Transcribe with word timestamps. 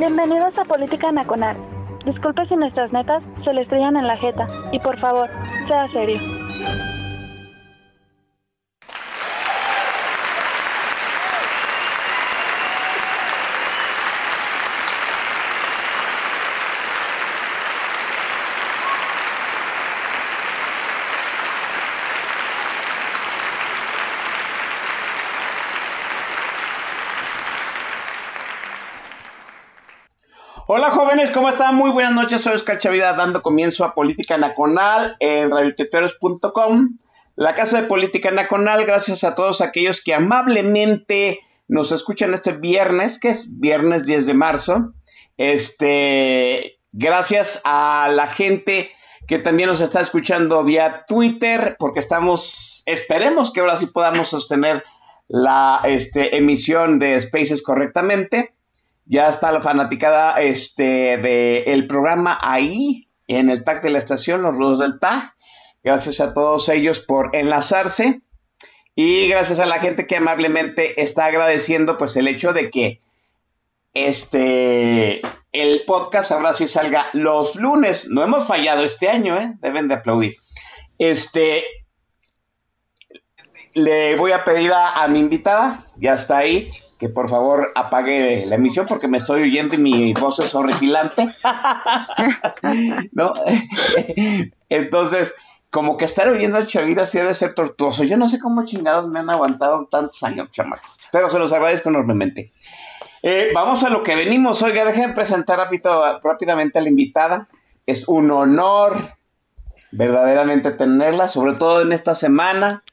Bienvenidos 0.00 0.56
a 0.56 0.64
Política 0.64 1.12
Nacional. 1.12 1.58
Disculpe 2.06 2.46
si 2.46 2.56
nuestras 2.56 2.90
netas 2.90 3.22
se 3.44 3.52
le 3.52 3.60
estrellan 3.60 3.98
en 3.98 4.06
la 4.06 4.16
jeta. 4.16 4.46
Y 4.72 4.78
por 4.78 4.96
favor, 4.96 5.28
sea 5.68 5.86
serio. 5.88 6.16
Hola 30.72 30.90
jóvenes, 30.90 31.32
¿cómo 31.32 31.48
están? 31.48 31.74
Muy 31.74 31.90
buenas 31.90 32.12
noches, 32.12 32.42
soy 32.42 32.54
Oscar 32.54 32.78
Chavida 32.78 33.12
dando 33.14 33.42
comienzo 33.42 33.84
a 33.84 33.92
Política 33.92 34.38
Nacional 34.38 35.16
en 35.18 35.50
radioteteros.com, 35.50 36.96
la 37.34 37.54
casa 37.54 37.82
de 37.82 37.88
Política 37.88 38.30
Nacional, 38.30 38.86
gracias 38.86 39.24
a 39.24 39.34
todos 39.34 39.62
aquellos 39.62 40.00
que 40.00 40.14
amablemente 40.14 41.40
nos 41.66 41.90
escuchan 41.90 42.34
este 42.34 42.52
viernes, 42.52 43.18
que 43.18 43.30
es 43.30 43.58
viernes 43.58 44.06
10 44.06 44.28
de 44.28 44.34
marzo. 44.34 44.92
Este, 45.36 46.78
gracias 46.92 47.62
a 47.64 48.08
la 48.14 48.28
gente 48.28 48.92
que 49.26 49.40
también 49.40 49.70
nos 49.70 49.80
está 49.80 50.00
escuchando 50.00 50.62
vía 50.62 51.04
Twitter, 51.08 51.74
porque 51.80 51.98
estamos, 51.98 52.84
esperemos 52.86 53.52
que 53.52 53.58
ahora 53.58 53.74
sí 53.74 53.86
podamos 53.86 54.28
sostener 54.28 54.84
la 55.26 55.80
este, 55.82 56.36
emisión 56.36 57.00
de 57.00 57.20
Spaces 57.20 57.60
correctamente. 57.60 58.54
Ya 59.10 59.28
está 59.28 59.50
la 59.50 59.60
fanaticada 59.60 60.40
este, 60.40 61.16
del 61.18 61.88
programa 61.88 62.38
ahí, 62.40 63.08
en 63.26 63.50
el 63.50 63.64
TAC 63.64 63.82
de 63.82 63.90
la 63.90 63.98
estación, 63.98 64.42
los 64.42 64.54
rudos 64.54 64.78
del 64.78 65.00
TAC. 65.00 65.34
Gracias 65.82 66.20
a 66.20 66.32
todos 66.32 66.68
ellos 66.68 67.00
por 67.00 67.34
enlazarse. 67.34 68.20
Y 68.94 69.26
gracias 69.26 69.58
a 69.58 69.66
la 69.66 69.80
gente 69.80 70.06
que 70.06 70.16
amablemente 70.16 71.02
está 71.02 71.24
agradeciendo 71.24 71.98
pues 71.98 72.16
el 72.16 72.28
hecho 72.28 72.52
de 72.52 72.70
que 72.70 73.00
este 73.94 75.20
el 75.50 75.84
podcast 75.86 76.30
ahora 76.30 76.52
sí 76.52 76.68
salga 76.68 77.06
los 77.12 77.56
lunes. 77.56 78.06
No 78.08 78.22
hemos 78.22 78.46
fallado 78.46 78.84
este 78.84 79.08
año, 79.08 79.36
¿eh? 79.40 79.54
Deben 79.60 79.88
de 79.88 79.94
aplaudir. 79.94 80.36
Este 81.00 81.64
le 83.74 84.14
voy 84.14 84.30
a 84.30 84.44
pedir 84.44 84.72
a, 84.72 85.02
a 85.02 85.08
mi 85.08 85.18
invitada, 85.18 85.84
ya 85.96 86.14
está 86.14 86.38
ahí, 86.38 86.70
que 87.00 87.08
por 87.08 87.30
favor 87.30 87.72
apague 87.74 88.44
la 88.46 88.56
emisión 88.56 88.84
porque 88.86 89.08
me 89.08 89.16
estoy 89.16 89.42
oyendo 89.42 89.74
y 89.74 89.78
mi 89.78 90.12
voz 90.12 90.38
es 90.38 90.54
horripilante. 90.54 91.34
¿No? 93.12 93.32
Entonces, 94.68 95.34
como 95.70 95.96
que 95.96 96.04
estar 96.04 96.28
oyendo 96.28 96.58
a 96.58 96.66
Chavira 96.66 97.06
sí 97.06 97.16
debe 97.16 97.32
ser 97.32 97.54
tortuoso. 97.54 98.04
Yo 98.04 98.18
no 98.18 98.28
sé 98.28 98.38
cómo 98.38 98.66
chingados 98.66 99.08
me 99.08 99.18
han 99.18 99.30
aguantado 99.30 99.88
tantos 99.90 100.22
años, 100.22 100.50
chamacos. 100.50 100.90
Pero 101.10 101.30
se 101.30 101.38
los 101.38 101.54
agradezco 101.54 101.88
enormemente. 101.88 102.52
Eh, 103.22 103.50
vamos 103.54 103.82
a 103.82 103.88
lo 103.88 104.02
que 104.02 104.14
venimos. 104.14 104.62
Oiga, 104.62 104.84
déjenme 104.84 105.14
presentar 105.14 105.56
rápido, 105.56 106.20
rápidamente 106.22 106.78
a 106.78 106.82
la 106.82 106.90
invitada. 106.90 107.48
Es 107.86 108.06
un 108.08 108.30
honor 108.30 108.94
verdaderamente 109.90 110.70
tenerla, 110.72 111.28
sobre 111.28 111.54
todo 111.54 111.80
en 111.80 111.92
esta 111.92 112.14
semana. 112.14 112.84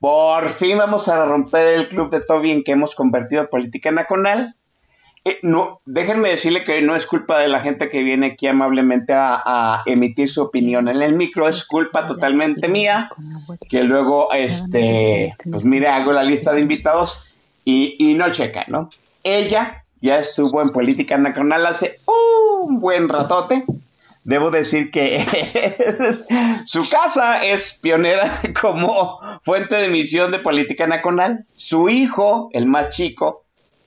Por 0.00 0.48
fin 0.48 0.78
vamos 0.78 1.08
a 1.08 1.24
romper 1.24 1.68
el 1.68 1.88
club 1.88 2.10
de 2.10 2.20
Toby 2.20 2.50
en 2.50 2.64
que 2.64 2.72
hemos 2.72 2.94
convertido 2.94 3.42
a 3.42 3.46
política 3.46 3.90
nacional. 3.90 4.54
Eh, 5.24 5.38
no, 5.42 5.80
déjenme 5.86 6.28
decirle 6.28 6.62
que 6.62 6.80
no 6.82 6.94
es 6.94 7.06
culpa 7.06 7.40
de 7.40 7.48
la 7.48 7.58
gente 7.58 7.88
que 7.88 8.02
viene 8.02 8.26
aquí 8.26 8.46
amablemente 8.46 9.12
a, 9.16 9.82
emitir 9.86 10.30
su 10.30 10.42
opinión 10.42 10.86
en 10.86 11.02
el 11.02 11.14
micro, 11.14 11.48
es 11.48 11.64
culpa 11.64 12.06
totalmente 12.06 12.68
mía, 12.68 13.08
que 13.68 13.82
luego, 13.82 14.32
este, 14.32 15.30
pues 15.50 15.64
mire, 15.64 15.88
hago 15.88 16.12
la 16.12 16.22
lista 16.22 16.52
de 16.52 16.60
invitados 16.60 17.26
y, 17.64 17.96
y 17.98 18.14
no 18.14 18.30
checa, 18.30 18.66
¿no? 18.68 18.88
Ella 19.24 19.84
ya 20.00 20.18
estuvo 20.18 20.62
en 20.62 20.68
política 20.68 21.18
nacional 21.18 21.66
hace 21.66 21.98
un 22.06 22.78
buen 22.78 23.08
ratote, 23.08 23.64
debo 24.26 24.50
decir 24.50 24.90
que 24.90 25.24
su 26.66 26.88
casa 26.90 27.44
es 27.44 27.78
pionera 27.80 28.42
como 28.60 29.20
fuente 29.44 29.76
de 29.76 29.86
emisión 29.86 30.32
de 30.32 30.40
política 30.40 30.86
nacional. 30.86 31.46
Su 31.54 31.88
hijo, 31.88 32.50
el 32.52 32.66
más 32.66 32.90
chico, 32.90 33.44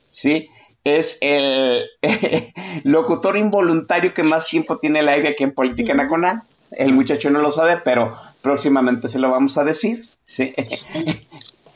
¿sí? 0.08 0.50
Es 0.86 1.18
el 1.22 1.84
locutor 2.84 3.38
involuntario 3.38 4.14
que 4.14 4.24
más 4.24 4.48
tiempo 4.48 4.78
tiene 4.78 5.00
el 5.02 5.10
aire 5.10 5.30
aquí 5.30 5.44
en 5.44 5.52
política 5.52 5.94
nacional. 5.94 6.44
El 6.72 6.94
muchacho 6.94 7.30
no 7.30 7.42
lo 7.42 7.52
sabe, 7.52 7.78
pero 7.84 8.16
próximamente 8.42 9.10
se 9.10 9.20
lo 9.20 9.30
vamos 9.30 9.58
a 9.58 9.66
decir. 9.66 10.02
¿sí? 10.22 10.56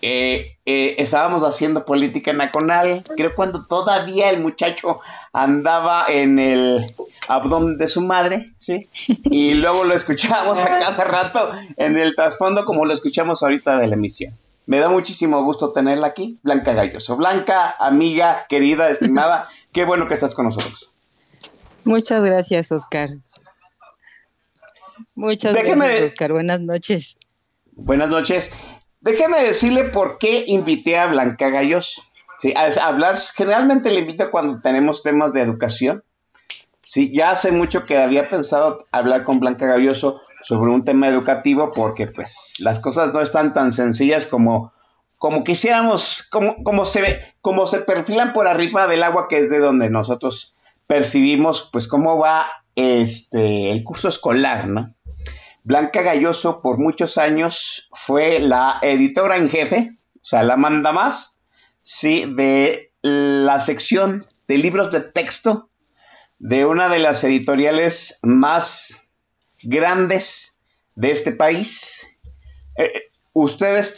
Eh, 0.06 0.58
eh, 0.66 0.96
estábamos 0.98 1.44
haciendo 1.44 1.86
política 1.86 2.34
nacional, 2.34 3.06
creo 3.16 3.34
cuando 3.34 3.66
todavía 3.66 4.30
el 4.32 4.42
muchacho 4.42 5.00
andaba 5.32 6.08
en 6.10 6.40
el 6.40 6.86
abdomen 7.28 7.78
de 7.78 7.88
su 7.88 8.02
madre, 8.02 8.52
¿sí? 8.58 8.90
Y 9.08 9.54
luego 9.56 9.84
lo 9.84 9.94
escuchamos 9.94 10.64
a 10.64 10.80
cada 10.80 11.04
rato 11.04 11.52
en 11.78 11.98
el 11.98 12.16
trasfondo 12.16 12.66
como 12.66 12.86
lo 12.86 12.94
escuchamos 12.94 13.44
ahorita 13.44 13.78
de 13.78 13.88
la 13.88 13.96
emisión. 13.96 14.34
Me 14.66 14.80
da 14.80 14.90
muchísimo 14.90 15.44
gusto 15.44 15.72
tenerla 15.72 16.08
aquí, 16.08 16.40
Blanca 16.42 16.74
Galloso. 16.74 17.18
Blanca, 17.18 17.76
amiga, 17.80 18.46
querida, 18.48 18.90
estimada, 18.90 19.50
qué 19.74 19.84
bueno 19.84 20.08
que 20.08 20.14
estás 20.14 20.34
con 20.36 20.46
nosotros. 20.46 20.90
Muchas 21.84 22.24
gracias, 22.24 22.72
Oscar. 22.72 23.10
Muchas 25.16 25.54
Déjeme, 25.54 25.88
gracias, 25.88 26.14
Oscar. 26.14 26.32
Buenas 26.32 26.62
noches. 26.62 27.18
Buenas 27.74 28.10
noches. 28.10 28.52
Déjeme 29.02 29.44
decirle 29.44 29.84
por 29.86 30.18
qué 30.18 30.46
invité 30.48 30.98
a 30.98 31.08
Blanca 31.08 31.50
Galloso. 31.50 32.02
Sí, 32.40 32.54
a, 32.56 32.68
hablar, 32.88 33.18
generalmente 33.18 33.90
le 33.92 34.00
invito 34.00 34.32
cuando 34.32 34.62
tenemos 34.62 35.04
temas 35.04 35.34
de 35.34 35.42
educación. 35.42 36.04
Sí, 36.86 37.14
ya 37.14 37.32
hace 37.32 37.54
mucho 37.54 37.86
que 37.86 37.98
había 37.98 38.28
pensado 38.28 38.86
hablar 38.92 39.24
con 39.24 39.40
Blanca 39.40 39.66
Galloso 39.66 40.22
sobre 40.42 40.70
un 40.70 40.84
tema 40.84 41.08
educativo 41.08 41.72
porque 41.74 42.08
pues 42.08 42.56
las 42.60 42.80
cosas 42.80 43.14
no 43.14 43.22
están 43.22 43.54
tan 43.54 43.72
sencillas 43.72 44.28
como, 44.28 44.74
como 45.18 45.46
quisiéramos, 45.46 46.24
como, 46.30 46.62
como, 46.62 46.86
se, 46.86 47.36
como 47.40 47.68
se 47.68 47.80
perfilan 47.80 48.34
por 48.34 48.48
arriba 48.48 48.86
del 48.88 49.04
agua 49.04 49.30
que 49.30 49.40
es 49.40 49.50
de 49.50 49.60
donde 49.60 49.90
nosotros 49.90 50.56
percibimos 50.86 51.70
pues 51.72 51.88
cómo 51.88 52.18
va 52.18 52.48
este, 52.76 53.72
el 53.72 53.82
curso 53.86 54.10
escolar, 54.10 54.68
¿no? 54.68 54.94
Blanca 55.64 56.02
Galloso 56.02 56.62
por 56.62 56.80
muchos 56.80 57.18
años 57.18 57.90
fue 57.94 58.42
la 58.42 58.80
editora 58.82 59.38
en 59.38 59.50
jefe, 59.50 59.98
o 60.16 60.20
sea, 60.22 60.44
la 60.44 60.58
manda 60.58 60.92
más, 60.92 61.40
sí, 61.80 62.26
de 62.36 62.92
la 63.02 63.62
sección 63.62 64.26
de 64.50 64.58
libros 64.58 64.92
de 64.92 65.00
texto 65.00 65.70
de 66.40 66.66
una 66.66 66.90
de 66.90 67.00
las 67.00 67.24
editoriales 67.24 68.20
más 68.24 69.08
grandes 69.62 70.60
de 70.96 71.12
este 71.12 71.32
país. 71.32 72.08
Eh, 72.76 73.12
ustedes, 73.34 73.96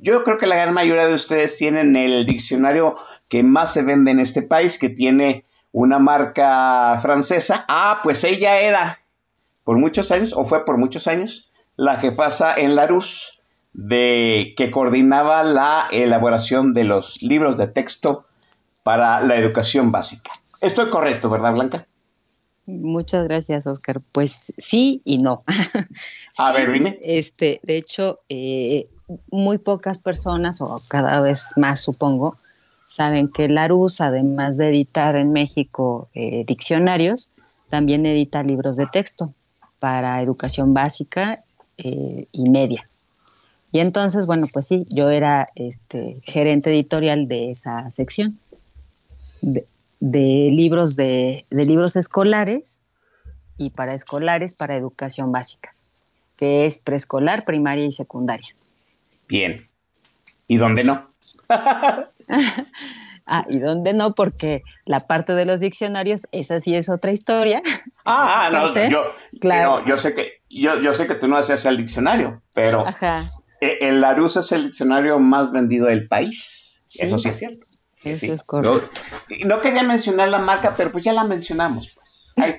yo 0.00 0.24
creo 0.24 0.38
que 0.38 0.46
la 0.46 0.56
gran 0.56 0.74
mayoría 0.74 1.06
de 1.06 1.14
ustedes 1.14 1.56
tienen 1.56 1.96
el 1.96 2.26
diccionario 2.26 2.94
que 3.28 3.42
más 3.42 3.72
se 3.72 3.82
vende 3.82 4.10
en 4.10 4.20
este 4.20 4.42
país, 4.42 4.78
que 4.78 4.90
tiene 4.90 5.44
una 5.72 5.98
marca 5.98 6.98
francesa. 7.00 7.64
Ah, 7.68 8.00
pues 8.02 8.24
ella 8.24 8.60
era 8.60 9.00
por 9.64 9.78
muchos 9.78 10.10
años, 10.10 10.32
o 10.34 10.44
fue 10.44 10.64
por 10.64 10.76
muchos 10.76 11.06
años, 11.06 11.52
la 11.76 11.96
jefasa 11.96 12.54
en 12.54 12.74
Larus 12.74 13.40
de 13.72 14.52
que 14.56 14.70
coordinaba 14.70 15.42
la 15.44 15.88
elaboración 15.90 16.74
de 16.74 16.84
los 16.84 17.22
libros 17.22 17.56
de 17.56 17.68
texto 17.68 18.26
para 18.82 19.20
la 19.20 19.36
educación 19.36 19.90
básica. 19.90 20.32
Estoy 20.62 20.90
correcto, 20.90 21.28
¿verdad, 21.28 21.54
Blanca? 21.54 21.86
Muchas 22.66 23.24
gracias, 23.24 23.66
Oscar. 23.66 24.00
Pues 24.12 24.54
sí 24.56 25.02
y 25.04 25.18
no. 25.18 25.40
A 26.38 26.52
ver, 26.52 26.70
dime. 26.70 27.00
Este, 27.02 27.60
de 27.64 27.76
hecho, 27.76 28.20
eh, 28.28 28.88
muy 29.32 29.58
pocas 29.58 29.98
personas, 29.98 30.60
o 30.60 30.76
cada 30.88 31.20
vez 31.20 31.52
más 31.56 31.80
supongo, 31.80 32.38
saben 32.84 33.26
que 33.26 33.48
Larus, 33.48 34.00
además 34.00 34.56
de 34.56 34.68
editar 34.68 35.16
en 35.16 35.32
México 35.32 36.08
eh, 36.14 36.44
diccionarios, 36.46 37.28
también 37.68 38.06
edita 38.06 38.44
libros 38.44 38.76
de 38.76 38.86
texto 38.86 39.34
para 39.80 40.22
educación 40.22 40.74
básica 40.74 41.42
eh, 41.76 42.28
y 42.30 42.50
media. 42.50 42.86
Y 43.72 43.80
entonces, 43.80 44.26
bueno, 44.26 44.46
pues 44.52 44.68
sí, 44.68 44.86
yo 44.90 45.10
era 45.10 45.48
este, 45.56 46.14
gerente 46.24 46.70
editorial 46.70 47.26
de 47.26 47.50
esa 47.50 47.90
sección 47.90 48.38
de, 49.40 49.66
libros 50.02 50.96
de, 50.96 51.44
de, 51.50 51.64
libros 51.64 51.96
escolares 51.96 52.82
y 53.56 53.70
para 53.70 53.94
escolares 53.94 54.56
para 54.56 54.74
educación 54.74 55.30
básica, 55.30 55.72
que 56.36 56.66
es 56.66 56.78
preescolar, 56.78 57.44
primaria 57.44 57.84
y 57.84 57.92
secundaria. 57.92 58.48
Bien. 59.28 59.68
¿Y 60.48 60.56
dónde 60.56 60.84
no? 60.84 61.10
Ah, 63.24 63.46
¿y 63.48 63.60
dónde 63.60 63.94
no? 63.94 64.16
Porque 64.16 64.62
la 64.84 64.98
parte 64.98 65.34
de 65.34 65.44
los 65.44 65.60
diccionarios, 65.60 66.26
esa 66.32 66.58
sí 66.58 66.74
es 66.74 66.88
otra 66.88 67.12
historia. 67.12 67.62
Ah, 68.04 68.50
no, 68.52 68.74
yo, 68.90 69.04
claro. 69.40 69.86
yo 69.86 69.96
sé 69.96 70.12
que 70.12 70.40
yo, 70.50 70.80
yo 70.80 70.92
sé 70.92 71.06
que 71.06 71.14
tú 71.14 71.28
no 71.28 71.36
haces 71.36 71.64
el 71.66 71.76
diccionario, 71.76 72.42
pero 72.52 72.84
e, 73.60 73.78
el 73.80 74.00
Larus 74.00 74.36
es 74.38 74.50
el 74.50 74.64
diccionario 74.64 75.20
más 75.20 75.52
vendido 75.52 75.86
del 75.86 76.08
país. 76.08 76.84
Eso 76.98 77.16
sí 77.16 77.28
es 77.28 77.38
cierto. 77.38 77.62
Eso 78.04 78.32
es 78.32 78.42
correcto. 78.42 79.00
No, 79.44 79.60
quería 79.60 79.82
mencionar 79.82 80.28
la 80.28 80.38
marca, 80.38 80.74
pero 80.76 80.90
pues 80.90 81.04
ya 81.04 81.12
la 81.12 81.24
mencionamos, 81.24 81.90
pues. 81.94 82.34
Ahí 82.36 82.54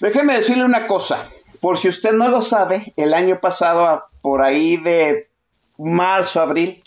Déjeme 0.00 0.34
decirle 0.34 0.64
una 0.64 0.86
cosa. 0.86 1.28
Por 1.60 1.78
si 1.78 1.88
usted 1.88 2.12
no 2.12 2.28
lo 2.28 2.40
sabe, 2.40 2.92
el 2.96 3.14
año 3.14 3.40
pasado, 3.40 4.04
por 4.22 4.42
ahí 4.42 4.76
de 4.76 5.28
marzo, 5.76 6.40
abril, 6.40 6.82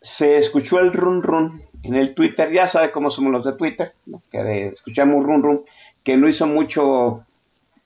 se 0.00 0.38
escuchó 0.38 0.78
el 0.78 0.92
run 0.92 1.22
run 1.22 1.62
en 1.82 1.94
el 1.94 2.14
Twitter, 2.14 2.52
ya 2.52 2.66
sabe 2.66 2.90
cómo 2.90 3.10
somos 3.10 3.32
los 3.32 3.44
de 3.44 3.52
Twitter, 3.52 3.94
que 4.30 4.68
escuchamos 4.68 5.24
run 5.24 5.42
run, 5.42 5.64
que 6.02 6.16
no 6.16 6.28
hizo 6.28 6.46
mucho, 6.46 7.24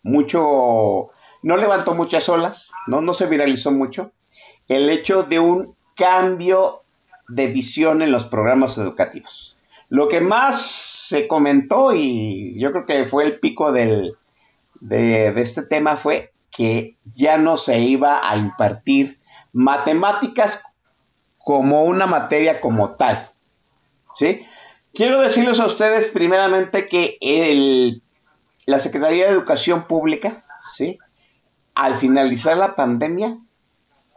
mucho, 0.03 1.11
no 1.43 1.56
levantó 1.56 1.94
muchas 1.94 2.29
olas, 2.29 2.73
no, 2.87 3.00
no 3.00 3.14
se 3.14 3.26
viralizó 3.26 3.73
mucho, 3.73 4.12
el 4.69 4.88
hecho 4.91 5.25
de 5.25 5.38
un 5.38 5.75
cambio 5.96 6.80
de 7.31 7.47
visión 7.49 8.03
en 8.03 8.12
los 8.12 8.25
programas 8.25 8.77
educativos. 8.79 9.56
Lo 9.88 10.09
que 10.09 10.21
más 10.21 10.61
se 10.61 11.27
comentó, 11.27 11.93
y 11.94 12.59
yo 12.61 12.71
creo 12.71 12.87
que 12.87 13.05
fue 13.05 13.25
el 13.25 13.41
pico 13.41 13.73
del, 13.73 14.17
de, 14.81 15.32
de 15.32 15.41
este 15.41 15.62
tema, 15.62 15.97
fue 15.97 16.32
que 16.50 16.97
ya 17.15 17.38
no 17.38 17.56
se 17.56 17.81
iba 17.81 18.29
a 18.29 18.37
impartir 18.37 19.19
matemáticas 19.53 20.65
como 21.38 21.85
una 21.85 22.06
materia 22.06 22.61
como 22.61 22.97
tal. 22.97 23.31
¿Sí? 24.15 24.43
Quiero 24.93 25.21
decirles 25.21 25.61
a 25.61 25.67
ustedes 25.67 26.09
primeramente 26.09 26.87
que 26.87 27.17
el, 27.21 28.03
la 28.67 28.81
Secretaría 28.81 29.27
de 29.27 29.32
Educación 29.32 29.87
Pública, 29.87 30.44
¿sí? 30.75 30.99
al 31.75 31.94
finalizar 31.94 32.56
la 32.56 32.75
pandemia, 32.75 33.38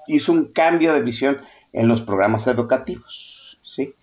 hizo 0.07 0.31
un 0.31 0.51
cambio 0.51 0.93
de 0.93 1.01
visión 1.01 1.41
en 1.73 1.87
los 1.87 2.01
programas 2.01 2.47
educativos. 2.47 3.59
¿sí? 3.61 3.95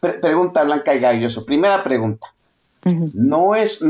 pregunta 0.00 0.64
Blanca 0.64 0.94
y 0.94 1.00
Galloso. 1.00 1.44
Primera 1.44 1.82
pregunta. 1.82 2.34
No 3.14 3.56
es, 3.56 3.84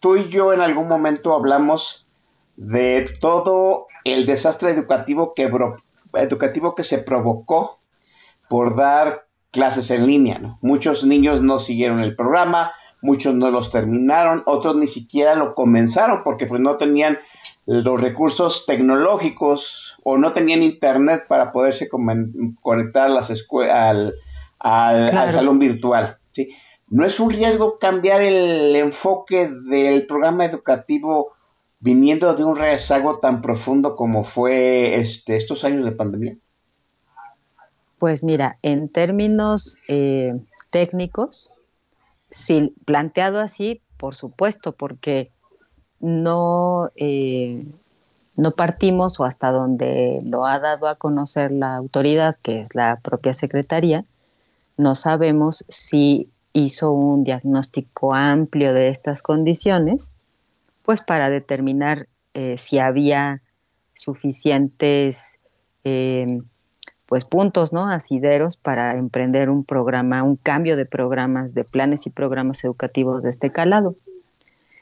tú 0.00 0.16
y 0.16 0.28
yo 0.28 0.52
en 0.52 0.62
algún 0.62 0.88
momento 0.88 1.34
hablamos 1.34 2.06
de 2.56 3.08
todo 3.20 3.86
el 4.04 4.26
desastre 4.26 4.70
educativo 4.70 5.34
que, 5.34 5.50
educativo 6.14 6.74
que 6.74 6.84
se 6.84 6.98
provocó 6.98 7.78
por 8.48 8.76
dar 8.76 9.26
clases 9.50 9.90
en 9.90 10.06
línea. 10.06 10.56
Muchos 10.62 11.04
niños 11.04 11.42
no 11.42 11.58
siguieron 11.58 12.00
el 12.00 12.16
programa, 12.16 12.72
muchos 13.02 13.34
no 13.34 13.50
los 13.50 13.70
terminaron, 13.70 14.42
otros 14.46 14.76
ni 14.76 14.86
siquiera 14.86 15.34
lo 15.34 15.54
comenzaron 15.54 16.22
porque 16.24 16.46
pues 16.46 16.60
no 16.60 16.76
tenían 16.76 17.18
los 17.66 18.00
recursos 18.00 18.66
tecnológicos 18.66 19.98
o 20.02 20.18
no 20.18 20.32
tenían 20.32 20.62
internet 20.62 21.24
para 21.28 21.52
poderse 21.52 21.88
conectar 22.60 23.06
a 23.06 23.08
las 23.08 23.30
al, 23.70 24.14
al, 24.58 25.32
salón 25.32 25.58
virtual. 25.58 26.18
¿sí? 26.30 26.50
¿No 26.88 27.04
es 27.06 27.18
un 27.18 27.30
riesgo 27.30 27.78
cambiar 27.78 28.22
el 28.22 28.76
enfoque 28.76 29.48
del 29.48 30.06
programa 30.06 30.44
educativo 30.44 31.32
viniendo 31.80 32.34
de 32.34 32.44
un 32.44 32.56
rezago 32.56 33.18
tan 33.18 33.42
profundo 33.42 33.96
como 33.96 34.24
fue 34.24 34.96
este, 34.96 35.36
estos 35.36 35.64
años 35.64 35.84
de 35.84 35.92
pandemia? 35.92 36.36
Pues 37.98 38.24
mira, 38.24 38.58
en 38.62 38.88
términos 38.88 39.78
eh, 39.88 40.32
técnicos, 40.70 41.52
si 42.30 42.74
planteado 42.84 43.40
así, 43.40 43.80
por 43.96 44.14
supuesto, 44.14 44.72
porque 44.72 45.30
no, 46.04 46.90
eh, 46.96 47.64
no 48.36 48.50
partimos 48.50 49.18
o 49.18 49.24
hasta 49.24 49.50
donde 49.50 50.20
lo 50.22 50.44
ha 50.44 50.58
dado 50.58 50.86
a 50.86 50.96
conocer 50.96 51.50
la 51.50 51.76
autoridad, 51.76 52.36
que 52.42 52.60
es 52.60 52.74
la 52.74 53.00
propia 53.02 53.32
Secretaría, 53.32 54.04
no 54.76 54.94
sabemos 54.94 55.64
si 55.68 56.28
hizo 56.52 56.92
un 56.92 57.24
diagnóstico 57.24 58.14
amplio 58.14 58.74
de 58.74 58.88
estas 58.88 59.22
condiciones, 59.22 60.14
pues 60.82 61.00
para 61.00 61.30
determinar 61.30 62.06
eh, 62.34 62.56
si 62.58 62.78
había 62.78 63.40
suficientes 63.94 65.40
pues 67.06 67.24
puntos, 67.24 67.72
¿no? 67.72 67.88
Asideros 67.88 68.56
para 68.56 68.92
emprender 68.96 69.50
un 69.50 69.64
programa, 69.64 70.22
un 70.22 70.36
cambio 70.36 70.76
de 70.76 70.86
programas, 70.86 71.54
de 71.54 71.64
planes 71.64 72.06
y 72.06 72.10
programas 72.10 72.64
educativos 72.64 73.22
de 73.22 73.30
este 73.30 73.52
calado. 73.52 73.94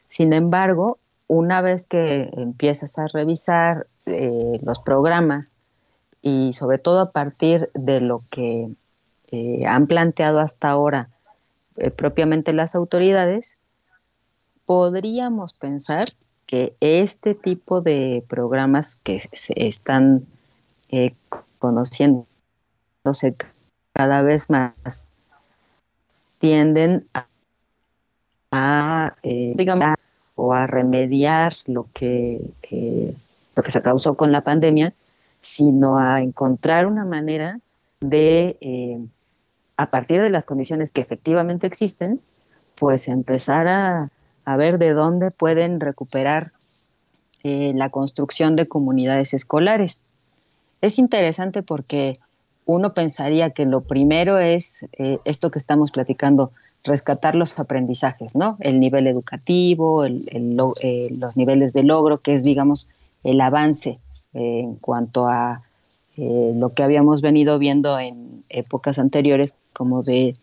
Sin 0.08 0.32
embargo, 0.32 0.98
una 1.32 1.62
vez 1.62 1.87
que 1.87 2.29
empiezas 2.37 2.99
a 2.99 3.06
revisar 3.06 3.87
eh, 4.05 4.61
los 4.62 4.81
programas 4.81 5.56
y 6.20 6.52
sobre 6.52 6.76
todo 6.76 7.00
a 7.00 7.11
partir 7.11 7.70
de 7.73 8.02
lo 8.02 8.20
que 8.31 8.69
eh, 9.31 9.64
han 9.67 9.87
planteado 9.87 10.40
hasta 10.40 10.69
ahora 10.69 11.08
eh, 11.79 11.90
propiamente 11.90 12.52
las 12.52 12.75
autoridades, 12.75 13.56
podríamos 14.67 15.55
pensar 15.55 16.05
que 16.44 16.76
este 16.81 17.34
tipo 17.34 17.81
de 17.81 18.23
programas 18.29 18.96
que 18.96 19.19
se 19.19 19.55
están 19.56 20.26
conociéndose 21.58 22.27
cada 23.94 24.20
vez 24.20 24.51
más, 24.51 25.06
tienden 26.39 27.08
a, 27.15 27.27
o 30.34 30.53
a 30.53 30.67
remediar 30.67 31.55
lo 31.67 31.86
que, 31.93 32.41
eh, 32.70 33.15
lo 33.55 33.62
que 33.62 33.70
se 33.70 33.82
causó 33.82 34.15
con 34.15 34.32
la 34.32 34.43
pandemia, 34.43 34.93
sino 35.41 35.98
a 35.98 36.22
encontrar 36.22 36.86
una 36.86 37.05
manera 37.05 37.60
de, 38.01 38.56
eh, 38.60 38.98
a 39.77 39.91
partir 39.91 40.22
de 40.22 40.31
las 40.31 40.46
condiciones 40.46 40.93
que 40.93 41.01
efectivamente 41.01 41.67
existen, 41.67 42.20
pues 42.77 43.08
empezar 43.08 43.69
a, 43.69 44.10
a 44.44 44.56
ver 44.56 44.79
de 44.79 44.93
dónde 44.93 45.31
pueden 45.31 45.81
recuperar 45.81 46.51
la 47.44 47.91
construcción 47.91 48.55
de 48.55 48.69
comunidades 48.69 49.34
escolares. 49.34 50.05
Es 50.81 51.01
interesante 51.01 51.65
porque 51.65 52.20
uno 52.65 52.94
pensaría 52.94 53.51
que 53.51 53.67
lo 53.67 53.82
primero 53.82 54.39
es 54.39 54.86
eh, 54.93 55.19
esto 55.24 55.51
que 55.51 55.58
estamos 55.58 55.91
platicando, 55.91 56.53
rescatar 56.84 57.34
los 57.34 57.58
aprendizajes, 57.58 58.34
¿no? 58.34 58.56
El 58.60 58.81
nivel 58.81 59.06
educativo, 59.06 60.05
el, 60.05 60.20
eh, 60.82 61.08
los 61.20 61.36
niveles 61.36 61.72
de 61.72 61.82
logro, 61.84 62.19
que 62.19 62.34
es, 62.34 62.43
digamos, 62.43 62.89
el 63.24 63.41
avance 63.41 63.98
eh, 64.34 64.60
en 64.60 64.77
cuanto 64.77 65.27
a 65.27 65.62
lo 66.15 66.74
que 66.74 66.82
habíamos 66.82 67.22
venido 67.22 67.58
viendo 67.58 67.98
en 67.98 68.44
épocas 68.51 68.98
anteriores, 68.98 69.58
como 69.72 70.03
de 70.03 70.34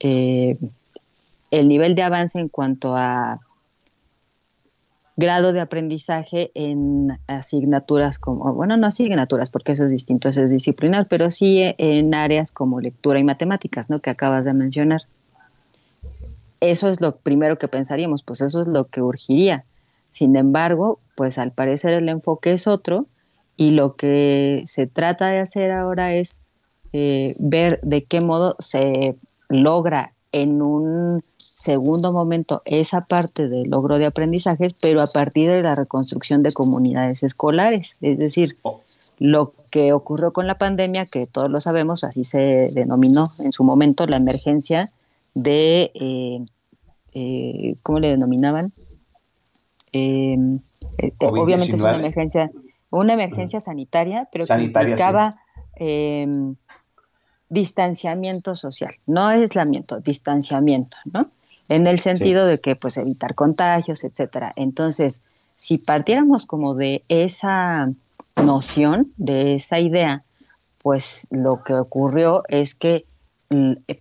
el 0.00 1.68
nivel 1.68 1.94
de 1.94 2.02
avance 2.02 2.40
en 2.40 2.48
cuanto 2.48 2.96
a 2.96 3.38
grado 5.16 5.52
de 5.52 5.60
aprendizaje 5.60 6.50
en 6.54 7.18
asignaturas 7.26 8.18
como, 8.18 8.52
bueno, 8.54 8.76
no 8.76 8.86
asignaturas 8.86 9.50
porque 9.50 9.72
eso 9.72 9.84
es 9.84 9.90
distinto, 9.90 10.28
eso 10.28 10.42
es 10.42 10.50
disciplinar, 10.50 11.06
pero 11.08 11.30
sí 11.30 11.62
en 11.78 12.14
áreas 12.14 12.50
como 12.50 12.80
lectura 12.80 13.18
y 13.18 13.24
matemáticas, 13.24 13.90
¿no? 13.90 14.00
Que 14.00 14.10
acabas 14.10 14.44
de 14.44 14.54
mencionar. 14.54 15.02
Eso 16.62 16.88
es 16.88 17.00
lo 17.00 17.16
primero 17.16 17.58
que 17.58 17.66
pensaríamos, 17.66 18.22
pues 18.22 18.40
eso 18.40 18.60
es 18.60 18.68
lo 18.68 18.84
que 18.86 19.02
urgiría. 19.02 19.64
Sin 20.12 20.36
embargo, 20.36 21.00
pues 21.16 21.36
al 21.36 21.50
parecer 21.50 21.92
el 21.94 22.08
enfoque 22.08 22.52
es 22.52 22.68
otro 22.68 23.06
y 23.56 23.72
lo 23.72 23.96
que 23.96 24.62
se 24.64 24.86
trata 24.86 25.26
de 25.30 25.40
hacer 25.40 25.72
ahora 25.72 26.14
es 26.14 26.40
eh, 26.92 27.34
ver 27.40 27.80
de 27.82 28.04
qué 28.04 28.20
modo 28.20 28.54
se 28.60 29.16
logra 29.48 30.12
en 30.30 30.62
un 30.62 31.24
segundo 31.36 32.12
momento 32.12 32.62
esa 32.64 33.06
parte 33.06 33.48
del 33.48 33.68
logro 33.68 33.98
de 33.98 34.06
aprendizajes, 34.06 34.72
pero 34.74 35.02
a 35.02 35.06
partir 35.08 35.48
de 35.48 35.62
la 35.62 35.74
reconstrucción 35.74 36.42
de 36.42 36.52
comunidades 36.52 37.24
escolares. 37.24 37.98
Es 38.02 38.18
decir, 38.18 38.56
Oh. 38.62 38.80
lo 39.18 39.52
que 39.72 39.92
ocurrió 39.92 40.32
con 40.32 40.46
la 40.46 40.58
pandemia, 40.58 41.06
que 41.06 41.26
todos 41.26 41.50
lo 41.50 41.60
sabemos, 41.60 42.04
así 42.04 42.22
se 42.22 42.68
denominó 42.72 43.26
en 43.44 43.50
su 43.50 43.64
momento 43.64 44.06
la 44.06 44.18
emergencia 44.18 44.92
de, 45.34 45.90
eh, 45.94 46.44
eh, 47.14 47.76
¿cómo 47.82 47.98
le 48.00 48.10
denominaban? 48.10 48.72
Eh, 49.92 50.36
COVID-19. 50.38 51.42
obviamente 51.42 51.76
es 51.76 51.80
una 51.80 51.96
emergencia, 51.96 52.50
una 52.90 53.12
emergencia 53.14 53.60
sanitaria, 53.60 54.28
pero 54.32 54.46
Sanitaria, 54.46 54.96
que 54.96 55.02
implicaba 55.04 55.38
distanciamiento 57.48 58.54
social, 58.54 58.94
no 59.06 59.26
aislamiento, 59.26 60.00
distanciamiento, 60.00 60.96
¿no? 61.12 61.30
En 61.68 61.86
el 61.86 61.98
sentido 61.98 62.46
de 62.46 62.58
que, 62.58 62.76
pues, 62.76 62.96
evitar 62.96 63.34
contagios, 63.34 64.04
etcétera. 64.04 64.52
Entonces, 64.56 65.22
si 65.56 65.78
partiéramos 65.78 66.46
como 66.46 66.74
de 66.74 67.04
esa 67.08 67.92
noción, 68.36 69.12
de 69.16 69.54
esa 69.54 69.80
idea, 69.80 70.24
pues 70.82 71.28
lo 71.30 71.62
que 71.62 71.74
ocurrió 71.74 72.42
es 72.48 72.74
que 72.74 73.04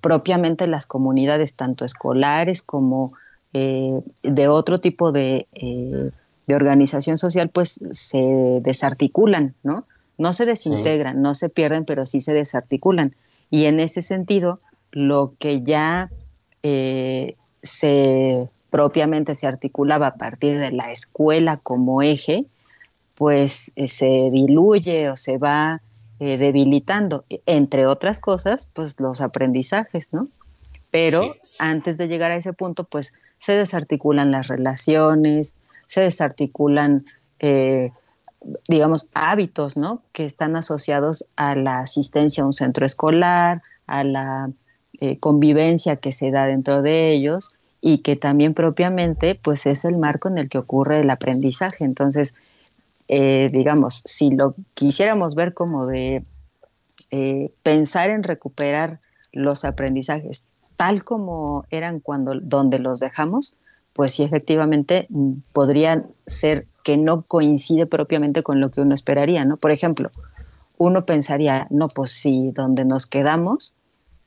propiamente 0.01 0.67
las 0.67 0.86
comunidades, 0.86 1.53
tanto 1.53 1.86
escolares 1.86 2.62
como 2.62 3.13
eh, 3.53 4.00
de 4.24 4.48
otro 4.48 4.79
tipo 4.79 5.12
de, 5.12 5.48
eh, 5.53 6.12
de 6.48 6.55
organización 6.55 7.17
social, 7.17 7.50
pues 7.50 7.79
se 7.91 8.60
desarticulan, 8.62 9.55
¿no? 9.63 9.86
No 10.17 10.34
se 10.34 10.46
desintegran, 10.46 11.22
no 11.22 11.34
se 11.36 11.50
pierden, 11.50 11.86
pero 11.86 12.05
sí 12.05 12.22
se 12.22 12.34
desarticulan. 12.34 13.15
Y 13.50 13.65
en 13.65 13.79
ese 13.79 14.01
sentido, 14.01 14.60
lo 14.91 15.34
que 15.39 15.62
ya 15.62 16.10
eh, 16.63 17.36
se 17.62 18.50
propiamente 18.70 19.36
se 19.36 19.48
articulaba 19.48 20.08
a 20.08 20.15
partir 20.15 20.60
de 20.60 20.72
la 20.72 20.91
escuela 20.91 21.58
como 21.58 22.01
eje, 22.01 22.46
pues 23.15 23.72
eh, 23.75 23.88
se 23.88 24.29
diluye 24.31 25.10
o 25.10 25.15
se 25.15 25.38
va 25.38 25.81
eh, 26.23 26.37
debilitando, 26.37 27.25
entre 27.47 27.87
otras 27.87 28.19
cosas, 28.19 28.69
pues 28.71 28.99
los 28.99 29.21
aprendizajes, 29.21 30.13
¿no? 30.13 30.27
Pero 30.91 31.33
Sí. 31.33 31.39
antes 31.57 31.97
de 31.97 32.07
llegar 32.07 32.29
a 32.29 32.35
ese 32.35 32.53
punto, 32.53 32.83
pues 32.83 33.13
se 33.39 33.53
desarticulan 33.53 34.29
las 34.29 34.47
relaciones, 34.47 35.59
se 35.87 36.01
desarticulan, 36.01 37.05
eh, 37.39 37.89
digamos, 38.69 39.07
hábitos, 39.15 39.77
¿no? 39.77 40.03
Que 40.11 40.25
están 40.25 40.55
asociados 40.55 41.25
a 41.37 41.55
la 41.55 41.79
asistencia 41.79 42.43
a 42.43 42.45
un 42.45 42.53
centro 42.53 42.85
escolar, 42.85 43.63
a 43.87 44.03
la 44.03 44.51
eh, 44.99 45.17
convivencia 45.17 45.95
que 45.95 46.11
se 46.11 46.29
da 46.29 46.45
dentro 46.45 46.83
de 46.83 47.11
ellos 47.13 47.51
y 47.81 48.03
que 48.03 48.15
también 48.15 48.53
propiamente, 48.53 49.33
pues 49.33 49.65
es 49.65 49.85
el 49.85 49.97
marco 49.97 50.29
en 50.29 50.37
el 50.37 50.49
que 50.49 50.59
ocurre 50.59 50.99
el 50.99 51.09
aprendizaje. 51.09 51.83
Entonces, 51.83 52.35
eh, 53.11 53.49
digamos, 53.51 54.01
si 54.05 54.31
lo 54.31 54.55
quisiéramos 54.73 55.35
ver 55.35 55.53
como 55.53 55.85
de 55.85 56.23
eh, 57.11 57.51
pensar 57.61 58.09
en 58.09 58.23
recuperar 58.23 58.99
los 59.33 59.65
aprendizajes 59.65 60.45
tal 60.77 61.03
como 61.03 61.65
eran 61.69 61.99
cuando 61.99 62.39
donde 62.41 62.79
los 62.79 62.99
dejamos, 62.99 63.53
pues 63.93 64.13
sí 64.13 64.23
efectivamente 64.23 65.05
mm, 65.09 65.33
podrían 65.53 66.07
ser 66.25 66.65
que 66.83 66.97
no 66.97 67.21
coincide 67.21 67.85
propiamente 67.85 68.41
con 68.41 68.59
lo 68.59 68.71
que 68.71 68.81
uno 68.81 68.95
esperaría, 68.95 69.45
¿no? 69.45 69.57
Por 69.57 69.69
ejemplo, 69.69 70.09
uno 70.79 71.05
pensaría, 71.05 71.67
no, 71.69 71.87
pues 71.89 72.11
sí, 72.13 72.51
donde 72.55 72.85
nos 72.85 73.05
quedamos, 73.05 73.75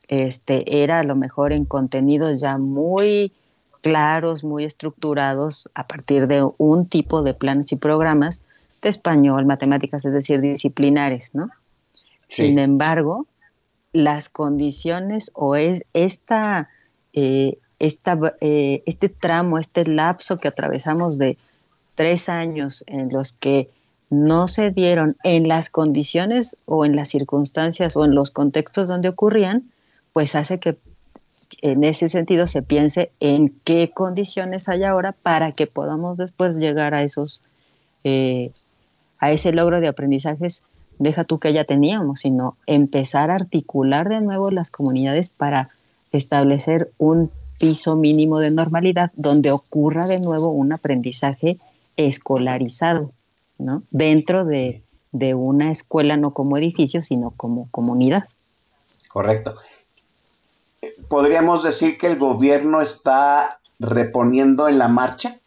este, 0.07 0.83
era 0.83 0.99
a 0.99 1.03
lo 1.03 1.17
mejor 1.17 1.51
en 1.51 1.65
contenidos 1.65 2.39
ya 2.39 2.57
muy 2.57 3.33
claros, 3.81 4.45
muy 4.45 4.63
estructurados 4.63 5.69
a 5.73 5.87
partir 5.87 6.27
de 6.27 6.47
un 6.57 6.85
tipo 6.85 7.21
de 7.21 7.33
planes 7.33 7.73
y 7.73 7.75
programas 7.75 8.43
de 8.85 8.89
español, 8.89 9.45
matemáticas, 9.45 10.05
es 10.05 10.13
decir, 10.13 10.41
disciplinares, 10.41 11.33
¿no? 11.33 11.49
Sí. 12.27 12.47
Sin 12.47 12.59
embargo, 12.59 13.25
las 13.93 14.29
condiciones 14.29 15.31
o 15.33 15.55
es 15.55 15.83
esta, 15.93 16.69
eh, 17.13 17.57
esta, 17.79 18.35
eh, 18.41 18.83
este 18.85 19.09
tramo, 19.09 19.57
este 19.57 19.85
lapso 19.85 20.37
que 20.37 20.47
atravesamos 20.47 21.17
de 21.17 21.37
tres 21.95 22.29
años 22.29 22.83
en 22.87 23.11
los 23.11 23.33
que 23.33 23.69
no 24.09 24.47
se 24.47 24.69
dieron 24.69 25.17
en 25.23 25.47
las 25.47 25.69
condiciones 25.69 26.57
o 26.65 26.85
en 26.85 26.95
las 26.95 27.09
circunstancias 27.09 27.95
o 27.97 28.05
en 28.05 28.13
los 28.13 28.31
contextos 28.31 28.87
donde 28.87 29.09
ocurrían, 29.09 29.63
pues 30.13 30.35
hace 30.35 30.59
que 30.59 30.77
en 31.61 31.83
ese 31.83 32.07
sentido 32.07 32.47
se 32.47 32.61
piense 32.61 33.11
en 33.19 33.49
qué 33.63 33.91
condiciones 33.93 34.69
hay 34.69 34.83
ahora 34.83 35.11
para 35.11 35.51
que 35.51 35.67
podamos 35.67 36.17
después 36.17 36.57
llegar 36.57 36.93
a 36.93 37.01
esos, 37.01 37.41
eh, 38.03 38.51
a 39.19 39.31
ese 39.31 39.51
logro 39.51 39.79
de 39.79 39.87
aprendizajes 39.87 40.63
deja 40.99 41.23
tú 41.23 41.39
que 41.39 41.53
ya 41.53 41.65
teníamos, 41.65 42.21
sino 42.21 42.57
empezar 42.65 43.29
a 43.29 43.35
articular 43.35 44.09
de 44.09 44.21
nuevo 44.21 44.51
las 44.51 44.69
comunidades 44.69 45.29
para 45.29 45.69
establecer 46.11 46.91
un 46.97 47.31
piso 47.59 47.95
mínimo 47.95 48.39
de 48.39 48.51
normalidad 48.51 49.11
donde 49.15 49.51
ocurra 49.51 50.07
de 50.07 50.19
nuevo 50.19 50.49
un 50.49 50.73
aprendizaje 50.73 51.57
escolarizado, 51.97 53.11
¿no? 53.57 53.83
Dentro 53.91 54.45
de, 54.45 54.83
de 55.11 55.33
una 55.33 55.71
escuela 55.71 56.17
no 56.17 56.33
como 56.33 56.57
edificio, 56.57 57.03
sino 57.03 57.31
como 57.31 57.69
comunidad. 57.71 58.25
Correcto. 59.07 59.55
¿Podríamos 61.07 61.63
decir 61.63 61.97
que 61.97 62.07
el 62.07 62.17
gobierno 62.17 62.81
está 62.81 63.59
reponiendo 63.79 64.67
en 64.67 64.77
la 64.77 64.87
marcha? 64.87 65.39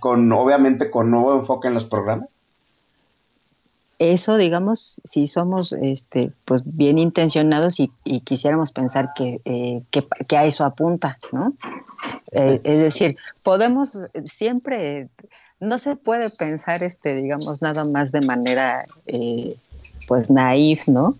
Con, 0.00 0.30
obviamente 0.32 0.90
con 0.90 1.10
nuevo 1.10 1.34
enfoque 1.34 1.68
en 1.68 1.74
los 1.74 1.84
programas. 1.84 2.28
Eso, 3.98 4.36
digamos, 4.36 5.00
si 5.02 5.26
somos 5.26 5.72
este, 5.72 6.30
pues 6.44 6.62
bien 6.64 6.98
intencionados 6.98 7.80
y, 7.80 7.90
y 8.04 8.20
quisiéramos 8.20 8.70
pensar 8.70 9.10
que, 9.14 9.40
eh, 9.44 9.82
que, 9.90 10.06
que, 10.28 10.36
a 10.36 10.44
eso 10.44 10.64
apunta, 10.64 11.16
¿no? 11.32 11.54
Eh, 12.30 12.60
es 12.62 12.78
decir, 12.78 13.16
podemos 13.42 13.98
siempre, 14.24 15.08
no 15.58 15.78
se 15.78 15.96
puede 15.96 16.30
pensar, 16.30 16.84
este, 16.84 17.16
digamos, 17.16 17.60
nada 17.60 17.84
más 17.84 18.12
de 18.12 18.20
manera, 18.20 18.84
eh, 19.06 19.56
pues, 20.06 20.30
naif, 20.30 20.86
¿no? 20.86 21.14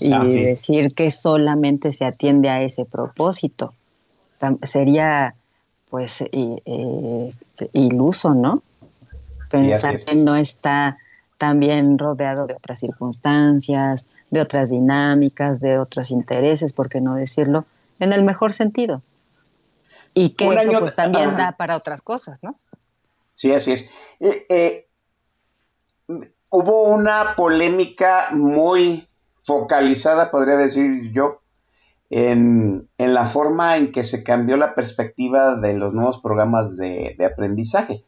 Y 0.00 0.12
ah, 0.12 0.24
sí. 0.24 0.44
decir 0.44 0.94
que 0.94 1.10
solamente 1.10 1.90
se 1.90 2.04
atiende 2.04 2.48
a 2.48 2.62
ese 2.62 2.84
propósito. 2.84 3.74
Sería, 4.62 5.34
pues, 5.90 6.22
iluso, 7.72 8.34
¿no? 8.34 8.62
Pensar 9.50 9.98
sí, 9.98 10.04
que 10.06 10.14
no 10.14 10.36
está 10.36 10.96
también 11.40 11.98
rodeado 11.98 12.46
de 12.46 12.52
otras 12.52 12.80
circunstancias, 12.80 14.04
de 14.30 14.42
otras 14.42 14.68
dinámicas, 14.68 15.62
de 15.62 15.78
otros 15.78 16.10
intereses, 16.10 16.74
por 16.74 16.90
qué 16.90 17.00
no 17.00 17.14
decirlo, 17.14 17.64
en 17.98 18.12
el 18.12 18.26
mejor 18.26 18.52
sentido. 18.52 19.00
Y 20.12 20.34
que 20.34 20.46
eso 20.46 20.80
pues, 20.80 20.94
también 20.94 21.34
da 21.38 21.52
para 21.52 21.78
otras 21.78 22.02
cosas, 22.02 22.42
¿no? 22.42 22.54
Sí, 23.36 23.54
así 23.54 23.72
es. 23.72 23.88
Eh, 24.20 24.44
eh, 24.50 24.86
hubo 26.50 26.82
una 26.82 27.34
polémica 27.36 28.28
muy 28.32 29.08
focalizada, 29.42 30.30
podría 30.30 30.58
decir 30.58 31.10
yo, 31.10 31.40
en, 32.10 32.86
en, 32.98 33.14
la 33.14 33.24
forma 33.24 33.78
en 33.78 33.92
que 33.92 34.04
se 34.04 34.22
cambió 34.22 34.58
la 34.58 34.74
perspectiva 34.74 35.56
de 35.56 35.72
los 35.72 35.94
nuevos 35.94 36.18
programas 36.20 36.76
de, 36.76 37.14
de 37.16 37.24
aprendizaje 37.24 38.04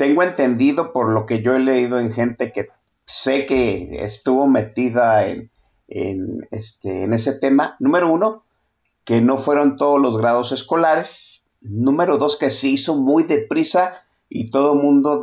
tengo 0.00 0.22
entendido 0.22 0.94
por 0.94 1.10
lo 1.10 1.26
que 1.26 1.42
yo 1.42 1.54
he 1.54 1.58
leído 1.58 2.00
en 2.00 2.10
gente 2.10 2.52
que 2.52 2.68
sé 3.04 3.44
que 3.44 4.02
estuvo 4.02 4.46
metida 4.46 5.26
en, 5.26 5.50
en, 5.88 6.48
este, 6.50 7.02
en 7.02 7.12
ese 7.12 7.34
tema. 7.34 7.76
Número 7.80 8.10
uno, 8.10 8.42
que 9.04 9.20
no 9.20 9.36
fueron 9.36 9.76
todos 9.76 10.00
los 10.00 10.16
grados 10.16 10.52
escolares. 10.52 11.44
Número 11.60 12.16
dos, 12.16 12.38
que 12.38 12.48
se 12.48 12.68
hizo 12.68 12.96
muy 12.96 13.24
deprisa 13.24 14.02
y 14.30 14.48
todo 14.48 14.74
mundo, 14.74 15.20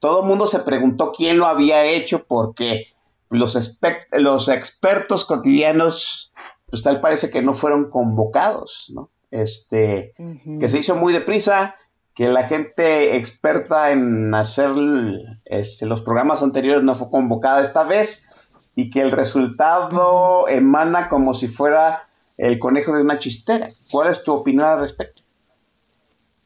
todo 0.00 0.22
mundo 0.24 0.48
se 0.48 0.58
preguntó 0.58 1.12
quién 1.16 1.38
lo 1.38 1.46
había 1.46 1.84
hecho 1.84 2.24
porque 2.26 2.86
los, 3.30 3.80
los 4.10 4.48
expertos 4.48 5.24
cotidianos, 5.24 6.32
pues 6.68 6.82
tal 6.82 7.00
parece 7.00 7.30
que 7.30 7.42
no 7.42 7.54
fueron 7.54 7.90
convocados, 7.90 8.90
¿no? 8.92 9.08
Este, 9.30 10.14
uh 10.18 10.24
-huh. 10.24 10.58
que 10.58 10.68
se 10.68 10.78
hizo 10.78 10.96
muy 10.96 11.12
deprisa, 11.12 11.76
que 12.16 12.28
la 12.28 12.48
gente 12.48 13.16
experta 13.16 13.92
en 13.92 14.34
hacer 14.34 14.70
este, 15.44 15.84
los 15.84 16.00
programas 16.00 16.42
anteriores 16.42 16.82
no 16.82 16.94
fue 16.94 17.10
convocada 17.10 17.60
esta 17.60 17.84
vez 17.84 18.26
y 18.74 18.88
que 18.88 19.02
el 19.02 19.10
resultado 19.12 20.48
emana 20.48 21.10
como 21.10 21.34
si 21.34 21.46
fuera 21.46 22.08
el 22.38 22.58
conejo 22.58 22.94
de 22.94 23.02
una 23.02 23.18
chistera. 23.18 23.68
¿Cuál 23.92 24.10
es 24.10 24.24
tu 24.24 24.32
opinión 24.32 24.64
al 24.66 24.80
respecto? 24.80 25.20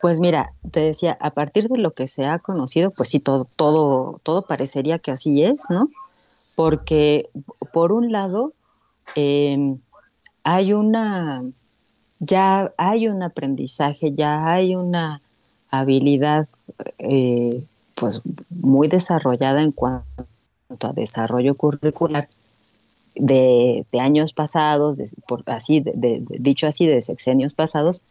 Pues 0.00 0.18
mira, 0.18 0.52
te 0.72 0.80
decía, 0.80 1.16
a 1.20 1.30
partir 1.30 1.68
de 1.68 1.78
lo 1.78 1.92
que 1.92 2.08
se 2.08 2.26
ha 2.26 2.40
conocido, 2.40 2.90
pues 2.90 3.08
sí, 3.08 3.20
todo, 3.20 3.44
todo, 3.44 4.18
todo 4.24 4.42
parecería 4.42 4.98
que 4.98 5.12
así 5.12 5.44
es, 5.44 5.62
¿no? 5.70 5.88
Porque, 6.56 7.30
por 7.72 7.92
un 7.92 8.10
lado, 8.10 8.54
eh, 9.14 9.76
hay 10.42 10.72
una 10.72 11.44
ya 12.18 12.72
hay 12.76 13.06
un 13.06 13.22
aprendizaje, 13.22 14.12
ya 14.14 14.50
hay 14.50 14.74
una 14.74 15.22
habilidad 15.70 16.48
eh, 16.98 17.64
pues 17.94 18.22
muy 18.48 18.88
desarrollada 18.88 19.62
en 19.62 19.72
cuanto 19.72 20.26
a 20.80 20.92
desarrollo 20.92 21.54
curricular 21.54 22.28
de, 23.14 23.84
años 23.98 24.32
pasados, 24.32 24.98
por, 25.26 25.42
así, 25.46 25.82
dicho 25.84 26.66
así, 26.66 26.86
de 26.86 27.02
sexenios 27.02 27.54
pasados, 27.54 28.02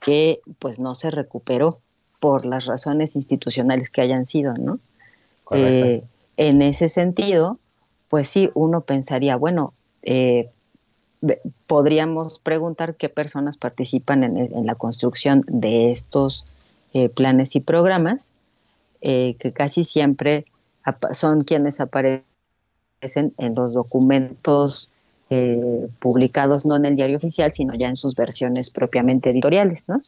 que 0.00 0.40
pues 0.58 0.78
no 0.78 0.94
se 0.94 1.10
recuperó 1.10 1.78
por 2.18 2.44
las 2.44 2.66
razones 2.66 3.16
institucionales 3.16 3.90
que 3.90 4.02
hayan 4.02 4.26
sido, 4.26 4.54
¿no? 4.54 4.78
Eh, 5.52 6.04
en 6.36 6.62
ese 6.62 6.88
sentido, 6.88 7.58
pues 8.08 8.28
sí, 8.28 8.50
uno 8.54 8.82
pensaría, 8.82 9.36
bueno, 9.36 9.72
eh, 10.02 10.50
podríamos 11.66 12.38
preguntar 12.38 12.94
qué 12.94 13.08
personas 13.08 13.56
participan 13.56 14.24
en, 14.24 14.66
la 14.66 14.74
construcción 14.74 15.44
de 15.46 15.90
estos 15.92 16.46
eh, 16.94 17.08
planes 17.08 17.56
y 17.56 17.60
programas, 17.60 18.34
que 19.00 19.52
casi 19.54 19.84
siempre 19.84 20.44
son 21.12 21.44
quienes 21.44 21.80
aparecen 21.80 22.24
en 23.00 23.54
los 23.56 23.72
documentos 23.72 24.90
publicados 26.00 26.66
no 26.66 26.76
en 26.76 26.84
el 26.84 26.96
diario 26.96 27.16
oficial, 27.16 27.52
sino 27.52 27.74
ya 27.74 27.88
en 27.88 27.96
sus 27.96 28.14
versiones 28.14 28.70
propiamente 28.70 29.30
editoriales, 29.30 29.88
¿no? 29.88 30.00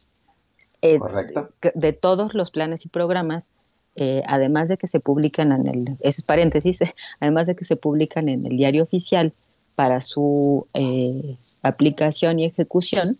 Eh, 0.83 0.99
Correcto. 0.99 1.49
De, 1.73 1.93
todos 1.93 2.33
los 2.33 2.51
planes 2.51 2.85
y 2.85 2.89
programas, 2.89 3.51
eh, 3.95 4.21
además 4.27 4.67
de 4.67 4.75
que 4.75 4.87
se 4.87 4.99
publican 4.99 5.53
en 5.53 5.67
el, 5.67 5.97
es 6.01 6.21
paréntesis, 6.23 6.79
además 7.21 7.47
de 7.47 7.55
que 7.55 7.63
se 7.63 7.77
publican 7.77 8.27
en 8.27 8.45
el 8.45 8.57
diario 8.57 8.83
oficial 8.83 9.31
para 9.75 10.01
su 10.01 10.67
eh, 10.73 11.37
aplicación 11.61 12.39
y 12.39 12.45
ejecución, 12.45 13.15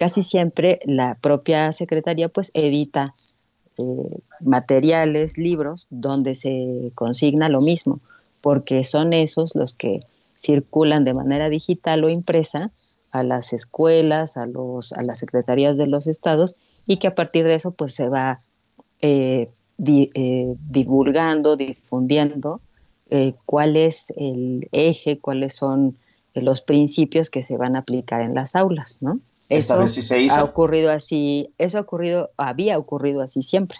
casi 0.00 0.22
siempre 0.22 0.80
la 0.86 1.14
propia 1.20 1.72
secretaría 1.72 2.30
pues 2.30 2.50
edita 2.54 3.12
materiales, 4.40 5.36
libros 5.36 5.88
donde 5.90 6.34
se 6.34 6.90
consigna 6.94 7.50
lo 7.50 7.60
mismo, 7.60 8.00
porque 8.40 8.84
son 8.84 9.12
esos 9.12 9.54
los 9.54 9.74
que 9.74 10.00
circulan 10.36 11.04
de 11.04 11.12
manera 11.12 11.50
digital 11.50 12.02
o 12.02 12.08
impresa 12.08 12.70
a 13.12 13.24
las 13.24 13.52
escuelas, 13.52 14.38
a, 14.38 14.46
los, 14.46 14.94
a 14.94 15.02
las 15.02 15.18
secretarías 15.18 15.76
de 15.76 15.86
los 15.86 16.06
estados 16.06 16.54
y 16.86 16.96
que 16.96 17.08
a 17.08 17.14
partir 17.14 17.46
de 17.46 17.56
eso 17.56 17.72
pues 17.72 17.92
se 17.92 18.08
va 18.08 18.38
eh, 19.02 19.50
eh, 19.86 20.54
divulgando, 20.66 21.56
difundiendo 21.56 22.62
eh, 23.10 23.34
cuál 23.44 23.76
es 23.76 24.14
el 24.16 24.66
eje, 24.72 25.18
cuáles 25.18 25.56
son 25.56 25.98
los 26.32 26.62
principios 26.62 27.28
que 27.28 27.42
se 27.42 27.58
van 27.58 27.76
a 27.76 27.80
aplicar 27.80 28.22
en 28.22 28.34
las 28.34 28.56
aulas, 28.56 29.02
¿no? 29.02 29.20
Eso 29.50 29.86
se 29.86 30.22
hizo. 30.22 30.36
ha 30.36 30.44
ocurrido 30.44 30.90
así, 30.90 31.50
eso 31.58 31.78
ha 31.78 31.80
ocurrido, 31.82 32.30
había 32.36 32.78
ocurrido 32.78 33.20
así 33.20 33.42
siempre. 33.42 33.78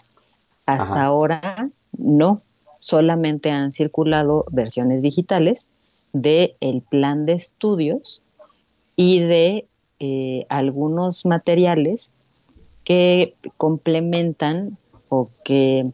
Hasta 0.65 1.03
ahora 1.03 1.69
no, 1.97 2.41
solamente 2.79 3.51
han 3.51 3.71
circulado 3.71 4.45
versiones 4.51 5.01
digitales 5.01 5.69
del 6.13 6.55
el 6.59 6.81
plan 6.81 7.25
de 7.25 7.33
estudios 7.33 8.21
y 8.95 9.19
de 9.19 9.67
eh, 9.99 10.45
algunos 10.49 11.25
materiales 11.25 12.11
que 12.83 13.35
complementan 13.57 14.77
o 15.09 15.29
que 15.43 15.89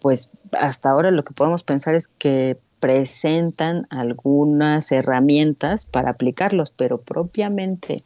pues 0.00 0.30
hasta 0.52 0.90
ahora 0.90 1.10
lo 1.10 1.24
que 1.24 1.34
podemos 1.34 1.62
pensar 1.62 1.94
es 1.94 2.08
que 2.08 2.58
presentan 2.80 3.86
algunas 3.90 4.92
herramientas 4.92 5.86
para 5.86 6.10
aplicarlos, 6.10 6.70
pero 6.70 7.00
propiamente 7.00 8.04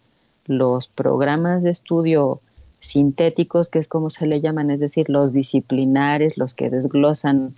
los 0.59 0.89
programas 0.89 1.63
de 1.63 1.71
estudio 1.71 2.41
sintéticos, 2.81 3.69
que 3.69 3.79
es 3.79 3.89
como 3.89 4.11
se 4.11 4.27
le 4.27 4.41
llaman, 4.41 4.71
es 4.71 4.81
decir, 4.81 5.09
los 5.09 5.33
disciplinares, 5.33 6.37
los 6.37 6.55
que 6.55 6.69
desglosan 6.69 7.55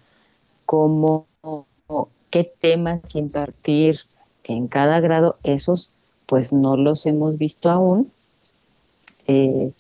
cómo, 0.66 1.26
qué 2.30 2.44
temas 2.44 3.14
impartir 3.14 4.00
en 4.44 4.68
cada 4.68 5.00
grado, 5.00 5.38
esos 5.42 5.90
pues 6.26 6.52
no 6.52 6.76
los 6.76 7.06
hemos 7.06 7.38
visto 7.38 7.70
aún. 7.70 8.10
Eh, 9.26 9.72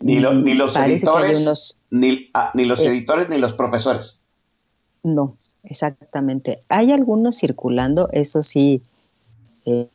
ni, 0.00 0.14
ni, 0.16 0.54
los 0.54 0.76
editores, 0.76 1.76
ni, 1.90 2.30
ah, 2.34 2.50
ni, 2.54 2.64
los 2.64 2.80
eh, 2.80 2.88
editores, 2.88 3.28
ni 3.28 3.38
los 3.38 3.52
profesores. 3.54 4.18
No, 5.02 5.36
exactamente. 5.62 6.60
Hay 6.68 6.92
algunos 6.92 7.38
circulando, 7.38 8.08
eso 8.12 8.42
sí, 8.42 8.82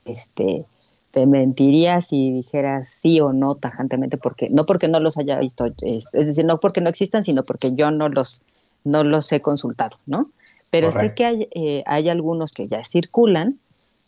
este, 0.06 0.66
te 1.12 1.26
mentiría 1.26 2.02
si 2.02 2.32
dijeras 2.32 2.88
sí 2.90 3.20
o 3.20 3.34
no 3.34 3.56
tajantemente, 3.56 4.18
porque 4.18 4.50
no 4.50 4.66
porque 4.66 4.88
no 4.88 5.00
los 5.00 5.18
haya 5.18 5.40
visto, 5.40 5.68
es, 5.82 6.12
decir, 6.12 6.46
no 6.46 6.60
porque 6.60 6.82
no 6.82 6.90
existan, 6.90 7.24
sino 7.24 7.44
porque 7.44 7.74
yo 7.74 7.90
no 7.92 8.10
los, 8.10 8.44
no 8.84 9.04
los 9.04 9.32
he 9.32 9.42
consultado, 9.42 9.98
¿no? 10.06 10.30
Pero 10.72 10.92
sé 10.92 11.16
que 11.16 11.26
hay, 11.26 11.50
hay 11.88 12.10
algunos 12.10 12.52
que 12.52 12.68
ya 12.68 12.84
circulan, 12.84 13.58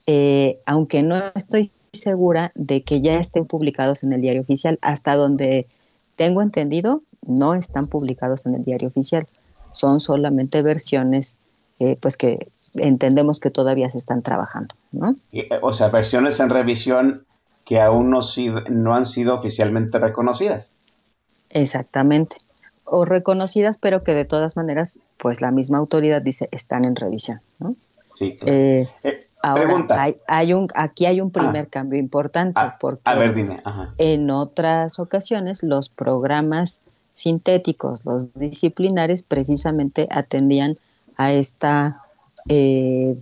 eh, 0.05 0.59
aunque 0.65 1.01
no 1.01 1.19
estoy 1.33 1.71
segura 1.93 2.51
de 2.55 2.83
que 2.83 3.01
ya 3.01 3.17
estén 3.17 3.45
publicados 3.45 4.03
en 4.03 4.13
el 4.13 4.21
diario 4.21 4.41
oficial. 4.41 4.79
Hasta 4.81 5.15
donde 5.15 5.67
tengo 6.15 6.41
entendido, 6.41 7.01
no 7.21 7.53
están 7.55 7.87
publicados 7.87 8.45
en 8.45 8.55
el 8.55 8.63
diario 8.63 8.87
oficial. 8.87 9.27
Son 9.71 9.99
solamente 9.99 10.61
versiones 10.61 11.39
eh, 11.83 11.97
pues 11.99 12.15
que 12.15 12.51
entendemos 12.75 13.39
que 13.39 13.49
todavía 13.49 13.89
se 13.89 13.97
están 13.97 14.21
trabajando. 14.21 14.75
¿no? 14.91 15.15
Eh, 15.31 15.49
o 15.63 15.73
sea, 15.73 15.87
versiones 15.89 16.39
en 16.39 16.51
revisión 16.51 17.25
que 17.65 17.81
aún 17.81 18.11
no, 18.11 18.19
no 18.69 18.93
han 18.93 19.07
sido 19.07 19.33
oficialmente 19.33 19.97
reconocidas. 19.97 20.73
Exactamente. 21.49 22.35
O 22.85 23.03
reconocidas, 23.03 23.79
pero 23.79 24.03
que 24.03 24.13
de 24.13 24.25
todas 24.25 24.57
maneras, 24.57 24.99
pues 25.17 25.41
la 25.41 25.49
misma 25.49 25.79
autoridad 25.79 26.21
dice 26.21 26.49
están 26.51 26.85
en 26.85 26.95
revisión. 26.95 27.41
¿no? 27.57 27.75
Sí, 28.13 28.37
claro. 28.37 28.87
Ahora, 29.41 30.13
Hay, 30.27 30.53
un, 30.53 30.67
aquí 30.75 31.07
hay 31.07 31.19
un 31.19 31.31
primer 31.31 31.65
ah. 31.65 31.69
cambio 31.71 31.97
importante 31.97 32.59
ah, 32.61 32.77
porque 32.79 33.01
a 33.05 33.15
ver, 33.15 33.33
dime. 33.33 33.59
en 33.97 34.29
otras 34.29 34.99
ocasiones 34.99 35.63
los 35.63 35.89
programas 35.89 36.81
sintéticos, 37.13 38.05
los 38.05 38.35
disciplinares, 38.35 39.23
precisamente 39.23 40.07
atendían 40.11 40.77
a 41.17 41.33
esta 41.33 42.01
eh, 42.47 43.17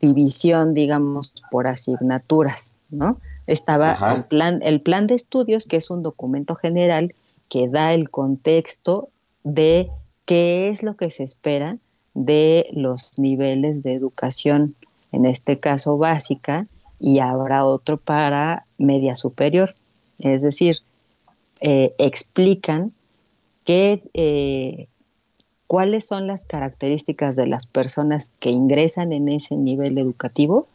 división, 0.00 0.74
digamos, 0.74 1.32
por 1.50 1.66
asignaturas, 1.66 2.76
¿no? 2.90 3.18
Estaba 3.46 4.14
el 4.14 4.24
plan, 4.24 4.60
el 4.62 4.80
plan 4.80 5.06
de 5.06 5.14
estudios, 5.14 5.66
que 5.66 5.76
es 5.76 5.90
un 5.90 6.02
documento 6.02 6.56
general 6.56 7.14
que 7.48 7.68
da 7.68 7.94
el 7.94 8.10
contexto 8.10 9.08
de 9.44 9.88
qué 10.24 10.68
es 10.68 10.82
lo 10.82 10.96
que 10.96 11.10
se 11.10 11.22
espera 11.22 11.78
de 12.14 12.68
los 12.72 13.18
niveles 13.18 13.82
de 13.84 13.94
educación 13.94 14.74
en 15.12 15.26
este 15.26 15.60
caso 15.60 15.96
básica, 15.96 16.66
y 16.98 17.18
habrá 17.20 17.64
otro 17.64 17.98
para 17.98 18.66
media 18.78 19.14
superior. 19.14 19.74
Es 20.18 20.42
decir, 20.42 20.78
eh, 21.60 21.94
explican 21.98 22.92
eh, 23.66 24.88
cuáles 25.66 26.06
son 26.06 26.26
las 26.26 26.44
características 26.44 27.36
de 27.36 27.46
las 27.46 27.66
personas 27.66 28.32
que 28.40 28.50
ingresan 28.50 29.12
en 29.12 29.28
ese 29.28 29.56
nivel 29.56 29.98
educativo 29.98 30.68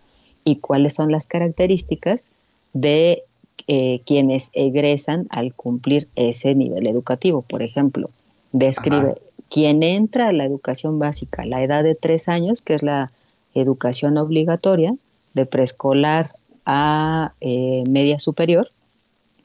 y 0.43 0.57
cuáles 0.57 0.95
son 0.95 1.11
las 1.11 1.27
características 1.27 2.31
de 2.73 3.23
eh, 3.67 4.01
quienes 4.05 4.49
egresan 4.53 5.27
al 5.29 5.53
cumplir 5.53 6.07
ese 6.15 6.55
nivel 6.55 6.87
educativo. 6.87 7.41
Por 7.41 7.61
ejemplo, 7.63 8.09
describe 8.51 9.15
quien 9.49 9.83
entra 9.83 10.29
a 10.29 10.33
la 10.33 10.45
educación 10.45 10.99
básica 10.99 11.43
a 11.43 11.45
la 11.45 11.61
edad 11.61 11.83
de 11.83 11.95
tres 11.95 12.27
años, 12.27 12.61
que 12.61 12.75
es 12.75 12.83
la 12.83 13.11
educación 13.53 14.17
obligatoria 14.17 14.95
de 15.33 15.45
preescolar 15.45 16.27
a 16.65 17.33
eh, 17.41 17.83
media 17.89 18.19
superior, 18.19 18.67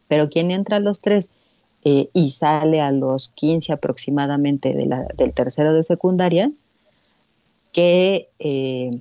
pero 0.09 0.29
quien 0.29 0.51
entra 0.51 0.77
a 0.77 0.81
los 0.81 1.01
tres 1.01 1.33
eh, 1.89 2.11
y 2.13 2.31
sale 2.31 2.81
a 2.81 2.91
los 2.91 3.29
15 3.29 3.73
aproximadamente 3.73 4.75
del 4.75 5.33
tercero 5.35 5.73
de 5.73 5.85
secundaria, 5.85 6.51
¿qué, 7.73 8.29
eh, 8.41 8.99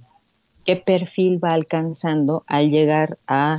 qué 0.65 0.75
perfil 0.75 1.43
va 1.43 1.49
alcanzando 1.49 2.43
al 2.45 2.69
llegar 2.69 3.17
a 3.27 3.57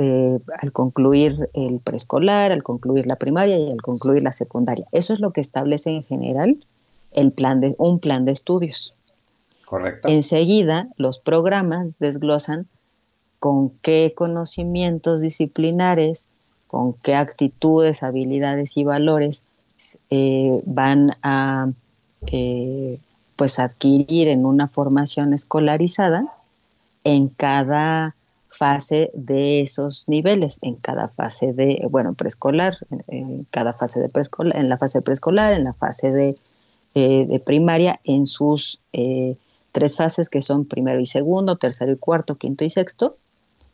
al 0.00 0.72
concluir 0.72 1.50
el 1.54 1.80
preescolar, 1.80 2.52
al 2.52 2.62
concluir 2.62 3.06
la 3.08 3.16
primaria 3.16 3.58
y 3.58 3.70
al 3.70 3.82
concluir 3.82 4.22
la 4.22 4.30
secundaria. 4.30 4.86
Eso 4.92 5.12
es 5.12 5.18
lo 5.18 5.32
que 5.32 5.40
establece 5.40 5.90
en 5.90 6.04
general 6.04 6.64
el 7.10 7.32
plan 7.32 7.60
de, 7.60 7.74
un 7.78 7.98
plan 7.98 8.24
de 8.24 8.30
estudios. 8.30 8.94
Enseguida, 10.04 10.88
los 10.96 11.18
programas 11.18 11.98
desglosan 11.98 12.68
con 13.40 13.70
qué 13.82 14.14
conocimientos 14.16 15.20
disciplinares, 15.20 16.28
con 16.68 16.92
qué 16.92 17.14
actitudes, 17.14 18.02
habilidades 18.02 18.76
y 18.76 18.84
valores 18.84 19.44
eh, 20.10 20.60
van 20.64 21.16
a 21.22 21.70
eh, 22.26 22.98
pues 23.36 23.58
adquirir 23.58 24.28
en 24.28 24.46
una 24.46 24.68
formación 24.68 25.32
escolarizada 25.32 26.26
en 27.04 27.28
cada 27.28 28.14
fase 28.48 29.10
de 29.14 29.60
esos 29.60 30.08
niveles, 30.08 30.58
en 30.62 30.74
cada 30.74 31.08
fase 31.08 31.52
de, 31.52 31.86
bueno, 31.90 32.14
preescolar, 32.14 32.78
en 33.06 33.46
cada 33.50 33.72
fase 33.72 34.00
de 34.00 34.08
preescolar, 34.08 34.56
en 34.56 34.68
la 34.68 34.78
fase 34.78 35.02
preescolar, 35.02 35.52
en 35.52 35.64
la 35.64 35.74
fase 35.74 36.10
de, 36.10 36.34
eh, 36.94 37.40
primaria, 37.44 38.00
en 38.04 38.26
sus 38.26 38.80
eh, 38.92 39.36
tres 39.72 39.96
fases 39.96 40.28
que 40.28 40.42
son 40.42 40.64
primero 40.64 40.98
y 40.98 41.06
segundo, 41.06 41.56
tercero 41.56 41.92
y 41.92 41.96
cuarto, 41.96 42.36
quinto 42.36 42.64
y 42.64 42.70
sexto, 42.70 43.16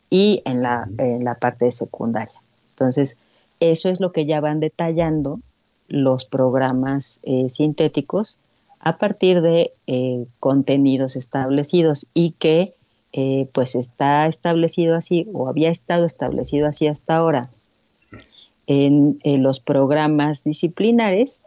y 0.09 0.43
en 0.45 0.61
la, 0.61 0.87
en 0.99 1.23
la 1.23 1.35
parte 1.35 1.65
de 1.65 1.71
secundaria. 1.71 2.39
Entonces, 2.75 3.15
eso 3.61 3.89
es 3.89 4.01
lo 4.01 4.11
que 4.11 4.25
ya 4.25 4.41
van 4.41 4.59
detallando 4.59 5.39
los 5.87 6.25
programas 6.25 7.21
eh, 7.23 7.47
sintéticos 7.49 8.37
a 8.79 8.97
partir 8.97 9.41
de 9.41 9.71
eh, 9.87 10.25
contenidos 10.39 11.15
establecidos 11.15 12.07
y 12.13 12.31
que 12.31 12.73
eh, 13.13 13.47
pues 13.53 13.75
está 13.75 14.27
establecido 14.27 14.95
así 14.95 15.25
o 15.31 15.47
había 15.47 15.69
estado 15.69 16.05
establecido 16.05 16.67
así 16.67 16.87
hasta 16.87 17.15
ahora 17.15 17.49
en, 18.67 19.19
los 19.41 19.59
programas 19.59 20.43
disciplinares 20.43 21.43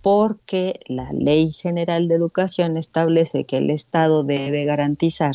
porque 0.00 0.80
la 0.86 1.12
Ley 1.12 1.52
General 1.52 2.08
de 2.08 2.14
Educación 2.14 2.76
establece 2.76 3.44
que 3.44 3.58
el 3.58 3.70
Estado 3.70 4.22
debe 4.22 4.64
garantizar 4.64 5.34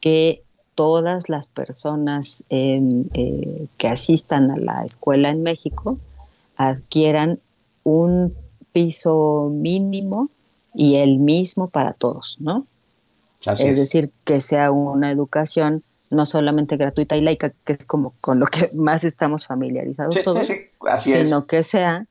que 0.00 0.42
todas 0.74 1.28
las 1.28 1.46
personas 1.46 2.44
que 2.48 3.88
asistan 3.88 4.50
a 4.50 4.56
la 4.56 4.84
escuela 4.84 5.30
en 5.30 5.42
México 5.42 5.98
adquieran 6.56 7.38
un 7.82 8.34
piso 8.72 9.50
mínimo 9.52 10.28
y 10.74 10.96
el 10.96 11.18
mismo 11.18 11.68
para 11.68 11.92
todos, 11.92 12.36
¿no? 12.40 12.66
es, 13.46 13.78
decir, 13.78 14.10
que 14.24 14.40
sea 14.40 14.70
una 14.70 15.10
educación 15.10 15.82
no 16.10 16.26
solamente 16.26 16.76
gratuita 16.76 17.16
y 17.16 17.20
laica, 17.20 17.52
que 17.64 17.72
es 17.72 17.84
como 17.84 18.14
con 18.20 18.40
lo 18.40 18.46
que 18.46 18.66
más 18.76 19.04
estamos 19.04 19.46
familiarizados 19.46 20.20
todos, 20.22 20.50
sino 21.00 21.46
que 21.46 21.62
sea 21.62 22.06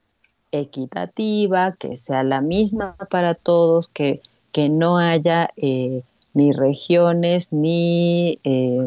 equitativa, 0.51 1.75
que 1.77 1.97
sea 1.97 2.23
la 2.23 2.41
misma 2.41 2.95
para 3.09 3.33
todos, 3.33 3.87
que, 3.87 4.21
que 4.51 4.69
no 4.69 4.97
haya 4.97 5.49
eh, 5.57 6.03
ni 6.33 6.51
regiones, 6.51 7.53
ni 7.53 8.39
eh, 8.43 8.85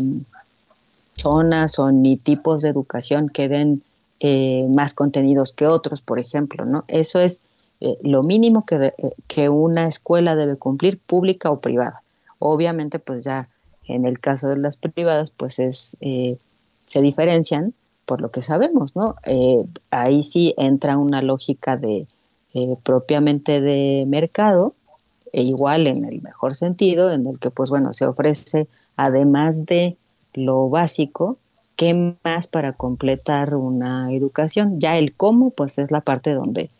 zonas 1.16 1.78
o 1.78 1.90
ni 1.90 2.16
tipos 2.16 2.62
de 2.62 2.68
educación 2.68 3.28
que 3.28 3.48
den 3.48 3.82
eh, 4.20 4.66
más 4.70 4.94
contenidos 4.94 5.52
que 5.52 5.66
otros, 5.66 6.02
por 6.02 6.18
ejemplo, 6.18 6.64
¿no? 6.64 6.84
Eso 6.88 7.20
es 7.20 7.42
eh, 7.80 7.98
lo 8.02 8.22
mínimo 8.22 8.64
que, 8.64 8.76
eh, 8.76 8.94
que 9.26 9.48
una 9.50 9.88
escuela 9.88 10.36
debe 10.36 10.56
cumplir, 10.56 10.98
pública 10.98 11.50
o 11.50 11.60
privada. 11.60 12.02
Obviamente, 12.38 12.98
pues 12.98 13.24
ya 13.24 13.48
en 13.88 14.06
el 14.06 14.18
caso 14.18 14.48
de 14.48 14.56
las 14.56 14.78
privadas, 14.78 15.30
pues 15.30 15.58
es, 15.58 15.96
se 16.00 17.00
diferencian 17.00 17.72
por 18.04 18.20
lo 18.20 18.30
que 18.30 18.42
sabemos, 18.42 18.96
¿no? 18.96 19.14
ahí 19.90 20.22
sí 20.22 20.54
entra 20.56 20.96
una 20.96 21.22
lógica 21.22 21.76
de 21.76 22.06
propiamente 22.82 23.60
de 23.60 24.04
mercado, 24.08 24.74
e 25.36 25.42
igual 25.42 25.86
en 25.86 26.06
el 26.06 26.22
mejor 26.22 26.56
sentido, 26.56 27.12
en 27.12 27.26
el 27.26 27.38
que, 27.38 27.50
pues 27.50 27.68
bueno, 27.68 27.92
se 27.92 28.06
ofrece, 28.06 28.68
además 28.96 29.66
de 29.66 29.98
lo 30.32 30.70
básico, 30.70 31.36
¿qué 31.76 32.16
más 32.24 32.46
para 32.46 32.72
completar 32.72 33.54
una 33.54 34.10
educación? 34.14 34.80
Ya 34.80 34.96
el 34.96 35.14
cómo, 35.14 35.50
pues 35.50 35.78
es 35.78 35.90
la 35.90 36.00
parte 36.00 36.32
donde, 36.32 36.70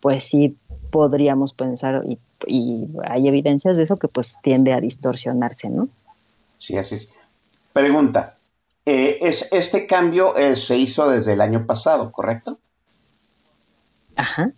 pues 0.00 0.24
sí 0.24 0.56
podríamos 0.90 1.52
pensar, 1.52 2.04
y, 2.46 2.88
hay 3.04 3.28
evidencias 3.28 3.76
de 3.76 3.82
eso 3.82 3.96
que 3.96 4.08
pues 4.08 4.40
tiende 4.42 4.72
a 4.72 4.80
distorsionarse, 4.80 5.68
¿no? 5.68 5.86
Sí, 6.56 6.78
así 6.78 6.94
es. 6.94 7.12
Pregunta, 7.74 8.38
eh, 8.86 9.18
es, 9.20 9.52
este 9.52 9.86
cambio 9.86 10.38
eh, 10.38 10.56
se 10.56 10.78
hizo 10.78 11.10
desde 11.10 11.34
el 11.34 11.42
año 11.42 11.66
pasado, 11.66 12.10
¿correcto? 12.12 12.56
Ajá. 14.16 14.52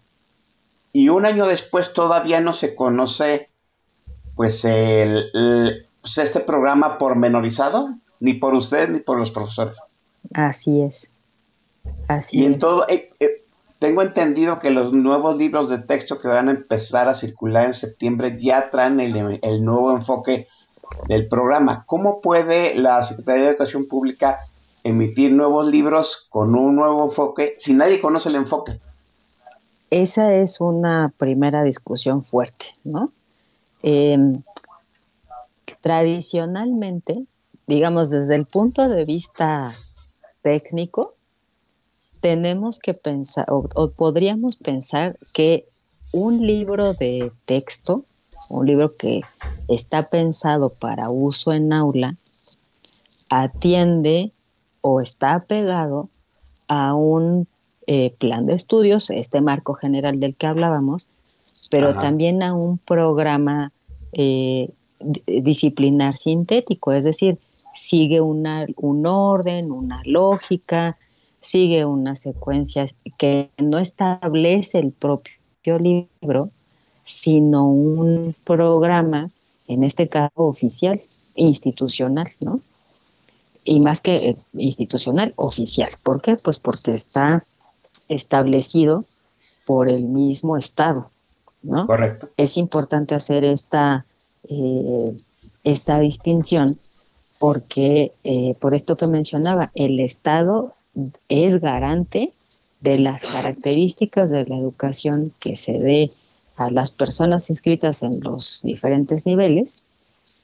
Y 0.92 1.08
un 1.08 1.26
año 1.26 1.46
después 1.46 1.92
todavía 1.92 2.40
no 2.40 2.52
se 2.52 2.74
conoce, 2.74 3.47
pues, 4.38 4.64
el, 4.64 5.32
pues, 6.00 6.18
este 6.18 6.38
programa 6.38 6.96
pormenorizado, 6.96 7.96
ni 8.20 8.34
por 8.34 8.54
usted 8.54 8.88
ni 8.88 9.00
por 9.00 9.18
los 9.18 9.32
profesores. 9.32 9.76
Así 10.32 10.80
es. 10.80 11.10
Así 12.06 12.38
y 12.38 12.44
en 12.44 12.60
todo, 12.60 12.88
eh, 12.88 13.10
eh, 13.18 13.42
tengo 13.80 14.00
entendido 14.00 14.60
que 14.60 14.70
los 14.70 14.92
nuevos 14.92 15.38
libros 15.38 15.68
de 15.68 15.78
texto 15.78 16.20
que 16.20 16.28
van 16.28 16.48
a 16.48 16.52
empezar 16.52 17.08
a 17.08 17.14
circular 17.14 17.66
en 17.66 17.74
septiembre 17.74 18.38
ya 18.40 18.70
traen 18.70 19.00
el, 19.00 19.64
nuevo 19.64 19.90
enfoque 19.90 20.46
del 21.08 21.26
programa. 21.26 21.82
¿Cómo 21.84 22.20
puede 22.20 22.76
la 22.76 23.02
Secretaría 23.02 23.42
de 23.42 23.48
Educación 23.50 23.88
Pública 23.88 24.38
emitir 24.84 25.32
nuevos 25.32 25.66
libros 25.66 26.28
con 26.30 26.54
un 26.54 26.76
nuevo 26.76 27.06
enfoque 27.06 27.54
si 27.58 27.74
nadie 27.74 28.00
conoce 28.00 28.28
el 28.28 28.36
enfoque? 28.36 28.78
Esa 29.90 30.32
es 30.32 30.60
una 30.60 31.12
primera 31.18 31.64
discusión 31.64 32.22
fuerte, 32.22 32.66
¿no? 32.84 33.10
Em, 33.82 34.42
tradicionalmente, 35.80 37.22
digamos, 37.66 38.10
desde 38.10 38.34
el 38.34 38.46
punto 38.46 38.88
de 38.88 39.04
vista 39.04 39.72
técnico, 40.42 41.14
tenemos 42.20 42.80
que 42.80 42.94
pensar, 42.94 43.46
o, 43.50 43.90
podríamos 43.90 44.56
pensar 44.56 45.18
que 45.34 45.66
un 46.12 46.46
libro 46.46 46.94
de 46.94 47.32
texto, 47.44 48.04
un 48.50 48.66
libro 48.66 48.96
que 48.96 49.20
está 49.68 50.04
pensado 50.06 50.70
para 50.70 51.10
uso 51.10 51.52
en 51.52 51.72
aula, 51.72 52.16
atiende 53.30 54.32
o 54.80 55.00
está 55.00 55.40
pegado 55.40 56.08
a 56.66 56.94
un 56.94 57.46
eh, 57.86 58.14
plan 58.18 58.46
de 58.46 58.54
estudios, 58.54 59.10
este 59.10 59.40
marco 59.40 59.74
general 59.74 60.18
del 60.18 60.34
que 60.34 60.46
hablábamos, 60.46 61.08
pero 61.70 61.94
también 61.94 62.42
a 62.42 62.54
un 62.54 62.78
programa 62.78 63.70
eh, 64.12 64.70
disciplinar 65.26 66.16
sintético, 66.16 66.92
es 66.92 67.04
decir, 67.04 67.38
sigue 67.74 68.20
una, 68.20 68.66
un 68.76 69.06
orden, 69.06 69.70
una 69.70 70.02
lógica, 70.04 70.96
sigue 71.40 71.84
una 71.84 72.16
secuencia 72.16 72.86
que 73.16 73.50
no 73.58 73.78
establece 73.78 74.78
el 74.78 74.92
propio 74.92 75.78
libro, 75.78 76.50
sino 77.04 77.68
un 77.68 78.34
programa, 78.44 79.30
en 79.66 79.84
este 79.84 80.08
caso 80.08 80.32
oficial, 80.36 81.00
institucional, 81.36 82.30
¿no? 82.40 82.60
Y 83.64 83.80
más 83.80 84.00
que 84.00 84.16
eh, 84.16 84.36
institucional, 84.54 85.32
oficial. 85.36 85.90
¿Por 86.02 86.20
qué? 86.20 86.36
Pues 86.42 86.58
porque 86.58 86.90
está 86.90 87.42
establecido 88.08 89.04
por 89.66 89.88
el 89.88 90.06
mismo 90.08 90.56
Estado, 90.56 91.10
¿no? 91.62 91.86
Correcto. 91.86 92.28
Es 92.36 92.56
importante 92.56 93.14
hacer 93.14 93.44
esta, 93.44 94.04
eh, 94.48 95.16
esta 95.64 95.98
distinción 96.00 96.66
porque 97.38 98.12
eh, 98.24 98.54
por 98.58 98.74
esto 98.74 98.96
que 98.96 99.06
mencionaba, 99.06 99.70
el 99.74 100.00
Estado 100.00 100.74
es 101.28 101.60
garante 101.60 102.32
de 102.80 102.98
las 102.98 103.24
características 103.24 104.30
de 104.30 104.46
la 104.46 104.56
educación 104.56 105.32
que 105.38 105.56
se 105.56 105.78
dé 105.78 106.10
a 106.56 106.70
las 106.70 106.90
personas 106.90 107.50
inscritas 107.50 108.02
en 108.02 108.18
los 108.20 108.60
diferentes 108.62 109.26
niveles 109.26 109.82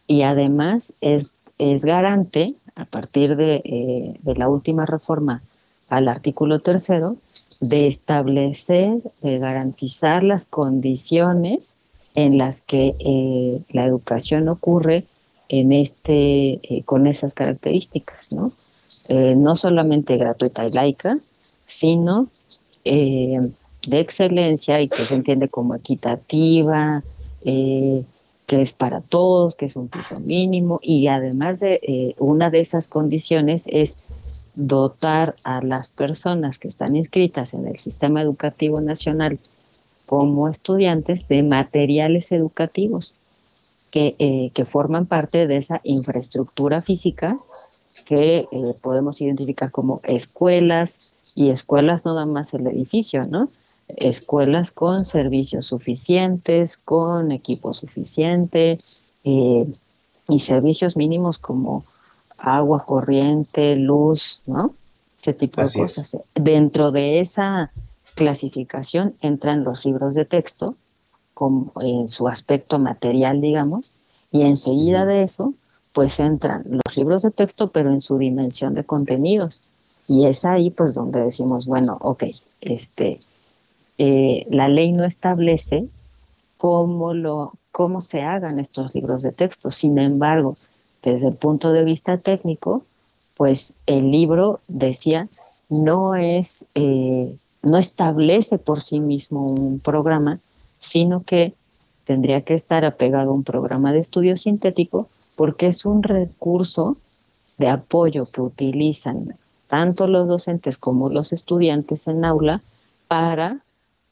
y 0.06 0.22
además 0.22 0.94
es, 1.00 1.34
es 1.58 1.84
garante, 1.84 2.54
a 2.76 2.84
partir 2.84 3.36
de, 3.36 3.62
eh, 3.64 4.18
de, 4.20 4.34
la 4.34 4.48
última 4.48 4.84
reforma 4.86 5.42
al 5.88 6.08
artículo 6.08 6.60
tercero, 6.60 7.16
de 7.60 7.86
establecer, 7.86 8.98
de 9.22 9.38
garantizar 9.38 10.22
las 10.22 10.46
condiciones 10.46 11.76
en 12.14 12.38
las 12.38 12.62
que 12.62 12.92
eh, 13.04 13.62
la 13.70 13.84
educación 13.84 14.48
ocurre 14.48 15.04
en 15.48 15.72
este, 15.72 16.60
eh, 16.62 16.82
con 16.84 17.06
esas 17.06 17.34
características, 17.34 18.32
¿no? 18.32 18.52
Eh, 19.08 19.34
no 19.36 19.56
solamente 19.56 20.16
gratuita 20.16 20.66
y 20.66 20.70
laica, 20.70 21.14
sino 21.66 22.28
eh, 22.84 23.40
de 23.86 24.00
excelencia 24.00 24.80
y 24.80 24.88
que 24.88 25.04
se 25.04 25.14
entiende 25.14 25.48
como 25.48 25.74
equitativa, 25.74 27.02
que 28.46 28.60
es 28.60 28.72
para 28.72 29.00
todos, 29.00 29.56
que 29.56 29.66
es 29.66 29.76
un 29.76 29.88
piso 29.88 30.20
mínimo 30.20 30.78
y 30.82 31.06
además 31.08 31.60
de 31.60 32.14
una 32.18 32.50
de 32.50 32.60
esas 32.60 32.88
condiciones 32.88 33.66
es 33.70 33.98
dotar 34.54 35.34
a 35.44 35.62
las 35.62 35.92
personas 35.92 36.58
que 36.58 36.68
están 36.68 36.96
inscritas 36.96 37.54
en 37.54 37.66
el 37.66 37.78
sistema 37.78 38.20
educativo 38.22 38.80
nacional 38.80 39.38
como 40.06 40.48
estudiantes 40.48 41.28
de 41.28 41.42
materiales 41.42 42.30
educativos 42.32 43.14
eh, 43.96 44.50
que, 44.52 44.64
forman 44.64 45.06
parte 45.06 45.46
de 45.46 45.56
esa 45.56 45.80
infraestructura 45.84 46.82
física 46.82 47.38
que 48.06 48.48
eh, 48.50 48.74
podemos 48.82 49.20
identificar 49.20 49.70
como 49.70 50.00
escuelas 50.02 51.16
y 51.36 51.50
escuelas 51.50 52.04
no 52.04 52.14
nada 52.14 52.26
más 52.26 52.54
el 52.54 52.66
edificio, 52.66 53.24
¿no? 53.24 53.48
Escuelas 53.88 54.70
con 54.70 55.04
servicios 55.04 55.66
suficientes, 55.66 56.76
con 56.76 57.32
equipo 57.32 57.72
suficiente 57.74 58.78
eh, 59.24 59.66
y 60.28 60.38
servicios 60.38 60.96
mínimos 60.96 61.38
como 61.38 61.84
agua 62.38 62.84
corriente, 62.84 63.76
luz, 63.76 64.42
¿no? 64.46 64.74
Ese 65.18 65.32
tipo 65.32 65.62
de 65.62 65.72
cosas. 65.72 66.16
Dentro 66.34 66.92
de 66.92 67.20
esa 67.20 67.72
clasificación 68.14 69.14
entran 69.20 69.64
los 69.64 69.84
libros 69.84 70.14
de 70.14 70.24
texto, 70.24 70.76
como 71.32 71.72
en 71.80 72.08
su 72.08 72.28
aspecto 72.28 72.78
material, 72.78 73.40
digamos, 73.40 73.92
y 74.30 74.42
enseguida 74.42 75.04
de 75.04 75.22
eso, 75.22 75.54
pues 75.92 76.18
entran 76.20 76.64
los 76.68 76.96
libros 76.96 77.22
de 77.22 77.30
texto, 77.30 77.70
pero 77.70 77.90
en 77.90 78.00
su 78.00 78.18
dimensión 78.18 78.74
de 78.74 78.84
contenidos. 78.84 79.62
Y 80.08 80.26
es 80.26 80.44
ahí, 80.44 80.70
pues, 80.70 80.94
donde 80.94 81.20
decimos, 81.20 81.66
bueno, 81.66 81.98
ok, 82.00 82.24
este, 82.60 83.20
eh, 83.98 84.46
la 84.50 84.68
ley 84.68 84.92
no 84.92 85.04
establece 85.04 85.86
cómo, 86.56 87.14
lo, 87.14 87.52
cómo 87.72 88.00
se 88.00 88.22
hagan 88.22 88.58
estos 88.58 88.94
libros 88.94 89.22
de 89.22 89.32
texto. 89.32 89.70
Sin 89.70 89.98
embargo, 89.98 90.56
desde 91.02 91.28
el 91.28 91.36
punto 91.36 91.72
de 91.72 91.84
vista 91.84 92.18
técnico, 92.18 92.84
pues 93.36 93.74
el 93.86 94.10
libro, 94.10 94.60
decía, 94.68 95.28
no 95.68 96.14
es, 96.14 96.66
eh, 96.74 97.36
no 97.62 97.78
establece 97.78 98.58
por 98.58 98.80
sí 98.80 99.00
mismo 99.00 99.46
un 99.46 99.80
programa, 99.80 100.38
sino 100.78 101.22
que 101.22 101.54
tendría 102.04 102.42
que 102.42 102.54
estar 102.54 102.84
apegado 102.84 103.30
a 103.30 103.34
un 103.34 103.44
programa 103.44 103.92
de 103.92 104.00
estudio 104.00 104.36
sintético 104.36 105.08
porque 105.36 105.66
es 105.66 105.84
un 105.84 106.02
recurso 106.02 106.96
de 107.58 107.68
apoyo 107.68 108.24
que 108.32 108.40
utilizan 108.40 109.36
tanto 109.68 110.06
los 110.06 110.28
docentes 110.28 110.76
como 110.76 111.08
los 111.08 111.32
estudiantes 111.32 112.06
en 112.06 112.24
aula 112.24 112.62
para 113.08 113.60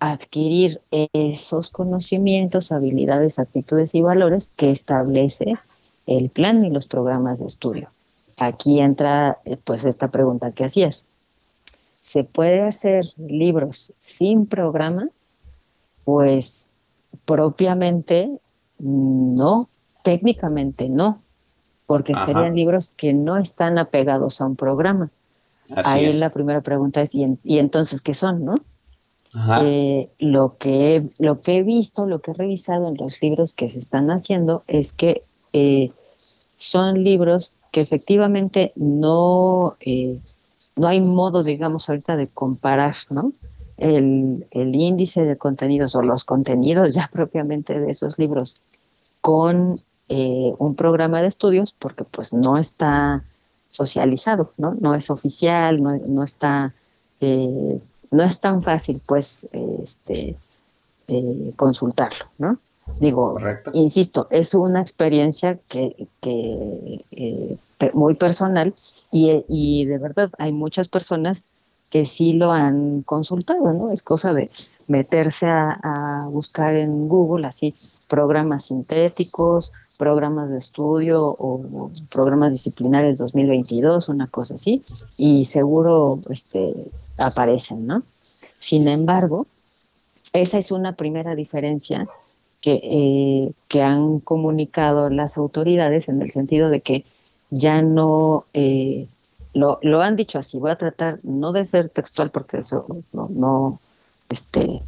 adquirir 0.02 0.80
esos 1.12 1.70
conocimientos, 1.70 2.72
habilidades, 2.72 3.38
actitudes 3.38 3.94
y 3.94 4.02
valores 4.02 4.50
que 4.56 4.66
establece 4.66 5.54
el 6.08 6.28
plan 6.28 6.64
y 6.64 6.70
los 6.70 6.88
programas 6.88 7.38
de 7.38 7.46
estudio. 7.46 7.88
Aquí 8.40 8.80
entra 8.80 9.38
eh, 9.44 9.56
pues 9.62 9.84
esta 9.84 10.08
pregunta 10.08 10.50
que 10.50 10.64
hacías. 10.64 11.06
¿Se 11.92 12.24
puede 12.24 12.62
hacer 12.62 13.04
libros 13.16 13.92
sin 14.00 14.46
programa? 14.46 15.08
Pues 16.02 16.66
propiamente 17.24 18.28
no, 18.80 19.68
técnicamente 20.02 20.88
no, 20.88 21.20
porque 21.86 22.14
serían 22.16 22.56
libros 22.56 22.88
que 22.88 23.12
no 23.12 23.36
están 23.36 23.78
apegados 23.78 24.40
a 24.40 24.46
un 24.46 24.56
programa. 24.56 25.10
Ahí 25.84 26.12
la 26.14 26.30
primera 26.30 26.60
pregunta 26.60 27.02
es, 27.02 27.14
¿y, 27.14 27.38
entonces 27.44 28.00
qué 28.00 28.14
son, 28.14 28.44
no? 28.44 28.56
Eh, 29.34 30.10
lo, 30.18 30.58
que, 30.58 31.08
lo 31.18 31.40
que 31.40 31.58
he 31.58 31.62
visto, 31.62 32.06
lo 32.06 32.20
que 32.20 32.32
he 32.32 32.34
revisado 32.34 32.88
en 32.88 32.96
los 32.96 33.20
libros 33.22 33.54
que 33.54 33.70
se 33.70 33.78
están 33.78 34.10
haciendo 34.10 34.62
es 34.66 34.92
que 34.92 35.22
eh, 35.54 35.90
son 36.56 37.02
libros 37.02 37.54
que 37.70 37.80
efectivamente 37.80 38.72
no, 38.76 39.72
eh, 39.80 40.20
no 40.76 40.86
hay 40.86 41.00
modo, 41.00 41.42
digamos, 41.42 41.88
ahorita 41.88 42.16
de 42.16 42.28
comparar, 42.32 42.94
¿no? 43.08 43.32
El, 43.78 44.46
el, 44.50 44.76
índice 44.76 45.24
de 45.24 45.38
contenidos 45.38 45.94
o 45.94 46.02
los 46.02 46.24
contenidos 46.24 46.92
ya 46.92 47.08
propiamente 47.12 47.80
de 47.80 47.90
esos 47.90 48.18
libros 48.18 48.60
con 49.20 49.72
un 50.08 50.74
programa 50.74 51.22
de 51.22 51.28
estudios, 51.28 51.72
porque 51.72 52.04
pues 52.04 52.34
no 52.34 52.58
está 52.58 53.24
socializado, 53.70 54.50
¿no? 54.58 54.74
No 54.78 54.94
es 54.94 55.08
oficial, 55.08 55.82
no, 55.82 55.96
no 56.06 56.22
está, 56.22 56.74
no 58.12 58.22
es 58.22 58.38
tan 58.40 58.62
fácil, 58.62 59.02
pues, 59.06 59.48
este, 59.52 60.36
eh, 61.08 61.52
consultarlo, 61.56 62.26
¿no? 62.38 62.58
Digo, 63.00 63.36
insisto, 63.72 64.26
es 64.30 64.54
una 64.54 64.80
experiencia 64.80 65.58
que, 65.68 66.08
que 66.20 67.04
eh, 67.10 67.58
muy 67.94 68.14
personal 68.14 68.74
y, 69.10 69.44
y, 69.48 69.84
de 69.86 69.98
verdad 69.98 70.30
hay 70.38 70.52
muchas 70.52 70.88
personas 70.88 71.46
que 71.90 72.04
sí 72.04 72.34
lo 72.34 72.50
han 72.50 73.02
consultado, 73.02 73.72
¿no? 73.72 73.90
Es 73.90 74.02
cosa 74.02 74.32
de 74.34 74.50
meterse 74.88 75.46
a, 75.46 75.78
a 75.82 76.28
buscar 76.28 76.74
en 76.74 77.08
Google 77.08 77.46
así 77.46 77.72
programas 78.08 78.66
sintéticos, 78.66 79.72
programas 79.98 80.50
de 80.50 80.58
estudio 80.58 81.20
o 81.22 81.90
programas 82.12 82.50
disciplinares 82.50 83.18
2022, 83.18 84.08
una 84.08 84.26
cosa 84.26 84.54
así, 84.54 84.80
y 85.18 85.44
seguro 85.44 86.18
este, 86.30 86.74
aparecen, 87.18 87.86
¿no? 87.86 88.02
Sin 88.58 88.88
embargo, 88.88 89.46
esa 90.32 90.58
es 90.58 90.70
una 90.70 90.94
primera 90.94 91.34
diferencia 91.34 92.06
que, 92.60 92.80
eh, 92.82 93.52
que 93.68 93.82
han 93.82 94.20
comunicado 94.20 95.08
las 95.10 95.36
autoridades 95.36 96.08
en 96.08 96.22
el 96.22 96.30
sentido 96.30 96.70
de 96.70 96.80
que 96.80 97.04
ya 97.50 97.82
no, 97.82 98.46
eh, 98.54 99.08
lo, 99.52 99.78
lo, 99.82 100.00
han 100.00 100.16
dicho 100.16 100.38
así, 100.38 100.58
voy 100.58 100.70
a 100.70 100.76
tratar 100.76 101.18
no 101.22 101.52
de 101.52 101.66
ser 101.66 101.90
textual 101.90 102.30
porque 102.32 102.58
eso 102.58 102.86
no, 103.12 103.28
no, 103.30 103.80
este, 104.30 104.80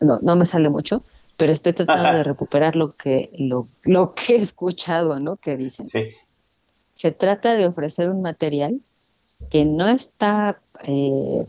no, 0.00 0.18
no 0.20 0.36
me 0.36 0.46
sale 0.46 0.68
mucho, 0.68 1.02
pero 1.36 1.52
estoy 1.52 1.74
tratando 1.74 2.18
de 2.18 2.24
recuperar 2.24 2.74
lo 2.74 2.88
que, 2.88 3.30
lo, 3.38 3.68
lo, 3.82 4.12
que 4.12 4.36
he 4.36 4.42
escuchado, 4.42 5.20
¿no? 5.20 5.36
Que 5.36 5.56
dicen. 5.56 5.86
Sí. 5.86 6.08
Se 6.96 7.12
trata 7.12 7.54
de 7.54 7.66
ofrecer 7.66 8.10
un 8.10 8.22
material 8.22 8.80
que 9.50 9.64
no 9.64 9.88
está, 9.88 10.60
eh, 10.82 11.46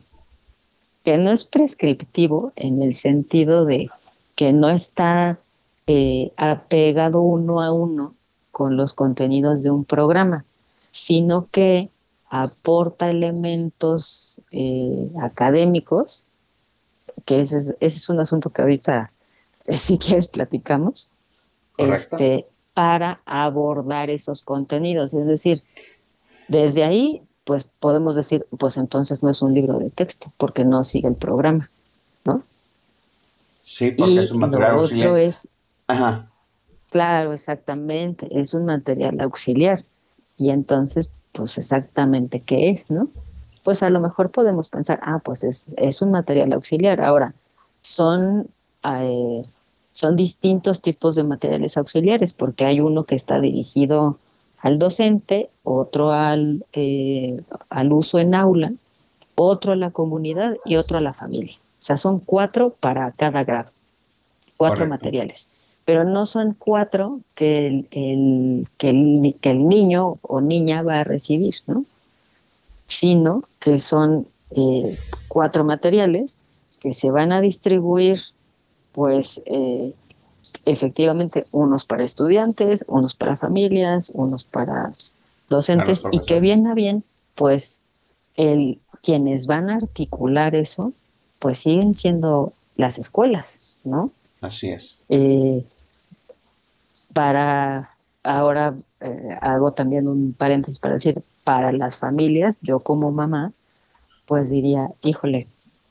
que 1.04 1.18
no 1.18 1.32
es 1.32 1.46
prescriptivo 1.46 2.54
en 2.56 2.82
el 2.82 2.94
sentido 2.94 3.66
de 3.66 3.90
que 4.36 4.54
no 4.54 4.70
está 4.70 5.40
eh, 5.88 6.32
apegado 6.38 7.22
uno 7.22 7.62
a 7.62 7.72
uno 7.72 8.16
con 8.52 8.78
los 8.78 8.94
contenidos 8.94 9.64
de 9.64 9.72
un 9.72 9.86
programa, 9.86 10.46
sino 10.92 11.48
que 11.52 11.90
aporta 12.30 13.10
elementos 13.10 14.40
eh, 14.52 15.10
académicos, 15.22 16.24
que 17.26 17.42
ese 17.42 17.58
es, 17.58 17.70
ese 17.80 17.98
es 17.98 18.10
un 18.10 18.20
asunto 18.20 18.50
que 18.50 18.62
ahorita 18.62 19.12
si 19.78 19.98
quieres 19.98 20.28
platicamos, 20.28 21.10
este, 21.78 22.46
para 22.74 23.22
abordar 23.26 24.10
esos 24.10 24.42
contenidos. 24.42 25.14
Es 25.14 25.26
decir, 25.26 25.64
desde 26.48 26.84
ahí, 26.84 27.22
pues 27.50 27.64
podemos 27.64 28.16
decir, 28.16 28.46
pues 28.60 28.78
entonces 28.78 29.24
no 29.24 29.32
es 29.32 29.42
un 29.42 29.56
libro 29.56 29.80
de 29.80 29.90
texto, 29.90 30.32
porque 30.38 30.66
no 30.66 30.84
sigue 30.84 31.08
el 31.08 31.16
programa, 31.16 31.68
¿no? 32.24 32.44
Sí, 33.64 33.90
porque 33.90 34.20
es 34.20 34.30
un 34.30 34.38
material 34.38 34.74
lo 34.74 34.82
auxiliar. 34.82 35.08
Otro 35.08 35.18
es, 35.18 35.48
Ajá. 35.88 36.30
Claro, 36.92 37.34
exactamente, 37.34 38.28
es 38.40 38.54
un 38.54 38.66
material 38.66 39.20
auxiliar. 39.22 39.84
Y 40.38 40.52
entonces, 40.52 41.10
pues 41.32 41.58
exactamente 41.58 42.40
qué 42.40 42.70
es, 42.70 42.92
¿no? 42.92 43.08
Pues 43.64 43.82
a 43.82 43.90
lo 43.90 44.00
mejor 44.00 44.30
podemos 44.30 44.70
pensar, 44.70 45.00
ah, 45.02 45.18
pues 45.18 45.44
es, 45.44 45.70
es 45.78 46.04
un 46.04 46.12
material 46.12 46.54
auxiliar. 46.54 47.02
Ahora, 47.02 47.34
son 47.82 48.48
eh, 48.84 49.44
son 49.92 50.16
distintos 50.16 50.84
tipos 50.84 51.16
de 51.16 51.24
materiales 51.24 51.78
auxiliares, 51.78 52.36
porque 52.36 52.66
hay 52.66 52.80
uno 52.80 53.06
que 53.06 53.16
está 53.16 53.40
dirigido 53.40 54.20
al 54.62 54.80
docente, 54.80 55.50
otro 55.64 56.12
al, 56.12 56.66
eh, 56.74 57.42
al 57.70 57.92
uso 57.94 58.20
en 58.20 58.36
aula, 58.36 58.74
otro 59.36 59.72
a 59.72 59.76
la 59.76 59.92
comunidad 59.92 60.58
y 60.66 60.76
otro 60.76 60.98
a 60.98 61.02
la 61.02 61.14
familia. 61.14 61.56
O 61.56 61.82
sea, 61.82 61.98
son 61.98 62.20
cuatro 62.20 62.72
para 62.80 63.12
cada 63.12 63.44
grado, 63.44 63.72
cuatro 64.58 64.86
materiales. 64.88 65.48
Pero 65.86 66.04
no 66.04 66.26
son 66.26 66.56
cuatro 66.58 67.22
que 67.36 67.68
el, 67.68 67.88
que, 68.78 68.90
el, 68.90 69.36
que 69.40 69.52
el 69.52 69.68
niño 69.68 70.20
o 70.22 70.42
niña 70.42 70.84
va 70.84 71.00
a 71.00 71.04
recibir, 71.04 71.56
¿no? 71.68 71.86
Sino 72.86 73.44
que 73.60 73.80
son 73.80 74.28
eh, 74.52 74.98
cuatro 75.28 75.64
materiales 75.64 76.44
que 76.80 76.94
se 76.94 77.10
van 77.10 77.32
a 77.32 77.42
distribuir 77.42 78.20
pues 78.92 79.42
eh, 79.46 79.94
efectivamente 80.66 81.44
unos 81.52 81.86
para 81.86 82.04
estudiantes, 82.04 82.86
unos 82.88 83.16
para 83.16 83.38
familias, 83.38 84.12
unos 84.14 84.44
para 84.44 84.92
docentes 85.50 86.04
y 86.12 86.20
que 86.20 86.40
bien 86.40 86.68
a 86.68 86.74
bien, 86.74 87.04
pues 87.36 87.80
el, 88.36 88.80
quienes 89.04 89.48
van 89.48 89.70
a 89.70 89.76
articular 89.76 90.56
eso, 90.56 90.94
pues 91.40 91.60
siguen 91.60 91.94
siendo 91.94 92.54
las 92.76 93.00
escuelas, 93.00 93.82
¿no? 93.84 94.12
Así 94.42 94.70
es. 94.70 95.00
Eh, 95.10 95.66
para 97.14 97.90
ahora 98.24 98.74
eh, 99.02 99.38
hago 99.42 99.72
también 99.74 100.08
un 100.08 100.34
paréntesis 100.34 100.80
para 100.80 100.96
decir, 100.96 101.22
para 101.44 101.72
las 101.72 101.98
familias, 101.98 102.60
yo 102.62 102.80
como 102.80 103.12
mamá, 103.12 103.52
pues 104.26 104.50
diría, 104.50 104.92
híjole, 105.02 105.48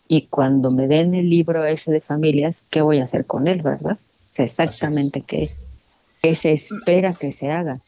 y 0.06 0.22
cuando 0.22 0.70
me 0.70 0.88
den 0.88 1.14
el 1.14 1.28
libro 1.28 1.64
ese 1.64 1.90
de 1.90 2.00
familias, 2.00 2.64
¿qué 2.70 2.80
voy 2.80 2.98
a 2.98 3.04
hacer 3.04 3.26
con 3.26 3.48
él, 3.48 3.62
verdad? 3.62 3.98
Es 4.32 4.38
exactamente 4.38 5.22
qué, 5.22 5.50
qué 6.22 6.34
se 6.34 6.52
espera 6.52 7.14
que 7.14 7.32
se 7.32 7.50
haga. 7.50 7.80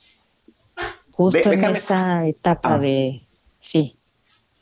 Justo 1.12 1.52
en 1.52 1.64
esa 1.64 2.26
etapa 2.26 2.74
ah. 2.74 2.78
de, 2.78 3.22
sí, 3.58 3.96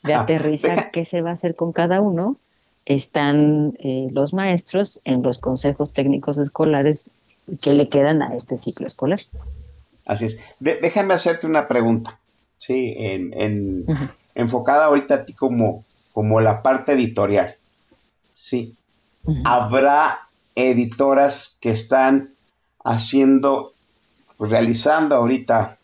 de 0.03 0.13
ah, 0.13 0.21
aterrizar 0.21 0.91
qué 0.91 1.05
se 1.05 1.21
va 1.21 1.31
a 1.31 1.33
hacer 1.33 1.55
con 1.55 1.71
cada 1.71 2.01
uno, 2.01 2.37
están 2.85 3.77
eh, 3.79 4.07
los 4.11 4.33
maestros 4.33 4.99
en 5.05 5.21
los 5.21 5.37
consejos 5.37 5.93
técnicos 5.93 6.37
escolares 6.37 7.09
que 7.61 7.73
le 7.73 7.87
quedan 7.87 8.21
a 8.21 8.35
este 8.35 8.57
ciclo 8.57 8.87
escolar. 8.87 9.21
Así 10.05 10.25
es. 10.25 10.39
déjame 10.59 11.13
hacerte 11.13 11.45
una 11.45 11.67
pregunta, 11.67 12.19
¿sí? 12.57 12.95
En, 12.97 13.85
Enfocada 14.35 14.85
ahorita 14.85 15.15
a 15.15 15.25
ti 15.25 15.33
como, 15.33 15.83
como 16.13 16.39
la 16.39 16.61
parte 16.61 16.93
editorial, 16.93 17.55
¿sí? 18.33 18.75
¿Habrá 19.43 20.28
editoras 20.59 21.57
que 21.61 21.71
están 21.71 22.33
haciendo, 22.83 23.73
realizando 24.39 25.15
ahorita 25.15 25.77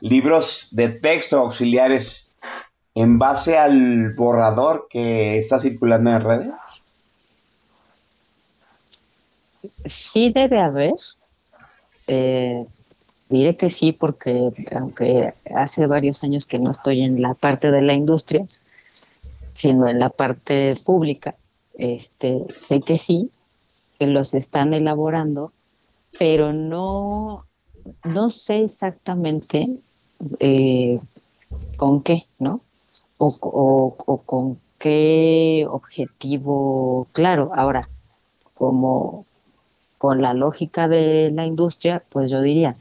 libros 0.00 0.68
de 0.72 0.88
texto 0.88 1.38
auxiliares 1.38 2.30
en 2.94 3.18
base 3.18 3.58
al 3.58 4.14
borrador 4.14 4.86
que 4.88 5.38
está 5.38 5.58
circulando 5.58 6.10
en 6.10 6.20
redes? 6.20 6.52
Sí 9.86 10.30
debe 10.32 10.60
haber. 10.60 10.94
Eh, 12.06 12.66
diré 13.28 13.56
que 13.56 13.70
sí 13.70 13.92
porque 13.92 14.50
aunque 14.76 15.34
hace 15.54 15.86
varios 15.86 16.22
años 16.22 16.44
que 16.46 16.58
no 16.58 16.70
estoy 16.70 17.02
en 17.02 17.20
la 17.22 17.34
parte 17.34 17.70
de 17.70 17.82
la 17.82 17.94
industria, 17.94 18.44
sino 19.54 19.88
en 19.88 19.98
la 19.98 20.10
parte 20.10 20.74
pública, 20.84 21.34
este, 21.76 22.44
sé 22.56 22.80
que 22.80 22.94
sí, 22.94 23.30
los 24.06 24.34
están 24.34 24.74
elaborando, 24.74 25.52
pero 26.18 26.52
no, 26.52 27.46
no 28.04 28.30
sé 28.30 28.64
exactamente 28.64 29.66
eh, 30.40 31.00
con 31.76 32.02
qué, 32.02 32.26
¿no? 32.38 32.60
O, 33.18 33.94
con 34.26 34.58
qué 34.78 35.66
objetivo 35.68 37.06
claro. 37.12 37.50
Ahora, 37.54 37.88
como 38.54 39.26
con 39.98 40.20
la 40.20 40.34
lógica 40.34 40.88
de 40.88 41.30
la 41.30 41.46
industria, 41.46 42.02
pues 42.10 42.30
yo 42.30 42.42
diría, 42.42 42.76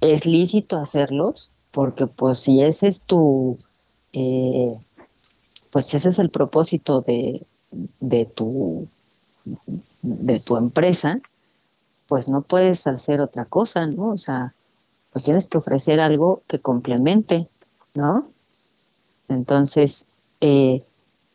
es 0.00 0.26
lícito 0.26 0.78
hacerlos, 0.78 1.50
porque 1.70 2.06
pues 2.06 2.38
si 2.38 2.62
ese 2.62 2.88
es 2.88 3.00
tu, 3.00 3.58
eh, 4.12 4.76
pues 5.70 5.92
ese 5.94 6.10
es 6.10 6.18
el 6.18 6.30
propósito 6.30 7.00
de, 7.00 7.44
de, 8.00 8.24
tu, 8.26 8.86
de 10.02 10.40
tu 10.40 10.56
empresa, 10.56 11.20
pues 12.06 12.28
no 12.28 12.42
puedes 12.42 12.86
hacer 12.86 13.20
otra 13.20 13.44
cosa, 13.44 13.86
¿no? 13.86 14.10
O 14.10 14.18
sea, 14.18 14.54
pues 15.12 15.24
tienes 15.24 15.48
que 15.48 15.58
ofrecer 15.58 16.00
algo 16.00 16.42
que 16.46 16.58
complemente, 16.58 17.48
¿no? 17.94 18.28
Entonces, 19.28 20.08
eh, 20.40 20.82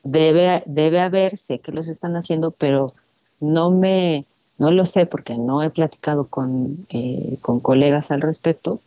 debe, 0.04 0.64
debe 0.66 1.00
haber, 1.00 1.38
sé 1.38 1.60
que 1.60 1.72
los 1.72 1.88
están 1.88 2.16
haciendo, 2.16 2.52
pero 2.52 2.94
no 3.40 3.72
me, 3.72 4.26
no 4.58 4.72
lo 4.72 4.86
sé 4.86 5.06
porque 5.06 5.38
no 5.38 5.64
he 5.64 5.70
platicado 5.70 6.26
con, 6.28 6.86
eh, 6.90 7.38
con 7.42 7.60
colegas 7.60 8.12
al 8.12 8.22
respecto. 8.22 8.80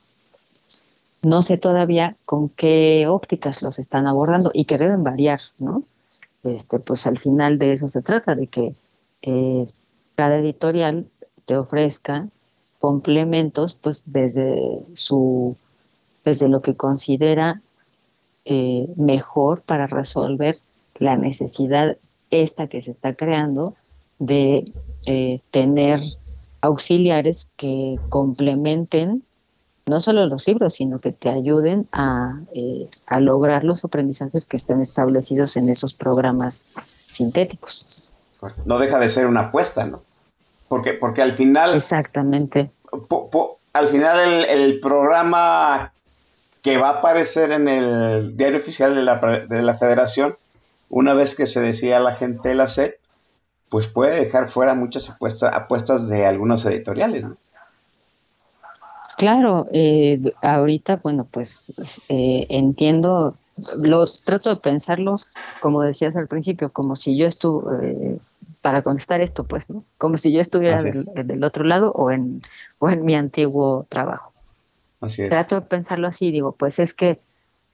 No 1.22 1.42
sé 1.42 1.58
todavía 1.58 2.16
con 2.24 2.48
qué 2.48 3.06
ópticas 3.08 3.62
los 3.62 3.78
están 3.78 4.06
abordando 4.06 4.50
y 4.54 4.64
que 4.64 4.78
deben 4.78 5.04
variar, 5.04 5.40
¿no? 5.58 5.84
Este, 6.42 6.78
pues 6.78 7.06
al 7.06 7.18
final 7.18 7.58
de 7.58 7.74
eso 7.74 7.88
se 7.88 8.00
trata, 8.00 8.34
de 8.34 8.46
que 8.46 8.74
eh, 9.22 9.66
cada 10.16 10.38
editorial 10.38 11.06
te 11.46 11.56
ofrezca 11.56 12.28
complementos 12.78 13.74
pues 13.74 14.04
desde 14.06 14.82
su 14.94 15.56
desde 16.24 16.48
lo 16.48 16.62
que 16.62 16.76
considera 16.76 17.60
eh, 18.44 18.86
mejor 18.96 19.62
para 19.62 19.86
resolver 19.86 20.58
la 20.96 21.16
necesidad 21.16 21.96
esta 22.30 22.68
que 22.68 22.80
se 22.80 22.90
está 22.90 23.14
creando 23.14 23.74
de 24.18 24.70
eh, 25.06 25.40
tener 25.50 26.00
auxiliares 26.60 27.48
que 27.56 27.96
complementen 28.08 29.22
no 29.86 29.98
solo 29.98 30.26
los 30.26 30.46
libros, 30.46 30.74
sino 30.74 30.98
que 30.98 31.10
te 31.10 31.28
ayuden 31.28 31.88
a, 31.90 32.40
eh, 32.54 32.88
a, 33.06 33.18
lograr 33.18 33.64
los 33.64 33.84
aprendizajes 33.84 34.46
que 34.46 34.56
estén 34.56 34.80
establecidos 34.80 35.56
en 35.56 35.68
esos 35.68 35.94
programas 35.94 36.64
sintéticos. 36.86 38.09
No 38.64 38.78
deja 38.78 38.98
de 38.98 39.08
ser 39.08 39.26
una 39.26 39.40
apuesta, 39.40 39.84
¿no? 39.84 40.02
Porque, 40.68 40.92
porque 40.94 41.22
al 41.22 41.34
final... 41.34 41.74
Exactamente. 41.74 42.70
al 43.72 43.88
final 43.88 44.20
el, 44.20 44.44
el, 44.44 44.80
programa 44.80 45.92
que 46.62 46.76
va 46.76 46.90
a 46.90 46.98
aparecer 46.98 47.52
en 47.52 47.68
el 47.68 48.36
diario 48.36 48.58
oficial 48.58 48.94
de 48.94 49.02
la, 49.02 49.16
de 49.48 49.62
la 49.62 49.74
federación, 49.74 50.34
una 50.88 51.14
vez 51.14 51.34
que 51.34 51.46
se 51.46 51.60
decida 51.60 52.00
la 52.00 52.14
gente 52.14 52.54
la 52.54 52.68
SED, 52.68 52.94
pues 53.68 53.86
puede 53.86 54.16
dejar 54.16 54.48
fuera 54.48 54.74
muchas 54.74 55.08
apuestas, 55.08 55.54
apuestas 55.54 56.08
de 56.08 56.26
algunos 56.26 56.66
editoriales, 56.66 57.24
¿no? 57.24 57.36
Claro, 59.16 59.68
eh, 59.70 60.32
ahorita, 60.40 60.96
bueno, 61.02 61.26
pues 61.30 61.74
eh, 62.08 62.46
entiendo, 62.48 63.36
lo 63.82 64.06
trato 64.24 64.48
de 64.48 64.56
pensarlo, 64.56 65.16
como 65.60 65.82
decías 65.82 66.16
al 66.16 66.26
principio, 66.26 66.72
como 66.72 66.96
si 66.96 67.18
yo 67.18 67.26
estuve, 67.26 67.92
eh, 67.92 68.18
para 68.62 68.82
contestar 68.82 69.20
esto, 69.20 69.44
pues, 69.44 69.70
¿no? 69.70 69.84
Como 69.98 70.18
si 70.18 70.32
yo 70.32 70.40
estuviera 70.40 70.82
del, 70.82 71.44
otro 71.44 71.64
lado 71.64 71.92
o 71.92 72.10
en, 72.10 72.42
o 72.78 72.90
en 72.90 73.04
mi 73.04 73.14
antiguo 73.14 73.86
trabajo. 73.88 74.32
Así 75.00 75.22
es. 75.22 75.30
Trato 75.30 75.54
de 75.54 75.62
pensarlo 75.62 76.08
así, 76.08 76.30
digo, 76.30 76.52
pues 76.52 76.78
es 76.78 76.92
que 76.92 77.20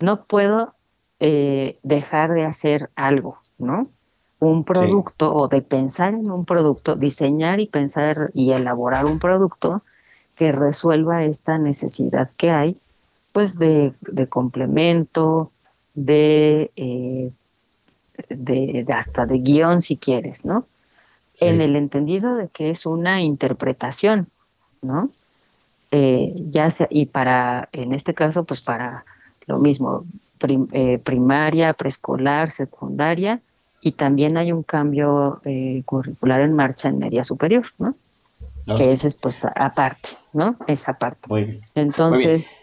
no 0.01 0.25
puedo 0.25 0.75
eh, 1.19 1.79
dejar 1.83 2.33
de 2.33 2.45
hacer 2.45 2.91
algo, 2.95 3.39
¿no? 3.59 3.89
Un 4.39 4.65
producto 4.65 5.35
o 5.35 5.49
de 5.49 5.63
pensar 5.63 6.13
en 6.13 6.31
un 6.31 6.45
producto, 6.45 6.95
diseñar 6.95 7.59
y 7.59 7.67
pensar 7.67 8.31
y 8.35 8.53
elaborar 8.53 9.07
un 9.07 9.19
producto 9.19 9.83
que 10.37 10.53
resuelva 10.53 11.25
esta 11.25 11.57
necesidad 11.57 12.31
que 12.37 12.51
hay, 12.51 12.77
pues 13.33 13.59
de, 13.59 13.95
complemento, 14.29 15.51
de, 15.95 16.71
eh, 16.77 17.31
de, 18.29 18.87
hasta 18.95 19.25
de 19.25 19.39
guion 19.39 19.81
si 19.81 19.97
quieres, 19.97 20.45
¿no? 20.45 20.67
En 21.41 21.61
el 21.61 21.77
entendido 21.77 22.37
de 22.37 22.49
que 22.49 22.71
es 22.71 22.87
una 22.87 23.23
interpretación, 23.23 24.29
¿no? 24.83 25.11
Eh, 25.91 26.35
ya 26.51 26.71
sea, 26.71 26.89
y 26.91 27.07
para, 27.07 27.69
en 27.73 27.93
este 27.93 28.15
caso, 28.15 28.45
pues 28.45 28.63
para 28.63 29.05
lo 29.47 29.59
mismo, 29.59 30.05
eh, 30.73 30.99
primaria, 31.03 31.73
preescolar, 31.73 32.51
secundaria, 32.51 33.41
y 33.81 33.93
también 33.93 34.37
hay 34.37 34.51
un 34.53 34.63
cambio 34.63 35.41
eh, 35.45 35.83
curricular 35.85 36.41
en 36.41 36.55
marcha 36.55 36.89
en 36.89 36.99
media 36.99 37.25
superior, 37.25 37.67
¿no? 37.79 37.95
Que 38.77 38.91
ese 38.93 39.07
es 39.07 39.15
pues 39.15 39.45
aparte, 39.45 40.09
¿no? 40.33 40.57
Esa 40.67 40.99
parte. 40.99 41.29
Muy 41.29 41.61
Entonces, 41.77 42.57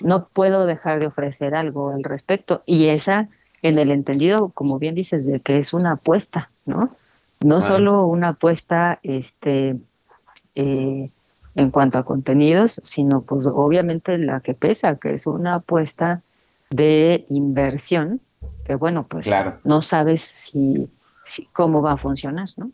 no 0.00 0.26
puedo 0.32 0.64
dejar 0.64 1.00
de 1.00 1.06
ofrecer 1.06 1.54
algo 1.54 1.90
al 1.90 2.02
respecto, 2.02 2.62
y 2.64 2.86
esa, 2.86 3.28
en 3.60 3.78
el 3.78 3.90
entendido, 3.90 4.48
como 4.54 4.78
bien 4.78 4.94
dices, 4.94 5.26
de 5.26 5.38
que 5.40 5.58
es 5.58 5.74
una 5.74 5.92
apuesta, 5.92 6.50
¿no? 6.64 6.96
No 7.42 7.62
solo 7.62 8.06
una 8.06 8.28
apuesta 8.28 8.98
este, 9.02 9.76
eh, 10.54 11.10
en 11.54 11.70
cuanto 11.70 11.98
a 11.98 12.04
contenidos, 12.04 12.80
sino 12.84 13.22
pues 13.22 13.46
obviamente 13.46 14.18
la 14.18 14.40
que 14.40 14.54
pesa, 14.54 14.96
que 14.96 15.14
es 15.14 15.26
una 15.26 15.56
apuesta 15.56 16.22
de 16.70 17.26
inversión, 17.30 18.20
que 18.64 18.74
bueno, 18.74 19.06
pues 19.08 19.28
no 19.64 19.82
sabes 19.82 20.22
si, 20.22 20.88
cómo 21.52 21.82
va 21.82 21.92
a 21.92 21.96
funcionar, 21.96 22.48
¿no? 22.56 22.66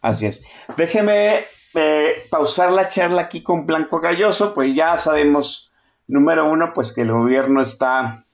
Así 0.00 0.26
es. 0.26 0.44
Déjeme 0.76 1.40
eh, 1.74 2.26
pausar 2.30 2.72
la 2.72 2.88
charla 2.88 3.22
aquí 3.22 3.42
con 3.42 3.66
Blanco 3.66 4.00
Galloso, 4.00 4.52
pues 4.52 4.74
ya 4.74 4.98
sabemos, 4.98 5.70
número 6.08 6.50
uno, 6.50 6.72
pues 6.74 6.92
que 6.92 7.02
el 7.02 7.12
gobierno 7.12 7.62
está 7.62 8.24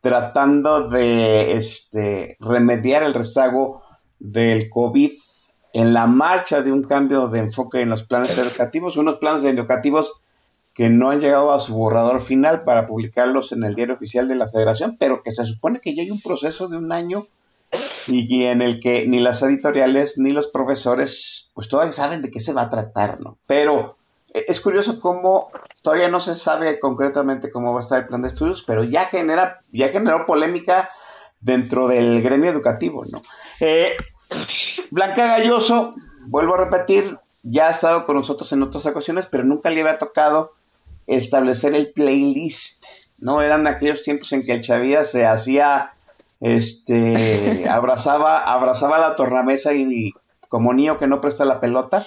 tratando 0.00 0.88
de 0.88 1.56
este, 1.56 2.36
remediar 2.40 3.02
el 3.02 3.14
rezago 3.14 3.82
del 4.20 4.70
COVID 4.70 5.10
en 5.72 5.94
la 5.94 6.06
marcha 6.06 6.62
de 6.62 6.72
un 6.72 6.82
cambio 6.82 7.28
de 7.28 7.40
enfoque 7.40 7.80
en 7.80 7.90
los 7.90 8.04
planes 8.04 8.36
educativos, 8.38 8.96
unos 8.96 9.16
planes 9.16 9.44
educativos 9.44 10.20
que 10.74 10.88
no 10.88 11.10
han 11.10 11.20
llegado 11.20 11.52
a 11.52 11.58
su 11.58 11.74
borrador 11.74 12.20
final 12.20 12.64
para 12.64 12.86
publicarlos 12.86 13.52
en 13.52 13.64
el 13.64 13.74
diario 13.74 13.94
oficial 13.94 14.28
de 14.28 14.36
la 14.36 14.48
federación, 14.48 14.96
pero 14.98 15.22
que 15.22 15.30
se 15.30 15.44
supone 15.44 15.80
que 15.80 15.94
ya 15.94 16.02
hay 16.02 16.10
un 16.10 16.20
proceso 16.20 16.68
de 16.68 16.76
un 16.76 16.92
año 16.92 17.26
y, 18.06 18.44
en 18.44 18.62
el 18.62 18.80
que 18.80 19.06
ni 19.06 19.20
las 19.20 19.42
editoriales 19.42 20.18
ni 20.18 20.30
los 20.30 20.48
profesores 20.48 21.52
pues 21.54 21.68
todavía 21.68 21.92
saben 21.92 22.22
de 22.22 22.30
qué 22.30 22.40
se 22.40 22.52
va 22.52 22.62
a 22.62 22.70
tratar, 22.70 23.20
¿no? 23.20 23.38
Pero 23.46 23.96
eh, 24.32 24.44
es 24.48 24.60
curioso 24.60 25.00
cómo 25.00 25.50
todavía 25.82 26.08
no 26.08 26.20
se 26.20 26.34
sabe 26.34 26.80
concretamente 26.80 27.50
cómo 27.50 27.72
va 27.72 27.80
a 27.80 27.82
estar 27.82 28.00
el 28.00 28.06
plan 28.06 28.22
de 28.22 28.28
estudios, 28.28 28.64
pero 28.66 28.82
ya 28.82 29.06
genera, 29.06 29.60
ya 29.72 29.88
generó 29.88 30.26
polémica 30.26 30.90
dentro 31.40 31.88
del 31.88 32.22
gremio 32.22 32.50
educativo, 32.50 33.04
¿no? 33.10 33.20
Eh, 33.60 33.96
Blanca 34.90 35.26
Galloso, 35.26 35.94
vuelvo 36.26 36.54
a 36.54 36.58
repetir, 36.58 37.18
ya 37.42 37.68
ha 37.68 37.70
estado 37.70 38.04
con 38.04 38.16
nosotros 38.16 38.52
en 38.52 38.62
otras 38.62 38.86
ocasiones, 38.86 39.26
pero 39.26 39.44
nunca 39.44 39.70
le 39.70 39.80
había 39.82 39.98
tocado 39.98 40.52
establecer 41.06 41.74
el 41.74 41.92
playlist, 41.92 42.84
¿no? 43.18 43.42
Eran 43.42 43.66
aquellos 43.66 44.02
tiempos 44.02 44.32
en 44.32 44.42
que 44.42 44.52
el 44.52 44.60
chavía 44.60 45.04
se 45.04 45.26
hacía, 45.26 45.92
este, 46.40 47.68
abrazaba, 47.68 48.44
abrazaba 48.44 48.98
la 48.98 49.16
tornamesa 49.16 49.72
y, 49.72 50.12
como 50.48 50.72
niño 50.72 50.98
que 50.98 51.06
no 51.06 51.20
presta 51.20 51.44
la 51.44 51.60
pelota, 51.60 52.06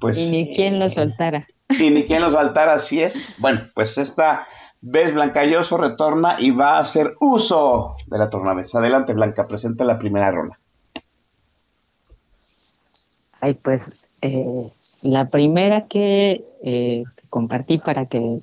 pues... 0.00 0.18
Y 0.18 0.30
ni 0.30 0.54
quien 0.54 0.78
lo 0.78 0.90
soltara. 0.90 1.46
y 1.68 1.90
ni 1.90 2.04
quién 2.04 2.20
los 2.20 2.34
va 2.34 2.40
a 2.40 2.42
altar, 2.42 2.68
así 2.68 3.02
es. 3.02 3.22
Bueno, 3.38 3.66
pues 3.74 3.98
esta 3.98 4.46
vez 4.80 5.14
Blancayoso 5.14 5.76
retorna 5.76 6.36
y 6.38 6.50
va 6.50 6.76
a 6.76 6.80
hacer 6.80 7.16
uso 7.20 7.96
de 8.06 8.18
la 8.18 8.30
tornavez. 8.30 8.74
Adelante, 8.74 9.12
Blanca, 9.12 9.46
presenta 9.46 9.84
la 9.84 9.98
primera 9.98 10.30
ronda. 10.30 10.58
Ay, 13.40 13.54
pues 13.54 14.06
eh, 14.22 14.72
la 15.02 15.28
primera 15.28 15.86
que 15.86 16.44
eh, 16.62 17.04
compartí 17.28 17.78
para 17.78 18.06
que 18.06 18.40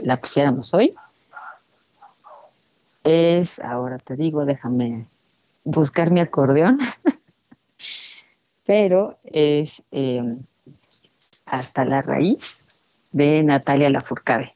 la 0.00 0.18
pusiéramos 0.18 0.72
hoy 0.72 0.94
es, 3.04 3.60
ahora 3.60 3.98
te 3.98 4.16
digo, 4.16 4.44
déjame 4.44 5.06
buscar 5.64 6.10
mi 6.10 6.20
acordeón, 6.20 6.78
pero 8.66 9.14
es 9.24 9.82
eh, 9.92 10.22
Hasta 11.44 11.84
la 11.84 12.02
raíz 12.02 12.64
de 13.12 13.42
Natalia 13.42 13.90
Lafourcade. 13.90 14.55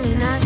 sobrevivido 0.00 0.26
al 0.26 0.39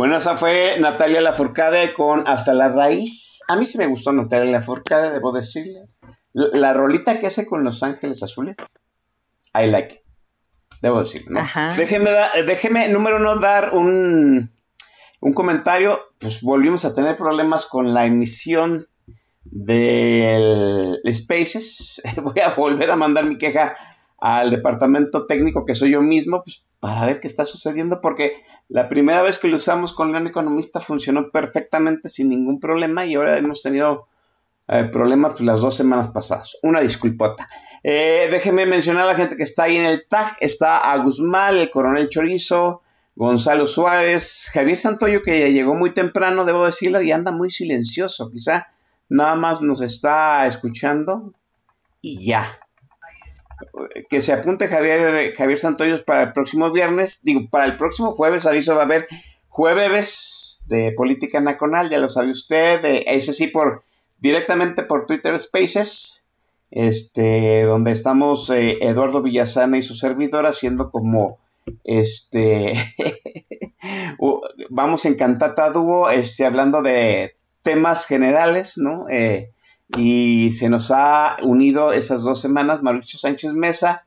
Bueno, 0.00 0.16
esa 0.16 0.34
fue 0.34 0.80
Natalia 0.80 1.20
Lafourcade 1.20 1.92
con 1.92 2.26
Hasta 2.26 2.54
la 2.54 2.70
Raíz. 2.70 3.40
A 3.48 3.56
mí 3.56 3.66
sí 3.66 3.76
me 3.76 3.86
gustó 3.86 4.12
Natalia 4.14 4.50
Lafourcade, 4.50 5.10
debo 5.10 5.30
decirle. 5.30 5.82
La, 6.32 6.46
la 6.58 6.72
rolita 6.72 7.20
que 7.20 7.26
hace 7.26 7.44
con 7.44 7.64
Los 7.64 7.82
Ángeles 7.82 8.22
Azules, 8.22 8.56
I 9.54 9.66
like 9.66 9.96
it. 9.96 10.00
Debo 10.80 11.00
decirlo, 11.00 11.32
¿no? 11.32 11.40
Ajá. 11.40 11.74
Déjeme, 11.76 12.10
da- 12.12 12.30
déjeme, 12.46 12.88
número 12.88 13.18
uno, 13.18 13.38
dar 13.40 13.74
un, 13.74 14.50
un 15.20 15.32
comentario. 15.34 16.00
Pues 16.18 16.40
volvimos 16.40 16.86
a 16.86 16.94
tener 16.94 17.18
problemas 17.18 17.66
con 17.66 17.92
la 17.92 18.06
emisión 18.06 18.88
del 19.44 20.98
Spaces. 21.12 22.00
Voy 22.22 22.40
a 22.40 22.54
volver 22.54 22.90
a 22.90 22.96
mandar 22.96 23.26
mi 23.26 23.36
queja 23.36 23.76
al 24.16 24.50
departamento 24.50 25.26
técnico 25.26 25.66
que 25.66 25.74
soy 25.74 25.90
yo 25.90 26.00
mismo, 26.00 26.42
pues 26.42 26.64
para 26.80 27.04
ver 27.04 27.20
qué 27.20 27.26
está 27.26 27.44
sucediendo, 27.44 28.00
porque 28.00 28.42
la 28.70 28.88
primera 28.88 29.22
vez 29.22 29.38
que 29.38 29.48
lo 29.48 29.56
usamos 29.56 29.92
con 29.92 30.12
León 30.12 30.28
Economista 30.28 30.80
funcionó 30.80 31.30
perfectamente 31.30 32.08
sin 32.08 32.28
ningún 32.28 32.60
problema 32.60 33.04
y 33.04 33.16
ahora 33.16 33.36
hemos 33.36 33.62
tenido 33.62 34.06
eh, 34.68 34.84
problemas 34.84 35.32
pues, 35.32 35.42
las 35.42 35.60
dos 35.60 35.74
semanas 35.74 36.08
pasadas. 36.08 36.56
Una 36.62 36.80
disculpota. 36.80 37.48
Eh, 37.82 38.28
déjeme 38.30 38.66
mencionar 38.66 39.02
a 39.02 39.06
la 39.08 39.14
gente 39.16 39.36
que 39.36 39.42
está 39.42 39.64
ahí 39.64 39.76
en 39.76 39.86
el 39.86 40.06
tag. 40.06 40.36
Está 40.38 40.78
a 40.78 40.96
Guzmán, 40.98 41.56
el 41.56 41.68
coronel 41.68 42.08
Chorizo, 42.08 42.82
Gonzalo 43.16 43.66
Suárez, 43.66 44.48
Javier 44.52 44.76
Santoyo 44.76 45.20
que 45.20 45.52
llegó 45.52 45.74
muy 45.74 45.92
temprano, 45.92 46.44
debo 46.44 46.64
decirlo, 46.64 47.02
y 47.02 47.10
anda 47.10 47.32
muy 47.32 47.50
silencioso, 47.50 48.30
quizá 48.30 48.68
nada 49.08 49.34
más 49.34 49.60
nos 49.60 49.80
está 49.80 50.46
escuchando 50.46 51.34
y 52.00 52.24
ya. 52.24 52.60
Que 54.08 54.20
se 54.20 54.32
apunte 54.32 54.68
Javier, 54.68 55.34
Javier 55.34 55.58
Santoyos 55.58 56.02
para 56.02 56.22
el 56.22 56.32
próximo 56.32 56.70
viernes, 56.72 57.20
digo, 57.22 57.48
para 57.50 57.66
el 57.66 57.76
próximo 57.76 58.12
jueves, 58.12 58.46
aviso, 58.46 58.74
va 58.74 58.82
a 58.82 58.84
haber 58.84 59.06
jueves 59.48 60.64
de 60.68 60.92
política 60.92 61.40
nacional, 61.40 61.90
ya 61.90 61.98
lo 61.98 62.08
sabe 62.08 62.30
usted, 62.30 62.80
ese 63.06 63.32
sí 63.32 63.48
por 63.48 63.82
directamente 64.18 64.82
por 64.82 65.06
Twitter 65.06 65.38
Spaces, 65.38 66.26
este, 66.70 67.64
donde 67.64 67.90
estamos 67.90 68.48
eh, 68.50 68.78
Eduardo 68.80 69.22
Villasana 69.22 69.78
y 69.78 69.82
su 69.82 69.94
servidor 69.94 70.46
haciendo 70.46 70.90
como 70.90 71.38
este 71.84 72.74
vamos 74.70 75.04
en 75.04 75.14
cantata 75.14 75.70
dúo, 75.70 76.10
este, 76.10 76.46
hablando 76.46 76.82
de 76.82 77.34
temas 77.62 78.06
generales, 78.06 78.78
¿no? 78.78 79.08
Eh, 79.08 79.50
y 79.96 80.52
se 80.52 80.68
nos 80.68 80.90
ha 80.90 81.36
unido 81.42 81.92
esas 81.92 82.22
dos 82.22 82.40
semanas 82.40 82.82
Mauricio 82.82 83.18
Sánchez 83.18 83.52
Mesa, 83.54 84.04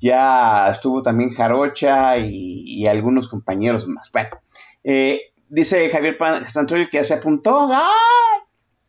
ya 0.00 0.68
estuvo 0.68 1.02
también 1.02 1.30
Jarocha 1.30 2.18
y, 2.18 2.86
algunos 2.86 3.28
compañeros 3.28 3.86
más. 3.88 4.10
Bueno, 4.12 4.30
eh, 4.82 5.32
dice 5.48 5.88
Javier 5.88 6.18
Santoyo 6.46 6.88
que 6.90 6.98
ya 6.98 7.04
se 7.04 7.14
apuntó. 7.14 7.68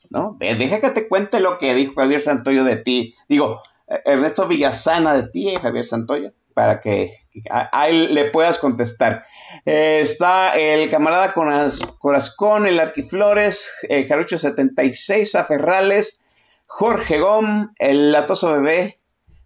¿No? 0.09 0.37
Deja 0.39 0.81
que 0.81 0.89
te 0.91 1.07
cuente 1.07 1.39
lo 1.39 1.57
que 1.57 1.73
dijo 1.73 1.93
Javier 1.95 2.21
Santoyo 2.21 2.63
de 2.63 2.77
ti. 2.77 3.15
Digo, 3.27 3.61
Ernesto 3.87 4.47
Villasana 4.47 5.13
de 5.13 5.27
ti, 5.29 5.49
eh, 5.49 5.59
Javier 5.59 5.85
Santoyo, 5.85 6.31
para 6.53 6.81
que 6.81 7.11
ahí 7.49 8.07
le 8.07 8.31
puedas 8.31 8.57
contestar. 8.59 9.25
Eh, 9.65 9.99
está 10.01 10.55
el 10.55 10.89
camarada 10.89 11.33
Corazcón, 11.33 12.67
el 12.67 12.79
Arquiflores, 12.79 13.71
el 13.87 14.07
Jarucho 14.07 14.37
76, 14.37 15.35
Aferrales, 15.35 16.21
Jorge 16.65 17.19
Gom, 17.19 17.73
el 17.79 18.11
Latoso 18.11 18.53
Bebé, 18.53 18.99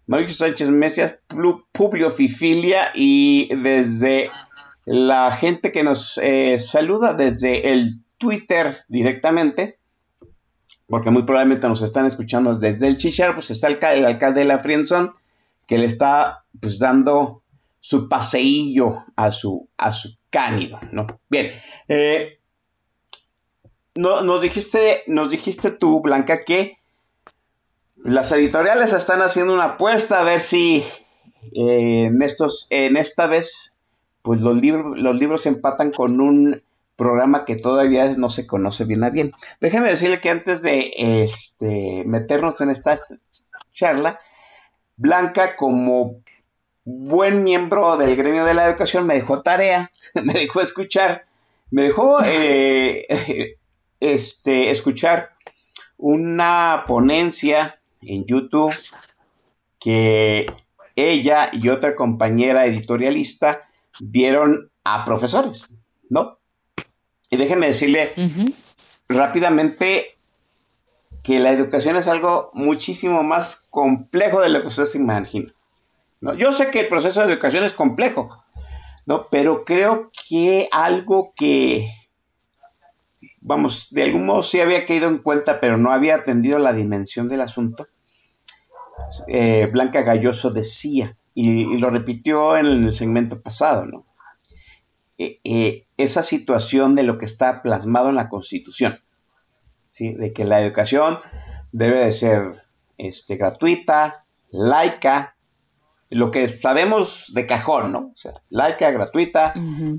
Mauricio 0.06 0.44
Sánchez 0.46 0.70
Mesias, 0.70 1.18
Publio 1.72 2.10
Fifilia 2.10 2.90
y 2.94 3.54
desde 3.54 4.28
la 4.84 5.30
gente 5.30 5.70
que 5.70 5.84
nos 5.84 6.18
eh, 6.18 6.58
saluda 6.58 7.14
desde 7.14 7.72
el 7.72 8.00
Twitter 8.18 8.78
directamente, 8.88 9.78
porque 10.88 11.10
muy 11.10 11.22
probablemente 11.22 11.68
nos 11.68 11.82
están 11.82 12.06
escuchando 12.06 12.56
desde 12.56 12.88
el 12.88 12.98
Chichar, 12.98 13.34
pues 13.34 13.52
está 13.52 13.68
el, 13.68 14.04
alcalde 14.04 14.40
de 14.40 14.46
la 14.46 14.58
Frienzón, 14.58 15.14
que 15.68 15.78
le 15.78 15.86
está 15.86 16.44
pues 16.60 16.80
dando 16.80 17.44
su 17.78 18.08
paseillo 18.08 19.04
a 19.14 19.30
su, 19.30 19.68
a 19.76 19.92
su 19.92 20.16
cánido, 20.28 20.80
¿no? 20.90 21.06
Bien, 21.28 21.52
eh, 21.86 22.40
no, 23.94 24.22
nos, 24.22 24.42
dijiste, 24.42 25.04
nos 25.06 25.30
dijiste 25.30 25.70
tú, 25.70 26.00
Blanca, 26.00 26.44
que 26.44 26.79
las 28.04 28.32
editoriales 28.32 28.92
están 28.92 29.20
haciendo 29.20 29.54
una 29.54 29.64
apuesta 29.64 30.20
a 30.20 30.24
ver 30.24 30.40
si 30.40 30.84
eh, 31.52 32.04
en, 32.06 32.22
estos, 32.22 32.66
en 32.70 32.96
esta 32.96 33.26
vez 33.26 33.76
pues 34.22 34.40
los, 34.40 34.60
libros 34.60 34.98
los 34.98 35.16
libros 35.16 35.46
empatan 35.46 35.90
con 35.90 36.20
un 36.20 36.62
programa 36.96 37.46
que 37.46 37.56
todavía 37.56 38.14
no 38.16 38.28
se 38.28 38.46
conoce 38.46 38.84
bien 38.84 39.02
a 39.04 39.10
bien. 39.10 39.32
Déjeme 39.58 39.88
decirle 39.88 40.20
que 40.20 40.28
antes 40.28 40.60
de 40.60 40.92
este, 40.94 42.04
meternos 42.04 42.60
en 42.60 42.68
esta 42.68 42.98
charla, 43.72 44.18
Blanca, 44.96 45.56
como 45.56 46.16
buen 46.84 47.42
miembro 47.42 47.96
del 47.96 48.16
gremio 48.16 48.44
de 48.44 48.52
la 48.52 48.68
educación, 48.68 49.06
me 49.06 49.14
dejó 49.14 49.40
tarea, 49.40 49.90
me 50.22 50.34
dejó 50.34 50.60
escuchar, 50.60 51.24
me 51.70 51.84
dejó 51.84 52.18
eh, 52.22 53.56
este, 54.00 54.70
escuchar 54.70 55.30
una 55.96 56.84
ponencia 56.86 57.79
en 58.02 58.24
YouTube 58.24 58.74
que 59.78 60.46
ella 60.96 61.50
y 61.52 61.68
otra 61.68 61.96
compañera 61.96 62.66
editorialista 62.66 63.68
dieron 63.98 64.70
a 64.84 65.04
profesores, 65.04 65.78
¿no? 66.08 66.38
Y 67.30 67.36
déjenme 67.36 67.66
decirle 67.66 68.12
rápidamente 69.08 70.18
que 71.22 71.38
la 71.38 71.52
educación 71.52 71.96
es 71.96 72.08
algo 72.08 72.50
muchísimo 72.54 73.22
más 73.22 73.68
complejo 73.70 74.40
de 74.40 74.48
lo 74.48 74.62
que 74.62 74.68
usted 74.68 74.84
se 74.84 74.98
imagina. 74.98 75.52
¿no? 76.20 76.34
Yo 76.34 76.52
sé 76.52 76.70
que 76.70 76.80
el 76.80 76.88
proceso 76.88 77.20
de 77.20 77.32
educación 77.32 77.64
es 77.64 77.72
complejo, 77.72 78.36
¿no? 79.06 79.28
Pero 79.30 79.64
creo 79.64 80.10
que 80.28 80.68
algo 80.72 81.32
que, 81.36 81.88
vamos, 83.40 83.88
de 83.90 84.02
algún 84.02 84.26
modo 84.26 84.42
sí 84.42 84.60
había 84.60 84.86
caído 84.86 85.08
en 85.08 85.18
cuenta, 85.18 85.60
pero 85.60 85.76
no 85.76 85.92
había 85.92 86.16
atendido 86.16 86.58
la 86.58 86.72
dimensión 86.72 87.28
del 87.28 87.40
asunto. 87.40 87.88
Eh, 89.26 89.66
Blanca 89.72 90.02
Galloso 90.02 90.50
decía, 90.50 91.16
y, 91.34 91.78
lo 91.78 91.90
repitió 91.90 92.56
en 92.56 92.66
el 92.66 92.92
segmento 92.92 93.40
pasado, 93.40 93.86
¿no? 93.86 94.06
Eh, 95.18 95.40
eh, 95.44 95.86
esa 95.96 96.22
situación 96.22 96.94
de 96.94 97.02
lo 97.02 97.18
que 97.18 97.26
está 97.26 97.62
plasmado 97.62 98.08
en 98.08 98.14
la 98.14 98.28
Constitución, 98.28 99.00
¿sí? 99.90 100.14
de 100.14 100.32
que 100.32 100.44
la 100.44 100.62
educación 100.62 101.18
debe 101.72 102.00
de 102.00 102.12
ser 102.12 102.42
este, 102.96 103.36
gratuita, 103.36 104.24
laica, 104.50 105.36
lo 106.08 106.30
que 106.30 106.48
sabemos 106.48 107.32
de 107.34 107.46
cajón, 107.46 107.92
¿no? 107.92 107.98
O 107.98 108.16
sea, 108.16 108.32
laica, 108.48 108.90
gratuita. 108.90 109.54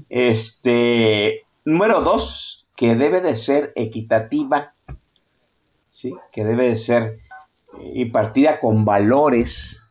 Este, 0.09 1.45
número 1.65 2.01
dos, 2.01 2.60
que 2.81 2.95
debe 2.95 3.21
de 3.21 3.35
ser 3.35 3.73
equitativa, 3.75 4.73
¿sí? 5.87 6.15
Que 6.31 6.43
debe 6.43 6.67
de 6.67 6.75
ser 6.75 7.19
impartida 7.93 8.59
con 8.59 8.85
valores, 8.85 9.83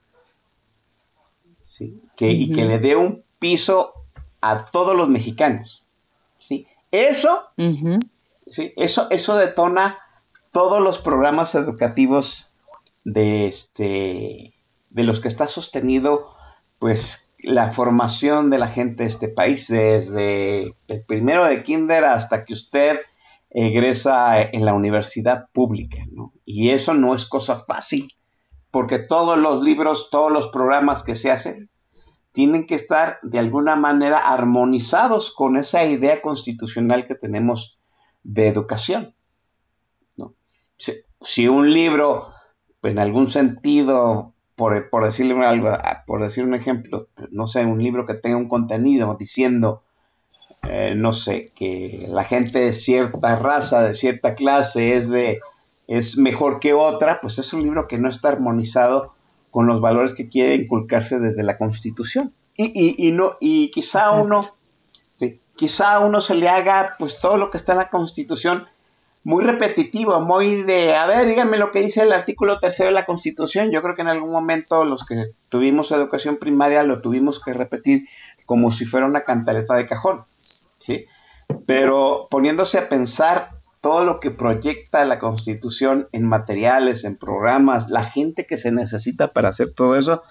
¿sí? 1.62 2.02
Que, 2.16 2.30
Y 2.32 2.50
que 2.50 2.64
le 2.64 2.80
dé 2.80 2.96
un 2.96 3.22
piso 3.38 3.94
a 4.40 4.64
todos 4.64 4.96
los 4.96 5.08
mexicanos, 5.08 5.84
¿sí? 6.40 6.66
Eso, 6.90 7.50
¿sí? 8.48 8.74
Eso, 8.76 9.08
eso 9.10 9.36
detona 9.36 10.00
todos 10.50 10.82
los 10.82 10.98
programas 10.98 11.54
educativos 11.54 12.56
de 13.04 13.46
este 13.46 14.52
de 14.90 15.04
los 15.04 15.20
que 15.20 15.28
está 15.28 15.46
sostenido 15.46 16.34
pues 16.80 17.29
la 17.42 17.72
formación 17.72 18.50
de 18.50 18.58
la 18.58 18.68
gente 18.68 19.02
de 19.02 19.08
este 19.08 19.28
país 19.28 19.68
desde 19.68 20.76
el 20.88 21.04
primero 21.06 21.44
de 21.44 21.62
kinder 21.62 22.04
hasta 22.04 22.44
que 22.44 22.52
usted 22.52 23.00
egresa 23.50 24.40
en 24.40 24.64
la 24.64 24.74
universidad 24.74 25.48
pública, 25.52 25.98
Y 26.44 26.70
eso 26.70 26.94
no 26.94 27.14
es 27.14 27.26
cosa 27.26 27.56
fácil, 27.56 28.12
porque 28.70 29.00
todos 29.00 29.38
los 29.38 29.62
libros, 29.62 30.08
todos 30.10 30.30
los 30.30 30.48
programas 30.48 31.02
que 31.02 31.16
se 31.16 31.30
hacen, 31.30 31.68
tienen 32.32 32.66
que 32.66 32.76
estar 32.76 33.18
de 33.22 33.40
alguna 33.40 33.74
manera 33.74 34.18
armonizados 34.18 35.32
con 35.32 35.56
esa 35.56 35.84
idea 35.84 36.22
constitucional 36.22 37.06
que 37.06 37.16
tenemos 37.16 37.80
de 38.22 38.46
educación. 38.46 39.14
Si, 41.22 41.48
un 41.48 41.70
libro, 41.72 42.32
en 42.82 42.98
algún 42.98 43.28
sentido, 43.28 44.29
por, 44.60 44.90
por, 44.90 45.06
decirle 45.06 45.42
algo, 45.46 45.70
por 46.06 46.20
decir 46.20 46.44
un 46.44 46.52
ejemplo, 46.52 47.08
no 47.30 47.46
sé, 47.46 47.64
un 47.64 47.82
libro 47.82 48.04
que 48.04 48.12
tenga 48.12 48.36
un 48.36 48.46
contenido 48.46 49.16
diciendo 49.18 49.82
eh, 50.68 50.92
no 50.94 51.14
sé, 51.14 51.50
que 51.56 51.98
la 52.12 52.24
gente 52.24 52.58
de 52.58 52.74
cierta 52.74 53.36
raza, 53.36 53.82
de 53.82 53.94
cierta 53.94 54.34
clase 54.34 54.92
es 54.92 55.08
de 55.08 55.40
es 55.86 56.18
mejor 56.18 56.60
que 56.60 56.74
otra, 56.74 57.22
pues 57.22 57.38
es 57.38 57.54
un 57.54 57.62
libro 57.62 57.88
que 57.88 57.96
no 57.96 58.10
está 58.10 58.28
armonizado 58.28 59.14
con 59.50 59.66
los 59.66 59.80
valores 59.80 60.12
que 60.12 60.28
quiere 60.28 60.56
inculcarse 60.56 61.18
desde 61.18 61.42
la 61.42 61.56
Constitución. 61.56 62.34
Y, 62.54 62.94
y, 62.98 63.12
no, 63.12 63.38
y 63.40 63.70
quizá 63.70 64.10
uno, 64.10 64.42
sí, 65.08 65.40
quizá 65.56 65.94
a 65.94 66.00
uno 66.00 66.20
se 66.20 66.34
le 66.34 66.50
haga 66.50 66.96
pues 66.98 67.18
todo 67.18 67.38
lo 67.38 67.50
que 67.50 67.56
está 67.56 67.72
en 67.72 67.78
la 67.78 67.88
Constitución 67.88 68.66
muy 69.22 69.44
repetitivo, 69.44 70.20
muy 70.20 70.62
de, 70.62 70.94
a 70.96 71.06
ver, 71.06 71.26
díganme 71.26 71.58
lo 71.58 71.72
que 71.72 71.80
dice 71.80 72.02
el 72.02 72.12
artículo 72.12 72.58
tercero 72.58 72.88
de 72.88 72.94
la 72.94 73.04
Constitución. 73.04 73.70
Yo 73.70 73.82
creo 73.82 73.94
que 73.94 74.02
en 74.02 74.08
algún 74.08 74.32
momento 74.32 74.84
los 74.84 75.04
que 75.04 75.14
tuvimos 75.48 75.92
educación 75.92 76.36
primaria 76.36 76.82
lo 76.84 77.02
tuvimos 77.02 77.42
que 77.42 77.52
repetir 77.52 78.08
como 78.46 78.70
si 78.70 78.86
fuera 78.86 79.06
una 79.06 79.24
cantaleta 79.24 79.74
de 79.74 79.86
cajón. 79.86 80.24
¿sí? 80.78 81.04
Pero 81.66 82.28
poniéndose 82.30 82.78
a 82.78 82.88
pensar 82.88 83.50
todo 83.80 84.04
lo 84.04 84.20
que 84.20 84.30
proyecta 84.30 85.04
la 85.04 85.18
Constitución 85.18 86.08
en 86.12 86.26
materiales, 86.26 87.04
en 87.04 87.16
programas, 87.16 87.88
la 87.88 88.04
gente 88.04 88.46
que 88.46 88.56
se 88.56 88.72
necesita 88.72 89.28
para 89.28 89.50
hacer 89.50 89.70
todo 89.72 89.96
eso, 89.96 90.22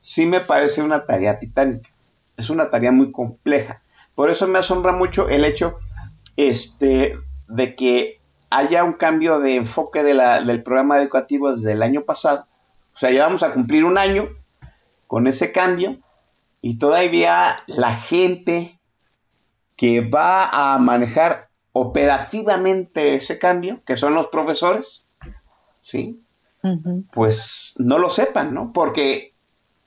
sí 0.00 0.26
me 0.26 0.40
parece 0.40 0.82
una 0.82 1.04
tarea 1.06 1.38
titánica. 1.38 1.90
Es 2.36 2.50
una 2.50 2.70
tarea 2.70 2.92
muy 2.92 3.12
compleja. 3.12 3.82
Por 4.14 4.30
eso 4.30 4.46
me 4.46 4.58
asombra 4.58 4.92
mucho 4.92 5.28
el 5.28 5.44
hecho 5.44 5.78
este, 6.36 7.18
de 7.48 7.74
que 7.74 8.17
haya 8.50 8.84
un 8.84 8.94
cambio 8.94 9.40
de 9.40 9.56
enfoque 9.56 10.02
del 10.02 10.62
programa 10.62 11.00
educativo 11.00 11.52
desde 11.52 11.72
el 11.72 11.82
año 11.82 12.02
pasado. 12.02 12.46
O 12.94 12.98
sea, 12.98 13.10
ya 13.10 13.26
vamos 13.26 13.42
a 13.42 13.52
cumplir 13.52 13.84
un 13.84 13.98
año 13.98 14.28
con 15.06 15.26
ese 15.26 15.52
cambio 15.52 15.98
y 16.60 16.78
todavía 16.78 17.58
la 17.66 17.94
gente 17.94 18.78
que 19.76 20.00
va 20.00 20.74
a 20.74 20.78
manejar 20.78 21.48
operativamente 21.72 23.14
ese 23.14 23.38
cambio, 23.38 23.80
que 23.84 23.96
son 23.96 24.14
los 24.14 24.26
profesores, 24.28 25.06
¿sí? 25.80 26.20
Pues 27.12 27.74
no 27.78 27.98
lo 27.98 28.10
sepan, 28.10 28.52
¿no? 28.52 28.72
Porque 28.72 29.34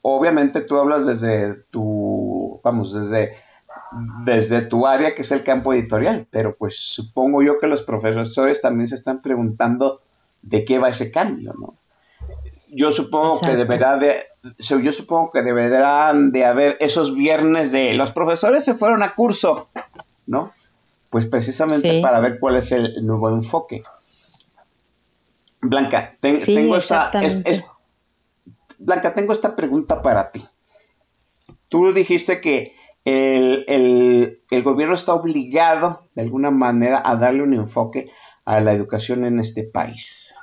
obviamente 0.01 0.61
tú 0.61 0.77
hablas 0.77 1.05
desde 1.05 1.55
tu, 1.69 2.59
vamos, 2.63 2.93
desde, 2.93 3.35
desde 3.91 4.61
tu 4.61 4.87
área, 4.87 5.13
que 5.13 5.21
es 5.23 5.31
el 5.31 5.43
campo 5.43 5.73
editorial, 5.73 6.27
pero 6.29 6.55
pues 6.55 6.79
supongo 6.79 7.43
yo 7.43 7.59
que 7.59 7.67
los 7.67 7.83
profesores 7.83 8.61
también 8.61 8.87
se 8.87 8.95
están 8.95 9.21
preguntando 9.21 10.01
de 10.41 10.63
qué 10.65 10.79
va 10.79 10.89
ese 10.89 11.11
cambio, 11.11 11.53
¿no? 11.53 11.75
Yo 12.73 12.91
supongo 12.93 13.41
que 13.41 13.57
deberá 13.57 13.97
de, 13.97 14.23
yo 14.59 14.93
supongo 14.93 15.31
que 15.31 15.41
deberán 15.41 16.31
de 16.31 16.45
haber 16.45 16.77
esos 16.79 17.13
viernes 17.13 17.73
de 17.73 17.93
los 17.93 18.13
profesores 18.13 18.63
se 18.63 18.73
fueron 18.73 19.03
a 19.03 19.13
curso, 19.13 19.69
¿no? 20.25 20.53
Pues 21.09 21.25
precisamente 21.25 22.01
para 22.01 22.21
ver 22.21 22.39
cuál 22.39 22.55
es 22.55 22.71
el 22.71 23.05
nuevo 23.05 23.29
enfoque. 23.29 23.83
Blanca, 25.59 26.15
tengo 26.21 26.77
esta, 26.77 27.11
Blanca, 28.79 29.13
tengo 29.13 29.33
esta 29.33 29.55
pregunta 29.55 30.01
para 30.01 30.31
ti. 30.31 30.45
Tú 31.67 31.93
dijiste 31.93 32.39
que 32.39 32.75
el, 33.05 34.41
gobierno 34.63 34.95
está 34.95 35.13
obligado, 35.13 36.03
de 36.15 36.21
alguna 36.21 36.51
manera, 36.51 37.01
a 37.03 37.15
darle 37.15 37.43
un 37.43 37.53
enfoque 37.53 38.11
a 38.45 38.59
la 38.59 38.73
educación 38.73 39.25
en 39.25 39.39
este 39.39 39.63
país. 39.63 40.35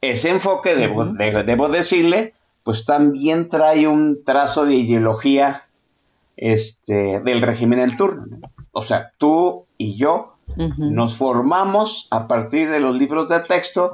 Ese 0.00 0.30
enfoque, 0.30 0.74
debo, 0.74 1.04
debo 1.06 1.68
decirle, 1.68 2.34
pues 2.62 2.84
también 2.84 3.48
trae 3.48 3.86
un 3.88 4.24
trazo 4.24 4.66
de 4.66 4.74
ideología 4.74 5.66
este, 6.36 7.20
del 7.20 7.40
régimen 7.40 7.80
en 7.80 7.96
turno. 7.96 8.38
O 8.72 8.82
sea, 8.82 9.12
tú 9.18 9.66
y 9.78 9.96
yo 9.96 10.34
nos 10.78 11.16
formamos 11.16 12.08
a 12.10 12.28
partir 12.28 12.70
de 12.70 12.80
los 12.80 12.96
libros 12.96 13.28
de 13.28 13.40
texto 13.40 13.92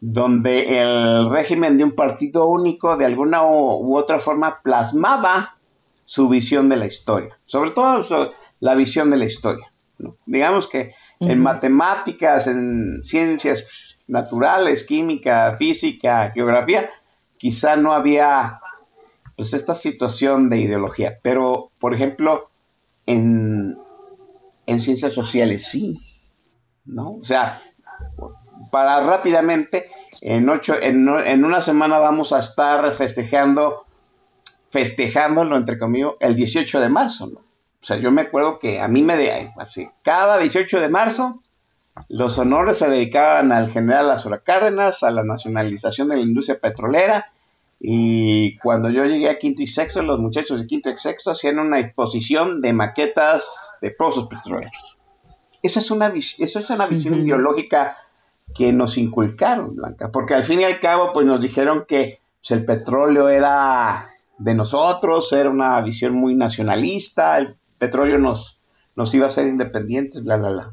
donde 0.00 0.80
el 0.80 1.28
régimen 1.28 1.76
de 1.76 1.84
un 1.84 1.92
partido 1.92 2.46
único 2.46 2.96
de 2.96 3.04
alguna 3.04 3.42
u, 3.44 3.96
otra 3.96 4.18
forma 4.18 4.60
plasmaba 4.62 5.56
su 6.10 6.28
visión 6.28 6.68
de 6.68 6.76
la 6.76 6.86
historia, 6.86 7.38
sobre 7.46 7.70
todo 7.70 8.34
la 8.58 8.74
visión 8.74 9.10
de 9.10 9.16
la 9.16 9.26
historia. 9.26 9.72
Digamos 10.26 10.66
que 10.66 10.92
en 11.20 11.38
matemáticas, 11.40 12.48
en 12.48 13.04
ciencias 13.04 13.96
naturales, 14.08 14.82
química, 14.82 15.54
física, 15.56 16.32
geografía, 16.34 16.90
quizá 17.38 17.76
no 17.76 17.92
había 17.92 18.58
pues 19.36 19.54
esta 19.54 19.72
situación 19.72 20.50
de 20.50 20.58
ideología, 20.58 21.20
pero 21.22 21.70
por 21.78 21.94
ejemplo 21.94 22.50
en 23.06 23.78
en 24.66 24.80
ciencias 24.80 25.12
sociales, 25.12 25.62
sí, 25.62 25.96
¿no? 26.86 27.18
O 27.20 27.24
sea, 27.24 27.62
para 28.72 29.00
rápidamente, 29.00 29.92
en, 30.22 30.48
ocho, 30.48 30.74
en, 30.80 31.08
una 31.44 31.60
semana 31.60 32.00
vamos 32.00 32.32
a 32.32 32.40
estar 32.40 32.90
festejando, 32.90 33.86
festejándolo, 34.70 35.56
entre 35.56 35.78
comillas, 35.78 36.12
el 36.20 36.34
18 36.36 36.80
de 36.80 36.88
marzo, 36.88 37.26
¿no? 37.26 37.40
O 37.82 37.84
sea, 37.84 37.96
yo 37.96 38.10
me 38.10 38.22
acuerdo 38.22 38.58
que 38.58 38.80
a 38.80 38.88
mí 38.88 39.02
me, 39.02 39.16
de, 39.16 39.52
así, 39.56 39.88
cada 40.02 40.38
18 40.38 40.80
de 40.80 40.88
marzo, 40.88 41.40
los 42.08 42.38
honores 42.38 42.78
se 42.78 42.88
dedicaban 42.88 43.52
al 43.52 43.70
general 43.70 44.10
Azura 44.10 44.40
Cárdenas, 44.40 45.02
a 45.02 45.10
la 45.10 45.24
nacionalización 45.24 46.08
de 46.08 46.16
la 46.16 46.22
industria 46.22 46.60
petrolera, 46.60 47.24
y 47.80 48.58
cuando 48.58 48.90
yo 48.90 49.06
llegué 49.06 49.30
a 49.30 49.38
quinto 49.38 49.62
y 49.62 49.66
sexto, 49.66 50.02
los 50.02 50.20
muchachos 50.20 50.60
de 50.60 50.66
quinto 50.66 50.90
y 50.90 50.96
sexto 50.98 51.30
hacían 51.30 51.58
una 51.58 51.80
exposición 51.80 52.60
de 52.60 52.74
maquetas 52.74 53.78
de 53.80 53.90
pozos 53.90 54.28
petroleros. 54.28 54.98
Esa 55.62 55.80
es 55.80 55.90
una, 55.90 56.12
esa 56.14 56.58
es 56.58 56.70
una 56.70 56.86
visión 56.86 57.14
ideológica 57.14 57.96
que 58.54 58.72
nos 58.74 58.98
inculcaron, 58.98 59.76
Blanca, 59.76 60.10
porque 60.12 60.34
al 60.34 60.42
fin 60.42 60.60
y 60.60 60.64
al 60.64 60.78
cabo, 60.80 61.12
pues 61.14 61.24
nos 61.26 61.40
dijeron 61.40 61.86
que 61.88 62.20
pues, 62.40 62.50
el 62.50 62.66
petróleo 62.66 63.30
era 63.30 64.09
de 64.40 64.54
nosotros, 64.54 65.32
era 65.32 65.50
una 65.50 65.80
visión 65.82 66.14
muy 66.14 66.34
nacionalista, 66.34 67.38
el 67.38 67.56
petróleo 67.78 68.18
nos, 68.18 68.58
nos 68.96 69.14
iba 69.14 69.26
a 69.26 69.28
hacer 69.28 69.46
independientes, 69.46 70.24
bla, 70.24 70.36
bla, 70.36 70.50
bla. 70.50 70.72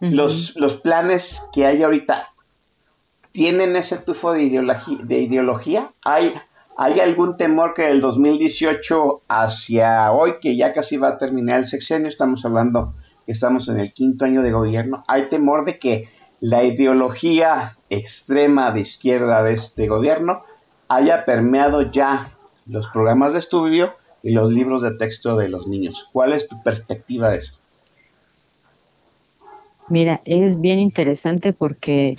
los, 0.00 0.56
los 0.56 0.76
planes 0.76 1.48
que 1.52 1.66
hay 1.66 1.82
ahorita 1.82 2.30
tienen 3.32 3.76
ese 3.76 3.98
tufo 3.98 4.32
de 4.32 4.44
ideología, 4.44 4.98
de 5.02 5.18
ideología? 5.20 5.92
¿Hay, 6.02 6.32
¿Hay 6.78 7.00
algún 7.00 7.36
temor 7.36 7.74
que 7.74 7.82
del 7.82 8.00
2018 8.00 9.22
hacia 9.28 10.12
hoy, 10.12 10.34
que 10.40 10.56
ya 10.56 10.72
casi 10.72 10.96
va 10.96 11.08
a 11.08 11.18
terminar 11.18 11.58
el 11.58 11.66
sexenio, 11.66 12.08
estamos 12.08 12.44
hablando 12.44 12.94
que 13.26 13.32
estamos 13.32 13.68
en 13.68 13.80
el 13.80 13.92
quinto 13.92 14.24
año 14.24 14.40
de 14.42 14.52
gobierno, 14.52 15.04
hay 15.08 15.28
temor 15.28 15.64
de 15.64 15.78
que 15.78 16.08
la 16.40 16.62
ideología 16.64 17.76
extrema 17.90 18.70
de 18.70 18.80
izquierda 18.80 19.42
de 19.42 19.54
este 19.54 19.88
gobierno 19.88 20.42
haya 20.88 21.24
permeado 21.24 21.82
ya 21.82 22.30
los 22.66 22.88
programas 22.88 23.32
de 23.32 23.38
estudio 23.38 23.94
y 24.22 24.32
los 24.32 24.50
libros 24.50 24.82
de 24.82 24.92
texto 24.92 25.36
de 25.36 25.48
los 25.48 25.66
niños. 25.66 26.08
¿Cuál 26.12 26.32
es 26.32 26.48
tu 26.48 26.62
perspectiva 26.62 27.30
de 27.30 27.38
eso? 27.38 27.58
Mira, 29.88 30.22
es 30.24 30.60
bien 30.60 30.80
interesante 30.80 31.52
porque 31.52 32.16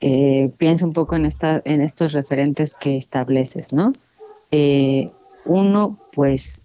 eh, 0.00 0.52
piensa 0.58 0.84
un 0.84 0.92
poco 0.92 1.16
en, 1.16 1.24
esta, 1.24 1.62
en 1.64 1.80
estos 1.80 2.12
referentes 2.12 2.74
que 2.74 2.96
estableces, 2.96 3.72
¿no? 3.72 3.92
Eh, 4.50 5.10
uno, 5.46 5.98
pues, 6.12 6.64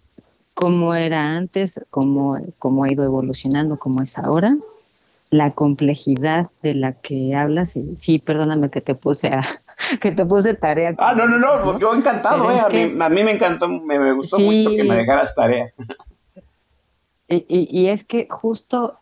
cómo 0.54 0.94
era 0.94 1.38
antes, 1.38 1.80
cómo, 1.90 2.38
cómo 2.60 2.84
ha 2.84 2.92
ido 2.92 3.06
evolucionando, 3.06 3.78
cómo 3.78 4.02
es 4.02 4.18
ahora, 4.18 4.58
la 5.30 5.52
complejidad 5.52 6.50
de 6.62 6.76
la 6.76 6.94
que 6.94 7.34
hablas. 7.34 7.76
Sí, 7.96 8.20
perdóname 8.20 8.70
que 8.70 8.82
te 8.82 8.96
puse 8.96 9.28
a, 9.28 9.44
que 10.02 10.12
te 10.12 10.26
puse 10.26 10.54
tarea. 10.56 10.96
Ah, 10.98 11.14
no, 11.16 11.28
no, 11.28 11.38
no, 11.38 11.80
yo 11.80 11.94
encantado, 11.94 12.50
eh, 12.52 12.60
a, 12.60 12.70
mí, 13.10 13.24
me 13.24 13.32
encantó, 13.32 13.68
me, 13.68 14.14
gustó 14.14 14.40
mucho 14.40 14.70
que 14.70 14.84
me 14.84 14.96
dejaras 14.96 15.36
tarea. 15.36 15.72
Y, 17.28 17.46
y, 17.48 17.88
es 17.88 18.04
que 18.04 18.28
justo 18.30 19.00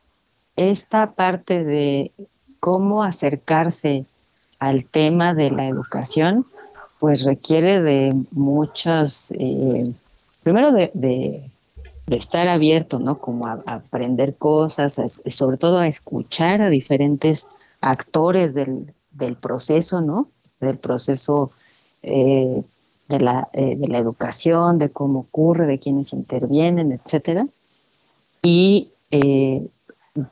esta 0.56 1.12
parte 1.12 1.64
de 1.64 2.12
cómo 2.60 3.04
acercarse 3.04 4.06
al 4.60 4.86
tema 4.86 5.34
de 5.34 5.52
la 5.52 5.68
educación, 5.68 6.46
pues 7.00 7.26
requiere 7.26 7.82
de 7.82 8.16
muchos, 8.32 9.32
eh, 9.32 9.94
primero 10.42 10.72
de, 10.72 11.50
estar 12.08 12.48
abierto, 12.48 13.00
¿no? 13.00 13.18
Como 13.18 13.48
a, 13.48 13.62
aprender 13.66 14.38
cosas, 14.38 15.02
sobre 15.28 15.58
todo 15.58 15.80
a 15.80 15.88
escuchar 15.88 16.62
a 16.62 16.70
diferentes 16.70 17.48
actores 17.82 18.54
del, 18.54 18.94
proceso, 19.42 20.00
¿no? 20.00 20.30
Del 20.64 20.78
proceso 20.78 21.52
eh, 22.02 22.64
de, 23.10 23.20
la, 23.20 23.50
eh, 23.54 23.76
de 23.78 23.88
la 23.88 24.00
educación, 24.00 24.78
de 24.78 24.90
cómo 24.90 25.20
ocurre, 25.20 25.68
de 25.68 25.80
quienes 25.80 26.14
intervienen, 26.14 26.92
etcétera. 26.92 27.48
Y 28.42 28.90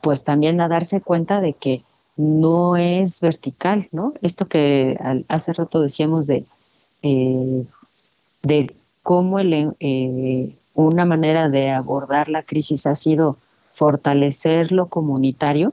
pues 0.00 0.24
también 0.24 0.60
a 0.60 0.68
darse 0.68 1.00
cuenta 1.00 1.40
de 1.40 1.54
que 1.54 1.84
no 2.16 2.76
es 2.76 3.20
vertical, 3.20 3.88
¿no? 3.90 4.12
Esto 4.22 4.46
que 4.46 4.98
hace 5.28 5.52
rato 5.52 5.80
decíamos 5.80 6.26
de, 6.26 6.44
eh, 7.02 7.64
de 8.42 8.74
cómo 9.02 9.38
eh, 9.40 10.56
una 10.74 11.04
manera 11.04 11.48
de 11.48 11.70
abordar 11.70 12.28
la 12.28 12.42
crisis 12.42 12.86
ha 12.86 12.96
sido 12.96 13.38
fortalecer 13.74 14.72
lo 14.72 14.86
comunitario, 14.86 15.72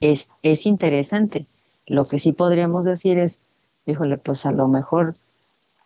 es, 0.00 0.30
es 0.42 0.66
interesante. 0.66 1.46
Lo 1.86 2.04
que 2.06 2.18
sí 2.18 2.32
podríamos 2.32 2.84
decir 2.84 3.18
es, 3.18 3.40
híjole, 3.86 4.18
pues 4.18 4.46
a 4.46 4.52
lo 4.52 4.68
mejor 4.68 5.16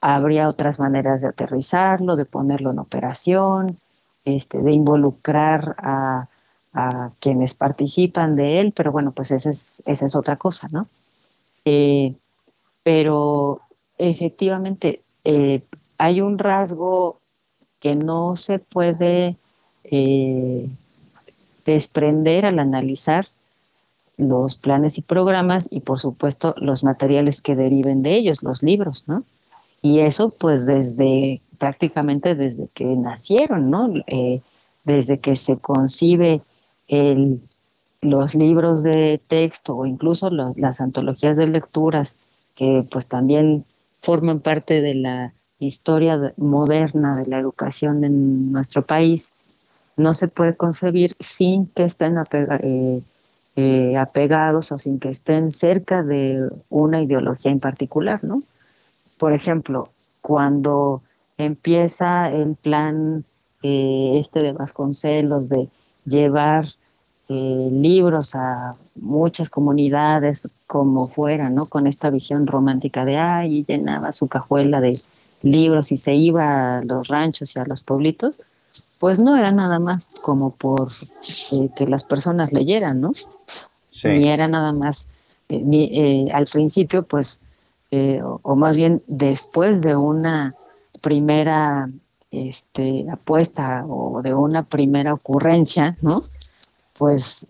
habría 0.00 0.48
otras 0.48 0.78
maneras 0.78 1.20
de 1.20 1.28
aterrizarlo, 1.28 2.16
de 2.16 2.24
ponerlo 2.24 2.72
en 2.72 2.78
operación, 2.78 3.76
este, 4.24 4.58
de 4.58 4.72
involucrar 4.72 5.74
a 5.78 6.28
a 6.72 7.10
quienes 7.20 7.54
participan 7.54 8.36
de 8.36 8.60
él, 8.60 8.72
pero 8.72 8.92
bueno, 8.92 9.12
pues 9.12 9.30
esa 9.30 9.50
es, 9.50 9.82
esa 9.86 10.06
es 10.06 10.14
otra 10.14 10.36
cosa, 10.36 10.68
¿no? 10.70 10.86
Eh, 11.64 12.14
pero 12.82 13.60
efectivamente 13.98 15.02
eh, 15.24 15.62
hay 15.98 16.20
un 16.20 16.38
rasgo 16.38 17.18
que 17.80 17.96
no 17.96 18.36
se 18.36 18.58
puede 18.58 19.36
eh, 19.84 20.68
desprender 21.64 22.46
al 22.46 22.58
analizar 22.58 23.26
los 24.18 24.56
planes 24.56 24.98
y 24.98 25.02
programas 25.02 25.68
y 25.70 25.80
por 25.80 25.98
supuesto 25.98 26.54
los 26.58 26.84
materiales 26.84 27.40
que 27.40 27.56
deriven 27.56 28.02
de 28.02 28.16
ellos, 28.16 28.42
los 28.42 28.62
libros, 28.62 29.04
¿no? 29.08 29.24
Y 29.80 30.00
eso 30.00 30.32
pues 30.38 30.66
desde 30.66 31.40
prácticamente 31.58 32.34
desde 32.34 32.68
que 32.74 32.84
nacieron, 32.84 33.70
¿no? 33.70 33.92
desde 34.84 35.18
que 35.18 35.36
se 35.36 35.56
concibe 35.56 36.40
los 38.00 38.34
libros 38.34 38.82
de 38.82 39.20
texto 39.26 39.76
o 39.76 39.86
incluso 39.86 40.30
las 40.30 40.80
antologías 40.80 41.36
de 41.36 41.46
lecturas 41.46 42.18
que 42.54 42.84
pues 42.90 43.06
también 43.06 43.64
forman 44.00 44.40
parte 44.40 44.80
de 44.80 44.94
la 44.94 45.32
historia 45.58 46.32
moderna 46.36 47.16
de 47.16 47.28
la 47.28 47.38
educación 47.38 48.04
en 48.04 48.52
nuestro 48.52 48.82
país, 48.82 49.32
no 49.96 50.14
se 50.14 50.28
puede 50.28 50.56
concebir 50.56 51.16
sin 51.18 51.66
que 51.66 51.84
estén 51.84 52.16
eh, 52.30 53.02
eh, 53.60 53.96
apegados 53.96 54.70
o 54.70 54.78
sin 54.78 55.00
que 55.00 55.08
estén 55.08 55.50
cerca 55.50 56.04
de 56.04 56.48
una 56.68 57.02
ideología 57.02 57.50
en 57.50 57.58
particular, 57.58 58.22
¿no? 58.22 58.38
Por 59.18 59.32
ejemplo, 59.32 59.88
cuando 60.20 61.02
empieza 61.38 62.30
el 62.30 62.54
plan 62.54 63.24
eh, 63.64 64.12
este 64.14 64.42
de 64.42 64.52
Vasconcelos 64.52 65.48
de 65.48 65.68
llevar 66.04 66.66
libros 67.30 68.36
a 68.36 68.74
muchas 68.94 69.50
comunidades 69.50 70.54
como 70.68 71.08
fuera, 71.08 71.50
¿no? 71.50 71.66
Con 71.66 71.88
esta 71.88 72.10
visión 72.10 72.46
romántica 72.46 73.04
de, 73.04 73.16
ay, 73.16 73.64
llenaba 73.64 74.12
su 74.12 74.28
cajuela 74.28 74.80
de 74.80 74.96
libros 75.42 75.90
y 75.90 75.96
se 75.96 76.14
iba 76.14 76.78
a 76.78 76.82
los 76.82 77.08
ranchos 77.08 77.56
y 77.56 77.58
a 77.58 77.64
los 77.64 77.82
pueblitos, 77.82 78.40
pues 78.98 79.20
no 79.20 79.36
era 79.36 79.50
nada 79.50 79.78
más 79.78 80.08
como 80.22 80.50
por 80.50 80.88
eh, 81.52 81.68
que 81.74 81.86
las 81.86 82.04
personas 82.04 82.52
leyeran, 82.52 83.00
¿no? 83.00 83.12
Sí. 83.88 84.08
Ni 84.08 84.28
era 84.28 84.46
nada 84.46 84.72
más, 84.72 85.08
eh, 85.48 85.60
ni, 85.64 85.84
eh, 85.84 86.30
al 86.32 86.46
principio, 86.46 87.04
pues, 87.04 87.40
o, 87.90 88.40
o, 88.42 88.54
más 88.54 88.76
bien 88.76 89.02
después 89.06 89.80
de 89.80 89.96
una 89.96 90.52
primera 91.02 91.88
este, 92.30 93.06
apuesta 93.10 93.86
o 93.88 94.20
de 94.20 94.34
una 94.34 94.64
primera 94.64 95.14
ocurrencia, 95.14 95.96
¿no? 96.02 96.20
Pues 96.98 97.46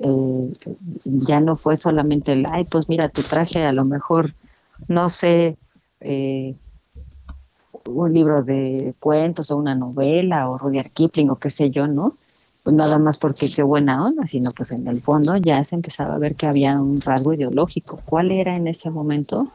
ya 1.05 1.41
no 1.41 1.57
fue 1.57 1.77
solamente 1.77 2.33
el, 2.33 2.47
ay, 2.51 2.65
pues 2.71 2.89
mira, 2.89 3.09
tu 3.09 3.23
traje 3.23 3.65
a 3.65 3.73
lo 3.73 3.85
mejor, 3.85 4.35
no 4.87 5.09
sé, 5.09 5.57
un 7.87 8.13
libro 8.13 8.43
de 8.43 8.95
cuentos 9.01 9.51
o 9.51 9.57
una 9.57 9.75
novela 9.75 10.49
o 10.49 10.59
Rudyard 10.59 10.91
Kipling 10.91 11.31
o 11.31 11.37
qué 11.37 11.51
sé 11.51 11.71
yo, 11.71 11.87
¿no? 11.87 12.15
Pues 12.63 12.77
nada 12.77 12.99
más 12.99 13.19
porque 13.19 13.49
qué 13.49 13.63
buena 13.63 14.05
onda, 14.05 14.27
sino 14.27 14.51
pues 14.51 14.73
en 14.73 14.87
el 14.89 15.01
fondo 15.01 15.37
ya 15.37 15.63
se 15.65 15.75
empezaba 15.75 16.15
a 16.15 16.19
ver 16.19 16.35
que 16.35 16.47
había 16.47 16.81
un 16.81 17.01
rasgo 17.01 17.33
ideológico. 17.33 18.01
¿Cuál 18.05 18.31
era 18.31 18.57
en 18.57 18.67
ese 18.67 18.91
momento? 18.91 19.49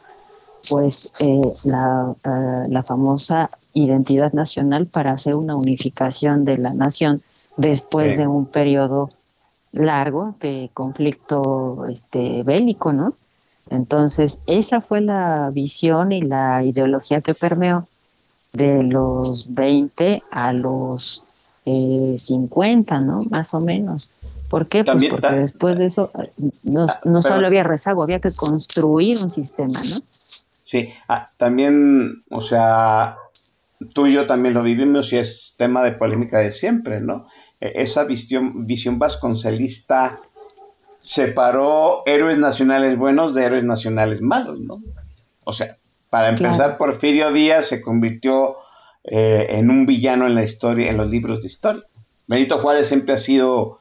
Pues 0.70 1.12
eh, 1.20 1.42
la, 1.66 2.16
uh, 2.26 2.72
la 2.72 2.84
famosa 2.84 3.50
identidad 3.74 4.34
nacional 4.34 4.88
para 4.88 5.12
hacer 5.12 5.36
una 5.36 5.56
unificación 5.56 6.46
de 6.46 6.58
la 6.58 6.74
nación 6.74 7.22
después 7.58 8.14
sí. 8.14 8.20
de 8.20 8.28
un 8.28 8.46
periodo 8.46 9.10
largo 9.74 10.36
de 10.40 10.70
conflicto 10.74 11.86
este, 11.90 12.44
bélico, 12.44 12.94
¿no? 12.94 13.14
Entonces, 13.70 14.40
esa 14.46 14.82
fue 14.82 15.02
la 15.02 15.50
visión 15.52 16.12
y 16.12 16.22
la 16.22 16.64
ideología 16.64 17.22
que 17.22 17.34
permeó 17.34 17.88
de 18.54 18.84
los 18.84 19.54
20 19.54 20.24
a 20.30 20.54
los 20.54 21.24
eh, 21.66 22.16
50, 22.18 23.00
¿no? 23.00 23.20
Más 23.32 23.54
o 23.54 23.60
menos. 23.60 24.12
¿Por 24.48 24.70
qué? 24.70 24.84
Pues 24.84 25.10
porque 25.10 25.36
después 25.36 25.78
de 25.80 25.86
eso 25.86 26.12
no, 26.62 26.86
no 27.04 27.22
solo 27.24 27.48
había 27.48 27.64
rezago, 27.64 28.04
había 28.04 28.20
que 28.20 28.32
construir 28.32 29.18
un 29.18 29.32
sistema, 29.32 29.82
¿no? 29.82 29.98
Sí, 30.62 30.90
ah, 31.08 31.28
también, 31.38 32.24
o 32.30 32.42
sea, 32.42 33.18
tú 33.94 34.06
y 34.06 34.14
yo 34.14 34.28
también 34.28 34.54
lo 34.54 34.62
vivimos 34.62 35.12
y 35.12 35.18
es 35.18 35.56
tema 35.58 35.84
de 35.84 35.94
polémica 35.94 36.38
de 36.38 36.52
siempre, 36.52 37.02
¿no? 37.02 37.28
E, 37.60 37.82
esa 37.82 38.04
visión, 38.04 38.68
visión 38.68 39.00
vasconcelista 39.00 40.20
separó 41.00 42.04
héroes 42.06 42.38
nacionales 42.38 42.98
buenos 42.98 43.34
de 43.34 43.46
héroes 43.46 43.64
nacionales 43.64 44.22
malos, 44.22 44.60
¿no? 44.60 44.82
O 45.44 45.52
sea, 45.52 45.78
para 46.14 46.30
empezar, 46.30 46.58
claro. 46.58 46.78
Porfirio 46.78 47.32
Díaz 47.32 47.66
se 47.66 47.82
convirtió 47.82 48.58
eh, 49.04 49.48
en 49.50 49.72
un 49.72 49.88
villano 49.88 50.28
en 50.28 50.36
la 50.36 50.44
historia, 50.44 50.92
en 50.92 50.98
los 50.98 51.10
libros 51.10 51.42
de 51.42 51.48
historia. 51.48 51.82
Benito 52.28 52.60
Juárez 52.60 52.88
siempre 52.88 53.16
ha 53.16 53.18
sido, 53.18 53.80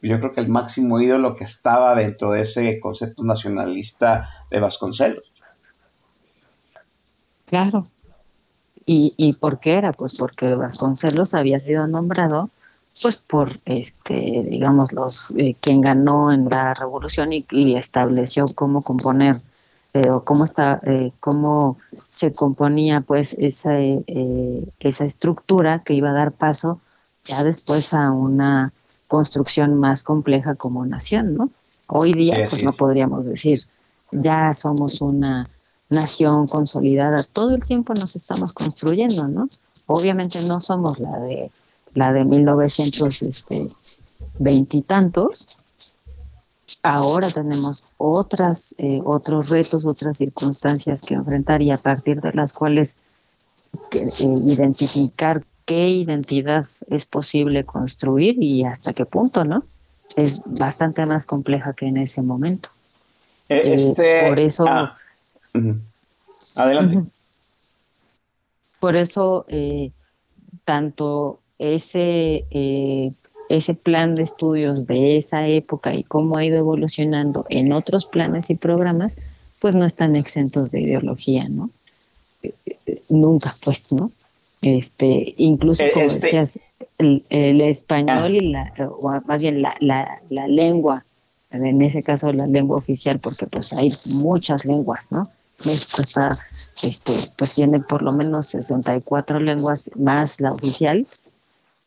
yo 0.00 0.20
creo 0.20 0.32
que 0.32 0.42
el 0.42 0.48
máximo 0.48 1.00
ídolo 1.00 1.34
que 1.34 1.42
estaba 1.42 1.96
dentro 1.96 2.30
de 2.30 2.42
ese 2.42 2.78
concepto 2.78 3.24
nacionalista 3.24 4.28
de 4.48 4.60
Vasconcelos. 4.60 5.32
Claro. 7.46 7.82
¿Y, 8.86 9.14
y 9.16 9.32
por 9.32 9.58
qué 9.58 9.72
era? 9.72 9.92
Pues 9.92 10.16
porque 10.16 10.54
Vasconcelos 10.54 11.34
había 11.34 11.58
sido 11.58 11.88
nombrado 11.88 12.50
pues 13.02 13.16
por 13.16 13.58
este 13.64 14.44
digamos 14.48 14.92
los 14.92 15.34
eh, 15.36 15.56
quien 15.58 15.80
ganó 15.80 16.30
en 16.30 16.48
la 16.48 16.74
revolución 16.74 17.32
y, 17.32 17.44
y 17.50 17.74
estableció 17.74 18.44
cómo 18.54 18.82
componer 18.82 19.40
o 19.94 20.24
cómo 20.24 20.44
está 20.44 20.80
eh, 20.84 21.12
cómo 21.20 21.76
se 22.08 22.32
componía 22.32 23.02
pues 23.02 23.36
esa 23.38 23.78
eh, 23.78 24.64
esa 24.80 25.04
estructura 25.04 25.82
que 25.84 25.92
iba 25.94 26.10
a 26.10 26.14
dar 26.14 26.32
paso 26.32 26.80
ya 27.24 27.44
después 27.44 27.92
a 27.92 28.10
una 28.10 28.72
construcción 29.06 29.78
más 29.78 30.02
compleja 30.02 30.54
como 30.54 30.86
nación 30.86 31.36
no 31.36 31.50
hoy 31.88 32.14
día 32.14 32.36
sí, 32.36 32.42
pues 32.48 32.64
no 32.64 32.72
podríamos 32.72 33.26
decir 33.26 33.66
ya 34.12 34.54
somos 34.54 35.02
una 35.02 35.50
nación 35.90 36.46
consolidada 36.46 37.22
todo 37.30 37.54
el 37.54 37.62
tiempo 37.62 37.92
nos 37.92 38.16
estamos 38.16 38.54
construyendo 38.54 39.28
no 39.28 39.48
obviamente 39.86 40.40
no 40.42 40.62
somos 40.62 40.98
la 41.00 41.18
de 41.20 41.50
la 41.92 42.14
de 42.14 42.24
1920 42.24 43.28
este, 43.28 44.76
y 44.76 44.82
tantos 44.82 45.58
ahora 46.82 47.30
tenemos 47.30 47.92
otras, 47.98 48.74
eh, 48.78 49.00
otros 49.04 49.48
retos, 49.48 49.86
otras 49.86 50.16
circunstancias 50.16 51.02
que 51.02 51.14
enfrentar 51.14 51.62
y 51.62 51.70
a 51.70 51.78
partir 51.78 52.20
de 52.20 52.32
las 52.32 52.52
cuales 52.52 52.96
que, 53.90 54.00
eh, 54.00 54.34
identificar 54.46 55.44
qué 55.64 55.88
identidad 55.88 56.66
es 56.88 57.06
posible 57.06 57.64
construir 57.64 58.42
y 58.42 58.64
hasta 58.64 58.92
qué 58.92 59.06
punto, 59.06 59.44
¿no? 59.44 59.64
Es 60.16 60.42
bastante 60.44 61.06
más 61.06 61.26
compleja 61.26 61.72
que 61.72 61.86
en 61.86 61.96
ese 61.96 62.22
momento. 62.22 62.68
Eh, 63.48 63.74
este, 63.74 64.26
eh, 64.26 64.28
por 64.28 64.38
eso... 64.38 64.66
Ah, 64.68 64.98
uh 65.54 65.58
-huh. 65.58 65.80
Adelante. 66.56 66.96
Uh 66.96 67.00
-huh. 67.02 67.10
Por 68.80 68.96
eso, 68.96 69.46
tanto 70.64 71.38
ese 71.58 72.44
ese 73.56 73.74
plan 73.74 74.14
de 74.14 74.22
estudios 74.22 74.86
de 74.86 75.16
esa 75.16 75.46
época 75.46 75.94
y 75.94 76.04
cómo 76.04 76.36
ha 76.36 76.44
ido 76.44 76.58
evolucionando 76.58 77.44
en 77.50 77.72
otros 77.72 78.06
planes 78.06 78.48
y 78.50 78.54
programas, 78.54 79.16
pues 79.60 79.74
no 79.74 79.84
están 79.84 80.16
exentos 80.16 80.70
de 80.70 80.80
ideología, 80.80 81.48
¿no? 81.48 81.70
Nunca, 83.10 83.54
pues, 83.64 83.92
¿no? 83.92 84.10
Este, 84.62 85.34
incluso 85.36 85.84
como 85.92 86.06
este... 86.06 86.20
decías, 86.20 86.58
el, 86.98 87.24
el 87.30 87.60
español 87.60 88.24
ah. 88.24 88.28
y 88.30 88.40
la, 88.40 88.72
o 88.78 89.20
más 89.26 89.38
bien 89.38 89.60
la, 89.60 89.76
la, 89.80 90.20
la, 90.30 90.48
lengua, 90.48 91.04
en 91.50 91.82
ese 91.82 92.02
caso 92.02 92.32
la 92.32 92.46
lengua 92.46 92.78
oficial, 92.78 93.20
porque 93.20 93.46
pues 93.46 93.72
hay 93.72 93.88
muchas 94.14 94.64
lenguas, 94.64 95.08
¿no? 95.10 95.24
México 95.66 96.00
está, 96.00 96.38
este, 96.82 97.12
pues 97.36 97.54
tiene 97.54 97.80
por 97.80 98.02
lo 98.02 98.12
menos 98.12 98.46
64 98.46 99.40
lenguas 99.40 99.90
más 99.96 100.40
la 100.40 100.52
oficial, 100.52 101.06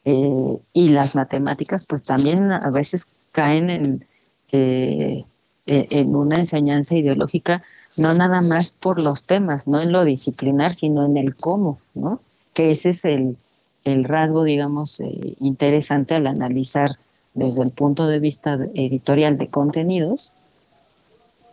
eh, 0.06 0.58
y 0.74 0.90
las 0.90 1.16
matemáticas 1.16 1.86
pues 1.86 2.04
también 2.04 2.52
a 2.52 2.70
veces 2.70 3.08
caen 3.32 3.70
en, 3.70 4.06
eh, 4.52 5.26
e, 5.66 5.88
en 5.90 6.16
una 6.16 6.38
enseñanza 6.38 6.96
ideológica 6.96 7.64
no 7.98 8.14
nada 8.14 8.42
más 8.42 8.72
por 8.72 9.02
los 9.02 9.24
temas, 9.24 9.68
no 9.68 9.82
en 9.82 9.92
lo 9.92 10.04
disciplinar, 10.04 10.74
sino 10.74 11.06
en 11.06 11.18
el 11.18 11.36
cómo, 11.36 11.80
¿no? 11.94 12.20
Que 12.54 12.72
ese 12.72 12.90
es 12.90 13.06
el, 13.06 13.38
el 13.84 14.04
rasgo, 14.04 14.44
digamos, 14.44 15.00
eh, 15.00 15.36
interesante 15.40 16.16
al 16.16 16.28
analizar 16.28 16.98
desde 17.34 17.64
el 17.64 17.72
punto 17.72 18.08
de 18.08 18.20
vista 18.20 18.58
editorial 18.74 19.38
de 19.38 19.48
contenidos, 19.48 20.32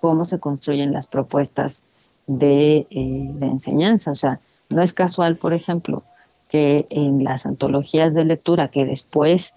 cómo 0.01 0.25
se 0.25 0.41
construyen 0.41 0.93
las 0.93 1.07
propuestas 1.07 1.85
de, 2.27 2.87
eh, 2.91 3.31
de 3.35 3.47
enseñanza. 3.47 4.11
O 4.11 4.17
sea, 4.17 4.41
no 4.69 4.83
es 4.83 4.93
casual, 4.93 5.37
por 5.37 5.53
ejemplo, 5.53 6.03
que 6.53 6.87
en 6.91 7.25
las 7.25 7.47
antologías 7.47 8.13
de 8.13 8.27
lectura 8.27 8.69
que 8.69 8.85
después 8.85 9.55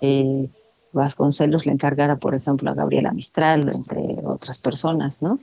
eh, 0.00 0.48
Vasconcelos 0.92 1.66
le 1.66 1.72
encargara, 1.72 2.16
por 2.16 2.34
ejemplo, 2.34 2.70
a 2.70 2.74
Gabriela 2.74 3.12
Mistral, 3.12 3.68
entre 3.68 4.16
otras 4.24 4.56
personas, 4.56 5.20
¿no? 5.20 5.38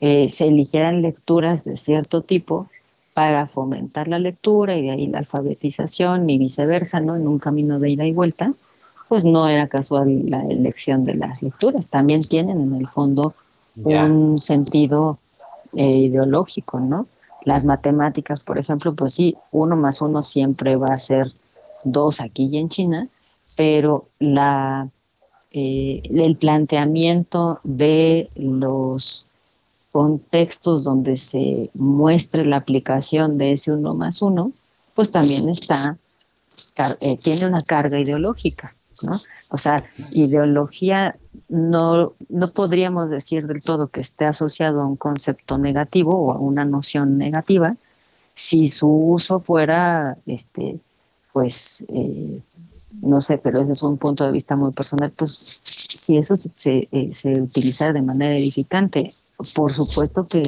Eh, 0.00 0.28
se 0.28 0.48
eligieran 0.48 1.00
lecturas 1.00 1.64
de 1.64 1.76
cierto 1.76 2.22
tipo 2.22 2.68
para 3.14 3.46
fomentar 3.46 4.08
la 4.08 4.18
lectura 4.18 4.76
y 4.76 4.82
de 4.82 4.90
ahí 4.90 5.06
la 5.06 5.18
alfabetización 5.18 6.28
y 6.28 6.38
viceversa, 6.38 6.98
¿no? 6.98 7.14
En 7.14 7.28
un 7.28 7.38
camino 7.38 7.78
de 7.78 7.90
ida 7.90 8.04
y 8.04 8.12
vuelta, 8.12 8.52
pues 9.08 9.24
no 9.24 9.46
era 9.46 9.68
casual 9.68 10.28
la 10.28 10.42
elección 10.42 11.04
de 11.04 11.14
las 11.14 11.40
lecturas, 11.40 11.86
también 11.86 12.20
tienen 12.22 12.60
en 12.60 12.74
el 12.74 12.88
fondo 12.88 13.32
un 13.76 14.40
sentido 14.40 15.18
eh, 15.76 15.86
ideológico, 15.86 16.80
¿no? 16.80 17.06
Las 17.48 17.64
matemáticas, 17.64 18.40
por 18.40 18.58
ejemplo, 18.58 18.94
pues 18.94 19.14
sí, 19.14 19.34
uno 19.52 19.74
más 19.74 20.02
uno 20.02 20.22
siempre 20.22 20.76
va 20.76 20.88
a 20.88 20.98
ser 20.98 21.32
dos 21.82 22.20
aquí 22.20 22.46
y 22.52 22.58
en 22.58 22.68
China, 22.68 23.08
pero 23.56 24.10
la, 24.18 24.90
eh, 25.50 26.02
el 26.10 26.36
planteamiento 26.36 27.58
de 27.64 28.28
los 28.34 29.24
contextos 29.92 30.84
donde 30.84 31.16
se 31.16 31.70
muestre 31.72 32.44
la 32.44 32.58
aplicación 32.58 33.38
de 33.38 33.52
ese 33.52 33.72
uno 33.72 33.94
más 33.94 34.20
uno, 34.20 34.52
pues 34.94 35.10
también 35.10 35.48
está, 35.48 35.96
eh, 37.00 37.16
tiene 37.16 37.46
una 37.46 37.62
carga 37.62 37.98
ideológica. 37.98 38.72
¿No? 39.02 39.16
O 39.50 39.58
sea, 39.58 39.84
ideología 40.10 41.16
no, 41.48 42.12
no 42.28 42.50
podríamos 42.52 43.10
decir 43.10 43.46
del 43.46 43.62
todo 43.62 43.88
que 43.88 44.00
esté 44.00 44.24
asociado 44.24 44.80
a 44.80 44.86
un 44.86 44.96
concepto 44.96 45.58
negativo 45.58 46.12
o 46.16 46.32
a 46.32 46.38
una 46.38 46.64
noción 46.64 47.18
negativa 47.18 47.76
si 48.38 48.68
su 48.68 48.88
uso 48.88 49.40
fuera, 49.40 50.16
este, 50.24 50.78
pues, 51.32 51.84
eh, 51.88 52.40
no 53.02 53.20
sé, 53.20 53.38
pero 53.38 53.60
ese 53.60 53.72
es 53.72 53.82
un 53.82 53.98
punto 53.98 54.24
de 54.24 54.30
vista 54.30 54.54
muy 54.54 54.70
personal, 54.70 55.10
pues 55.10 55.60
si 55.64 56.16
eso 56.16 56.36
se, 56.36 56.88
eh, 56.92 57.10
se 57.12 57.40
utiliza 57.40 57.92
de 57.92 58.00
manera 58.00 58.36
edificante, 58.36 59.12
por 59.56 59.74
supuesto 59.74 60.28
que 60.28 60.42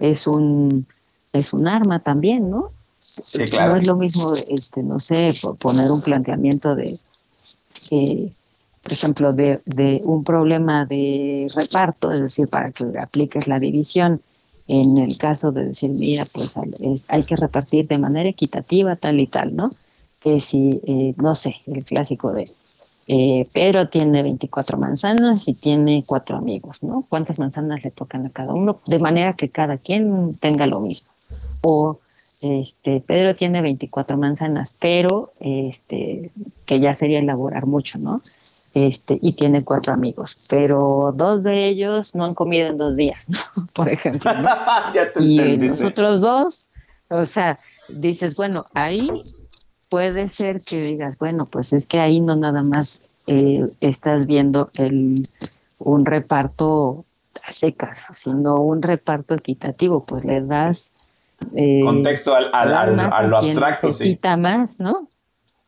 es 0.00 0.26
un, 0.26 0.88
es 1.32 1.52
un 1.52 1.68
arma 1.68 2.00
también, 2.00 2.50
¿no? 2.50 2.64
No 3.60 3.76
es 3.76 3.86
lo 3.86 3.96
mismo, 3.96 4.32
este, 4.48 4.82
no 4.82 4.98
sé, 4.98 5.32
poner 5.60 5.88
un 5.92 6.02
planteamiento 6.02 6.74
de, 6.74 6.98
eh, 7.90 8.30
por 8.82 8.92
ejemplo, 8.92 9.32
de, 9.32 9.60
de, 9.66 10.00
un 10.04 10.22
problema 10.24 10.86
de 10.86 11.50
reparto, 11.54 12.12
es 12.12 12.20
decir, 12.20 12.48
para 12.48 12.70
que 12.70 12.84
apliques 13.00 13.48
la 13.48 13.58
división, 13.58 14.20
en 14.68 14.98
el 14.98 15.16
caso 15.18 15.52
de 15.52 15.66
decir, 15.66 15.90
mira, 15.90 16.24
pues 16.32 16.56
hay 17.08 17.22
que 17.22 17.36
repartir 17.36 17.86
de 17.86 17.98
manera 17.98 18.28
equitativa 18.28 18.96
tal 18.96 19.20
y 19.20 19.26
tal, 19.26 19.54
¿no? 19.54 19.64
Que 20.20 20.40
si, 20.40 20.80
eh, 20.86 21.14
no 21.18 21.34
sé, 21.34 21.56
el 21.66 21.84
clásico 21.84 22.32
de 22.32 22.50
eh, 23.08 23.46
Pedro 23.52 23.88
tiene 23.88 24.22
24 24.22 24.78
manzanas 24.78 25.46
y 25.46 25.54
tiene 25.54 26.02
cuatro 26.04 26.36
amigos, 26.36 26.82
¿no? 26.82 27.06
¿Cuántas 27.08 27.38
manzanas 27.38 27.84
le 27.84 27.92
tocan 27.92 28.26
a 28.26 28.30
cada 28.30 28.52
uno? 28.54 28.80
De 28.86 28.98
manera 28.98 29.34
que 29.34 29.48
cada 29.48 29.78
quien 29.78 30.36
tenga 30.40 30.66
lo 30.66 30.80
mismo. 30.80 31.08
O 31.62 32.00
este, 32.42 33.00
Pedro 33.00 33.34
tiene 33.34 33.62
24 33.62 34.16
manzanas, 34.16 34.74
pero 34.78 35.32
este, 35.40 36.30
que 36.66 36.80
ya 36.80 36.94
sería 36.94 37.18
elaborar 37.18 37.66
mucho, 37.66 37.98
¿no? 37.98 38.20
Este, 38.74 39.18
y 39.22 39.32
tiene 39.32 39.64
cuatro 39.64 39.94
amigos, 39.94 40.46
pero 40.50 41.10
dos 41.14 41.44
de 41.44 41.66
ellos 41.66 42.14
no 42.14 42.26
han 42.26 42.34
comido 42.34 42.68
en 42.68 42.76
dos 42.76 42.94
días, 42.94 43.26
¿no? 43.28 43.66
Por 43.72 43.88
ejemplo. 43.88 44.30
¿no? 44.34 44.50
y 45.20 45.56
los 45.56 45.80
otros 45.80 46.20
dos, 46.20 46.68
o 47.08 47.24
sea, 47.24 47.58
dices, 47.88 48.36
bueno, 48.36 48.66
ahí 48.74 49.10
puede 49.88 50.28
ser 50.28 50.60
que 50.60 50.82
digas, 50.82 51.16
bueno, 51.18 51.46
pues 51.46 51.72
es 51.72 51.86
que 51.86 52.00
ahí 52.00 52.20
no 52.20 52.36
nada 52.36 52.62
más 52.62 53.02
eh, 53.26 53.66
estás 53.80 54.26
viendo 54.26 54.70
el, 54.74 55.22
un 55.78 56.04
reparto 56.04 57.04
a 57.46 57.52
secas, 57.52 58.08
sino 58.12 58.56
un 58.56 58.82
reparto 58.82 59.34
equitativo, 59.34 60.04
pues 60.04 60.24
le 60.24 60.42
das 60.42 60.92
eh, 61.54 61.80
contexto 61.82 62.34
al, 62.34 62.50
al, 62.52 62.74
a 62.98 63.22
lo 63.22 63.36
abstracto. 63.38 63.88
Necesita 63.88 64.36
más, 64.36 64.80
¿no? 64.80 65.08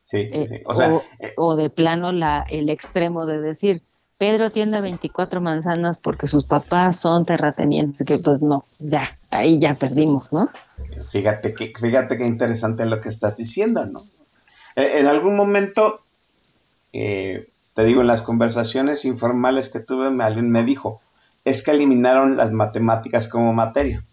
Sí, 0.04 0.18
eh, 0.18 0.46
sí. 0.48 0.56
O, 0.64 0.74
sea, 0.74 1.00
eh, 1.18 1.34
o, 1.36 1.56
de 1.56 1.70
plano 1.70 2.12
la, 2.12 2.46
el 2.48 2.70
extremo 2.70 3.26
de 3.26 3.40
decir, 3.40 3.82
Pedro 4.18 4.50
tiene 4.50 4.80
24 4.80 5.40
manzanas 5.40 5.98
porque 5.98 6.26
sus 6.26 6.44
papás 6.44 6.98
son 7.00 7.24
terratenientes, 7.24 8.06
que 8.06 8.18
pues 8.22 8.40
no, 8.40 8.64
ya, 8.78 9.16
ahí 9.30 9.58
ya 9.58 9.74
perdimos, 9.74 10.32
¿no? 10.32 10.48
Fíjate 11.12 11.54
que, 11.54 11.72
fíjate 11.78 12.16
qué 12.16 12.26
interesante 12.26 12.86
lo 12.86 13.00
que 13.00 13.10
estás 13.10 13.36
diciendo, 13.36 13.84
¿no? 13.84 14.00
En 14.74 15.06
algún 15.06 15.36
momento, 15.36 16.00
te 16.92 17.84
digo, 17.84 18.00
en 18.00 18.06
las 18.06 18.22
conversaciones 18.22 19.04
informales 19.04 19.68
que 19.68 19.80
tuve, 19.80 20.06
alguien 20.22 20.50
me 20.50 20.64
dijo, 20.64 21.00
es 21.44 21.62
que 21.62 21.72
eliminaron 21.72 22.36
las 22.36 22.50
matemáticas 22.50 23.28
como 23.28 23.52
materia. 23.52 24.04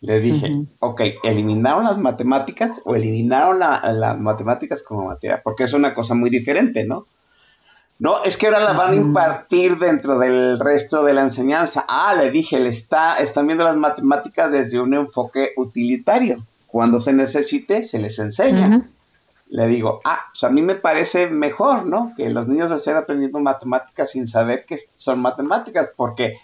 Le 0.00 0.20
dije, 0.20 0.66
ok, 0.80 1.00
¿eliminaron 1.24 1.84
las 1.84 1.98
matemáticas 1.98 2.82
o 2.84 2.94
eliminaron 2.94 3.58
las 3.58 4.18
matemáticas 4.18 4.82
como 4.82 5.06
materia? 5.06 5.40
Porque 5.42 5.64
es 5.64 5.72
una 5.72 5.94
cosa 5.94 6.14
muy 6.14 6.30
diferente, 6.30 6.84
¿no? 6.84 7.06
No, 7.98 8.22
es 8.24 8.36
que 8.36 8.46
ahora 8.46 8.60
la 8.60 8.74
van 8.74 8.92
a 8.92 8.96
impartir 8.96 9.78
dentro 9.78 10.18
del 10.18 10.60
resto 10.60 11.02
de 11.02 11.14
la 11.14 11.22
enseñanza. 11.22 11.86
Ah, 11.88 12.14
le 12.14 12.30
dije, 12.30 12.60
le 12.60 12.68
está, 12.68 13.16
están 13.16 13.46
viendo 13.46 13.64
las 13.64 13.76
matemáticas 13.76 14.52
desde 14.52 14.78
un 14.78 14.92
enfoque 14.92 15.52
utilitario. 15.56 16.44
Cuando 16.66 17.00
se 17.00 17.14
necesite, 17.14 17.82
se 17.82 17.98
les 17.98 18.18
enseña. 18.18 18.86
Le 19.48 19.66
digo, 19.66 20.00
ah, 20.04 20.26
pues 20.30 20.44
a 20.44 20.50
mí 20.50 20.60
me 20.60 20.74
parece 20.74 21.28
mejor, 21.28 21.86
¿no? 21.86 22.12
Que 22.16 22.28
los 22.28 22.48
niños 22.48 22.70
estén 22.70 22.96
aprendiendo 22.96 23.38
matemáticas 23.40 24.10
sin 24.10 24.26
saber 24.26 24.66
que 24.66 24.76
son 24.76 25.20
matemáticas, 25.20 25.90
porque 25.96 26.34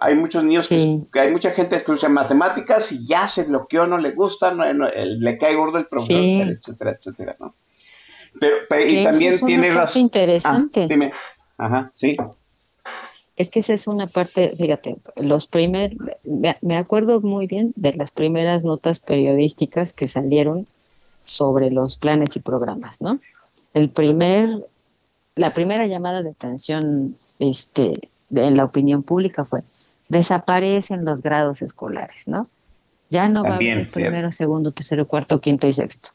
hay 0.00 0.14
muchos 0.14 0.44
niños 0.44 0.68
que, 0.68 1.02
hay 1.18 1.30
mucha 1.30 1.50
gente 1.50 1.70
que 1.70 1.76
escucha 1.76 2.08
matemáticas 2.08 2.92
y 2.92 3.06
ya 3.06 3.26
se 3.26 3.44
bloqueó, 3.44 3.86
no 3.86 3.98
le 3.98 4.12
gusta, 4.12 4.52
no, 4.52 4.64
le 4.64 5.38
cae 5.38 5.54
gordo 5.54 5.78
el 5.78 5.86
profesor, 5.86 6.48
etcétera, 6.48 6.92
etcétera, 6.92 7.36
¿no? 7.38 7.54
Pero, 8.38 8.56
y 8.86 9.04
también 9.04 9.38
tiene 9.44 9.70
razón. 9.70 10.02
interesante. 10.02 10.82
Ah, 10.82 10.86
dime. 10.88 11.12
Ajá, 11.56 11.90
sí. 11.92 12.16
Es 13.36 13.50
que 13.50 13.60
esa 13.60 13.74
es 13.74 13.86
una 13.86 14.06
parte, 14.06 14.54
fíjate, 14.56 14.96
los 15.16 15.46
primeros, 15.46 15.96
me 16.22 16.76
acuerdo 16.76 17.20
muy 17.20 17.46
bien 17.46 17.72
de 17.76 17.92
las 17.94 18.10
primeras 18.10 18.64
notas 18.64 19.00
periodísticas 19.00 19.92
que 19.92 20.06
salieron 20.06 20.66
sobre 21.24 21.70
los 21.70 21.96
planes 21.96 22.36
y 22.36 22.40
programas, 22.40 23.02
¿no? 23.02 23.18
El 23.72 23.88
primer, 23.88 24.64
la 25.34 25.52
primera 25.52 25.86
llamada 25.86 26.22
de 26.22 26.30
atención, 26.30 27.16
este, 27.40 28.08
en 28.36 28.56
la 28.56 28.64
opinión 28.64 29.02
pública 29.02 29.44
fue, 29.44 29.62
desaparecen 30.08 31.04
los 31.04 31.22
grados 31.22 31.62
escolares, 31.62 32.28
¿no? 32.28 32.48
Ya 33.10 33.28
no 33.28 33.42
va 33.42 33.50
a 33.50 33.54
haber 33.56 33.86
primero, 33.88 34.32
segundo, 34.32 34.72
tercero, 34.72 35.06
cuarto, 35.06 35.40
quinto 35.40 35.66
y 35.66 35.72
sexto. 35.72 36.10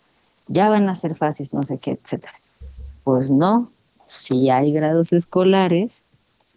Ya 0.47 0.69
van 0.69 0.89
a 0.89 0.95
ser 0.95 1.15
fases, 1.15 1.53
no 1.53 1.63
sé 1.63 1.77
qué, 1.77 1.91
etcétera. 1.91 2.33
Pues 3.03 3.31
no, 3.31 3.69
si 4.05 4.49
hay 4.49 4.71
grados 4.71 5.13
escolares 5.13 6.03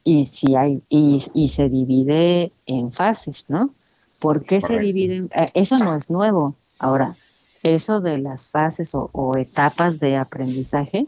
y 0.05 0.25
si 0.25 0.57
hay 0.57 0.83
y, 0.89 1.23
y 1.35 1.49
se 1.49 1.69
divide 1.69 2.53
en 2.67 2.93
fases, 2.93 3.45
¿no? 3.49 3.71
¿Por 4.21 4.45
qué 4.45 4.61
se 4.61 4.79
dividen? 4.79 5.31
Eh, 5.35 5.49
eso 5.55 5.79
no 5.79 5.97
es 5.97 6.09
nuevo. 6.09 6.55
Ahora, 6.79 7.17
eso 7.63 8.01
de 8.01 8.19
las 8.19 8.49
fases 8.49 8.95
o, 8.95 9.37
etapas 9.37 9.99
de 10.01 10.17
aprendizaje 10.17 11.07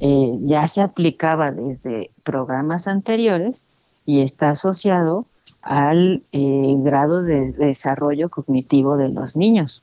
eh, 0.00 0.32
ya 0.40 0.66
se 0.68 0.80
aplicaba 0.80 1.52
desde 1.52 2.10
programas 2.22 2.86
anteriores 2.86 3.64
y 4.06 4.22
está 4.22 4.50
asociado 4.50 5.26
al 5.62 6.22
eh, 6.32 6.74
grado 6.78 7.22
de 7.22 7.52
desarrollo 7.52 8.30
cognitivo 8.30 8.96
de 8.96 9.08
los 9.08 9.36
niños. 9.36 9.82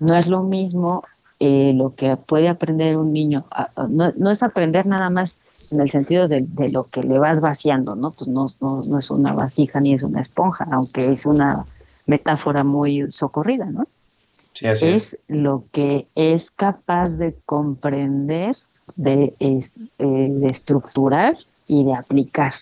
No 0.00 0.16
es 0.16 0.26
lo 0.26 0.42
mismo 0.42 1.04
eh, 1.40 1.72
lo 1.74 1.94
que 1.94 2.16
puede 2.16 2.48
aprender 2.48 2.96
un 2.96 3.12
niño, 3.12 3.44
no, 3.88 4.30
es 4.30 4.42
aprender 4.42 4.86
nada 4.86 5.08
más 5.08 5.38
en 5.70 5.80
el 5.80 5.88
sentido 5.88 6.26
de, 6.26 6.44
lo 6.72 6.84
que 6.90 7.04
le 7.04 7.18
vas 7.20 7.40
vaciando, 7.40 7.94
¿no? 7.94 8.10
Pues 8.10 8.26
no, 8.26 8.46
no, 8.60 8.80
es 8.98 9.10
una 9.10 9.34
vasija 9.34 9.78
ni 9.78 9.94
es 9.94 10.02
una 10.02 10.20
esponja, 10.20 10.66
aunque 10.72 11.12
es 11.12 11.26
una 11.26 11.64
metáfora 12.06 12.64
muy 12.64 13.12
socorrida, 13.12 13.66
¿no? 13.66 13.86
Sí, 14.54 14.66
así 14.66 14.86
es, 14.86 15.18
lo 15.28 15.62
que 15.70 16.08
es 16.16 16.50
capaz 16.50 17.10
de 17.10 17.36
comprender, 17.46 18.56
de, 18.96 19.32
eh, 19.38 19.60
de 19.98 20.48
estructurar 20.48 21.36
y 21.68 21.84
de 21.84 21.94
aplicar 21.94 22.54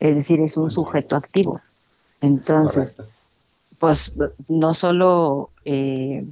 es 0.00 0.14
decir, 0.14 0.40
es 0.40 0.56
un 0.56 0.70
sujeto 0.70 1.16
activo. 1.16 1.60
Entonces, 2.20 2.98
pues 3.78 4.14
no 4.48 4.74
solo, 4.74 5.50
eh, 5.64 6.26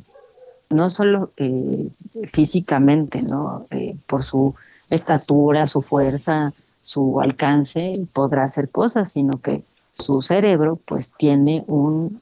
no 0.71 0.91
solo 0.91 1.33
eh, 1.37 1.89
físicamente, 2.33 3.23
¿no? 3.23 3.67
Eh, 3.71 3.97
por 4.07 4.23
su 4.23 4.55
estatura, 4.91 5.67
su 5.67 5.83
fuerza, 5.83 6.53
su 6.83 7.21
alcance, 7.21 7.93
podrá 8.13 8.45
hacer 8.45 8.71
cosas, 8.71 9.13
sino 9.13 9.41
que 9.41 9.63
su 9.95 10.23
cerebro 10.23 10.79
pues 10.85 11.13
tiene 11.17 11.65
un 11.67 12.21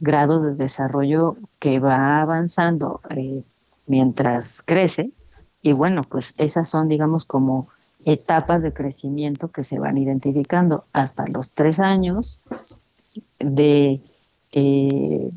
grado 0.00 0.42
de 0.42 0.54
desarrollo 0.54 1.36
que 1.58 1.78
va 1.78 2.20
avanzando 2.20 3.00
mientras 3.86 4.60
crece 4.60 5.10
y 5.62 5.72
bueno, 5.72 6.02
pues 6.02 6.34
esas 6.38 6.68
son 6.68 6.88
digamos 6.88 7.24
como 7.24 7.68
etapas 8.06 8.62
de 8.62 8.72
crecimiento 8.72 9.48
que 9.48 9.64
se 9.64 9.78
van 9.78 9.98
identificando 9.98 10.84
hasta 10.94 11.26
los 11.26 11.50
tres 11.50 11.78
años 11.80 12.38
de 13.40 14.00
eh, 14.52 15.28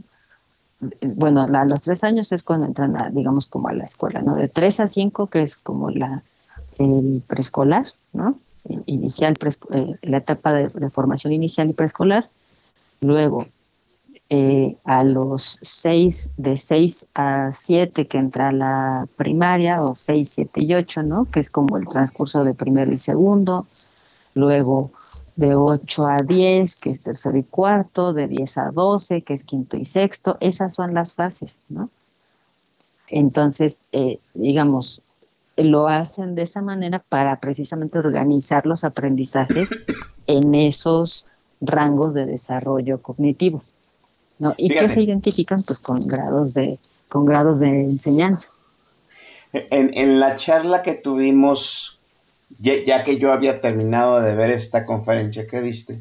bueno, 1.02 1.42
a 1.42 1.66
los 1.66 1.82
tres 1.82 2.04
años 2.04 2.32
es 2.32 2.44
cuando 2.44 2.66
entran, 2.66 2.96
digamos, 3.14 3.48
como 3.48 3.68
a 3.68 3.74
la 3.74 3.84
escuela, 3.84 4.22
¿no? 4.22 4.36
De 4.36 4.48
tres 4.48 4.80
a 4.80 4.88
cinco, 4.88 5.28
que 5.28 5.42
es 5.42 5.58
como 5.58 5.90
la, 5.90 6.24
el 6.78 7.22
preescolar, 7.28 7.88
¿no? 8.14 8.36
Inicial, 8.86 9.38
eh, 9.72 9.96
la 10.04 10.18
etapa 10.18 10.54
de, 10.54 10.90
formación 10.90 11.34
inicial 11.34 11.70
y 11.70 11.74
preescolar. 11.74 12.30
Luego, 13.02 13.48
eh, 14.32 14.78
a 14.84 15.04
los 15.04 15.58
6, 15.62 16.32
de 16.38 16.56
6 16.56 17.08
a 17.16 17.52
7 17.52 18.08
que 18.08 18.18
entra 18.20 18.52
la 18.52 19.08
primaria, 19.16 19.82
o 19.84 19.96
6, 19.96 20.30
7 20.30 20.62
y 20.64 20.76
8, 20.76 21.04
¿no? 21.04 21.26
Que 21.26 21.40
es 21.40 21.50
como 21.50 21.78
el 21.78 21.88
transcurso 21.88 22.44
de 22.44 22.54
primero 22.54 22.92
y 22.92 22.98
segundo. 22.98 23.66
Luego 24.36 24.92
de 25.36 25.56
8 25.56 26.06
a 26.06 26.20
10, 26.20 26.76
que 26.80 26.92
es 26.92 27.02
tercero 27.02 27.40
y 27.40 27.44
cuarto, 27.44 28.14
de 28.14 28.28
10 28.28 28.58
a 28.60 28.70
12, 28.72 29.24
que 29.24 29.34
es 29.34 29.44
quinto 29.44 29.78
y 29.78 29.86
sexto. 29.86 30.38
Esas 30.42 30.76
son 30.76 30.94
las 30.94 31.16
fases, 31.16 31.64
¿no? 31.70 31.90
Entonces, 33.08 33.82
eh, 33.92 34.20
digamos, 34.36 35.02
lo 35.58 35.88
hacen 35.88 36.36
de 36.36 36.44
esa 36.44 36.62
manera 36.62 37.00
para 37.00 37.40
precisamente 37.40 37.98
organizar 37.98 38.68
los 38.68 38.84
aprendizajes 38.84 39.72
en 40.28 40.54
esos 40.54 41.26
rangos 41.62 42.14
de 42.14 42.26
desarrollo 42.26 43.02
cognitivo. 43.02 43.62
¿No? 44.40 44.54
Y 44.58 44.70
que 44.70 44.90
se 44.90 45.02
identifican 45.02 45.62
pues 45.64 45.80
con 45.80 46.00
grados 46.00 46.54
de, 46.54 46.80
con 47.10 47.26
grados 47.26 47.60
de 47.60 47.82
enseñanza. 47.82 48.50
En, 49.52 49.98
en 49.98 50.20
la 50.20 50.38
charla 50.38 50.82
que 50.82 50.94
tuvimos, 50.94 52.00
ya, 52.60 53.04
que 53.04 53.18
yo 53.18 53.34
había 53.34 53.62
terminado 53.62 54.22
de 54.22 54.36
ver 54.36 54.52
esta 54.52 54.86
conferencia 54.86 55.48
que 55.48 55.62
diste, 55.62 56.00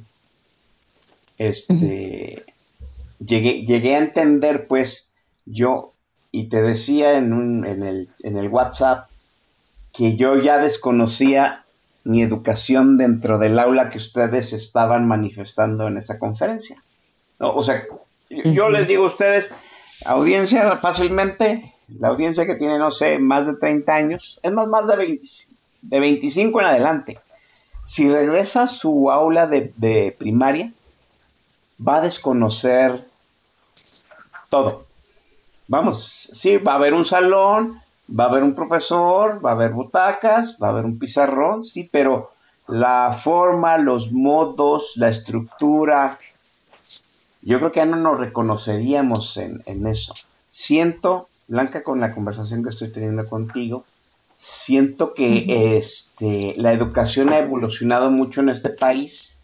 este, 1.39 2.45
llegué, 3.19 3.65
llegué 3.65 3.95
a 3.95 3.99
entender, 3.99 4.67
pues, 4.67 5.11
yo, 5.47 5.93
y 6.31 6.49
te 6.49 6.63
decía 6.63 7.17
en, 7.17 7.33
un, 7.33 7.67
en, 7.67 7.83
el, 7.83 8.11
en 8.23 8.37
el 8.37 8.49
WhatsApp, 8.49 9.09
que 9.93 10.17
yo 10.17 10.37
ya 10.37 10.59
desconocía 10.59 11.65
mi 12.05 12.23
educación 12.23 12.97
dentro 12.99 13.39
del 13.39 13.59
aula 13.59 13.91
que 13.91 13.99
ustedes 13.99 14.53
estaban 14.53 15.09
manifestando 15.09 15.89
en 15.89 15.97
esa 15.97 16.19
conferencia. 16.19 16.83
o 17.39 17.63
sea, 17.63 17.83
yo, 18.31 18.69
les 18.69 18.87
digo 18.87 19.05
a 19.05 19.09
ustedes, 19.09 19.51
audiencia 20.05 20.77
fácilmente, 20.77 21.73
la 21.99 22.09
audiencia 22.09 22.47
que 22.47 22.57
tiene, 22.57 22.79
no 22.79 22.91
sé, 22.91 23.19
más 23.19 23.47
de 23.47 23.55
30 23.55 23.95
años, 23.95 24.41
es 24.43 24.53
más, 24.53 24.69
más 24.69 24.87
de, 24.87 25.19
de 25.83 26.01
25 26.01 26.61
en 26.61 26.67
adelante. 26.67 27.19
Si 27.85 28.11
regresa 28.11 28.65
a 28.65 28.69
su 28.69 29.11
aula 29.11 29.47
de 29.47 30.15
primaria, 30.19 30.73
va 31.87 31.97
a 31.97 32.01
desconocer 32.03 33.07
todo. 34.51 34.85
Vamos, 35.67 36.31
sí, 36.33 36.57
va 36.57 36.73
a 36.73 36.77
haber 36.77 36.95
un 36.95 37.05
salón, 37.05 37.81
va 38.09 38.25
a 38.25 38.29
haber 38.29 38.43
un 38.43 38.55
profesor, 38.55 39.45
va 39.45 39.51
a 39.51 39.55
haber 39.55 39.73
butacas, 39.73 40.59
va 40.63 40.69
a 40.69 40.71
haber 40.71 40.85
un 40.85 40.99
pizarrón, 40.99 41.65
sí, 41.65 41.89
pero 41.91 42.31
la 42.67 43.13
forma, 43.13 43.79
los 43.79 44.13
modos, 44.13 44.93
la 44.97 45.09
estructura, 45.09 46.19
yo 47.49 47.59
creo 47.59 47.73
que 47.73 47.81
ya 47.81 47.87
no 47.87 47.97
nos 47.97 48.21
reconoceríamos 48.21 49.39
en, 49.39 49.87
eso. 49.87 50.13
Siento, 50.51 51.29
Blanca, 51.49 51.83
con 51.83 51.99
la 51.99 52.13
conversación 52.13 52.63
que 52.63 52.69
estoy 52.69 52.93
teniendo 52.93 53.25
contigo, 53.25 53.87
siento 54.37 55.15
que 55.15 55.79
este, 55.79 56.53
la 56.59 56.75
educación 56.75 57.31
ha 57.31 57.39
evolucionado 57.39 58.11
mucho 58.11 58.43
en 58.43 58.51
este 58.51 58.69
país 58.69 59.39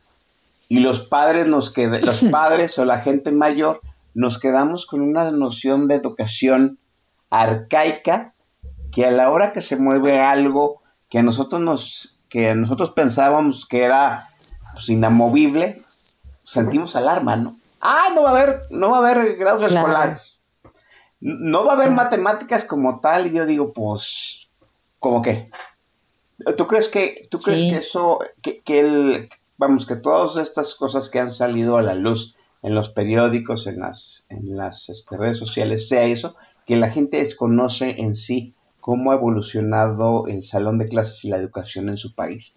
y 0.68 0.80
los 0.80 1.00
padres 1.00 1.46
nos 1.46 1.70
qued 1.70 2.04
los 2.04 2.24
padres 2.30 2.78
o 2.78 2.84
la 2.84 2.98
gente 2.98 3.32
mayor 3.32 3.80
nos 4.12 4.38
quedamos 4.38 4.84
con 4.84 5.00
una 5.00 5.30
noción 5.30 5.88
de 5.88 5.94
educación 5.94 6.78
arcaica 7.30 8.34
que 8.92 9.06
a 9.06 9.10
la 9.12 9.30
hora 9.30 9.54
que 9.54 9.62
se 9.62 9.76
mueve 9.76 10.20
algo 10.20 10.82
que 11.08 11.20
a 11.20 11.22
nosotros 11.22 11.64
nos 11.64 12.18
que 12.28 12.54
nosotros 12.54 12.90
pensábamos 12.90 13.66
que 13.66 13.82
era 13.82 14.28
pues, 14.74 14.90
inamovible 14.90 15.82
sentimos 16.42 16.96
alarma 16.96 17.36
no 17.36 17.56
ah 17.84 18.08
no 18.12 18.22
va 18.22 18.30
a 18.30 18.32
haber 18.32 18.60
no 18.70 18.90
va 18.90 18.96
a 18.96 19.00
haber 19.12 19.36
grados 19.36 19.62
escolares 19.62 20.42
no 21.20 21.64
va 21.64 21.74
a 21.74 21.76
haber 21.76 21.92
matemáticas 21.92 22.64
como 22.64 22.98
tal 22.98 23.28
y 23.28 23.32
yo 23.32 23.46
digo 23.46 23.72
pues 23.72 24.48
¿cómo 24.98 25.22
qué? 25.22 25.50
¿Tú 26.56 26.66
crees 26.66 26.88
que 26.88 27.28
tú 27.30 27.38
crees 27.38 27.60
que 27.60 27.76
eso 27.76 28.18
que, 28.42 28.60
que 28.60 28.80
el 28.80 29.28
vamos, 29.56 29.86
que 29.86 29.96
todas 29.96 30.36
estas 30.36 30.74
cosas 30.74 31.10
que 31.10 31.20
han 31.20 31.30
salido 31.30 31.76
a 31.76 31.82
la 31.82 31.94
luz 31.94 32.36
en 32.62 32.74
los 32.74 32.88
periódicos, 32.88 33.66
en 33.66 33.80
las, 33.80 34.26
en 34.28 34.56
las 34.56 34.88
este, 34.88 35.16
redes 35.16 35.38
sociales, 35.38 35.88
sea 35.88 36.04
eso, 36.04 36.36
que 36.66 36.76
la 36.76 36.90
gente 36.90 37.18
desconoce 37.18 37.96
en 37.98 38.14
sí 38.14 38.54
cómo 38.80 39.12
ha 39.12 39.16
evolucionado 39.16 40.26
el 40.26 40.42
salón 40.42 40.78
de 40.78 40.88
clases 40.88 41.24
y 41.24 41.28
la 41.28 41.36
educación 41.36 41.88
en 41.88 41.96
su 41.96 42.14
país. 42.14 42.56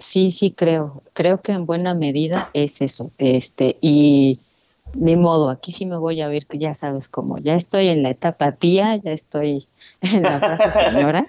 Sí, 0.00 0.30
sí, 0.30 0.50
creo. 0.50 1.02
Creo 1.12 1.40
que 1.42 1.52
en 1.52 1.66
buena 1.66 1.94
medida 1.94 2.50
es 2.54 2.80
eso. 2.80 3.12
Este, 3.18 3.76
y 3.80 4.40
ni 4.94 5.14
modo, 5.14 5.50
aquí 5.50 5.72
sí 5.72 5.86
me 5.86 5.96
voy 5.96 6.20
a 6.20 6.28
ver, 6.28 6.46
ya 6.52 6.74
sabes 6.74 7.08
cómo, 7.08 7.38
ya 7.38 7.54
estoy 7.54 7.88
en 7.88 8.02
la 8.02 8.10
etapa 8.10 8.52
tía, 8.52 8.96
ya 8.96 9.12
estoy 9.12 9.68
en 10.00 10.22
la 10.22 10.40
fase 10.40 10.72
señora. 10.72 11.26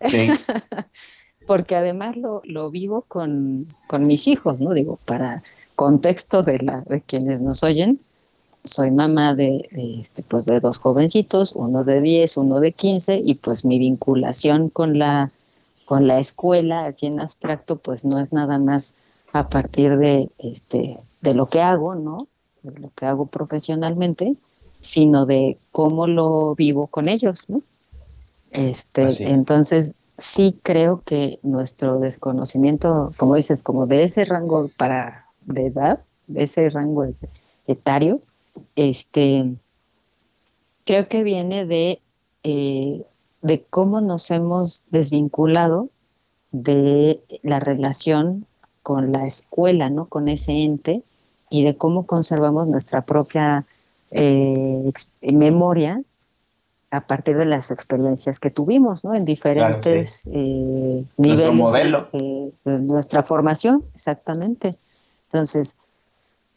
Sí. 0.00 0.28
porque 1.46 1.76
además 1.76 2.16
lo, 2.16 2.42
lo 2.44 2.70
vivo 2.70 3.04
con, 3.08 3.68
mis 4.00 4.28
hijos, 4.28 4.60
¿no? 4.60 4.72
Digo, 4.72 4.98
para 5.04 5.42
contexto 5.76 6.42
de, 6.42 6.58
la, 6.58 6.82
de 6.82 7.00
quienes 7.00 7.40
nos 7.40 7.62
oyen, 7.62 8.00
soy 8.64 8.90
mamá 8.90 9.34
de, 9.34 9.68
este, 10.00 10.22
pues 10.22 10.46
de 10.46 10.60
dos 10.60 10.78
jovencitos, 10.78 11.52
uno 11.54 11.84
de 11.84 12.00
10, 12.00 12.36
uno 12.38 12.60
de 12.60 12.72
15, 12.72 13.18
y 13.24 13.34
pues 13.34 13.64
mi 13.64 13.78
vinculación 13.78 14.70
con 14.70 14.98
la, 14.98 15.30
con 15.84 16.06
la 16.06 16.18
escuela, 16.18 16.86
así 16.86 17.06
en 17.06 17.20
abstracto, 17.20 17.76
pues 17.76 18.04
no 18.04 18.18
es 18.18 18.32
nada 18.32 18.58
más 18.58 18.94
a 19.32 19.48
partir 19.48 19.96
de, 19.98 20.30
este, 20.38 20.98
de 21.20 21.34
lo 21.34 21.46
que 21.46 21.60
hago, 21.60 21.94
¿no? 21.94 22.26
De 22.62 22.80
lo 22.80 22.90
que 22.94 23.06
hago 23.06 23.26
profesionalmente, 23.26 24.36
sino 24.80 25.26
de 25.26 25.58
cómo 25.72 26.06
lo 26.06 26.54
vivo 26.54 26.86
con 26.86 27.08
ellos, 27.08 27.48
¿no? 27.48 27.60
Este, 28.50 29.30
entonces, 29.30 29.96
sí 30.16 30.58
creo 30.62 31.02
que 31.04 31.40
nuestro 31.42 31.98
desconocimiento, 31.98 33.12
como 33.16 33.34
dices, 33.34 33.62
como 33.62 33.86
de 33.86 34.04
ese 34.04 34.24
rango 34.24 34.70
para 34.76 35.26
de 35.44 35.66
edad, 35.66 36.00
de 36.28 36.44
ese 36.44 36.70
rango 36.70 37.06
etario, 37.66 38.20
este, 38.76 39.56
creo 40.84 41.08
que 41.08 41.24
viene 41.24 41.64
de, 41.66 42.00
eh, 42.44 43.04
de 43.44 43.62
cómo 43.68 44.00
nos 44.00 44.30
hemos 44.30 44.84
desvinculado 44.90 45.90
de 46.50 47.20
la 47.42 47.60
relación 47.60 48.46
con 48.82 49.12
la 49.12 49.26
escuela, 49.26 49.90
¿no? 49.90 50.06
Con 50.06 50.28
ese 50.28 50.52
ente 50.52 51.02
y 51.50 51.62
de 51.62 51.76
cómo 51.76 52.06
conservamos 52.06 52.68
nuestra 52.68 53.02
propia 53.02 53.66
eh, 54.12 54.88
memoria 55.20 56.00
a 56.90 57.02
partir 57.02 57.36
de 57.36 57.44
las 57.44 57.70
experiencias 57.70 58.40
que 58.40 58.50
tuvimos, 58.50 59.04
¿no? 59.04 59.14
En 59.14 59.26
diferentes 59.26 60.26
eh, 60.32 61.04
niveles 61.18 62.02
De, 62.12 62.78
nuestra 62.78 63.22
formación, 63.22 63.84
exactamente. 63.94 64.78
Entonces, 65.26 65.76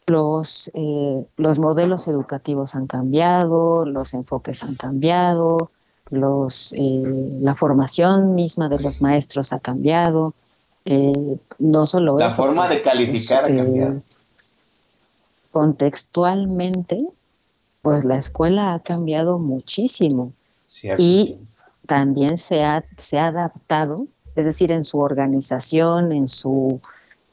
los, 0.06 0.70
eh, 0.72 1.26
los 1.36 1.58
modelos 1.58 2.08
educativos 2.08 2.74
han 2.74 2.86
cambiado, 2.86 3.84
los 3.84 4.14
enfoques 4.14 4.62
han 4.62 4.74
cambiado, 4.74 5.70
los, 6.10 6.72
eh, 6.76 7.38
la 7.40 7.54
formación 7.54 8.34
misma 8.34 8.68
de 8.68 8.78
los 8.80 9.00
maestros 9.00 9.52
ha 9.52 9.60
cambiado. 9.60 10.34
no 11.58 11.84
solo 11.84 12.16
la 12.16 12.30
forma 12.30 12.62
pues, 12.62 12.70
de 12.70 12.82
calificar 12.82 13.44
ha 13.44 13.48
cambiado. 13.48 14.02
Contextualmente, 15.52 17.06
pues 17.82 18.04
la 18.04 18.16
escuela 18.16 18.74
ha 18.74 18.80
cambiado 18.80 19.38
muchísimo 19.38 20.32
y 20.98 21.38
también 21.86 22.36
se 22.36 22.62
ha, 22.62 22.84
se 22.96 23.18
ha 23.18 23.28
adaptado, 23.28 24.06
es 24.36 24.44
decir, 24.44 24.70
en 24.70 24.84
su 24.84 24.98
organización, 24.98 26.12
en, 26.12 26.28
su, 26.28 26.80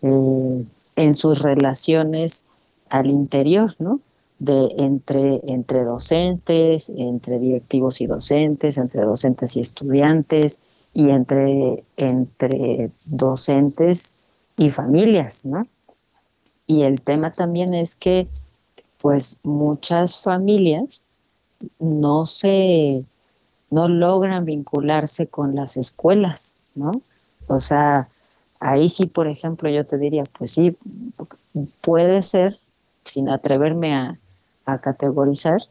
eh, 0.01 0.65
en 0.95 1.13
sus 1.13 1.41
relaciones 1.41 2.45
al 2.89 3.11
interior, 3.11 3.76
¿no? 3.80 3.99
De 4.38 4.67
entre, 4.77 5.41
entre 5.47 5.83
docentes, 5.83 6.89
entre 6.89 7.39
directivos 7.39 8.01
y 8.01 8.07
docentes, 8.07 8.77
entre 8.77 9.01
docentes 9.01 9.55
y 9.55 9.61
estudiantes, 9.61 10.61
y 10.95 11.09
entre, 11.09 11.83
entre 11.97 12.89
docentes 13.05 14.15
y 14.57 14.71
familias, 14.71 15.45
¿no? 15.45 15.67
Y 16.67 16.83
el 16.83 17.01
tema 17.01 17.31
también 17.31 17.73
es 17.73 17.95
que, 17.95 18.27
pues, 18.99 19.39
muchas 19.43 20.19
familias 20.19 21.05
no 21.79 22.25
se, 22.25 23.03
no 23.69 23.88
logran 23.88 24.45
vincularse 24.45 25.27
con 25.27 25.53
las 25.55 25.77
escuelas, 25.77 26.55
¿no? 26.75 27.01
O 27.47 27.59
sea, 27.59 28.07
ahí 28.59 28.89
sí, 28.89 29.05
por 29.05 29.27
ejemplo, 29.27 29.69
yo 29.69 29.86
te 29.86 29.97
diría, 29.97 30.23
pues 30.38 30.51
sí, 30.51 30.77
puede 31.81 32.21
ser, 32.21 32.57
sin 33.03 33.29
atreverme 33.29 33.93
a, 33.93 34.17
categorizar, 34.82 35.61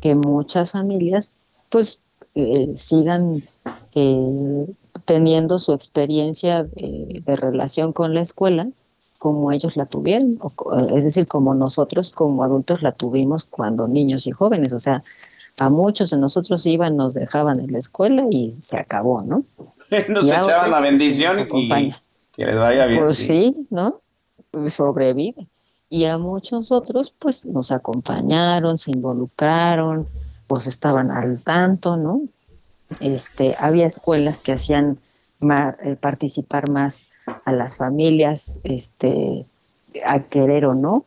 que 0.00 0.14
muchas 0.14 0.72
familias, 0.72 1.32
pues, 1.68 2.00
eh, 2.34 2.70
sigan 2.74 3.34
eh, 3.94 4.66
teniendo 5.04 5.58
su 5.58 5.72
experiencia 5.72 6.64
de, 6.64 7.22
de, 7.24 7.36
relación 7.36 7.92
con 7.92 8.14
la 8.14 8.20
escuela 8.20 8.68
como 9.18 9.50
ellos 9.50 9.76
la 9.76 9.86
tuvieron, 9.86 10.38
es 10.94 11.04
decir, 11.04 11.26
como 11.26 11.54
nosotros 11.54 12.10
como 12.10 12.44
adultos 12.44 12.82
la 12.82 12.92
tuvimos 12.92 13.44
cuando 13.44 13.88
niños 13.88 14.26
y 14.26 14.30
jóvenes, 14.30 14.72
o 14.72 14.78
sea, 14.78 15.02
a 15.58 15.70
muchos 15.70 16.10
de 16.10 16.18
nosotros 16.18 16.64
iban, 16.66 16.96
nos 16.96 17.14
dejaban 17.14 17.60
en 17.60 17.72
la 17.72 17.78
escuela 17.78 18.26
y 18.30 18.52
se 18.52 18.78
acabó, 18.78 19.22
¿no? 19.22 19.44
nos 20.08 20.24
echaban 20.24 20.70
la 20.70 20.78
pues, 20.78 20.90
bendición 20.90 21.48
y 21.52 21.92
que 22.32 22.46
les 22.46 22.56
vaya 22.56 22.86
bien. 22.86 23.02
Pues 23.02 23.16
sí, 23.16 23.66
¿no? 23.70 24.00
Sobrevive. 24.68 25.42
Y 25.90 26.04
a 26.04 26.18
muchos 26.18 26.70
otros, 26.70 27.14
pues 27.18 27.44
nos 27.44 27.72
acompañaron, 27.72 28.76
se 28.76 28.90
involucraron, 28.90 30.06
pues 30.46 30.66
estaban 30.66 31.10
al 31.10 31.42
tanto, 31.42 31.96
¿no? 31.96 32.22
este, 33.00 33.54
había 33.58 33.86
escuelas 33.86 34.40
que 34.40 34.52
hacían 34.52 34.98
eh, 35.40 35.96
participar 36.00 36.68
más 36.68 37.08
a 37.44 37.52
las 37.52 37.76
familias, 37.76 38.60
este, 38.64 39.46
a 40.06 40.20
querer 40.20 40.64
o 40.66 40.74
no, 40.74 41.04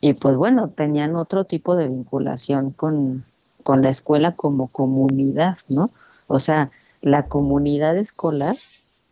y 0.00 0.14
pues 0.14 0.36
bueno, 0.36 0.68
tenían 0.68 1.14
otro 1.14 1.44
tipo 1.44 1.76
de 1.76 1.88
vinculación 1.88 2.70
con, 2.70 3.24
con 3.62 3.82
la 3.82 3.90
escuela 3.90 4.32
como 4.34 4.68
comunidad, 4.68 5.58
¿no? 5.68 5.90
O 6.26 6.38
sea, 6.38 6.70
la 7.02 7.26
comunidad 7.26 7.96
escolar 7.96 8.56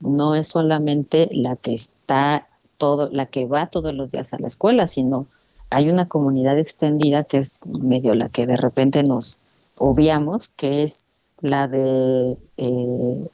no 0.01 0.35
es 0.35 0.49
solamente 0.49 1.29
la 1.33 1.57
que 1.57 1.75
está 1.75 2.48
todo, 2.79 3.11
la 3.13 3.27
que 3.27 3.47
va 3.47 3.67
todos 3.67 3.93
los 3.95 4.13
días 4.13 4.33
a 4.33 4.39
la 4.39 4.47
escuela, 4.47 4.89
sino 4.89 5.27
hay 5.71 5.91
una 5.91 6.09
comunidad 6.09 6.59
extendida 6.59 7.25
que 7.25 7.39
es 7.39 7.59
medio 7.67 8.15
la 8.15 8.31
que 8.31 8.47
de 8.47 8.57
repente 8.57 9.03
nos 9.03 9.39
obviamos, 9.77 10.49
que 10.57 10.83
es 10.83 11.05
la 11.41 11.69
de 11.69 12.37
eh, 12.57 13.29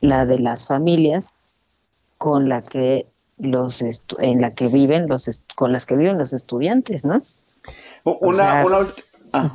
la 0.00 0.26
de 0.26 0.38
las 0.40 0.66
familias 0.66 1.36
con 2.18 2.48
la 2.48 2.60
que 2.62 3.06
los 3.38 3.82
en 3.82 4.40
la 4.40 4.54
que 4.54 4.68
viven 4.68 5.06
los 5.08 5.42
con 5.54 5.72
las 5.72 5.86
que 5.86 5.96
viven 5.96 6.18
los 6.18 6.32
estudiantes, 6.32 7.04
¿no? 7.04 7.20
Una, 8.04 8.64
una, 8.64 9.54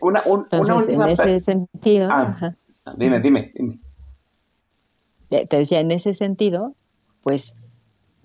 una, 0.00 0.22
Entonces, 0.50 0.88
en 0.88 1.02
ese 1.02 1.40
sentido, 1.40 2.08
ah, 2.10 2.54
dime, 2.96 3.20
dime, 3.20 3.52
Te 5.28 5.46
decía, 5.46 5.80
en 5.80 5.90
ese 5.90 6.12
sentido, 6.14 6.74
pues, 7.26 7.56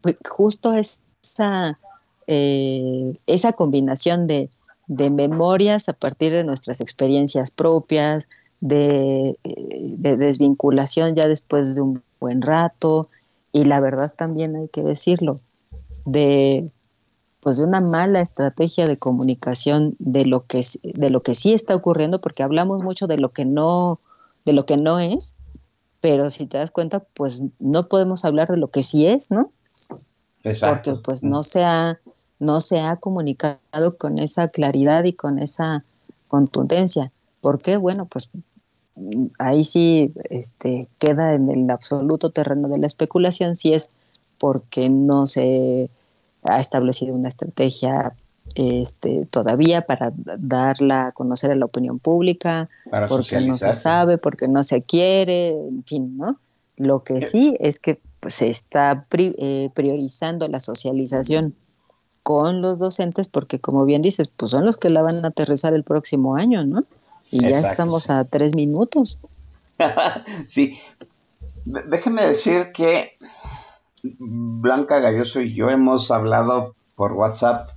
pues 0.01 0.15
justo 0.29 0.75
esa, 0.75 1.79
eh, 2.27 3.17
esa 3.25 3.53
combinación 3.53 4.27
de, 4.27 4.51
de 4.85 5.09
memorias 5.09 5.89
a 5.89 5.93
partir 5.93 6.31
de 6.31 6.43
nuestras 6.43 6.81
experiencias 6.81 7.49
propias, 7.49 8.29
de, 8.59 9.39
eh, 9.43 9.95
de, 9.97 10.17
desvinculación 10.17 11.15
ya 11.15 11.27
después 11.27 11.73
de 11.73 11.81
un 11.81 12.03
buen 12.19 12.43
rato, 12.43 13.09
y 13.51 13.63
la 13.63 13.79
verdad 13.79 14.13
también 14.15 14.55
hay 14.55 14.67
que 14.67 14.83
decirlo, 14.83 15.39
de 16.05 16.69
pues 17.39 17.57
de 17.57 17.63
una 17.63 17.81
mala 17.81 18.21
estrategia 18.21 18.85
de 18.85 18.99
comunicación 18.99 19.95
de 19.97 20.25
lo 20.25 20.45
que 20.45 20.63
de 20.83 21.09
lo 21.09 21.23
que 21.23 21.33
sí 21.33 21.53
está 21.53 21.73
ocurriendo, 21.73 22.19
porque 22.19 22.43
hablamos 22.43 22.83
mucho 22.83 23.07
de 23.07 23.17
lo 23.17 23.29
que 23.29 23.45
no, 23.45 23.99
de 24.45 24.53
lo 24.53 24.63
que 24.67 24.77
no 24.77 24.99
es, 24.99 25.33
pero 26.01 26.29
si 26.31 26.47
te 26.47 26.57
das 26.57 26.71
cuenta, 26.71 26.99
pues 26.99 27.43
no 27.59 27.87
podemos 27.87 28.25
hablar 28.25 28.49
de 28.49 28.57
lo 28.57 28.69
que 28.69 28.81
sí 28.81 29.05
es, 29.05 29.31
¿no? 29.31 29.51
Exacto. 30.43 30.91
Porque 30.91 31.01
pues 31.03 31.23
no 31.23 31.43
se 31.43 31.63
ha, 31.63 31.99
no 32.39 32.59
se 32.59 32.79
ha 32.79 32.97
comunicado 32.97 33.97
con 33.97 34.17
esa 34.17 34.49
claridad 34.49 35.03
y 35.03 35.13
con 35.13 35.39
esa 35.39 35.85
contundencia. 36.27 37.11
¿Por 37.39 37.61
qué? 37.61 37.77
Bueno, 37.77 38.05
pues 38.05 38.29
ahí 39.37 39.63
sí 39.63 40.11
este, 40.29 40.87
queda 40.97 41.35
en 41.35 41.49
el 41.49 41.69
absoluto 41.69 42.31
terreno 42.31 42.67
de 42.67 42.79
la 42.79 42.87
especulación 42.87 43.55
si 43.55 43.73
es 43.73 43.89
porque 44.39 44.89
no 44.89 45.27
se 45.27 45.89
ha 46.43 46.59
establecido 46.59 47.15
una 47.15 47.29
estrategia 47.29 48.15
este, 48.55 49.25
todavía 49.29 49.81
para 49.81 50.11
darla 50.15 51.07
a 51.07 51.11
conocer 51.11 51.51
a 51.51 51.55
la 51.55 51.65
opinión 51.65 51.99
pública, 51.99 52.69
porque 53.07 53.41
no 53.41 53.53
se 53.53 53.73
sabe, 53.73 54.17
porque 54.17 54.47
no 54.47 54.63
se 54.63 54.81
quiere, 54.81 55.49
en 55.49 55.83
fin, 55.83 56.17
¿no? 56.17 56.37
Lo 56.77 57.03
que 57.03 57.21
sí 57.21 57.55
es 57.59 57.79
que 57.79 57.99
pues, 58.19 58.35
se 58.35 58.47
está 58.47 59.05
eh, 59.11 59.69
priorizando 59.73 60.47
la 60.47 60.59
socialización 60.59 61.55
con 62.23 62.61
los 62.61 62.79
docentes 62.79 63.27
porque 63.27 63.59
como 63.59 63.85
bien 63.85 64.01
dices, 64.01 64.27
pues 64.29 64.51
son 64.51 64.65
los 64.65 64.77
que 64.77 64.89
la 64.89 65.01
van 65.01 65.23
a 65.25 65.29
aterrizar 65.29 65.73
el 65.73 65.83
próximo 65.83 66.35
año, 66.35 66.63
¿no? 66.63 66.83
Y 67.31 67.41
ya 67.41 67.59
estamos 67.59 68.09
a 68.09 68.25
tres 68.25 68.53
minutos. 68.55 69.19
sí, 70.47 70.77
déjeme 71.65 72.23
decir 72.23 72.69
que 72.73 73.17
Blanca 74.03 74.99
Galloso 74.99 75.41
y 75.41 75.53
yo 75.53 75.69
hemos 75.69 76.11
hablado 76.11 76.75
por 76.95 77.13
WhatsApp 77.13 77.69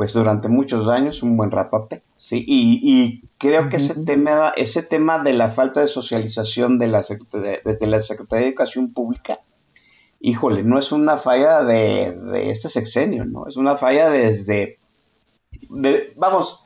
pues 0.00 0.14
durante 0.14 0.48
muchos 0.48 0.88
años, 0.88 1.22
un 1.22 1.36
buen 1.36 1.50
ratote, 1.50 2.02
sí, 2.16 2.42
y, 2.48 3.20
creo 3.36 3.68
que 3.68 3.76
ese 3.76 4.02
tema, 4.02 4.50
ese 4.56 4.82
tema 4.82 5.22
de 5.22 5.34
la 5.34 5.50
falta 5.50 5.82
de 5.82 5.88
socialización 5.88 6.78
de 6.78 6.88
la, 6.88 7.02
de 7.02 7.86
la 7.86 8.00
Secretaría 8.00 8.44
de 8.44 8.48
Educación 8.48 8.94
Pública, 8.94 9.40
híjole, 10.18 10.62
no 10.62 10.78
es 10.78 10.90
una 10.90 11.18
falla 11.18 11.64
de, 11.64 12.16
este 12.50 12.70
sexenio, 12.70 13.26
¿no? 13.26 13.46
Es 13.46 13.58
una 13.58 13.76
falla 13.76 14.08
desde, 14.08 14.78
vamos, 16.16 16.64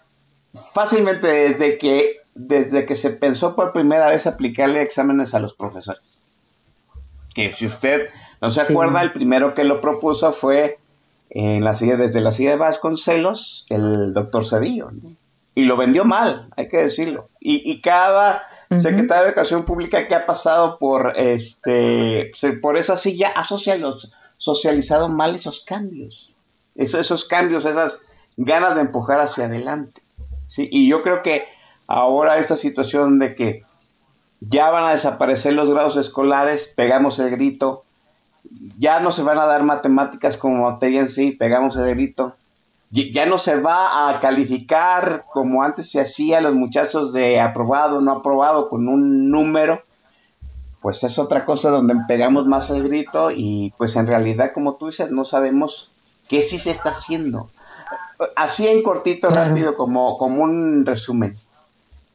fácilmente 0.72 1.26
desde 1.26 1.76
que, 1.76 2.18
desde 2.37 2.87
que 2.87 2.95
se 2.95 3.11
pensó 3.11 3.57
por 3.57 3.72
primera 3.72 4.11
vez 4.11 4.28
aplicarle 4.28 4.80
exámenes 4.80 5.35
a 5.35 5.41
los 5.41 5.55
profesores. 5.55 6.47
Que 7.35 7.51
si 7.51 7.66
usted 7.66 8.11
no 8.41 8.53
se 8.53 8.61
acuerda, 8.61 9.03
el 9.03 9.12
primero 9.12 9.55
que 9.55 9.64
lo 9.64 9.80
propuso 9.80 10.30
fue 10.30 10.78
en 11.35 11.64
la 11.64 11.74
silla, 11.74 11.97
desde 11.97 12.20
la 12.20 12.30
silla 12.30 12.51
de 12.51 12.57
Vasconcelos, 12.57 13.66
el 13.68 14.14
doctor 14.14 14.47
Cedillo, 14.47 14.91
y 15.57 15.64
lo 15.64 15.76
vendió 15.76 16.05
mal, 16.05 16.49
hay 16.57 16.68
que 16.68 16.78
decirlo. 16.78 17.28
Y, 17.41 17.80
cada 17.80 18.47
secretario 18.76 19.24
de 19.24 19.28
Educación 19.30 19.64
Pública 19.64 20.07
que 20.07 20.14
ha 20.14 20.26
pasado 20.26 20.78
por, 20.78 21.12
este, 21.16 22.30
por 22.62 22.76
esa 22.76 22.97
silla 22.97 23.32
ha 23.35 23.45
socializado 23.45 25.09
mal 25.09 25.35
esos 25.35 25.61
cambios, 25.64 26.32
esos, 26.76 27.01
esos 27.01 27.24
cambios, 27.24 27.64
esas 27.64 28.03
ganas 28.37 28.76
de 28.76 28.82
empujar 28.82 29.20
hacia 29.20 29.47
adelante. 29.47 30.03
¿sí? 30.47 30.68
Y 30.70 30.89
yo 30.89 31.03
creo 31.03 31.22
que 31.22 31.47
ahora 31.89 32.39
esta 32.39 32.57
situación 32.57 33.18
de 33.18 33.35
que 33.35 33.62
ya 34.41 34.70
van 34.70 34.85
a 34.87 34.93
desaparecer 34.93 35.53
los 35.55 35.70
grados 35.70 35.97
escolares, 35.97 36.72
pegamos 36.76 37.18
el 37.18 37.30
grito, 37.30 37.84
ya 38.78 39.01
no 39.01 39.11
se 39.11 39.22
van 39.22 39.38
a 39.38 39.47
dar 39.47 39.62
matemáticas 39.62 40.36
como 40.36 40.70
materia 40.70 41.01
en 41.01 41.09
sí, 41.09 41.32
pegamos 41.32 41.76
el 41.76 41.95
grito, 41.95 42.34
ya 42.90 43.26
no 43.26 43.38
se 43.38 43.61
va 43.61 44.09
a 44.09 44.20
calificar 44.20 45.24
como 45.32 45.62
antes 45.62 45.90
se 45.90 46.01
hacía 46.01 46.40
los 46.40 46.55
muchachos 46.55 47.12
de 47.12 47.40
aprobado, 47.40 48.01
no 48.01 48.12
aprobado 48.12 48.68
con 48.68 48.88
un 48.88 49.30
número, 49.30 49.82
pues 50.80 51.03
es 51.03 51.18
otra 51.18 51.45
cosa 51.45 51.70
donde 51.70 51.97
pegamos 52.07 52.47
más 52.47 52.70
el 52.70 52.84
grito 52.84 53.30
y 53.30 53.72
pues 53.78 53.97
en 53.97 54.07
realidad 54.07 54.53
como 54.55 54.74
tú 54.74 54.88
dices 54.88 55.11
no 55.11 55.24
sabemos 55.24 55.90
qué 56.28 56.42
sí 56.42 56.59
se 56.59 56.70
está 56.70 56.90
haciendo. 56.90 57.49
Así 58.36 58.68
en 58.68 58.82
cortito, 58.82 59.28
rápido, 59.28 59.76
como, 59.76 60.18
como 60.18 60.45
un 60.45 60.86
resumen. 60.86 61.36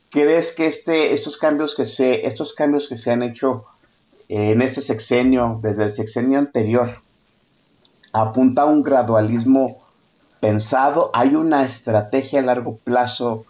¿Crees 0.10 0.54
que 0.54 0.66
este, 0.66 1.14
estos 1.14 1.38
cambios 1.38 1.76
que 1.76 1.86
se, 1.86 2.26
estos 2.26 2.54
cambios 2.54 2.88
que 2.88 2.96
se 2.96 3.12
han 3.12 3.22
hecho 3.22 3.66
en 4.30 4.62
este 4.62 4.82
sexenio, 4.82 5.60
desde 5.62 5.86
el 5.86 5.94
sexenio 5.94 6.38
anterior, 6.38 6.90
apunta 8.14 8.62
a 8.62 8.66
un 8.66 8.84
gradualismo 8.84 9.80
pensado? 10.40 11.10
¿Hay 11.14 11.36
una 11.36 11.66
estrategia 11.66 12.40
a 12.40 12.44
largo 12.44 12.78
plazo 12.78 13.46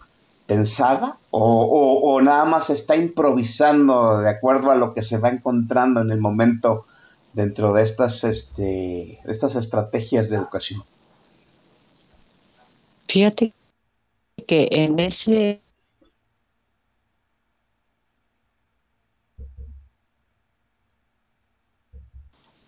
pensada? 0.46 1.16
¿O, 1.30 2.20
nada 2.22 2.46
más 2.46 2.70
está 2.70 2.96
improvisando 2.96 4.18
de 4.18 4.30
acuerdo 4.30 4.70
a 4.70 4.74
lo 4.74 4.94
que 4.94 5.02
se 5.02 5.18
va 5.18 5.28
encontrando 5.28 6.00
en 6.00 6.10
el 6.10 6.18
momento 6.18 6.86
dentro 7.34 7.72
de 7.72 7.82
estas, 7.82 8.24
este, 8.24 9.20
estas 9.24 9.54
estrategias 9.56 10.30
de 10.30 10.36
educación? 10.36 10.82
Fíjate 13.06 13.52
que 14.46 14.68
en 14.70 14.98
ese 14.98 15.60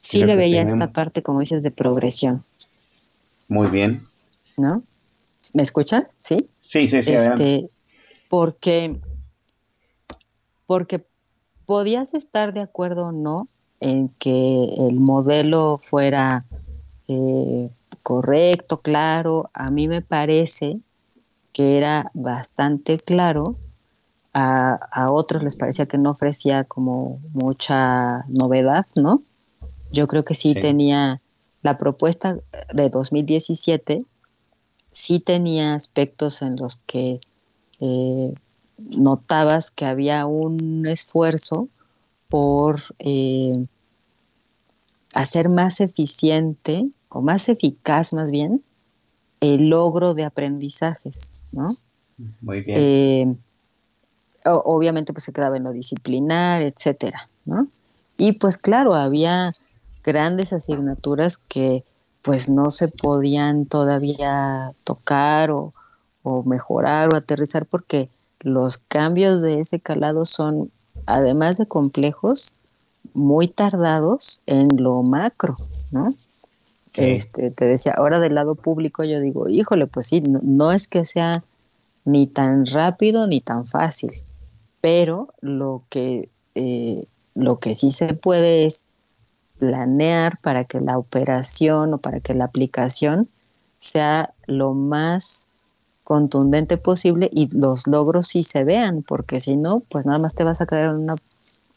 sí 0.03 0.25
le 0.25 0.37
veía 0.37 0.63
esta 0.63 0.93
parte, 0.93 1.23
como 1.23 1.41
dices, 1.41 1.63
de 1.63 1.71
progresión. 1.71 2.45
Muy 3.49 3.69
bien. 3.69 4.07
¿No? 4.57 4.83
¿Me 5.55 5.63
escuchan? 5.63 6.07
Sí. 6.21 6.49
Sí, 6.59 6.89
sí, 6.89 7.03
sí. 7.03 7.13
Este, 7.13 7.69
porque, 8.29 9.01
porque 10.67 11.05
podías 11.67 12.15
estar 12.15 12.53
de 12.53 12.61
acuerdo 12.61 13.07
o 13.07 13.13
no 13.13 13.49
en 13.81 14.09
que 14.09 14.65
el 14.79 15.01
modelo 15.01 15.81
fuera 15.83 16.45
eh, 17.09 17.71
correcto, 18.03 18.81
claro. 18.81 19.51
A 19.55 19.71
mí 19.71 19.89
me 19.89 20.03
parece 20.03 20.79
que 21.53 21.77
era 21.77 22.11
bastante 22.15 22.99
claro. 22.99 23.57
A, 24.35 25.11
otros 25.11 25.43
les 25.43 25.57
parecía 25.57 25.85
que 25.85 25.99
no 25.99 26.11
ofrecía 26.11 26.65
como 26.65 27.21
mucha 27.35 28.25
novedad, 28.29 28.87
¿no? 28.95 29.21
Yo 29.93 30.07
creo 30.09 30.25
que 30.25 30.35
sí, 30.35 30.55
tenía 30.55 31.21
la 31.63 31.79
propuesta 31.79 32.39
de 32.73 32.89
2017, 32.89 34.05
sí 34.91 35.21
tenía 35.21 35.75
aspectos 35.75 36.43
en 36.43 36.57
los 36.57 36.77
que 36.87 37.21
eh, 37.81 38.35
notabas 38.79 39.71
que 39.71 39.85
había 39.85 40.27
un 40.27 40.87
esfuerzo 40.87 41.69
por 42.29 42.81
eh, 42.99 43.67
hacer 45.15 45.49
más 45.49 45.81
eficiente 45.81 46.89
o 47.09 47.21
más 47.21 47.49
eficaz 47.49 48.13
más 48.13 48.31
bien 48.31 48.63
el 49.41 49.69
logro 49.69 50.15
de 50.15 50.25
aprendizajes, 50.25 51.43
¿no? 51.53 51.67
Muy 52.41 52.63
bien. 52.63 52.79
Eh, 52.81 53.37
obviamente 54.45 55.13
pues 55.13 55.25
se 55.25 55.33
quedaba 55.33 55.57
en 55.57 55.65
lo 55.65 55.73
disciplinar, 55.73 56.63
etcétera, 56.63 57.29
¿no? 57.45 57.67
Y 58.19 58.33
pues 58.33 58.57
claro, 58.57 58.95
había 58.95 59.53
grandes 60.03 60.53
asignaturas 60.53 61.39
que 61.39 61.85
pues 62.23 62.49
no 62.49 62.71
se 62.71 62.89
podían 62.89 63.67
todavía 63.67 64.73
tocar 64.85 65.51
o, 65.51 65.73
o 66.23 66.43
mejorar 66.45 67.13
o 67.13 67.17
aterrizar 67.17 67.67
porque 67.67 68.07
los 68.41 68.79
cambios 68.79 69.41
de 69.41 69.61
ese 69.61 69.81
calado 69.81 70.25
son, 70.25 70.71
además 71.07 71.59
de 71.59 71.67
complejos, 71.67 72.55
muy 73.15 73.49
tardados 73.49 74.43
en 74.47 74.83
lo 74.83 75.03
macro, 75.03 75.57
¿no? 75.91 76.09
Este, 76.95 77.51
te 77.51 77.65
decía, 77.65 77.95
ahora 77.97 78.21
del 78.21 78.35
lado 78.35 78.55
público 78.55 79.03
yo 79.03 79.21
digo, 79.21 79.49
híjole, 79.49 79.87
pues 79.87 80.09
sí, 80.09 80.21
no, 80.21 80.73
es 80.73 80.89
que 80.89 81.05
sea 81.05 81.41
ni 82.05 82.27
tan 82.27 82.67
rápido 82.67 83.27
ni 83.27 83.41
tan 83.41 83.67
fácil, 83.67 84.13
pero 84.81 85.29
lo 85.41 85.85
que, 85.89 86.29
eh, 86.55 87.07
lo 87.35 87.59
que 87.61 87.75
sí 87.75 87.91
se 87.91 88.13
puede 88.15 88.67
es 88.67 88.85
planear 89.63 90.39
para 90.39 90.65
que 90.65 90.81
la 90.81 90.99
operación 90.99 91.95
o 91.95 91.99
para 91.99 92.19
que 92.19 92.35
la 92.35 92.47
aplicación 92.47 93.29
sea 93.79 94.35
lo 94.47 94.75
más 94.75 95.47
contundente 96.03 96.79
posible 96.79 97.31
y 97.33 97.47
los 97.57 97.87
logros 97.87 98.27
sí 98.27 98.43
se 98.43 98.65
vean, 98.65 99.05
porque 99.05 99.39
si 99.39 99.57
no, 99.57 99.79
pues 99.89 100.05
nada 100.05 100.19
más 100.19 100.35
te 100.35 100.43
vas 100.43 100.61
a 100.61 100.67
caer 100.67 100.89
en 100.89 101.05
una 101.05 101.15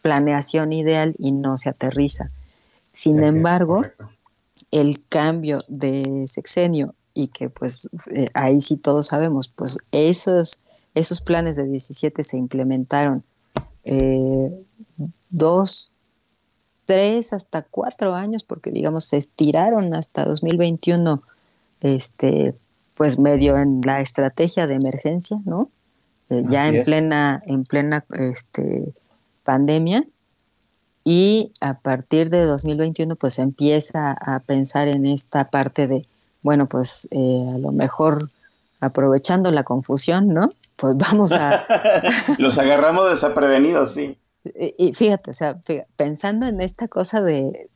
planeación 0.01 0.73
ideal 0.73 1.13
y 1.19 1.31
no 1.31 1.59
se 1.59 1.69
aterriza. 1.69 2.31
Sin 2.91 3.21
embargo, 3.21 3.83
el 4.71 5.05
cambio 5.07 5.59
de 5.67 6.25
sexenio 6.25 6.95
y 7.13 7.27
que 7.27 7.51
pues 7.51 7.87
eh, 8.15 8.29
ahí 8.33 8.61
sí 8.61 8.77
todos 8.77 9.05
sabemos, 9.05 9.47
pues 9.47 9.77
esos, 9.91 10.59
esos 10.95 11.21
planes 11.21 11.55
de 11.55 11.67
17 11.67 12.23
se 12.23 12.37
implementaron 12.37 13.23
eh, 13.83 14.51
dos, 15.29 15.91
tres, 16.85 17.33
hasta 17.33 17.63
cuatro 17.63 18.15
años, 18.15 18.43
porque 18.43 18.71
digamos 18.71 19.05
se 19.05 19.17
estiraron 19.17 19.93
hasta 19.93 20.25
2021, 20.25 21.21
este, 21.81 22.53
pues 22.95 23.19
medio 23.19 23.57
en 23.57 23.81
la 23.81 24.01
estrategia 24.01 24.67
de 24.67 24.75
emergencia, 24.75 25.37
¿no? 25.45 25.69
Eh, 26.29 26.43
ya 26.47 26.67
en 26.67 26.83
plena, 26.83 27.43
en 27.45 27.65
plena 27.65 28.03
este, 28.17 28.93
pandemia 29.43 30.05
y 31.03 31.51
a 31.61 31.75
partir 31.75 32.31
de 32.31 32.45
2021 32.45 33.15
pues 33.15 33.37
empieza 33.37 34.11
a 34.11 34.39
pensar 34.39 34.87
en 34.87 35.05
esta 35.05 35.49
parte 35.49 35.87
de, 35.87 36.07
bueno, 36.41 36.67
pues 36.67 37.07
eh, 37.11 37.45
a 37.53 37.57
lo 37.59 37.71
mejor 37.71 38.29
aprovechando 38.79 39.51
la 39.51 39.63
confusión, 39.63 40.29
¿no? 40.29 40.51
Pues 40.75 40.97
vamos 40.97 41.31
a... 41.31 41.63
Los 42.39 42.57
agarramos 42.57 43.09
desaprevenidos, 43.09 43.93
sí. 43.93 44.17
Y, 44.77 44.93
fíjate, 44.93 45.31
o 45.31 45.33
sea, 45.33 45.57
pensando 45.97 46.45
en 46.45 46.61
esta 46.61 46.87
cosa 46.87 47.21
de, 47.21 47.69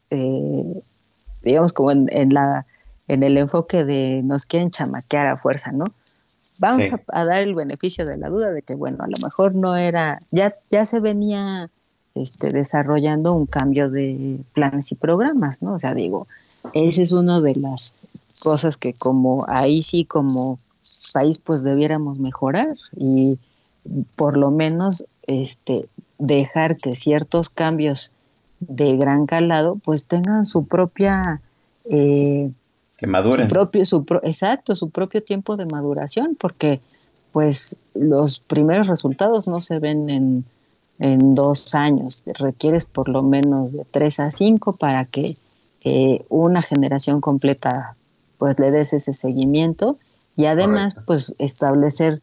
digamos, 1.41 1.73
como 1.73 1.91
en, 1.91 2.33
la, 2.33 2.65
en 3.07 3.23
el 3.23 3.37
enfoque 3.37 3.85
de 3.85 4.21
nos 4.23 4.45
quieren 4.45 4.69
chamaquear 4.69 5.27
a 5.27 5.37
fuerza, 5.37 5.71
¿no? 5.71 5.85
Vamos 6.59 6.87
a, 6.91 7.01
a, 7.19 7.25
dar 7.25 7.41
el 7.41 7.55
beneficio 7.55 8.05
de 8.05 8.17
la 8.17 8.27
duda 8.27 8.51
de 8.51 8.61
que, 8.61 8.75
bueno, 8.75 8.97
a 8.99 9.07
lo 9.07 9.17
mejor 9.23 9.55
no 9.55 9.77
era, 9.77 10.19
ya, 10.31 10.53
ya 10.69 10.85
se 10.85 10.99
venía 10.99 11.69
este, 12.15 12.51
desarrollando 12.51 13.33
un 13.33 13.45
cambio 13.45 13.89
de 13.89 14.39
planes 14.53 14.91
y 14.91 14.95
programas, 14.95 15.61
¿no? 15.61 15.73
O 15.73 15.79
sea, 15.79 15.93
digo, 15.93 16.27
esa 16.73 17.01
es 17.01 17.11
una 17.13 17.39
de 17.39 17.55
las 17.55 17.95
cosas 18.43 18.77
que 18.77 18.93
como 18.93 19.45
ahí 19.47 19.81
sí 19.81 20.05
como 20.05 20.59
país 21.13 21.39
pues 21.39 21.63
debiéramos 21.63 22.19
mejorar 22.19 22.75
y 22.95 23.39
por 24.15 24.37
lo 24.37 24.51
menos 24.51 25.05
este, 25.27 25.87
dejar 26.19 26.77
que 26.77 26.95
ciertos 26.95 27.49
cambios 27.49 28.15
de 28.59 28.95
gran 28.97 29.25
calado 29.25 29.75
pues 29.83 30.05
tengan 30.05 30.45
su 30.45 30.67
propia... 30.67 31.41
Eh, 31.91 32.51
que 32.97 33.07
maduren. 33.07 33.47
propio, 33.47 33.83
su 33.85 34.05
exacto, 34.23 34.75
su 34.75 34.89
propio 34.89 35.23
tiempo 35.23 35.55
de 35.55 35.65
maduración, 35.65 36.37
porque 36.39 36.81
pues 37.31 37.77
los 37.93 38.39
primeros 38.39 38.87
resultados 38.87 39.47
no 39.47 39.61
se 39.61 39.79
ven 39.79 40.09
en 40.09 40.45
en 40.99 41.33
dos 41.33 41.73
años. 41.73 42.23
Requieres 42.25 42.85
por 42.85 43.09
lo 43.09 43.23
menos 43.23 43.71
de 43.71 43.85
tres 43.89 44.19
a 44.19 44.29
cinco 44.29 44.73
para 44.73 45.05
que 45.05 45.37
eh, 45.83 46.25
una 46.29 46.61
generación 46.61 47.21
completa 47.21 47.95
pues 48.37 48.59
le 48.59 48.71
des 48.71 48.93
ese 48.93 49.13
seguimiento 49.13 49.97
y 50.35 50.45
además 50.45 50.95
pues 51.05 51.35
establecer 51.39 52.21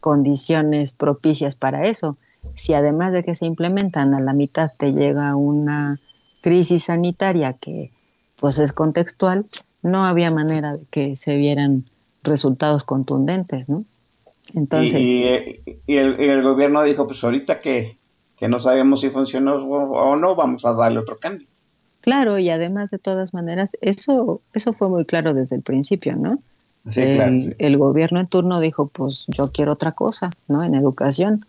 condiciones 0.00 0.92
propicias 0.92 1.56
para 1.56 1.84
eso. 1.84 2.16
Si 2.54 2.74
además 2.74 3.12
de 3.12 3.24
que 3.24 3.34
se 3.34 3.46
implementan 3.46 4.14
a 4.14 4.20
la 4.20 4.32
mitad 4.32 4.70
te 4.76 4.92
llega 4.92 5.36
una 5.36 6.00
crisis 6.40 6.84
sanitaria 6.84 7.54
que 7.54 7.90
pues 8.36 8.58
es 8.58 8.72
contextual, 8.72 9.46
no 9.82 10.04
había 10.04 10.30
manera 10.30 10.72
de 10.72 10.84
que 10.90 11.16
se 11.16 11.36
vieran 11.36 11.84
resultados 12.22 12.84
contundentes, 12.84 13.68
¿no? 13.68 13.84
Entonces... 14.54 15.08
Y, 15.08 15.24
el, 15.24 16.20
y 16.20 16.24
el 16.28 16.42
gobierno 16.42 16.82
dijo, 16.82 17.06
pues 17.06 17.22
ahorita 17.22 17.60
que 17.60 17.96
que 18.42 18.48
no 18.48 18.58
sabemos 18.58 19.02
si 19.02 19.08
funcionó 19.08 19.54
o 19.54 20.16
no, 20.16 20.34
vamos 20.34 20.64
a 20.64 20.72
darle 20.72 20.98
otro 20.98 21.16
cambio. 21.16 21.46
Claro, 22.00 22.40
y 22.40 22.50
además 22.50 22.90
de 22.90 22.98
todas 22.98 23.34
maneras, 23.34 23.76
eso, 23.82 24.40
eso 24.52 24.72
fue 24.72 24.88
muy 24.88 25.04
claro 25.04 25.32
desde 25.32 25.54
el 25.54 25.62
principio, 25.62 26.16
¿no? 26.16 26.40
Sí, 26.90 27.02
el, 27.02 27.14
claro, 27.14 27.36
el 27.58 27.78
gobierno 27.78 28.18
en 28.18 28.26
turno 28.26 28.58
dijo, 28.58 28.88
pues 28.88 29.26
yo 29.28 29.52
quiero 29.52 29.70
otra 29.74 29.92
cosa, 29.92 30.32
¿no? 30.48 30.64
En 30.64 30.74
educación. 30.74 31.46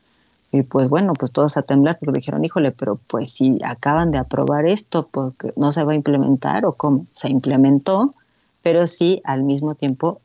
Y 0.53 0.61
pues 0.61 0.87
bueno, 0.87 1.13
pues 1.13 1.31
todos 1.31 1.57
a 1.57 1.63
temblar 1.63 1.97
porque 1.99 2.19
dijeron, 2.19 2.45
híjole, 2.45 2.71
pero 2.71 2.99
pues 3.07 3.33
si 3.33 3.57
acaban 3.65 4.11
de 4.11 4.19
aprobar 4.19 4.67
esto, 4.67 5.09
porque 5.11 5.51
no 5.55 5.71
se 5.71 5.83
va 5.83 5.93
a 5.93 5.95
implementar 5.95 6.63
o 6.65 6.73
cómo. 6.73 7.07
Se 7.13 7.27
implementó, 7.27 8.13
pero 8.61 8.85
sí 8.85 9.19
al 9.25 9.43
mismo 9.43 9.73
tiempo 9.73 10.21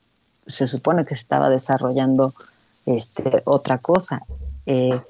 se 0.46 0.66
supone 0.66 1.06
que 1.06 1.14
se 1.14 1.22
estaba 1.22 1.48
desarrollando 1.48 2.30
este, 2.84 3.42
otra 3.46 3.78
cosa. 3.78 4.22
Eh, 4.66 5.00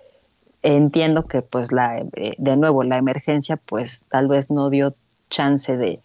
entiendo 0.63 1.25
que 1.25 1.41
pues 1.41 1.73
la, 1.73 1.99
eh, 1.99 2.35
de 2.39 2.57
nuevo 2.57 2.85
la 2.85 2.97
emergencia 2.97 3.57
pues 3.57 4.05
tal 4.09 4.29
vez 4.29 4.53
no 4.53 4.71
dio 4.71 4.95
chance 5.31 5.77
de, 5.77 5.99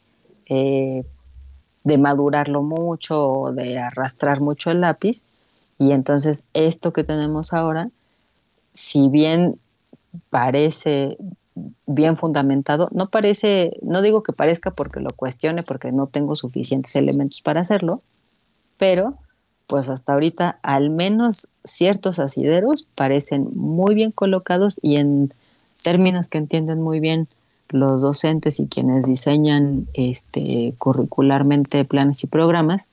eh, 0.48 1.03
de 1.84 1.98
madurarlo 1.99 2.64
mucho 2.64 3.30
o 3.30 3.52
de 3.52 3.77
arrastrar 3.77 4.41
mucho 4.41 4.72
el 4.72 4.81
lápiz 4.81 5.26
y 5.77 5.91
entonces 5.91 6.45
esto 6.53 6.94
que 6.94 7.03
tenemos 7.03 7.53
ahora, 7.53 7.90
si 8.74 9.10
bien 9.10 9.60
parece 10.30 11.18
bien 11.86 12.18
fundamentado, 12.18 12.90
no 12.91 13.08
parece, 13.08 13.78
no 13.82 14.02
digo 14.02 14.24
que 14.24 14.34
parezca 14.34 14.72
porque 14.72 15.00
lo 15.00 15.12
cuestione, 15.12 15.64
porque 15.64 15.91
no 15.91 16.08
tengo 16.08 16.36
suficientes 16.36 16.95
elementos 16.95 17.41
para 17.41 17.62
hacerlo, 17.62 18.02
pero 18.78 19.16
pues 19.68 19.90
hasta 19.90 20.14
ahorita 20.14 20.60
al 20.62 20.90
menos 20.90 21.48
ciertos 21.64 22.20
asideros 22.20 22.88
parecen 22.95 23.50
muy 23.56 23.95
bien 23.95 24.12
colocados 24.12 24.80
y 24.82 24.98
en 24.98 25.32
términos 25.84 26.28
que 26.28 26.38
entienden 26.38 26.82
muy 26.82 27.00
bien 27.00 27.28
los 27.70 28.02
docentes 28.02 28.60
y 28.60 28.68
quienes 28.68 29.06
diseñan 29.06 29.88
este, 29.94 30.74
curricularmente 30.78 31.86
planes 31.86 32.24
y 32.24 32.28
programas, 32.28 32.88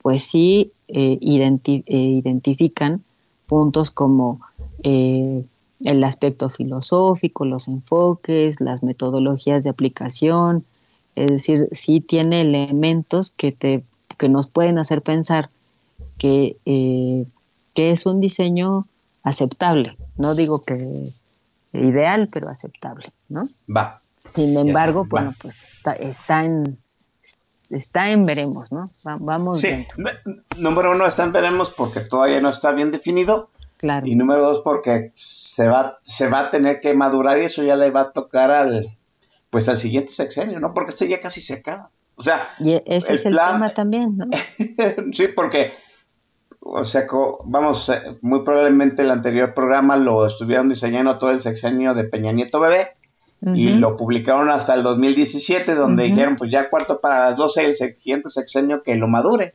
pues 0.00 0.22
sí 0.22 0.72
eh, 0.88 1.18
eh, 1.20 1.84
identifican 1.94 3.02
puntos 3.46 3.90
como 3.90 4.40
eh, 4.82 5.44
el 5.84 6.04
aspecto 6.04 6.48
filosófico, 6.50 7.44
los 7.44 7.68
enfoques, 7.68 8.60
las 8.60 8.82
metodologías 8.82 9.64
de 9.64 9.70
aplicación, 9.70 10.64
es 11.16 11.30
decir, 11.30 11.68
sí 11.72 12.00
tiene 12.00 12.40
elementos 12.40 13.30
que, 13.30 13.52
te, 13.52 13.84
que 14.18 14.28
nos 14.28 14.46
pueden 14.46 14.78
hacer 14.78 15.02
pensar 15.02 15.50
eh, 16.22 17.26
que, 17.74 17.90
es 17.90 18.06
un 18.06 18.20
diseño 18.20 18.86
aceptable. 19.22 19.96
No 20.16 20.34
digo 20.34 20.62
que 20.62 21.04
ideal, 21.72 22.28
pero 22.32 22.48
aceptable, 22.48 23.06
¿no? 23.28 23.42
Va. 23.74 24.00
Sin 24.16 24.56
embargo, 24.56 25.04
bueno, 25.08 25.30
pues 25.40 25.64
está, 25.98 26.44
en 26.44 26.78
está 27.70 28.10
en 28.10 28.24
veremos, 28.24 28.70
¿no? 28.70 28.90
vamos. 29.02 29.60
Sí, 29.60 29.86
número 30.56 30.92
uno 30.92 31.06
está 31.06 31.24
en 31.24 31.32
veremos 31.32 31.70
porque 31.70 32.00
todavía 32.00 32.40
no 32.40 32.50
está 32.50 32.70
bien 32.70 32.92
definido. 32.92 33.50
Claro. 33.82 34.06
Y 34.06 34.14
número 34.14 34.40
dos 34.40 34.60
porque 34.60 35.10
se 35.14 35.68
va, 35.68 35.98
se 36.02 36.28
va 36.28 36.40
a 36.40 36.50
tener 36.50 36.76
que 36.80 36.94
madurar 36.94 37.42
y 37.42 37.46
eso 37.46 37.64
ya 37.64 37.76
le 37.76 37.90
va 37.90 38.02
a 38.02 38.12
tocar 38.12 38.52
al, 38.52 38.96
pues 39.50 39.68
al 39.68 39.76
siguiente 39.76 40.12
sexenio, 40.12 40.60
¿no? 40.60 40.72
Porque 40.72 40.90
este 40.90 41.08
ya 41.08 41.18
casi 41.18 41.40
se 41.40 41.54
acaba. 41.54 41.90
O 42.14 42.22
sea, 42.22 42.48
y 42.60 42.80
ese 42.86 43.14
es 43.14 43.26
el 43.26 43.36
tema 43.36 43.70
también, 43.74 44.16
¿no? 44.16 44.26
sí, 45.12 45.26
porque 45.34 45.72
o 46.60 46.84
sea, 46.84 47.06
vamos, 47.44 47.88
eh, 47.88 48.18
muy 48.20 48.44
probablemente 48.44 49.02
el 49.02 49.10
anterior 49.10 49.52
programa 49.52 49.96
lo 49.96 50.26
estuvieron 50.26 50.68
diseñando 50.68 51.18
todo 51.18 51.32
el 51.32 51.40
sexenio 51.40 51.92
de 51.92 52.04
Peña 52.04 52.30
Nieto 52.30 52.60
Bebé 52.60 52.92
y 53.54 53.70
lo 53.70 53.96
publicaron 53.96 54.50
hasta 54.50 54.74
el 54.74 54.84
2017, 54.84 55.74
donde 55.74 56.04
dijeron, 56.04 56.36
pues 56.36 56.52
ya 56.52 56.70
cuarto 56.70 57.00
para 57.00 57.30
las 57.30 57.36
12 57.36 57.64
el 57.64 57.74
siguiente 57.74 58.30
sexenio 58.30 58.84
que 58.84 58.94
lo 58.94 59.08
madure. 59.08 59.54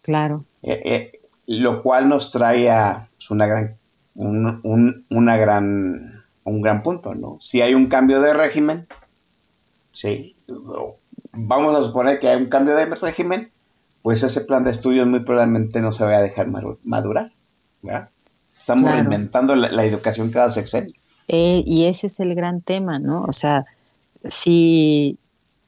Claro. 0.00 0.46
Eh, 0.62 0.80
eh, 0.86 1.20
lo 1.46 1.82
cual 1.82 2.08
nos 2.08 2.30
trae 2.30 2.70
a 2.70 3.09
una 3.30 3.46
gran 3.46 3.76
un, 4.14 5.06
una 5.10 5.36
gran, 5.36 6.24
un 6.44 6.60
gran 6.60 6.82
punto, 6.82 7.14
¿no? 7.14 7.38
Si 7.40 7.60
hay 7.60 7.74
un 7.74 7.86
cambio 7.86 8.20
de 8.20 8.34
régimen, 8.34 8.86
sí, 9.92 10.36
vamos 11.32 11.74
a 11.74 11.82
suponer 11.82 12.18
que 12.18 12.28
hay 12.28 12.36
un 12.36 12.48
cambio 12.48 12.76
de 12.76 12.86
régimen, 12.86 13.50
pues 14.02 14.22
ese 14.22 14.42
plan 14.42 14.64
de 14.64 14.70
estudios 14.70 15.06
muy 15.06 15.20
probablemente 15.20 15.80
no 15.80 15.92
se 15.92 16.04
vaya 16.04 16.18
a 16.18 16.22
dejar 16.22 16.48
madurar, 16.84 17.32
¿verdad? 17.82 18.08
Estamos 18.58 18.92
reinventando 18.92 19.56
la, 19.56 19.84
educación 19.84 20.30
cada 20.30 20.50
sexenio. 20.50 20.94
Eh, 21.28 21.62
y 21.64 21.84
ese 21.84 22.08
es 22.08 22.20
el 22.20 22.34
gran 22.34 22.60
tema, 22.60 22.98
¿no? 22.98 23.22
O 23.22 23.32
sea, 23.32 23.64
si 24.28 25.18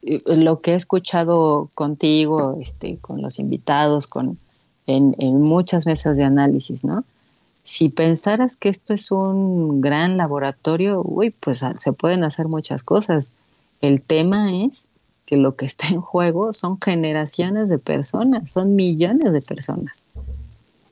eh, 0.02 0.18
lo 0.36 0.60
que 0.60 0.72
he 0.72 0.74
escuchado 0.74 1.68
contigo, 1.74 2.58
este, 2.60 2.96
con 3.00 3.22
los 3.22 3.38
invitados, 3.38 4.06
con, 4.06 4.36
en, 4.86 5.14
en 5.18 5.40
muchas 5.40 5.86
mesas 5.86 6.16
de 6.16 6.24
análisis, 6.24 6.84
¿no? 6.84 7.04
Si 7.64 7.88
pensaras 7.88 8.56
que 8.56 8.68
esto 8.68 8.94
es 8.94 9.10
un 9.10 9.80
gran 9.80 10.16
laboratorio, 10.16 11.02
uy, 11.04 11.30
pues 11.30 11.62
ah, 11.62 11.74
se 11.78 11.92
pueden 11.92 12.24
hacer 12.24 12.48
muchas 12.48 12.82
cosas. 12.82 13.32
El 13.80 14.02
tema 14.02 14.64
es 14.64 14.88
que 15.26 15.36
lo 15.36 15.54
que 15.54 15.66
está 15.66 15.88
en 15.88 16.00
juego 16.00 16.52
son 16.52 16.80
generaciones 16.80 17.68
de 17.68 17.78
personas, 17.78 18.50
son 18.50 18.74
millones 18.74 19.32
de 19.32 19.40
personas. 19.40 20.06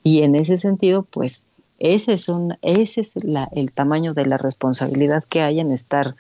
Y 0.02 0.22
en 0.22 0.34
ese 0.34 0.56
sentido, 0.58 1.02
pues 1.02 1.46
ese 1.78 2.12
es, 2.12 2.28
un, 2.28 2.56
ese 2.62 3.00
es 3.00 3.14
el 3.52 3.72
tamaño 3.72 4.14
de 4.14 4.26
la 4.26 4.38
responsabilidad 4.38 5.24
que 5.24 5.42
hay 5.42 5.60
en 5.60 5.72
estar 5.72 6.14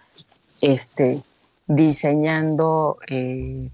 este, 0.60 1.22
diseñando 1.66 2.98
eh, 3.08 3.70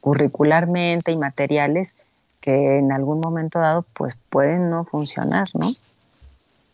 curricularmente 0.00 1.10
y 1.10 1.16
materiales 1.16 2.06
que 2.40 2.78
en 2.78 2.92
algún 2.92 3.20
momento 3.20 3.60
dado 3.60 3.84
pues 3.94 4.18
pueden 4.28 4.68
no 4.68 4.84
funcionar, 4.84 5.48
¿no? 5.54 5.68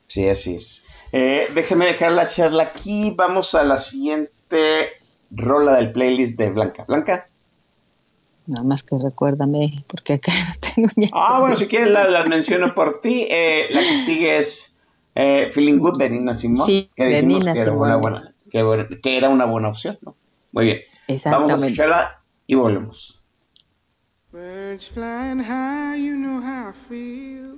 Sí, 0.09 0.29
así 0.29 0.57
es. 0.57 0.85
Eh, 1.13 1.49
déjeme 1.55 1.87
dejar 1.87 2.13
la 2.13 2.27
charla 2.27 2.65
aquí. 2.65 3.13
Vamos 3.17 3.55
a 3.55 3.63
la 3.63 3.77
siguiente 3.77 4.91
rola 5.31 5.77
del 5.77 5.93
playlist 5.93 6.39
de 6.39 6.51
Blanca. 6.51 6.85
Blanca. 6.89 7.29
Nada 8.47 8.65
más 8.65 8.83
que 8.83 8.97
recuérdame, 8.99 9.85
porque 9.87 10.15
acá 10.15 10.33
no 10.33 10.55
tengo 10.75 10.89
ni. 10.97 11.11
Ah, 11.13 11.41
bueno, 11.41 11.55
si 11.55 11.67
quieres 11.67 11.91
las 11.91 12.27
menciono 12.27 12.75
por 12.75 13.01
ti. 13.01 13.27
Eh, 13.31 13.67
la 13.71 13.81
que 13.81 13.97
sigue 13.97 14.39
es 14.39 14.75
eh, 15.15 15.51
Feeling 15.53 15.79
Good 15.79 15.99
de 15.99 16.11
Nina 16.11 16.35
Simone. 16.35 16.65
Sí, 16.65 16.91
que 16.97 17.05
de 17.05 17.23
Nina 17.23 17.53
que 17.53 17.61
era, 17.61 17.73
una 17.73 17.97
buena, 17.97 18.35
que, 18.51 19.17
era 19.17 19.29
una 19.29 19.45
buena 19.45 19.69
opción, 19.69 19.99
¿no? 20.01 20.17
Muy 20.53 20.65
bien. 20.65 20.81
Vamos 21.27 21.53
a 21.53 21.67
escucharla 21.67 22.23
y 22.47 22.55
volvemos. 22.55 23.23
Birds 24.33 24.89
flying 24.89 25.41
high, 25.41 25.97
you 25.97 26.17
know 26.17 26.41
how 26.41 26.71
I 26.71 26.73
feel. 26.73 27.58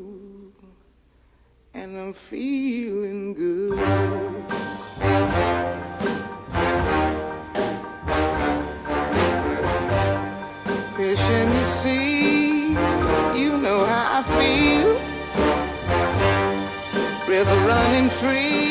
and 1.81 1.97
I'm 1.97 2.13
feeling 2.13 3.33
good. 3.33 3.79
Fish 10.95 11.25
in 11.39 11.49
the 11.49 11.65
sea, 11.65 12.67
you 13.41 13.57
know 13.57 13.83
how 13.91 14.19
I 14.19 14.23
feel. 14.37 14.89
River 17.27 17.59
running 17.65 18.09
free, 18.11 18.70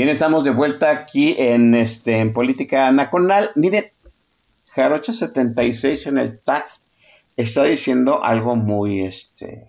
Bien, 0.00 0.08
estamos 0.08 0.44
de 0.44 0.50
vuelta 0.50 0.90
aquí 0.90 1.34
en, 1.36 1.74
este, 1.74 2.20
en 2.20 2.32
Política 2.32 2.90
Nacional. 2.90 3.50
Miren, 3.54 3.90
Jarocha 4.70 5.12
76 5.12 6.06
en 6.06 6.16
el 6.16 6.38
TAC 6.38 6.64
está 7.36 7.64
diciendo 7.64 8.24
algo 8.24 8.56
muy, 8.56 9.02
este, 9.02 9.68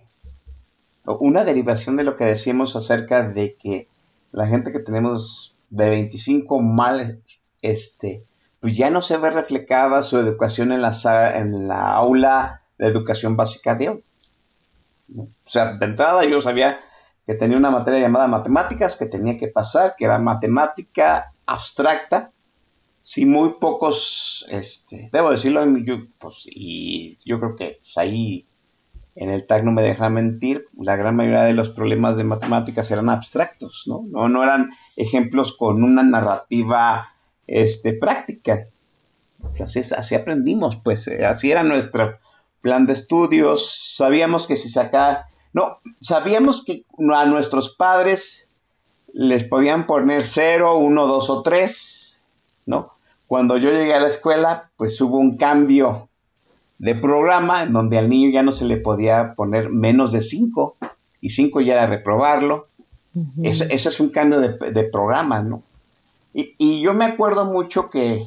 una 1.04 1.44
derivación 1.44 1.98
de 1.98 2.04
lo 2.04 2.16
que 2.16 2.24
decíamos 2.24 2.76
acerca 2.76 3.28
de 3.28 3.56
que 3.56 3.88
la 4.30 4.46
gente 4.46 4.72
que 4.72 4.78
tenemos 4.78 5.54
de 5.68 5.90
25 5.90 6.62
mal, 6.62 7.20
este, 7.60 8.24
pues 8.60 8.74
ya 8.74 8.88
no 8.88 9.02
se 9.02 9.18
ve 9.18 9.28
reflejada 9.28 10.00
su 10.00 10.18
educación 10.18 10.72
en 10.72 10.80
la, 10.80 10.94
en 11.36 11.68
la 11.68 11.92
aula 11.92 12.62
de 12.78 12.86
educación 12.86 13.36
básica 13.36 13.74
de 13.74 13.90
hoy. 13.90 14.04
O 15.14 15.28
sea, 15.44 15.74
de 15.74 15.84
entrada 15.84 16.24
yo 16.24 16.40
sabía 16.40 16.80
que 17.26 17.34
tenía 17.34 17.56
una 17.56 17.70
materia 17.70 18.00
llamada 18.00 18.26
matemáticas 18.26 18.96
que 18.96 19.06
tenía 19.06 19.38
que 19.38 19.48
pasar, 19.48 19.94
que 19.96 20.04
era 20.04 20.18
matemática 20.18 21.32
abstracta. 21.46 22.32
Sí, 23.02 23.26
muy 23.26 23.54
pocos, 23.60 24.46
este, 24.48 25.10
debo 25.12 25.30
decirlo, 25.30 25.64
pues, 26.18 26.46
y 26.46 27.18
yo 27.24 27.40
creo 27.40 27.56
que 27.56 27.78
pues, 27.82 27.98
ahí 27.98 28.46
en 29.14 29.28
el 29.28 29.46
TAC 29.46 29.64
no 29.64 29.72
me 29.72 29.82
deja 29.82 30.08
mentir, 30.08 30.66
la 30.78 30.96
gran 30.96 31.16
mayoría 31.16 31.42
de 31.42 31.52
los 31.52 31.68
problemas 31.68 32.16
de 32.16 32.24
matemáticas 32.24 32.90
eran 32.90 33.10
abstractos, 33.10 33.84
¿no? 33.86 34.04
No, 34.08 34.28
no 34.28 34.42
eran 34.42 34.70
ejemplos 34.96 35.52
con 35.52 35.82
una 35.82 36.02
narrativa 36.02 37.12
este, 37.46 37.92
práctica. 37.92 38.66
Así, 39.60 39.80
así 39.80 40.14
aprendimos, 40.14 40.76
pues 40.76 41.08
eh, 41.08 41.26
así 41.26 41.50
era 41.50 41.62
nuestro 41.62 42.18
plan 42.60 42.86
de 42.86 42.94
estudios. 42.94 43.94
Sabíamos 43.96 44.46
que 44.46 44.56
si 44.56 44.70
sacaba, 44.70 45.26
no, 45.52 45.78
sabíamos 46.00 46.64
que 46.64 46.84
a 47.14 47.26
nuestros 47.26 47.74
padres 47.74 48.48
les 49.12 49.44
podían 49.44 49.86
poner 49.86 50.24
0, 50.24 50.78
1, 50.78 51.06
2 51.06 51.30
o 51.30 51.42
3, 51.42 52.20
¿no? 52.66 52.92
Cuando 53.26 53.58
yo 53.58 53.70
llegué 53.70 53.94
a 53.94 54.00
la 54.00 54.06
escuela, 54.06 54.70
pues 54.76 55.00
hubo 55.00 55.18
un 55.18 55.36
cambio 55.36 56.08
de 56.78 56.94
programa 56.94 57.62
en 57.62 57.72
donde 57.72 57.98
al 57.98 58.08
niño 58.08 58.30
ya 58.30 58.42
no 58.42 58.50
se 58.50 58.64
le 58.64 58.76
podía 58.76 59.34
poner 59.34 59.70
menos 59.70 60.10
de 60.10 60.20
5 60.20 60.76
y 61.20 61.30
5 61.30 61.60
ya 61.60 61.74
era 61.74 61.86
reprobarlo. 61.86 62.68
eso, 63.42 63.64
es 63.68 64.00
un 64.00 64.08
cambio 64.08 64.40
de, 64.40 64.84
programa, 64.84 65.42
¿no? 65.42 65.62
Y, 66.34 66.80
yo 66.80 66.94
me 66.94 67.04
acuerdo 67.04 67.44
mucho 67.44 67.90
que, 67.90 68.26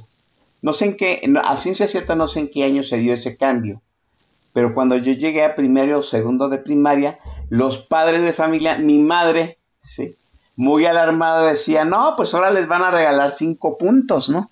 no 0.61 0.73
sé 0.73 0.85
en 0.85 0.97
qué, 0.97 1.21
a 1.43 1.57
ciencia 1.57 1.87
cierta 1.87 2.15
no 2.15 2.27
sé 2.27 2.41
en 2.41 2.49
qué 2.49 2.63
año 2.63 2.83
se 2.83 2.97
dio 2.97 3.13
ese 3.13 3.35
cambio, 3.35 3.81
pero 4.55 4.73
cuando 4.73 4.95
yo 4.95 5.11
llegué 5.11 5.43
a 5.43 5.53
primero 5.53 5.99
o 5.99 6.01
segundo 6.01 6.47
de 6.47 6.59
primaria, 6.59 7.19
los 7.49 7.77
padres 7.77 8.21
de 8.21 8.31
familia, 8.31 8.77
mi 8.77 8.99
madre, 8.99 9.57
sí, 9.79 10.15
muy 10.55 10.85
alarmada 10.85 11.45
decía, 11.45 11.83
no, 11.83 12.13
pues 12.15 12.33
ahora 12.33 12.51
les 12.51 12.65
van 12.65 12.81
a 12.81 12.89
regalar 12.89 13.33
cinco 13.33 13.77
puntos, 13.77 14.29
¿no? 14.29 14.49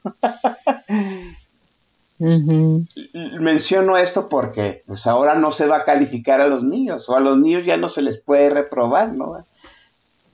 Menciono 3.40 3.96
esto 3.98 4.28
porque 4.28 4.84
pues 4.86 5.08
ahora 5.08 5.36
no 5.36 5.52
se 5.52 5.68
va 5.68 5.78
a 5.78 5.86
calificar 5.86 6.42
a 6.42 6.48
los 6.48 6.66
niños 6.66 7.08
o 7.08 7.16
a 7.16 7.22
los 7.22 7.38
niños 7.38 7.64
ya 7.64 7.78
no 7.78 7.88
se 7.88 8.02
les 8.02 8.18
puede 8.18 8.50
reprobar, 8.50 9.14
¿no? 9.14 9.46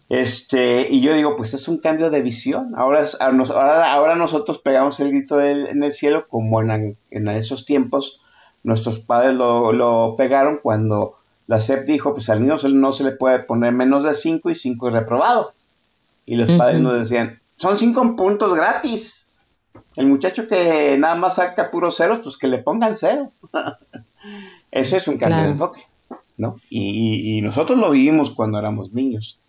Este, 0.10 0.88
y 0.90 1.02
yo 1.02 1.14
digo, 1.14 1.36
pues 1.36 1.54
es 1.54 1.68
un 1.68 1.78
cambio 1.78 2.10
de 2.10 2.24
visión. 2.24 2.74
Ahora, 2.76 3.06
ahora, 3.20 3.94
ahora 3.94 4.16
nosotros 4.16 4.58
pegamos 4.58 5.00
el 5.00 5.12
grito 5.12 5.40
en 5.40 5.84
el 5.84 5.94
cielo 5.94 6.26
como 6.28 6.60
en, 6.64 6.98
esos 7.12 7.68
tiempos 7.68 8.24
nuestros 8.64 9.00
padres 9.00 9.34
lo, 9.34 10.16
pegaron 10.18 10.60
cuando 10.62 11.16
la 11.48 11.60
SEP 11.60 11.86
dijo, 11.86 12.14
pues 12.14 12.30
al 12.30 12.42
niño 12.42 12.58
no 12.70 12.92
se 12.92 13.04
le 13.04 13.12
puede 13.12 13.40
poner 13.40 13.74
menos 13.74 14.04
de 14.04 14.14
5 14.14 14.50
y 14.50 14.56
5 14.56 14.88
es 14.88 14.94
reprobado. 14.94 15.54
Y 16.26 16.36
los 16.36 16.52
padres 16.52 16.80
nos 16.80 16.94
decían, 16.94 17.40
son 17.58 17.78
5 17.78 18.16
puntos 18.16 18.54
gratis. 18.54 19.32
El 19.96 20.06
muchacho 20.06 20.48
que 20.48 20.98
nada 20.98 21.16
más 21.16 21.36
saca 21.36 21.72
puros 21.72 21.98
ceros, 21.98 22.20
pues 22.20 22.38
que 22.38 22.48
le 22.48 22.60
pongan 22.60 22.96
cero. 22.96 23.32
Eso 24.72 24.96
es 24.96 25.08
un 25.08 25.18
cambio 25.18 25.44
de 25.44 25.50
enfoque, 25.50 25.82
¿no? 26.38 26.60
Y, 26.70 27.42
nosotros 27.42 27.78
lo 27.80 27.90
vivimos 27.90 28.32
cuando 28.32 28.60
éramos 28.60 28.94
niños. 28.94 29.40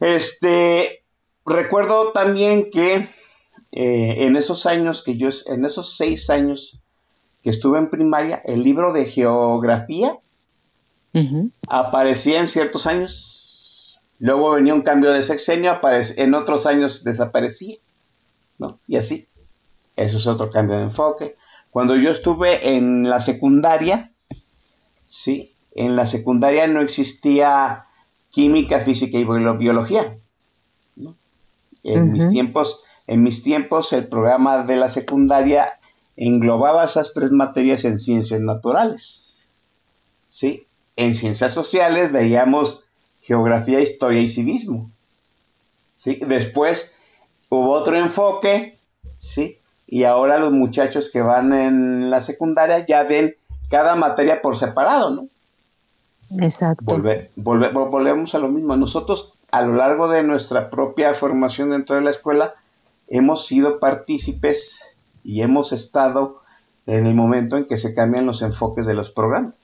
Este, 0.00 1.02
recuerdo 1.46 2.10
también 2.12 2.70
que 2.70 3.08
eh, 3.72 4.14
en 4.18 4.36
esos 4.36 4.66
años 4.66 5.02
que 5.02 5.16
yo, 5.16 5.28
en 5.46 5.64
esos 5.64 5.96
seis 5.96 6.28
años 6.30 6.80
que 7.42 7.50
estuve 7.50 7.78
en 7.78 7.90
primaria, 7.90 8.42
el 8.44 8.62
libro 8.62 8.92
de 8.92 9.06
geografía 9.06 10.16
aparecía 11.68 12.40
en 12.40 12.48
ciertos 12.48 12.86
años, 12.86 13.98
luego 14.18 14.52
venía 14.52 14.74
un 14.74 14.82
cambio 14.82 15.12
de 15.12 15.22
sexenio, 15.22 15.80
en 16.16 16.34
otros 16.34 16.66
años 16.66 17.02
desaparecía, 17.02 17.76
¿no? 18.58 18.78
Y 18.86 18.96
así. 18.96 19.26
Eso 19.96 20.18
es 20.18 20.26
otro 20.26 20.50
cambio 20.50 20.76
de 20.76 20.84
enfoque. 20.84 21.36
Cuando 21.70 21.96
yo 21.96 22.10
estuve 22.10 22.76
en 22.76 23.08
la 23.08 23.20
secundaria, 23.20 24.10
sí, 25.04 25.52
en 25.74 25.96
la 25.96 26.06
secundaria 26.06 26.66
no 26.66 26.80
existía 26.80 27.86
química, 28.30 28.80
física 28.80 29.18
y 29.18 29.24
biología. 29.24 30.16
En 31.82 32.12
mis 32.12 32.28
tiempos, 32.30 32.82
en 33.06 33.22
mis 33.22 33.42
tiempos, 33.42 33.92
el 33.92 34.06
programa 34.06 34.62
de 34.62 34.76
la 34.76 34.88
secundaria 34.88 35.79
englobaba 36.20 36.84
esas 36.84 37.14
tres 37.14 37.30
materias 37.32 37.84
en 37.84 37.98
ciencias 37.98 38.40
naturales. 38.40 39.38
¿sí? 40.28 40.66
En 40.96 41.16
ciencias 41.16 41.52
sociales 41.52 42.12
veíamos 42.12 42.84
geografía, 43.22 43.80
historia 43.80 44.20
y 44.20 44.28
civismo. 44.28 44.90
¿sí? 45.94 46.20
Después 46.26 46.92
hubo 47.48 47.70
otro 47.70 47.96
enfoque, 47.96 48.76
¿sí? 49.14 49.58
y 49.86 50.04
ahora 50.04 50.38
los 50.38 50.52
muchachos 50.52 51.10
que 51.10 51.22
van 51.22 51.54
en 51.54 52.10
la 52.10 52.20
secundaria 52.20 52.84
ya 52.86 53.02
ven 53.02 53.34
cada 53.70 53.96
materia 53.96 54.42
por 54.42 54.56
separado, 54.56 55.10
¿no? 55.10 55.28
Exacto. 56.38 56.84
volvemos 57.36 58.34
a 58.34 58.38
lo 58.38 58.48
mismo. 58.48 58.76
Nosotros 58.76 59.32
a 59.50 59.62
lo 59.62 59.74
largo 59.74 60.08
de 60.08 60.22
nuestra 60.22 60.68
propia 60.70 61.14
formación 61.14 61.70
dentro 61.70 61.96
de 61.96 62.02
la 62.02 62.10
escuela 62.10 62.54
hemos 63.08 63.46
sido 63.46 63.80
partícipes 63.80 64.89
y 65.24 65.42
hemos 65.42 65.72
estado 65.72 66.40
en 66.86 67.06
el 67.06 67.14
momento 67.14 67.56
en 67.56 67.66
que 67.66 67.76
se 67.76 67.94
cambian 67.94 68.26
los 68.26 68.42
enfoques 68.42 68.86
de 68.86 68.94
los 68.94 69.10
programas. 69.10 69.54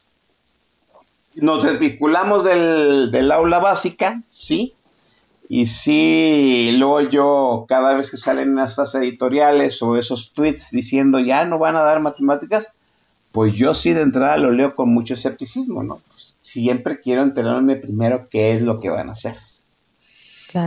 Nos 1.35 1.65
desvinculamos 1.65 2.45
del, 2.45 3.11
del 3.11 3.31
aula 3.31 3.59
básica, 3.59 4.23
sí, 4.31 4.75
y 5.49 5.67
sí, 5.67 6.73
luego 6.77 7.01
yo, 7.03 7.67
cada 7.69 7.95
vez 7.95 8.11
que 8.11 8.17
salen 8.17 8.59
estas 8.59 8.95
editoriales 8.97 9.81
o 9.83 9.97
esos 9.97 10.33
tweets 10.33 10.71
diciendo 10.73 11.21
ya 11.21 11.45
no 11.45 11.59
van 11.59 11.77
a 11.77 11.83
dar 11.83 12.01
matemáticas, 12.01 12.75
pues 13.31 13.55
yo 13.55 13.75
sí 13.75 13.93
de 13.93 14.03
entrada 14.03 14.39
lo 14.39 14.51
leo 14.51 14.75
con 14.75 14.93
mucho 14.93 15.15
escepticismo, 15.15 15.83
¿no? 15.83 16.01
Pues 16.09 16.37
siempre 16.41 17.01
quiero 17.01 17.23
enterarme 17.23 17.77
primero 17.77 18.27
qué 18.29 18.55
es 18.55 18.63
lo 18.63 18.81
que 18.81 18.91
van 18.91 19.09
a 19.09 19.13
hacer. 19.13 19.37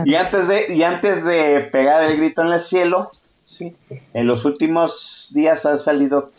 Y, 0.04 0.14
antes 0.14 0.48
de, 0.48 0.72
y 0.74 0.82
antes 0.82 1.24
de 1.24 1.68
pegar 1.72 2.04
el 2.04 2.16
grito 2.16 2.42
en 2.42 2.52
el 2.52 2.60
cielo, 2.60 3.10
¿sí? 3.50 3.76
en 4.14 4.26
los 4.26 4.44
últimos 4.44 5.30
días 5.34 5.66
han 5.66 5.78
salido 5.78 6.30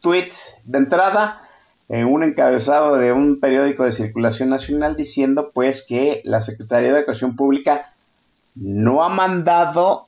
tweets 0.00 0.54
de 0.64 0.78
entrada 0.78 1.42
en 1.88 2.06
un 2.06 2.22
encabezado 2.22 2.96
de 2.96 3.12
un 3.12 3.40
periódico 3.40 3.84
de 3.84 3.92
circulación 3.92 4.48
nacional 4.48 4.96
diciendo 4.96 5.50
pues 5.52 5.84
que 5.86 6.22
la 6.24 6.40
Secretaría 6.40 6.92
de 6.92 6.98
Educación 7.00 7.36
Pública 7.36 7.92
no 8.54 9.04
ha 9.04 9.08
mandado 9.08 10.06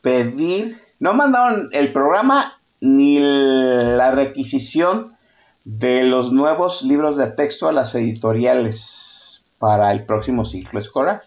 pedir, 0.00 0.78
no 0.98 1.10
ha 1.10 1.14
mandado 1.14 1.68
el 1.72 1.92
programa 1.92 2.58
ni 2.80 3.18
la 3.20 4.12
requisición 4.12 5.16
de 5.64 6.04
los 6.04 6.32
nuevos 6.32 6.82
libros 6.82 7.16
de 7.16 7.26
texto 7.26 7.68
a 7.68 7.72
las 7.72 7.94
editoriales 7.94 9.44
para 9.58 9.92
el 9.92 10.06
próximo 10.06 10.44
ciclo 10.44 10.78
escolar. 10.78 11.24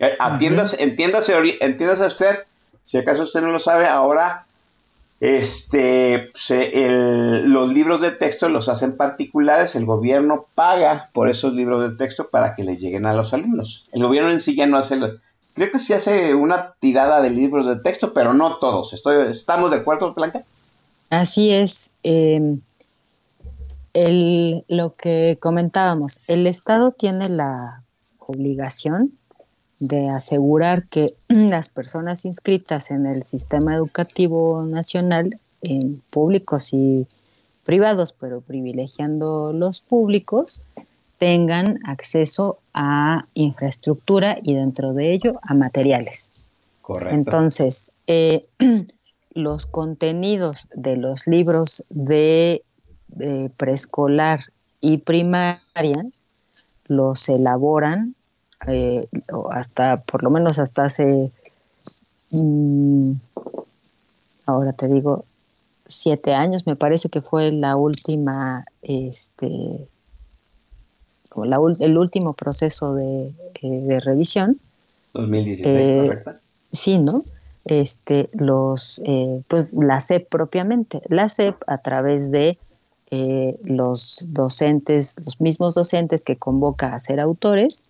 Eh, 0.00 0.16
atiéndase, 0.18 0.82
entiéndase, 0.82 1.34
entiéndase 1.60 2.06
usted, 2.06 2.38
si 2.88 2.96
acaso 2.96 3.24
usted 3.24 3.42
no 3.42 3.50
lo 3.50 3.58
sabe, 3.58 3.86
ahora 3.86 4.46
este, 5.20 6.30
los 7.44 7.70
libros 7.70 8.00
de 8.00 8.12
texto 8.12 8.48
los 8.48 8.70
hacen 8.70 8.96
particulares, 8.96 9.76
el 9.76 9.84
gobierno 9.84 10.46
paga 10.54 11.10
por 11.12 11.28
esos 11.28 11.54
libros 11.54 11.90
de 11.90 11.98
texto 11.98 12.30
para 12.30 12.54
que 12.54 12.64
les 12.64 12.80
lleguen 12.80 13.04
a 13.04 13.12
los 13.12 13.34
alumnos. 13.34 13.86
El 13.92 14.04
gobierno 14.04 14.30
en 14.30 14.40
sí 14.40 14.56
ya 14.56 14.66
no 14.66 14.78
hace, 14.78 14.98
creo 15.52 15.70
que 15.70 15.78
sí 15.78 15.92
hace 15.92 16.34
una 16.34 16.76
tirada 16.80 17.20
de 17.20 17.28
libros 17.28 17.66
de 17.66 17.76
texto, 17.76 18.14
pero 18.14 18.32
no 18.32 18.56
todos. 18.56 18.94
¿Estamos 18.94 19.70
de 19.70 19.76
acuerdo, 19.76 20.14
Blanca? 20.14 20.44
Así 21.10 21.52
es. 21.52 21.90
Em, 22.04 22.62
lo 23.92 24.92
que 24.94 25.36
comentábamos, 25.38 26.22
el 26.26 26.46
Estado 26.46 26.92
tiene 26.92 27.28
la 27.28 27.82
obligación 28.18 29.12
de 29.80 30.08
asegurar 30.08 30.84
que 30.84 31.14
las 31.28 31.68
personas 31.68 32.24
inscritas 32.24 32.90
en 32.90 33.06
el 33.06 33.22
sistema 33.22 33.74
educativo 33.74 34.62
nacional, 34.62 35.38
en 35.62 36.02
públicos 36.10 36.72
y 36.72 37.06
privados, 37.64 38.12
pero 38.12 38.40
privilegiando 38.40 39.52
los 39.52 39.80
públicos, 39.80 40.62
tengan 41.18 41.80
acceso 41.84 42.58
a 42.72 43.26
infraestructura 43.34 44.38
y 44.42 44.54
dentro 44.54 44.94
de 44.94 45.12
ello 45.12 45.40
a 45.42 45.54
materiales. 45.54 46.30
Correcto. 46.80 47.14
Entonces, 47.14 47.92
eh, 48.06 48.42
los 49.32 49.66
contenidos 49.66 50.68
de 50.74 50.96
los 50.96 51.26
libros 51.26 51.84
de 51.90 52.62
preescolar 53.56 54.44
y 54.80 54.98
primaria 54.98 56.04
los 56.86 57.28
elaboran 57.28 58.14
eh, 58.66 59.08
hasta, 59.50 60.00
por 60.02 60.22
lo 60.22 60.30
menos 60.30 60.58
hasta 60.58 60.84
hace, 60.84 61.30
mm, 62.32 63.12
ahora 64.46 64.72
te 64.72 64.88
digo, 64.88 65.24
siete 65.86 66.34
años, 66.34 66.66
me 66.66 66.76
parece 66.76 67.08
que 67.08 67.22
fue 67.22 67.52
la 67.52 67.76
última, 67.76 68.66
este, 68.82 69.88
el 71.80 71.98
último 71.98 72.34
proceso 72.34 72.94
de, 72.94 73.32
eh, 73.62 74.00
revisión. 74.00 74.58
2016, 75.14 75.88
eh, 75.88 76.02
¿correcto? 76.06 76.32
Sí, 76.72 76.98
¿no? 76.98 77.20
Este, 77.64 78.28
los, 78.32 79.02
pues 79.46 79.72
la 79.72 80.00
SEP 80.00 80.28
propiamente, 80.28 81.02
la 81.08 81.28
SEP 81.28 81.56
a 81.66 81.78
través 81.78 82.30
de 82.30 82.58
eh, 83.10 83.58
los 83.64 84.26
docentes, 84.28 85.16
los 85.24 85.40
mismos 85.40 85.74
docentes 85.74 86.24
que 86.24 86.36
convoca 86.36 86.94
a 86.94 86.98
ser 86.98 87.20
autores 87.20 87.84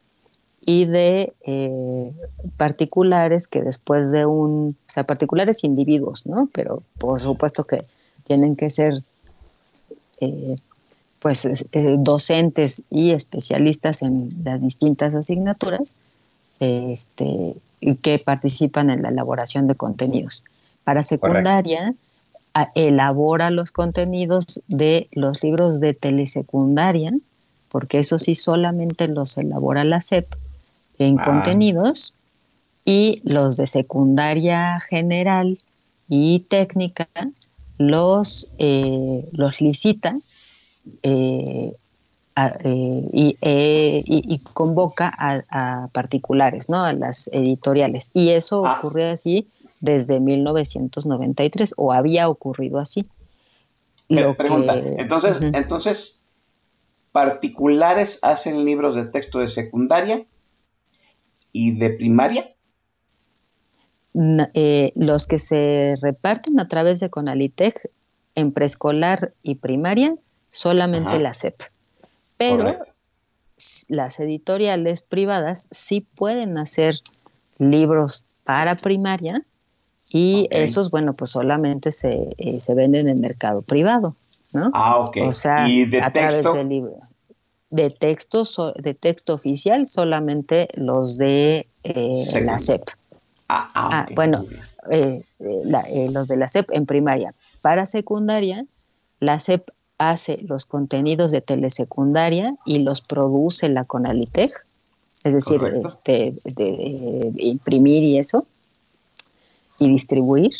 y 0.68 0.84
de 0.84 1.32
eh, 1.46 2.12
particulares 2.58 3.48
que 3.48 3.62
después 3.62 4.10
de 4.10 4.26
un, 4.26 4.76
o 4.86 4.90
sea, 4.90 5.04
particulares 5.04 5.64
individuos, 5.64 6.26
¿no? 6.26 6.50
Pero 6.52 6.82
por 6.98 7.18
supuesto 7.20 7.64
que 7.64 7.84
tienen 8.24 8.54
que 8.54 8.68
ser 8.68 9.02
eh, 10.20 10.56
pues 11.20 11.48
docentes 12.00 12.82
y 12.90 13.12
especialistas 13.12 14.02
en 14.02 14.28
las 14.44 14.60
distintas 14.60 15.14
asignaturas 15.14 15.96
este, 16.60 17.54
y 17.80 17.94
que 17.96 18.18
participan 18.18 18.90
en 18.90 19.00
la 19.00 19.08
elaboración 19.08 19.68
de 19.68 19.74
contenidos. 19.74 20.44
Para 20.84 21.02
secundaria, 21.02 21.94
elabora 22.74 23.48
los 23.48 23.72
contenidos 23.72 24.60
de 24.68 25.08
los 25.12 25.42
libros 25.42 25.80
de 25.80 25.94
telesecundaria, 25.94 27.14
porque 27.70 28.00
eso 28.00 28.18
sí 28.18 28.34
solamente 28.34 29.08
los 29.08 29.38
elabora 29.38 29.82
la 29.84 30.02
SEP 30.02 30.26
en 30.98 31.18
ah. 31.20 31.24
contenidos, 31.24 32.14
y 32.84 33.20
los 33.24 33.58
de 33.58 33.66
secundaria 33.66 34.80
general 34.80 35.58
y 36.08 36.40
técnica 36.40 37.06
los, 37.76 38.48
eh, 38.56 39.28
los 39.32 39.60
licita 39.60 40.16
eh, 41.02 41.74
eh, 42.34 44.02
y, 44.06 44.38
convoca 44.54 45.12
a, 45.18 45.88
particulares, 45.92 46.70
¿no? 46.70 46.82
a 46.82 46.94
las 46.94 47.28
editoriales. 47.32 48.10
Y 48.14 48.30
eso 48.30 48.64
ah. 48.64 48.78
ocurre 48.78 49.10
así 49.10 49.46
desde 49.82 50.18
1993 50.18 51.74
o 51.76 51.92
había 51.92 52.28
ocurrido 52.28 52.78
así. 52.78 53.04
Lo 54.08 54.34
pregunta, 54.34 54.78
entonces, 54.78 55.40
entonces, 55.42 56.22
¿particulares 57.12 58.18
hacen 58.22 58.64
libros 58.64 58.94
de 58.94 59.04
texto 59.04 59.40
de 59.40 59.48
secundaria 59.48 60.24
y 61.58 61.72
de 61.72 61.90
primaria? 61.90 62.54
Eh, 64.54 64.92
los 64.94 65.26
que 65.26 65.38
se 65.38 65.96
reparten 66.00 66.60
a 66.60 66.68
través 66.68 67.00
de 67.00 67.10
Conalitech 67.10 67.90
en 68.34 68.52
preescolar 68.52 69.32
y 69.42 69.56
primaria, 69.56 70.14
solamente 70.50 71.20
la 71.20 71.34
SEP. 71.34 71.60
Pero 72.36 72.78
las 73.88 74.20
editoriales 74.20 75.02
privadas 75.02 75.66
sí 75.72 76.06
pueden 76.14 76.58
hacer 76.58 76.94
libros 77.58 78.24
para 78.44 78.76
primaria 78.76 79.42
y 80.10 80.46
esos, 80.50 80.90
bueno, 80.92 81.14
pues 81.14 81.32
solamente 81.32 81.90
se, 81.90 82.34
eh, 82.38 82.60
se 82.60 82.74
venden 82.74 83.08
en 83.08 83.16
el 83.16 83.20
mercado 83.20 83.62
privado, 83.62 84.14
¿no? 84.52 84.70
Ah, 84.74 84.98
ok. 84.98 85.16
O 85.22 85.32
sea, 85.32 85.68
¿Y 85.68 85.84
de 85.84 86.00
a 86.00 86.12
texto? 86.12 86.40
través 86.40 86.56
del 86.56 86.68
libro. 86.68 86.96
De 87.70 87.90
texto, 87.90 88.44
de 88.76 88.94
texto 88.94 89.34
oficial, 89.34 89.86
solamente 89.86 90.68
los 90.74 91.18
de 91.18 91.68
eh, 91.84 92.40
la 92.42 92.58
SEP. 92.58 92.82
Ah, 93.48 93.70
ah, 93.74 93.88
ah 93.92 94.06
bueno, 94.14 94.44
eh, 94.90 95.22
los 96.10 96.28
de 96.28 96.36
la 96.36 96.48
SEP 96.48 96.66
en 96.72 96.86
primaria. 96.86 97.32
Para 97.60 97.86
secundaria, 97.86 98.64
la 99.20 99.38
SEP 99.38 99.68
hace 99.98 100.38
los 100.42 100.64
contenidos 100.64 101.30
de 101.30 101.40
telesecundaria 101.40 102.54
y 102.64 102.78
los 102.78 103.00
produce 103.00 103.68
la 103.68 103.84
Conalitech, 103.84 104.52
es 105.24 105.34
decir, 105.34 105.60
este, 105.84 106.32
de 106.56 107.32
imprimir 107.38 108.04
y 108.04 108.18
eso 108.18 108.46
y 109.78 109.88
distribuir. 109.88 110.52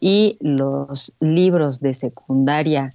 Y 0.00 0.36
los 0.40 1.14
libros 1.20 1.80
de 1.80 1.92
secundaria 1.92 2.92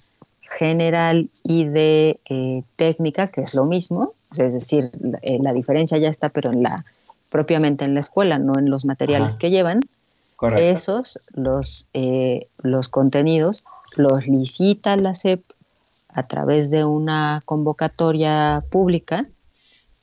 general 0.57 1.29
y 1.43 1.65
de 1.65 2.19
eh, 2.29 2.63
técnica, 2.75 3.27
que 3.27 3.41
es 3.41 3.53
lo 3.53 3.65
mismo, 3.65 4.13
es 4.31 4.53
decir, 4.53 4.91
eh, 5.21 5.39
la, 5.41 5.53
diferencia 5.53 5.97
ya 5.97 6.09
está, 6.09 6.29
pero 6.29 6.51
en 6.51 6.63
la 6.63 6.85
propiamente 7.29 7.85
en 7.85 7.93
la 7.95 7.99
escuela, 7.99 8.37
no 8.37 8.59
en 8.59 8.69
los 8.69 8.85
materiales 8.85 9.35
que 9.35 9.49
llevan. 9.49 9.81
Esos, 10.57 11.19
los, 11.33 11.87
eh, 11.93 12.47
los 12.61 12.89
contenidos, 12.89 13.63
los 13.95 14.27
licita 14.27 14.97
la 14.97 15.15
SEP 15.15 15.41
a 16.09 16.23
través 16.23 16.69
de 16.69 16.83
una 16.83 17.41
convocatoria 17.45 18.61
pública 18.69 19.25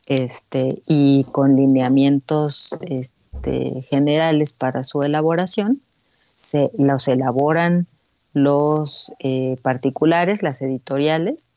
este, 0.06 0.82
y 0.86 1.24
con 1.24 1.56
lineamientos 1.56 2.72
este, 2.88 3.20
este, 3.32 3.82
generales 3.82 4.52
para 4.52 4.82
su 4.82 5.02
elaboración, 5.02 5.80
se 6.22 6.70
los 6.78 7.06
elaboran 7.08 7.86
los 8.32 9.12
eh, 9.18 9.56
particulares, 9.62 10.42
las 10.42 10.62
editoriales, 10.62 11.52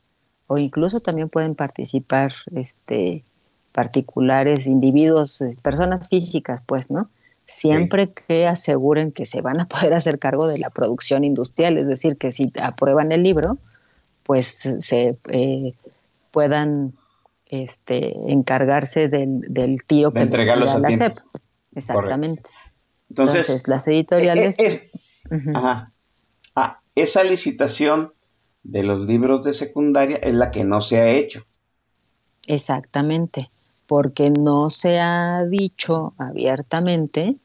o 0.46 0.58
incluso 0.58 1.00
también 1.00 1.28
pueden 1.28 1.54
participar 1.54 2.32
este, 2.54 3.24
particulares, 3.72 4.66
individuos, 4.66 5.40
eh, 5.40 5.56
personas 5.62 6.08
físicas, 6.08 6.62
pues, 6.66 6.90
¿no? 6.90 7.08
Siempre 7.46 8.10
que 8.10 8.46
aseguren 8.46 9.12
que 9.12 9.26
se 9.26 9.40
van 9.40 9.60
a 9.60 9.66
poder 9.68 9.94
hacer 9.94 10.18
cargo 10.18 10.46
de 10.46 10.58
la 10.58 10.70
producción 10.70 11.24
industrial, 11.24 11.76
es 11.76 11.86
decir, 11.86 12.16
que 12.16 12.32
si 12.32 12.50
aprueban 12.62 13.12
el 13.12 13.22
libro, 13.22 13.58
pues 14.22 14.68
se 14.78 15.16
eh, 15.28 15.74
puedan 16.30 16.94
este, 17.46 18.16
encargarse 18.30 19.08
del, 19.08 19.40
del 19.52 19.82
tiro 19.86 20.10
que 20.10 20.22
entregarlos 20.22 20.74
a 20.74 20.78
la 20.78 20.96
CEP. 20.96 21.12
Exactamente. 21.74 22.42
Entonces, 23.10 23.68
las 23.68 23.86
editoriales... 23.86 24.58
Es, 24.58 24.90
ah, 25.54 25.86
esa 26.94 27.24
licitación 27.24 28.12
de 28.62 28.82
los 28.82 29.00
libros 29.06 29.42
de 29.42 29.52
secundaria 29.52 30.16
es 30.16 30.34
la 30.34 30.50
que 30.50 30.64
no 30.64 30.80
se 30.80 31.00
ha 31.00 31.10
hecho. 31.10 31.44
Exactamente, 32.46 33.50
porque 33.86 34.30
no 34.30 34.70
se 34.70 35.00
ha 35.00 35.44
dicho 35.44 36.14
abiertamente 36.18 37.36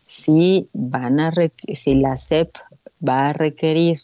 si 0.00 0.68
van 0.72 1.20
a 1.20 1.32
si 1.74 1.94
la 1.96 2.16
SEP 2.16 2.54
va 3.06 3.24
a 3.24 3.32
requerir 3.32 4.00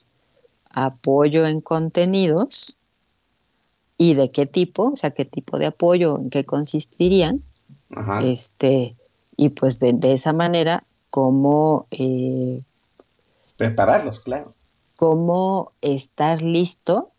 apoyo 0.71 1.47
en 1.47 1.61
contenidos 1.61 2.77
y 3.99 4.15
de 4.15 4.29
qué 4.29 4.47
tipo, 4.47 4.91
o 4.91 4.97
sea, 4.97 5.13
qué 5.13 5.25
tipo 5.25 5.59
de 5.59 5.67
apoyo, 5.67 6.19
en 6.19 6.31
qué 6.31 6.45
consistirían, 6.45 7.43
este, 8.23 8.97
y 9.37 9.51
pues 9.51 9.79
de, 9.79 9.97
esa 10.13 10.33
manera, 10.33 10.85
cómo... 11.11 11.87
Eh, 11.91 12.63
Prepararlos, 13.57 14.19
claro. 14.19 14.55
Cómo 15.03 15.73
estar 15.81 16.43
listo 16.43 17.11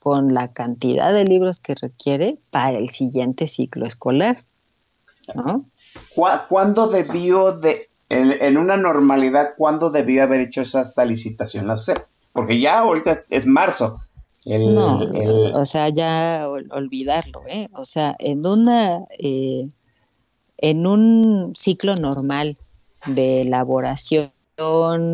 con 0.00 0.34
la 0.34 0.52
cantidad 0.52 1.12
de 1.12 1.22
libros 1.22 1.60
que 1.60 1.76
requiere 1.76 2.36
para 2.50 2.78
el 2.78 2.88
siguiente 2.88 3.46
ciclo 3.46 3.86
escolar. 3.86 4.42
¿no? 5.36 5.64
¿Cuándo 6.48 6.88
debió 6.88 7.52
de, 7.52 7.90
en, 8.08 8.56
una 8.56 8.76
normalidad, 8.76 9.50
cuándo 9.56 9.90
debió 9.90 10.24
haber 10.24 10.40
hecho 10.40 10.62
esta 10.62 11.04
licitación 11.04 11.68
la 11.68 11.76
SEP? 11.76 11.98
Porque 12.32 12.58
ya 12.58 12.80
ahorita 12.80 13.20
es 13.30 13.46
marzo. 13.46 14.00
no, 14.44 14.98
o 15.54 15.64
sea, 15.64 15.90
ya 15.90 16.44
olvidarlo, 16.48 17.42
¿eh? 17.46 17.68
O 17.72 17.84
sea, 17.84 18.16
en 18.18 18.44
una 18.44 19.04
eh, 19.16 19.68
en 20.56 20.88
un 20.88 21.52
ciclo 21.54 21.94
normal 21.94 22.56
de 23.06 23.42
elaboración, 23.42 24.32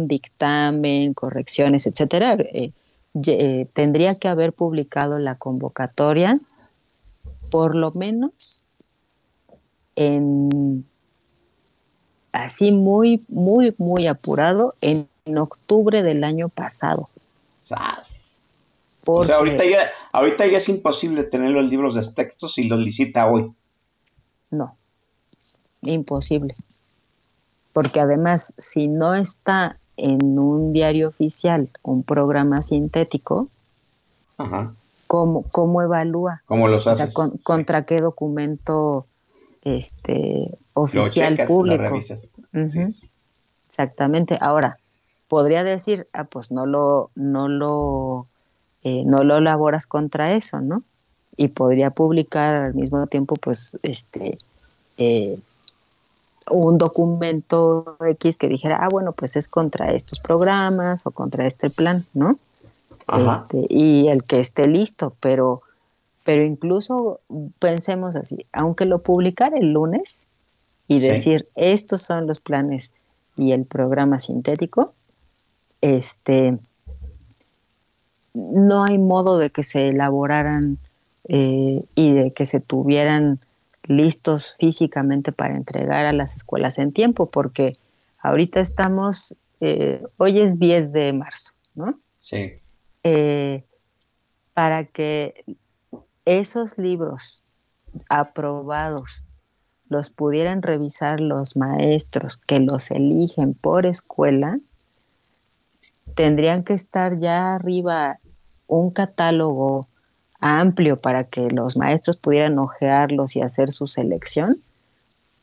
dictamen, 0.06 1.14
correcciones, 1.14 1.86
etcétera, 1.86 2.34
eh, 2.34 2.72
eh, 3.26 3.66
tendría 3.72 4.14
que 4.14 4.28
haber 4.28 4.52
publicado 4.52 5.18
la 5.18 5.34
convocatoria 5.36 6.38
por 7.50 7.74
lo 7.74 7.92
menos 7.92 8.64
en 9.96 10.84
así 12.32 12.72
muy, 12.72 13.24
muy, 13.28 13.74
muy 13.78 14.06
apurado 14.06 14.74
en, 14.80 15.08
octubre 15.38 16.02
del 16.02 16.22
año 16.22 16.50
pasado. 16.50 17.08
O 19.06 19.22
sea, 19.22 19.36
ahorita 19.36 19.64
ya, 19.64 19.90
ahorita 20.12 20.46
ya 20.46 20.58
es 20.58 20.68
imposible 20.68 21.22
tener 21.24 21.50
los 21.50 21.64
libros 21.64 21.94
de 21.94 22.02
textos 22.12 22.54
si 22.54 22.68
los 22.68 22.78
licita 22.78 23.26
hoy. 23.26 23.50
No 24.50 24.74
imposible. 25.92 26.54
Porque 27.74 28.00
además, 28.00 28.54
si 28.56 28.86
no 28.88 29.14
está 29.14 29.78
en 29.96 30.38
un 30.38 30.72
diario 30.72 31.08
oficial 31.08 31.68
un 31.82 32.04
programa 32.04 32.62
sintético, 32.62 33.48
¿cómo, 35.08 35.82
evalúa? 35.82 36.42
¿Cómo 36.46 36.68
los 36.68 36.86
hace? 36.86 37.12
¿Contra 37.42 37.84
qué 37.84 38.00
documento 38.00 39.06
este, 39.62 40.56
oficial 40.74 41.36
público? 41.48 41.98
Exactamente. 43.66 44.38
Ahora, 44.40 44.78
podría 45.26 45.64
decir, 45.64 46.06
ah, 46.14 46.22
pues 46.22 46.52
no 46.52 46.66
lo, 46.66 47.10
no 47.16 47.48
lo, 47.48 48.28
eh, 48.84 49.02
no 49.04 49.24
lo 49.24 49.38
elaboras 49.38 49.88
contra 49.88 50.32
eso, 50.32 50.60
¿no? 50.60 50.84
Y 51.36 51.48
podría 51.48 51.90
publicar 51.90 52.54
al 52.54 52.74
mismo 52.74 53.04
tiempo, 53.08 53.34
pues, 53.34 53.76
este, 53.82 54.38
eh, 54.96 55.40
un 56.50 56.78
documento 56.78 57.96
X 58.00 58.36
que 58.36 58.48
dijera, 58.48 58.78
ah, 58.82 58.88
bueno, 58.90 59.12
pues 59.12 59.36
es 59.36 59.48
contra 59.48 59.92
estos 59.92 60.20
programas 60.20 61.06
o 61.06 61.10
contra 61.10 61.46
este 61.46 61.70
plan, 61.70 62.04
¿no? 62.14 62.38
este, 63.12 63.66
y 63.68 64.08
el 64.08 64.22
que 64.24 64.40
esté 64.40 64.66
listo, 64.66 65.14
pero, 65.20 65.62
pero 66.24 66.42
incluso 66.42 67.20
pensemos 67.58 68.16
así, 68.16 68.46
aunque 68.52 68.86
lo 68.86 69.00
publicara 69.00 69.56
el 69.56 69.72
lunes 69.72 70.26
y 70.88 71.00
decir 71.00 71.48
estos 71.54 72.02
son 72.02 72.26
los 72.26 72.40
planes 72.40 72.92
y 73.36 73.52
el 73.52 73.64
programa 73.64 74.18
sintético, 74.18 74.94
este, 75.80 76.58
no 78.32 78.84
hay 78.84 78.98
modo 78.98 79.38
de 79.38 79.50
que 79.50 79.62
se 79.62 79.88
elaboraran 79.88 80.78
eh, 81.28 81.84
y 81.94 82.12
de 82.12 82.32
que 82.32 82.46
se 82.46 82.60
tuvieran 82.60 83.38
listos 83.84 84.56
físicamente 84.58 85.32
para 85.32 85.56
entregar 85.56 86.06
a 86.06 86.12
las 86.12 86.36
escuelas 86.36 86.78
en 86.78 86.92
tiempo, 86.92 87.30
porque 87.30 87.74
ahorita 88.18 88.60
estamos, 88.60 89.34
eh, 89.60 90.02
hoy 90.16 90.40
es 90.40 90.58
10 90.58 90.92
de 90.92 91.12
marzo, 91.12 91.52
¿no? 91.74 91.98
Sí. 92.20 92.54
Eh, 93.02 93.64
para 94.54 94.84
que 94.84 95.44
esos 96.24 96.78
libros 96.78 97.42
aprobados 98.08 99.24
los 99.88 100.10
pudieran 100.10 100.62
revisar 100.62 101.20
los 101.20 101.56
maestros 101.56 102.36
que 102.36 102.60
los 102.60 102.90
eligen 102.90 103.54
por 103.54 103.86
escuela, 103.86 104.58
tendrían 106.14 106.64
que 106.64 106.74
estar 106.74 107.18
ya 107.18 107.54
arriba 107.54 108.18
un 108.66 108.90
catálogo 108.90 109.88
amplio 110.44 111.00
para 111.00 111.24
que 111.24 111.48
los 111.50 111.78
maestros 111.78 112.18
pudieran 112.18 112.58
ojearlos 112.58 113.34
y 113.34 113.40
hacer 113.40 113.72
su 113.72 113.86
selección, 113.86 114.58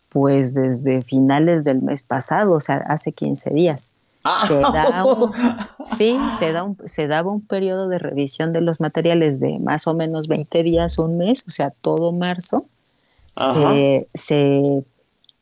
pues 0.09 0.53
desde 0.53 1.01
finales 1.01 1.63
del 1.63 1.81
mes 1.81 2.03
pasado, 2.03 2.51
o 2.51 2.59
sea, 2.59 2.77
hace 2.87 3.11
15 3.11 3.49
días. 3.49 3.91
Ah. 4.23 4.45
Se 4.47 4.59
da 4.59 5.05
un, 5.05 5.31
sí, 5.97 6.19
se, 6.37 6.51
da 6.51 6.63
un, 6.63 6.77
se 6.85 7.07
daba 7.07 7.33
un 7.33 7.43
periodo 7.43 7.87
de 7.87 7.97
revisión 7.97 8.53
de 8.53 8.61
los 8.61 8.79
materiales 8.79 9.39
de 9.39 9.57
más 9.57 9.87
o 9.87 9.95
menos 9.95 10.27
20 10.27 10.61
días, 10.61 10.99
un 10.99 11.17
mes, 11.17 11.43
o 11.47 11.49
sea, 11.49 11.71
todo 11.81 12.11
marzo. 12.11 12.67
Se, 14.13 14.83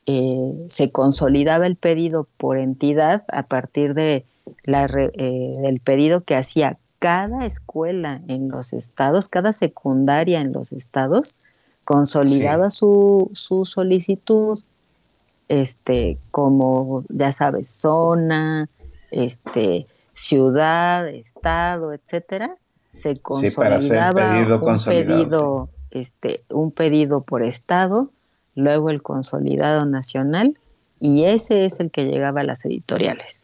eh, 0.05 0.65
se, 0.67 0.91
consolidaba 0.91 1.67
el 1.67 1.75
pedido 1.75 2.27
por 2.37 2.57
entidad 2.57 3.25
a 3.27 3.43
partir 3.43 3.93
de 3.93 4.23
la, 4.63 4.85
eh, 4.85 5.55
del 5.61 5.81
pedido 5.81 6.21
que 6.21 6.35
hacía 6.35 6.77
cada 6.99 7.45
escuela 7.45 8.21
en 8.27 8.49
los 8.49 8.73
estados, 8.73 9.27
cada 9.27 9.53
secundaria 9.53 10.41
en 10.41 10.51
los 10.51 10.71
estados, 10.71 11.37
consolidaba 11.85 12.69
su, 12.69 13.31
su, 13.33 13.65
solicitud, 13.65 14.61
este, 15.47 16.19
como 16.29 17.03
ya 17.09 17.31
sabes, 17.31 17.67
zona, 17.67 18.69
este, 19.11 19.87
ciudad, 20.13 21.07
estado, 21.07 21.93
etcétera, 21.93 22.55
se 22.91 23.17
consolidaba 23.17 24.59
un 24.61 24.83
pedido, 24.83 25.69
este, 25.91 26.43
un 26.49 26.71
pedido 26.71 27.21
por 27.21 27.43
estado, 27.43 28.11
luego 28.55 28.89
el 28.89 29.01
consolidado 29.01 29.85
nacional, 29.85 30.59
y 30.99 31.23
ese 31.23 31.65
es 31.65 31.79
el 31.79 31.91
que 31.91 32.05
llegaba 32.05 32.41
a 32.41 32.43
las 32.43 32.65
editoriales. 32.65 33.38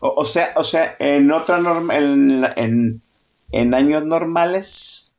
O, 0.00 0.24
sea, 0.24 0.52
o 0.56 0.64
sea, 0.64 0.96
en 0.98 1.30
otra 1.32 1.58
norma, 1.58 1.96
en, 1.96 3.00
en, 3.50 3.74
años 3.74 4.04
normales, 4.04 5.14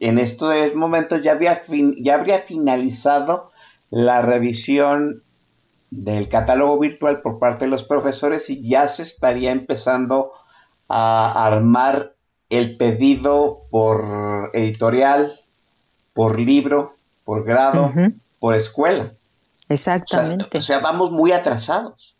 en 0.00 0.18
estos 0.18 0.74
momentos 0.74 1.22
ya 1.22 1.32
había 1.32 1.60
ya 1.98 2.14
habría 2.14 2.38
finalizado 2.38 3.50
la 3.90 4.22
revisión 4.22 5.22
del 5.90 6.28
catálogo 6.28 6.78
virtual 6.78 7.20
por 7.22 7.38
parte 7.38 7.66
de 7.66 7.70
los 7.70 7.84
profesores 7.84 8.50
y 8.50 8.66
ya 8.66 8.88
se 8.88 9.02
estaría 9.02 9.52
empezando 9.52 10.32
a 10.88 11.46
armar 11.46 12.14
el 12.50 12.76
pedido 12.76 13.62
por 13.70 14.50
editorial, 14.52 15.40
por 16.12 16.38
libro, 16.38 16.94
por 17.24 17.44
grado, 17.44 17.92
por 18.38 18.54
escuela. 18.54 19.12
Exactamente. 19.68 20.58
o 20.58 20.60
sea, 20.60 20.80
vamos 20.80 21.10
muy 21.10 21.32
atrasados. 21.32 22.13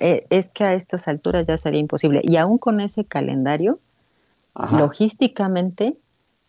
E, 0.00 0.26
es 0.30 0.50
que 0.50 0.64
a 0.64 0.74
estas 0.74 1.08
alturas 1.08 1.46
ya 1.46 1.56
sería 1.56 1.80
imposible. 1.80 2.20
Y 2.22 2.36
aún 2.36 2.58
con 2.58 2.80
ese 2.80 3.04
calendario, 3.04 3.78
logísticamente, 4.72 5.96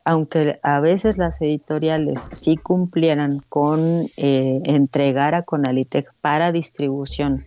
aunque 0.05 0.59
a 0.63 0.79
veces 0.81 1.17
las 1.17 1.41
editoriales 1.41 2.29
sí 2.33 2.57
cumplieran 2.57 3.41
con 3.49 4.07
eh, 4.17 4.61
entregar 4.65 5.35
a 5.35 5.43
Conalitec 5.43 6.13
para 6.21 6.51
distribución 6.51 7.45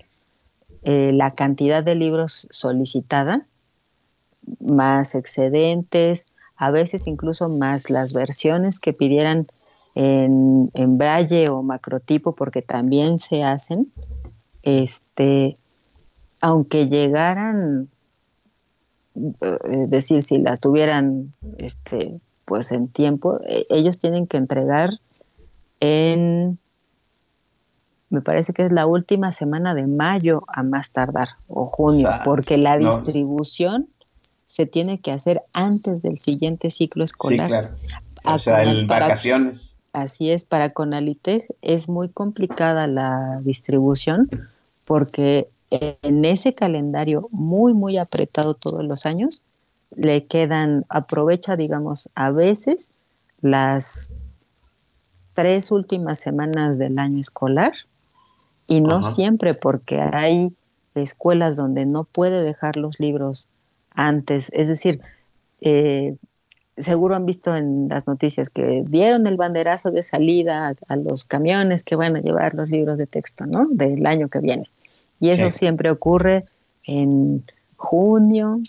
eh, 0.83 1.11
la 1.13 1.33
cantidad 1.33 1.85
de 1.85 1.95
libros 1.95 2.47
solicitada, 2.51 3.47
más 4.61 5.15
excedentes, 5.15 6.27
a 6.57 6.71
veces 6.71 7.07
incluso 7.07 7.49
más 7.49 7.91
las 7.91 8.13
versiones 8.13 8.79
que 8.79 8.93
pidieran 8.93 9.49
en, 9.95 10.71
en 10.75 10.99
braille 10.99 11.49
o 11.49 11.63
macrotipo, 11.63 12.35
porque 12.35 12.63
también 12.63 13.19
se 13.19 13.43
hacen, 13.43 13.93
este, 14.67 15.57
aunque 16.41 16.89
llegaran, 16.89 17.89
eh, 19.15 19.59
es 19.71 19.91
decir, 19.91 20.23
si 20.25 20.39
las 20.39 20.61
tuvieran, 20.61 21.33
este, 21.59 22.21
pues 22.45 22.73
en 22.73 22.89
tiempo, 22.89 23.39
e, 23.47 23.65
ellos 23.71 23.97
tienen 23.97 24.27
que 24.27 24.37
entregar 24.37 24.91
en, 25.79 26.59
me 28.11 28.23
parece 28.23 28.53
que 28.53 28.65
es 28.65 28.73
la 28.73 28.87
última 28.87 29.31
semana 29.31 29.73
de 29.75 29.87
mayo 29.87 30.43
a 30.49 30.65
más 30.65 30.91
tardar, 30.91 31.29
o 31.47 31.67
junio, 31.67 32.11
porque 32.25 32.57
la 32.59 32.77
distribución 32.77 33.89
se 34.47 34.67
tiene 34.67 35.01
que 35.01 35.13
hacer 35.13 35.43
antes 35.53 36.03
del 36.03 36.19
siguiente 36.19 36.73
ciclo 36.73 37.05
escolar. 37.05 37.47
Sí, 37.47 37.49
claro. 37.49 37.69
O 38.25 38.39
sea, 38.41 38.65
en 38.65 38.89
vacaciones. 38.89 39.79
Así 39.93 40.31
es, 40.31 40.45
para 40.45 40.71
Conalitech 40.71 41.47
es 41.63 41.89
muy 41.89 42.09
complicada 42.09 42.89
la 42.89 43.41
distribución 43.43 44.29
porque 44.87 45.49
en 45.71 46.25
ese 46.25 46.55
calendario 46.55 47.29
muy, 47.33 47.75
muy 47.75 47.99
apretado 47.99 48.55
todos 48.55 48.87
los 48.87 49.05
años, 49.05 49.43
le 49.95 50.25
quedan, 50.27 50.85
aprovecha, 50.89 51.57
digamos, 51.57 52.09
a 52.15 52.31
veces 52.31 52.89
las 53.41 54.13
tres 55.35 55.71
últimas 55.71 56.19
semanas 56.19 56.79
del 56.79 56.99
año 56.99 57.21
escolar 57.21 57.73
y 58.67 58.81
no 58.81 59.03
siempre 59.03 59.55
porque 59.55 60.01
hay 60.01 60.53
escuelas 60.95 61.57
donde 61.57 61.85
no 61.85 62.05
puede 62.05 62.43
dejar 62.43 62.77
los 62.77 62.99
libros 62.99 63.49
antes, 63.91 64.51
es 64.53 64.69
decir, 64.69 65.01
eh, 65.61 66.17
seguro 66.79 67.17
han 67.17 67.27
visto 67.27 67.57
en 67.57 67.89
las 67.89 68.07
noticias 68.07 68.51
que 68.51 68.85
dieron 68.87 69.27
el 69.27 69.37
banderazo 69.37 69.91
de 69.91 70.03
salida 70.03 70.75
a, 70.89 70.97
los 70.97 71.25
camiones 71.25 71.83
que 71.83 71.97
van 71.97 72.17
a 72.17 72.21
llevar 72.21 72.55
los 72.55 72.69
libros 72.71 72.99
de 72.99 73.07
texto, 73.07 73.47
¿no? 73.47 73.67
Del 73.71 74.07
año 74.07 74.29
que 74.29 74.41
viene. 74.41 74.69
Y 75.21 75.31
eso 75.31 75.51
siempre 75.51 75.91
ocurre 75.91 76.45
en 76.85 77.45
junio, 77.77 78.61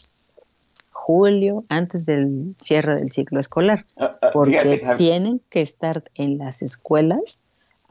julio, 0.92 1.64
antes 1.70 2.06
del 2.06 2.54
cierre 2.58 2.96
del 2.96 3.10
ciclo 3.12 3.40
escolar, 3.40 3.86
ah, 3.98 4.18
ah, 4.22 4.30
porque 4.34 4.82
tienen 4.98 5.42
que 5.50 5.62
estar 5.62 6.04
en 6.16 6.38
las 6.38 6.62
escuelas 6.62 7.42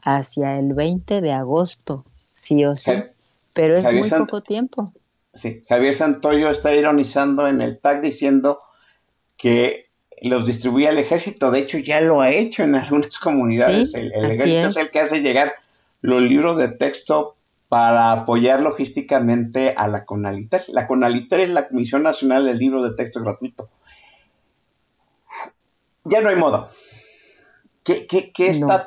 hacia 0.03 0.59
el 0.59 0.73
20 0.73 1.21
de 1.21 1.31
agosto, 1.31 2.05
sí 2.33 2.65
o 2.65 2.75
sí, 2.75 2.91
pero 3.53 3.73
es 3.73 3.91
muy 3.91 4.09
poco 4.09 4.41
tiempo. 4.41 4.91
Sí, 5.33 5.63
Javier 5.67 5.93
Santoyo 5.93 6.49
está 6.49 6.75
ironizando 6.75 7.47
en 7.47 7.61
el 7.61 7.79
tag 7.79 8.01
diciendo 8.01 8.57
que 9.35 9.85
los 10.21 10.45
distribuye 10.45 10.87
al 10.87 10.97
ejército, 10.97 11.51
de 11.51 11.59
hecho 11.59 11.77
ya 11.77 12.01
lo 12.01 12.21
ha 12.21 12.31
hecho 12.31 12.63
en 12.63 12.75
algunas 12.75 13.19
comunidades, 13.19 13.93
el, 13.93 14.11
ejército 14.13 14.67
es. 14.67 14.77
el 14.77 14.89
que 14.91 14.99
hace 14.99 15.21
llegar 15.21 15.53
los 16.01 16.21
libros 16.21 16.57
de 16.57 16.69
texto 16.69 17.36
para 17.69 18.11
apoyar 18.11 18.61
logísticamente 18.61 19.73
a 19.75 19.87
la 19.87 20.05
CONALITER. 20.05 20.63
La 20.69 20.87
CONALITER 20.87 21.41
es 21.41 21.49
la 21.49 21.67
Comisión 21.67 22.03
Nacional 22.03 22.45
del 22.45 22.57
Libro 22.57 22.83
de 22.83 22.95
Texto 22.95 23.21
Gratuito. 23.21 23.69
Ya 26.05 26.21
no 26.21 26.29
hay 26.29 26.37
modo. 26.37 26.69
¿Qué, 27.83 28.07
está, 28.37 28.85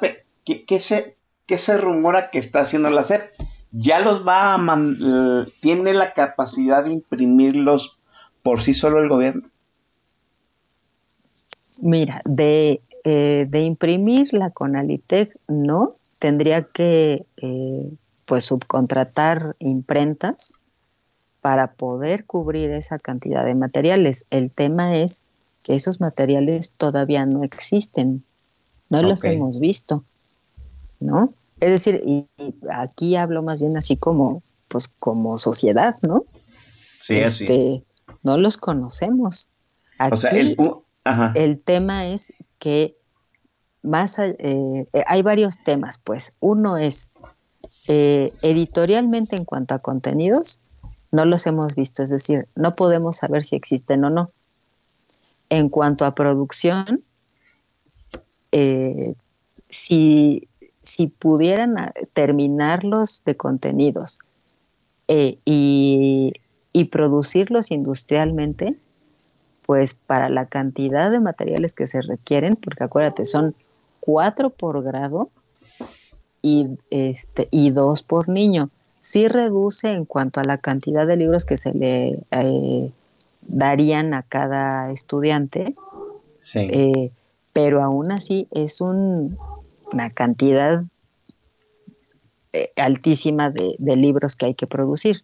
se, 0.78 1.16
se, 1.58 1.78
rumora 1.78 2.30
que 2.30 2.38
está 2.38 2.60
haciendo 2.60 2.90
la 2.90 3.04
SEP? 3.04 3.32
Ya 3.72 4.00
los 4.00 4.26
va 4.26 4.54
a 4.54 5.46
¿Tiene 5.60 5.92
la 5.92 6.12
capacidad 6.12 6.84
de 6.84 6.92
imprimirlos 6.92 7.98
por 8.42 8.60
sí 8.60 8.74
solo 8.74 9.00
el 9.00 9.08
gobierno? 9.08 9.48
Mira, 11.82 12.20
de, 12.24 12.82
eh, 13.04 13.48
imprimir 13.52 14.32
la 14.32 14.50
CONALITEC 14.50 15.36
no, 15.48 15.96
tendría 16.18 16.64
que 16.64 17.26
eh, 17.36 17.90
pues 18.30 18.44
subcontratar 18.44 19.56
imprentas 19.58 20.52
para 21.40 21.72
poder 21.72 22.26
cubrir 22.26 22.70
esa 22.70 23.00
cantidad 23.00 23.44
de 23.44 23.56
materiales. 23.56 24.24
El 24.30 24.52
tema 24.52 24.96
es 24.98 25.22
que 25.64 25.74
esos 25.74 26.00
materiales 26.00 26.70
todavía 26.76 27.26
no 27.26 27.42
existen, 27.42 28.22
no 28.88 29.02
los 29.02 29.24
hemos 29.24 29.58
visto, 29.58 30.04
¿no? 31.00 31.34
Es 31.58 31.72
decir, 31.72 32.04
y, 32.06 32.24
aquí 32.72 33.16
hablo 33.16 33.42
más 33.42 33.58
bien 33.58 33.76
así 33.76 33.96
como, 33.96 34.42
pues 34.68 34.86
como 34.86 35.36
sociedad, 35.36 35.96
¿no? 36.02 36.24
Sí, 37.00 37.20
así. 37.22 37.46
Este, 37.46 37.82
no 38.22 38.36
los 38.36 38.58
conocemos. 38.58 39.48
Aquí 39.98 40.14
O 40.14 40.16
sea, 40.16 40.30
el, 40.30 40.54
u- 40.56 40.84
ajá. 41.02 41.32
el 41.34 41.58
tema 41.58 42.06
es 42.06 42.32
que 42.60 42.94
más 43.82 44.20
eh, 44.20 44.36
eh, 44.38 44.86
hay 45.08 45.22
varios 45.22 45.64
temas, 45.64 45.98
pues. 45.98 46.36
Uno 46.38 46.76
es 46.76 47.10
eh, 47.92 48.32
editorialmente 48.42 49.34
en 49.34 49.44
cuanto 49.44 49.74
a 49.74 49.80
contenidos, 49.80 50.60
no 51.10 51.24
los 51.24 51.44
hemos 51.48 51.74
visto, 51.74 52.04
es 52.04 52.10
decir, 52.10 52.46
no 52.54 52.76
podemos 52.76 53.16
saber 53.16 53.42
si 53.42 53.56
existen 53.56 54.04
o 54.04 54.10
no. 54.10 54.30
En 55.48 55.68
cuanto 55.68 56.04
a 56.04 56.14
producción, 56.14 57.02
eh, 58.52 59.16
si, 59.68 60.46
si 60.84 61.08
pudieran 61.08 61.78
ah, 61.78 61.92
terminarlos 62.12 63.24
de 63.24 63.36
contenidos 63.36 64.20
eh, 65.08 65.40
y, 65.44 66.34
y 66.72 66.84
producirlos 66.84 67.72
industrialmente, 67.72 68.76
pues 69.66 69.94
para 69.94 70.28
la 70.28 70.46
cantidad 70.46 71.10
de 71.10 71.18
materiales 71.18 71.74
que 71.74 71.88
se 71.88 72.02
requieren, 72.02 72.54
porque 72.54 72.84
acuérdate, 72.84 73.24
son 73.24 73.56
cuatro 73.98 74.50
por 74.50 74.80
grado 74.84 75.28
y, 76.42 76.68
este, 76.90 77.48
y 77.50 77.70
dos 77.70 78.02
por 78.02 78.28
niño. 78.28 78.70
Sí 78.98 79.28
reduce 79.28 79.88
en 79.90 80.04
cuanto 80.04 80.40
a 80.40 80.44
la 80.44 80.58
cantidad 80.58 81.06
de 81.06 81.16
libros 81.16 81.44
que 81.44 81.56
se 81.56 81.72
le 81.72 82.18
eh, 82.30 82.90
darían 83.42 84.12
a 84.14 84.22
cada 84.22 84.90
estudiante, 84.92 85.74
Sí. 86.42 86.60
eh, 86.70 87.10
pero 87.52 87.82
aún 87.82 88.12
así 88.12 88.46
es 88.52 88.80
un- 88.80 89.36
una 89.92 90.10
cantidad 90.10 90.84
eh, 92.52 92.70
altísima 92.76 93.50
de, 93.50 93.76
de 93.78 93.96
libros 93.96 94.34
que 94.36 94.46
hay 94.46 94.54
que 94.54 94.66
producir. 94.66 95.22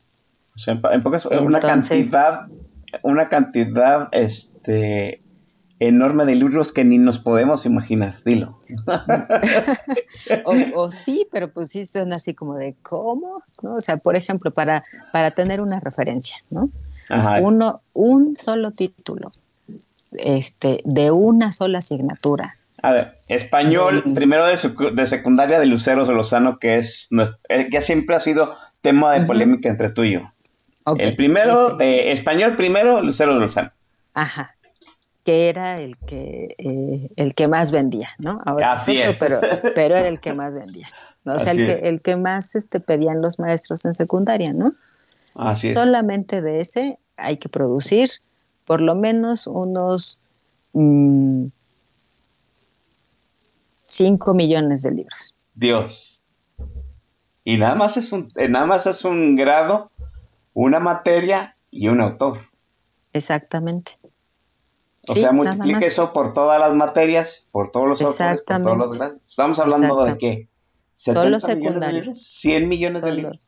O 0.54 0.58
sea, 0.58 0.78
en, 0.92 1.02
pocas 1.02 1.26
una 1.26 1.60
cantidad, 1.60 2.46
una 3.02 3.28
cantidad 3.28 4.08
este 4.12 5.20
enorme 5.78 6.24
de 6.24 6.34
libros 6.36 6.72
que 6.72 6.84
ni 6.84 6.98
nos 6.98 7.18
podemos 7.18 7.66
imaginar, 7.66 8.16
dilo. 8.24 8.58
O, 10.44 10.54
o 10.74 10.90
sí, 10.90 11.26
pero 11.30 11.50
pues 11.50 11.68
sí 11.70 11.86
suena 11.86 12.16
así 12.16 12.34
como 12.34 12.54
de 12.56 12.74
cómo, 12.82 13.42
¿no? 13.62 13.74
O 13.74 13.80
sea, 13.80 13.96
por 13.98 14.16
ejemplo, 14.16 14.50
para, 14.50 14.84
para 15.12 15.30
tener 15.32 15.60
una 15.60 15.80
referencia, 15.80 16.36
¿no? 16.50 16.70
Ajá. 17.08 17.38
Uno, 17.40 17.80
un 17.92 18.36
solo 18.36 18.72
título, 18.72 19.32
este, 20.12 20.80
de 20.84 21.10
una 21.10 21.52
sola 21.52 21.78
asignatura. 21.78 22.56
A 22.82 22.92
ver, 22.92 23.18
español, 23.28 24.02
Mm. 24.06 24.14
primero 24.14 24.46
de, 24.46 24.54
secu- 24.54 24.92
de 24.92 25.06
secundaria 25.06 25.58
de 25.60 25.66
Lucero 25.66 26.04
Lozano, 26.10 26.58
que 26.58 26.76
es 26.76 27.08
nuestro- 27.10 27.38
que 27.70 27.80
siempre 27.80 28.16
ha 28.16 28.20
sido 28.20 28.54
tema 28.80 29.12
de 29.14 29.26
polémica 29.26 29.68
entre 29.68 29.90
tú 29.90 30.04
y 30.04 30.12
yo. 30.14 30.20
El 30.98 31.16
primero, 31.16 31.78
español 31.80 32.54
primero, 32.56 33.02
Lucero 33.02 33.34
Lozano. 33.38 33.70
Ajá. 34.14 34.54
Que 35.26 35.50
era 35.50 35.80
el 35.80 35.98
que, 35.98 36.54
eh, 36.56 37.10
el 37.16 37.34
que 37.34 37.48
más 37.48 37.72
vendía, 37.72 38.08
¿no? 38.18 38.40
Ahora 38.46 38.72
Así 38.72 38.98
otro, 38.98 39.10
es. 39.10 39.18
Pero, 39.18 39.40
pero 39.74 39.96
era 39.96 40.08
el 40.08 40.20
que 40.20 40.32
más 40.32 40.54
vendía. 40.54 40.88
¿no? 41.24 41.34
O 41.34 41.38
sea, 41.38 41.52
el 41.52 41.66
que, 41.66 41.88
el 41.88 42.00
que 42.00 42.16
más 42.16 42.54
este, 42.54 42.80
pedían 42.80 43.20
los 43.20 43.38
maestros 43.38 43.84
en 43.84 43.92
secundaria, 43.92 44.54
¿no? 44.54 44.72
Así 45.34 45.66
es. 45.66 45.74
Solamente 45.74 46.40
de 46.40 46.60
ese 46.60 46.98
hay 47.16 47.36
que 47.36 47.48
producir 47.48 48.10
por 48.66 48.80
lo 48.80 48.94
menos 48.94 49.46
unos 49.46 50.18
5 50.72 51.52
millones 54.34 54.82
de 54.82 54.90
libros. 54.90 55.34
Dios. 55.54 56.22
Y 57.44 57.58
nada 57.58 57.76
más 57.76 57.96
es 57.96 58.12
un, 58.12 58.28
eh, 58.36 58.48
nada 58.48 58.66
más 58.66 58.86
es 58.86 59.04
un 59.04 59.36
grado, 59.36 59.92
una 60.52 60.80
materia 60.80 61.54
y 61.70 61.86
un 61.88 62.00
autor. 62.00 62.40
Exactamente. 63.12 63.92
O 65.08 65.14
Sí, 65.14 65.20
sea, 65.20 65.32
más. 65.32 65.56
eso 65.82 66.12
por 66.12 66.32
todas 66.32 66.58
las 66.60 66.74
materias, 66.74 67.48
por 67.52 67.70
todos 67.70 67.86
los 67.88 68.02
autores, 68.02 68.42
por 68.42 68.62
todos 68.62 68.76
los 68.76 68.92
grados. 68.98 69.18
Estamos 69.28 69.58
hablando 69.58 70.04
de 70.04 70.18
qué? 70.18 70.48
Solo 70.92 71.20
¿70 71.20 71.22
millones 71.24 71.42
de 71.42 71.52
secundaria. 71.54 72.00
libros? 72.00 72.18
¿100 72.44 72.66
millones 72.66 73.02
de 73.02 73.12
libros? 73.12 73.38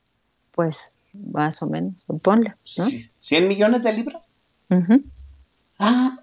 Pues 0.53 0.99
más 1.13 1.63
o 1.63 1.67
menos, 1.67 2.05
ponle, 2.23 2.51
¿no? 2.51 2.85
Sí, 2.85 3.11
¿100 3.21 3.49
millones 3.49 3.83
de 3.83 3.93
libros? 3.93 4.23
Ujú. 4.71 5.03
Ah. 5.79 6.19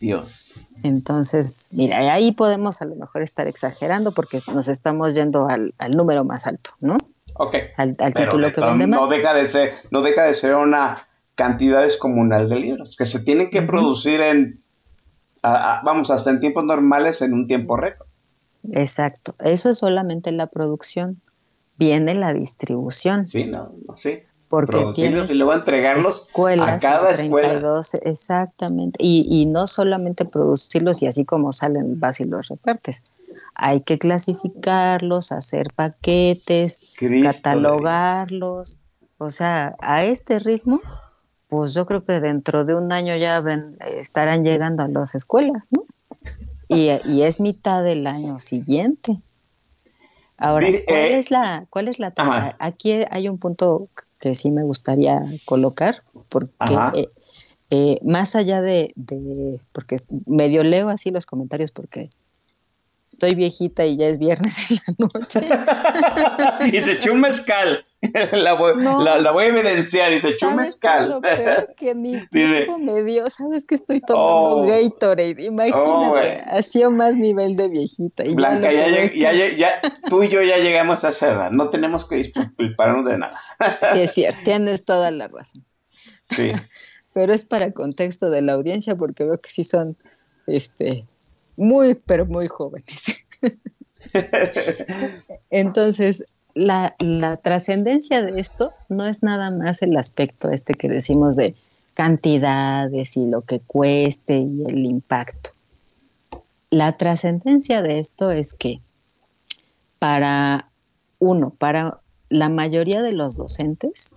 Dios. 0.00 0.70
Entonces, 0.82 1.68
mira, 1.72 1.98
ahí 2.12 2.32
podemos 2.32 2.80
a 2.80 2.86
lo 2.86 2.96
mejor 2.96 3.22
estar 3.22 3.46
exagerando 3.46 4.12
porque 4.12 4.40
nos 4.54 4.68
estamos 4.68 5.14
yendo 5.14 5.46
al, 5.48 5.74
al 5.76 5.90
número 5.90 6.24
más 6.24 6.46
alto, 6.46 6.70
¿no? 6.80 6.96
Ok. 7.34 7.54
Al, 7.76 7.96
título 7.96 8.50
que 8.52 8.60
vende 8.60 8.86
no 8.86 9.00
más. 9.02 9.10
deja 9.10 9.34
de 9.34 9.46
ser, 9.46 9.74
no 9.90 10.00
deja 10.02 10.24
de 10.24 10.34
ser 10.34 10.54
una 10.54 11.06
cantidad 11.44 11.80
descomunal 11.80 12.50
de 12.50 12.56
libros 12.60 12.96
que 12.96 13.06
se 13.06 13.20
tienen 13.20 13.48
que 13.48 13.62
producir 13.62 14.20
en, 14.20 14.62
a- 15.42 15.78
a- 15.78 15.82
vamos, 15.82 16.10
hasta 16.10 16.28
en 16.30 16.38
tiempos 16.38 16.64
normales 16.64 17.22
en 17.22 17.32
un 17.32 17.46
tiempo 17.46 17.76
récord. 17.78 18.06
Exacto. 18.72 19.34
Eso 19.40 19.70
es 19.70 19.78
solamente 19.78 20.32
la 20.32 20.48
producción. 20.48 21.22
Viene 21.78 22.14
la 22.14 22.34
distribución. 22.34 23.24
Sí, 23.24 23.46
no, 23.46 23.72
no, 23.88 23.96
sí. 23.96 24.18
Porque 24.50 24.84
tienes 24.94 25.30
y 25.30 25.34
luego 25.38 25.54
entregarlos 25.54 26.24
escuelas 26.26 26.68
a 26.68 26.78
cada 26.78 27.10
escuela. 27.12 27.48
32, 27.60 27.94
exactamente. 28.02 28.98
Y, 29.02 29.26
y 29.30 29.46
no 29.46 29.66
solamente 29.66 30.26
producirlos 30.26 31.00
y 31.02 31.06
así 31.06 31.24
como 31.24 31.52
salen, 31.54 31.98
vas 32.00 32.20
y 32.20 32.24
los 32.24 32.48
repartes. 32.48 33.02
Hay 33.54 33.80
que 33.80 33.98
clasificarlos, 33.98 35.32
hacer 35.32 35.68
paquetes, 35.74 36.82
Cristo 36.98 37.28
catalogarlos. 37.28 38.78
O 39.18 39.30
sea, 39.30 39.76
a 39.80 40.04
este 40.04 40.38
ritmo, 40.38 40.80
pues 41.50 41.74
yo 41.74 41.84
creo 41.84 42.04
que 42.04 42.20
dentro 42.20 42.64
de 42.64 42.74
un 42.74 42.92
año 42.92 43.16
ya 43.16 43.40
ven- 43.40 43.76
estarán 43.98 44.44
llegando 44.44 44.82
a 44.84 44.88
las 44.88 45.14
escuelas, 45.14 45.68
¿no? 45.70 45.84
Y, 46.68 46.90
y 47.04 47.22
es 47.22 47.40
mitad 47.40 47.82
del 47.82 48.06
año 48.06 48.38
siguiente. 48.38 49.20
Ahora, 50.38 50.68
¿cuál 50.86 51.00
eh, 51.00 51.18
es 51.18 51.30
la, 51.30 51.66
cuál 51.68 51.88
es 51.88 51.98
la 51.98 52.12
tarea? 52.12 52.56
Aquí 52.60 52.92
hay 53.10 53.28
un 53.28 53.38
punto 53.38 53.88
que 54.18 54.34
sí 54.34 54.50
me 54.50 54.62
gustaría 54.62 55.20
colocar, 55.44 56.02
porque 56.28 56.74
eh, 56.94 57.10
eh, 57.70 57.98
más 58.04 58.36
allá 58.36 58.62
de, 58.62 58.92
de- 58.96 59.60
porque 59.72 59.96
medio 60.26 60.62
leo 60.64 60.88
así 60.88 61.10
los 61.10 61.26
comentarios 61.26 61.72
porque 61.72 62.10
estoy 63.12 63.34
viejita 63.34 63.84
y 63.84 63.96
ya 63.96 64.06
es 64.06 64.18
viernes 64.18 64.70
en 64.70 64.78
la 64.86 64.94
noche. 64.98 65.40
y 66.72 66.80
se 66.80 66.92
echó 66.92 67.12
un 67.12 67.20
mezcal. 67.20 67.84
la, 68.32 68.54
voy, 68.54 68.76
No. 68.82 69.02
la, 69.04 69.18
la 69.18 69.30
voy 69.30 69.44
a 69.44 69.48
evidenciar 69.48 70.12
y 70.12 70.20
se 70.22 70.30
echó 70.30 70.48
un 70.48 70.56
¿Sabes 70.56 70.76
qué 70.80 70.88
es 70.88 70.92
mezcal. 70.94 71.08
lo 71.10 71.20
peor? 71.20 71.74
Que 71.76 71.94
mi 71.94 72.26
tiempo 72.28 72.78
me 72.78 73.02
dio, 73.04 73.28
¿sabes 73.30 73.66
que 73.66 73.74
estoy 73.74 74.00
tomando 74.00 74.62
Oh. 74.62 74.66
Gatorade? 74.66 75.42
Imagínate, 75.44 75.78
Oh, 76.46 76.56
hacía 76.56 76.88
más 76.90 77.14
nivel 77.14 77.56
de 77.56 77.68
viejita. 77.68 78.24
Y 78.24 78.34
Blanca, 78.34 78.72
ya, 78.72 78.88
ya, 78.88 79.32
ya, 79.54 79.80
tú 80.08 80.22
y 80.22 80.28
yo 80.28 80.42
ya 80.42 80.56
llegamos 80.58 81.04
a 81.04 81.10
esa 81.10 81.28
edad. 81.32 81.50
No 81.50 81.68
tenemos 81.68 82.08
que 82.08 82.16
disculparnos 82.16 83.04
de 83.06 83.18
nada. 83.18 83.38
Sí, 83.92 84.00
es 84.00 84.10
cierto, 84.14 84.40
tienes 84.44 84.84
toda 84.84 85.10
la 85.10 85.28
razón. 85.28 85.64
Sí. 86.30 86.52
Pero 87.12 87.32
es 87.34 87.44
para 87.44 87.72
contexto 87.72 88.30
de 88.30 88.40
la 88.40 88.52
audiencia 88.54 88.94
porque 88.94 89.24
veo 89.24 89.38
que 89.40 89.50
sí 89.50 89.64
son 89.64 89.96
este, 90.46 91.04
muy, 91.56 91.94
pero 91.94 92.24
muy 92.24 92.46
jóvenes. 92.48 93.24
Entonces, 95.50 96.24
la, 96.54 96.94
la 96.98 97.36
trascendencia 97.36 98.22
de 98.22 98.40
esto 98.40 98.72
no 98.88 99.06
es 99.06 99.22
nada 99.22 99.50
más 99.50 99.82
el 99.82 99.96
aspecto 99.96 100.50
este 100.50 100.74
que 100.74 100.88
decimos 100.88 101.36
de 101.36 101.54
cantidades 101.94 103.16
y 103.16 103.26
lo 103.26 103.42
que 103.42 103.60
cueste 103.60 104.38
y 104.38 104.64
el 104.66 104.86
impacto. 104.86 105.50
La 106.70 106.96
trascendencia 106.96 107.82
de 107.82 107.98
esto 107.98 108.30
es 108.30 108.52
que 108.54 108.80
para 109.98 110.70
uno, 111.18 111.50
para 111.50 112.00
la 112.28 112.48
mayoría 112.48 113.02
de 113.02 113.12
los 113.12 113.36
docentes, 113.36 114.10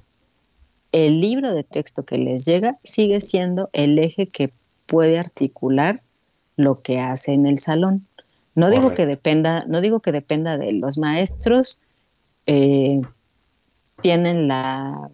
el 0.92 1.20
libro 1.20 1.54
de 1.54 1.64
texto 1.64 2.04
que 2.04 2.18
les 2.18 2.46
llega 2.46 2.78
sigue 2.84 3.20
siendo 3.20 3.70
el 3.74 3.98
eje 4.00 4.28
que 4.28 4.54
puede 4.86 5.18
articular 5.18 6.02
lo 6.56 6.82
que 6.82 7.00
hace 7.00 7.34
en 7.34 7.48
el 7.48 7.60
salón. 7.60 8.06
No 8.56 8.70
digo 8.70 8.94
que 8.94 9.08
dependa, 9.08 9.66
no 9.68 9.82
digo 9.82 10.00
que 10.00 10.12
dependa 10.12 10.58
de 10.58 10.72
los 10.74 11.00
maestros, 11.00 11.80
eh, 12.46 13.02
tienen 14.02 14.48
la, 14.48 15.10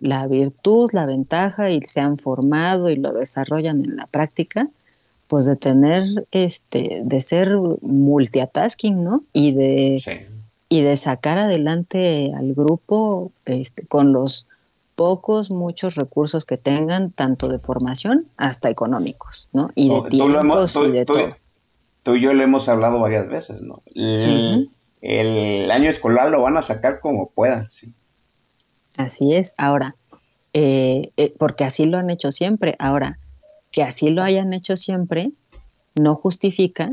la 0.00 0.26
virtud, 0.26 0.90
la 0.92 1.06
ventaja 1.06 1.70
y 1.70 1.80
se 1.82 2.00
han 2.00 2.18
formado 2.18 2.90
y 2.90 2.96
lo 2.96 3.12
desarrollan 3.12 3.84
en 3.84 3.96
la 3.96 4.06
práctica, 4.06 4.68
pues 5.28 5.46
de 5.46 5.56
tener 5.56 6.04
este, 6.30 7.02
de 7.04 7.20
ser 7.20 7.56
multitasking, 7.80 9.02
¿no? 9.02 9.22
Y 9.32 9.52
de 9.52 10.00
sí. 10.04 10.12
y 10.68 10.82
de 10.82 10.96
sacar 10.96 11.38
adelante 11.38 12.32
al 12.36 12.54
grupo 12.54 13.30
este, 13.46 13.86
con 13.86 14.12
los 14.12 14.46
pocos, 14.94 15.50
muchos 15.50 15.94
recursos 15.94 16.44
que 16.44 16.58
tengan, 16.58 17.10
tanto 17.10 17.48
de 17.48 17.58
formación 17.58 18.26
hasta 18.36 18.68
económicos, 18.68 19.48
¿no? 19.52 19.70
Y 19.74 19.88
de 19.88 19.94
tú 20.10 20.24
hemos- 20.24 20.40
tiempos 20.40 20.72
tú- 20.74 20.84
y 20.86 20.90
de 20.92 21.04
tú- 21.06 21.14
todo. 21.14 21.36
Tú 22.02 22.16
y 22.16 22.20
yo 22.20 22.32
lo 22.32 22.42
hemos 22.42 22.68
hablado 22.68 22.98
varias 23.00 23.28
veces, 23.28 23.62
¿no? 23.62 23.74
Ujú. 23.94 24.68
El 25.02 25.70
año 25.70 25.90
escolar 25.90 26.30
lo 26.30 26.40
van 26.40 26.56
a 26.56 26.62
sacar 26.62 27.00
como 27.00 27.28
puedan, 27.30 27.70
sí. 27.70 27.92
Así 28.96 29.34
es. 29.34 29.54
Ahora, 29.58 29.96
eh, 30.52 31.10
eh, 31.16 31.34
porque 31.38 31.64
así 31.64 31.86
lo 31.86 31.98
han 31.98 32.08
hecho 32.08 32.30
siempre. 32.30 32.76
Ahora, 32.78 33.18
que 33.70 33.82
así 33.82 34.10
lo 34.10 34.22
hayan 34.22 34.52
hecho 34.52 34.76
siempre, 34.76 35.32
no 35.94 36.14
justifica 36.14 36.92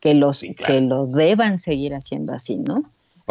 que 0.00 0.14
los 0.14 0.40
que 0.40 0.80
lo 0.80 1.06
deban 1.06 1.58
seguir 1.58 1.94
haciendo 1.94 2.32
así, 2.32 2.56
¿no? 2.56 2.82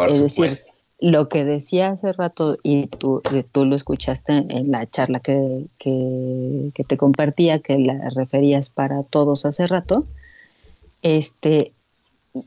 es 0.08 0.20
decir, 0.20 0.58
lo 0.98 1.28
que 1.28 1.44
decía 1.44 1.90
hace 1.90 2.12
rato 2.12 2.56
y 2.62 2.86
tú, 2.86 3.22
tú 3.52 3.64
lo 3.64 3.76
escuchaste 3.76 4.32
en 4.32 4.72
la 4.72 4.84
charla 4.86 5.20
que, 5.20 5.66
que, 5.78 6.70
que, 6.74 6.82
te 6.82 6.96
compartía, 6.96 7.60
que 7.60 7.78
la 7.78 8.10
referías 8.10 8.70
para 8.70 9.02
todos 9.04 9.46
hace 9.46 9.66
rato, 9.66 10.04
este, 11.02 11.72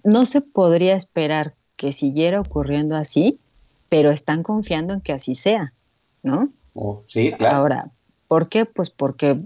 no 0.04 0.26
se 0.26 0.42
podría 0.42 0.96
esperar 0.96 1.54
que 1.78 1.94
siguiera 1.94 2.42
ocurriendo 2.42 2.98
así, 2.98 3.40
pero 3.88 4.12
están 4.12 4.44
confiando 4.44 4.94
en 4.94 5.02
que 5.02 5.14
así 5.14 5.36
sea, 5.36 5.74
¿no? 6.24 6.50
Oh, 6.74 7.04
sí, 7.06 7.32
claro. 7.32 7.56
Ahora, 7.56 7.92
¿por 8.28 8.50
qué? 8.50 8.66
Pues 8.66 8.90
porque 8.90 9.38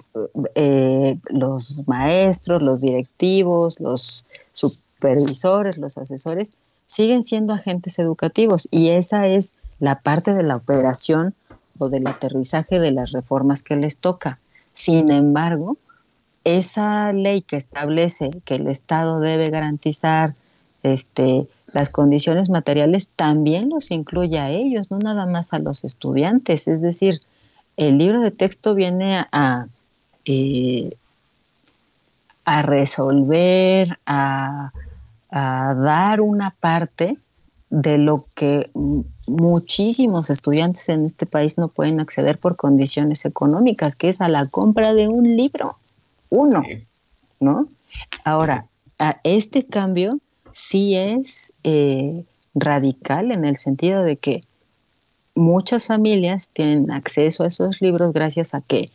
eh, 0.56 1.20
los 1.30 1.88
maestros, 1.88 2.62
los 2.62 2.82
directivos, 2.82 3.80
los 3.80 4.26
supervisores, 4.52 5.78
los 5.78 5.98
asesores, 5.98 6.54
siguen 6.86 7.24
siendo 7.24 7.54
agentes 7.54 8.00
educativos 8.00 8.68
y 8.72 8.90
esa 8.90 9.28
es 9.28 9.54
la 9.80 10.00
parte 10.02 10.34
de 10.34 10.44
la 10.44 10.56
operación 10.56 11.34
o 11.78 11.90
del 11.90 12.08
aterrizaje 12.08 12.80
de 12.80 12.92
las 12.92 13.12
reformas 13.12 13.64
que 13.64 13.76
les 13.76 13.98
toca. 13.98 14.40
Sin 14.74 15.12
embargo, 15.12 15.78
esa 16.44 17.14
ley 17.14 17.42
que 17.42 17.56
establece 17.56 18.32
que 18.46 18.56
el 18.56 18.68
Estado 18.68 19.20
debe 19.20 19.50
garantizar 19.50 20.36
este, 20.84 21.48
las 21.74 21.90
condiciones 21.90 22.50
materiales 22.50 23.12
también 23.16 23.70
los 23.70 23.92
incluye 23.92 24.40
a 24.40 24.50
ellos, 24.50 24.92
no 24.92 25.00
nada 25.00 25.26
más 25.26 25.54
a 25.54 25.60
los 25.60 25.84
estudiantes. 25.84 26.68
Es 26.68 26.82
decir, 26.82 27.22
el 27.78 27.98
libro 27.98 28.22
de 28.22 28.32
texto 28.32 28.76
viene 28.76 29.26
a, 29.32 29.68
eh, 30.26 30.96
a 32.44 32.62
resolver, 32.62 33.98
a, 34.06 34.72
a 35.30 35.74
dar 35.76 36.22
una 36.22 36.52
parte 36.60 37.18
de 37.70 37.98
lo 37.98 38.26
que 38.36 38.70
muchísimos 39.28 40.30
estudiantes 40.30 40.90
en 40.90 41.06
este 41.06 41.26
país 41.26 41.58
no 41.58 41.70
pueden 41.70 42.02
acceder 42.02 42.38
por 42.38 42.58
condiciones 42.58 43.24
económicas, 43.24 43.96
que 43.96 44.10
es 44.10 44.20
a 44.20 44.28
la 44.28 44.46
compra 44.48 44.94
de 44.94 45.08
un 45.08 45.38
libro, 45.38 45.78
uno, 46.30 46.64
¿no? 47.40 47.70
Ahora, 48.26 48.68
a 49.00 49.22
este 49.24 49.66
cambio 49.66 50.20
sí 50.54 50.96
es 50.96 51.54
eh, 51.64 52.24
radical 52.54 53.32
en 53.32 53.46
el 53.46 53.58
sentido 53.58 54.04
de 54.04 54.18
que 54.18 54.42
muchas 55.36 55.88
familias 55.88 56.50
tienen 56.50 56.92
acceso 56.92 57.44
a 57.44 57.48
esos 57.48 57.82
libros 57.82 58.14
gracias 58.14 58.54
a 58.54 58.62
que 58.62 58.90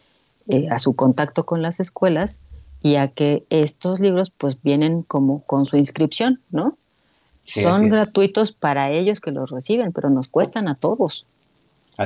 eh, 0.48 0.68
a 0.70 0.78
su 0.78 0.94
contacto 0.94 1.44
con 1.44 1.62
las 1.62 1.80
escuelas 1.80 2.40
y 2.82 2.96
a 2.96 3.08
que 3.08 3.44
estos 3.50 3.98
libros 4.00 4.30
pues 4.30 4.62
vienen 4.62 5.02
como 5.02 5.42
con 5.42 5.66
su 5.66 5.76
inscripción, 5.76 6.40
¿no? 6.50 6.76
Son 7.44 7.88
gratuitos 7.88 8.52
para 8.52 8.90
ellos 8.90 9.20
que 9.20 9.30
los 9.30 9.50
reciben, 9.50 9.92
pero 9.92 10.10
nos 10.10 10.28
cuestan 10.28 10.68
a 10.68 10.74
todos. 10.74 11.24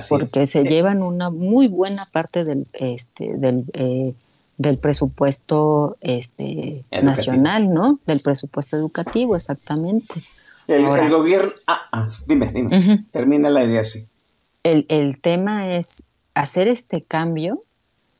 porque 0.09 0.47
se 0.47 0.64
llevan 0.64 1.02
una 1.02 1.31
muy 1.31 1.66
buena 1.66 2.05
parte 2.12 2.44
del, 2.44 2.64
este, 2.74 3.36
del 3.36 3.64
eh, 3.72 4.14
del 4.60 4.76
presupuesto 4.76 5.96
este, 6.02 6.84
nacional, 6.90 7.72
¿no? 7.72 7.98
Del 8.04 8.20
presupuesto 8.20 8.76
educativo, 8.76 9.34
exactamente. 9.34 10.22
El, 10.66 10.84
gobierno... 11.08 11.50
Ah, 11.66 11.80
ah, 11.90 12.08
dime, 12.26 12.52
dime. 12.52 13.06
Termina 13.10 13.48
la 13.48 13.64
idea 13.64 13.80
así. 13.80 14.06
El, 14.62 14.84
el 14.90 15.18
tema 15.18 15.74
es 15.74 16.04
hacer 16.34 16.68
este 16.68 17.02
cambio 17.02 17.62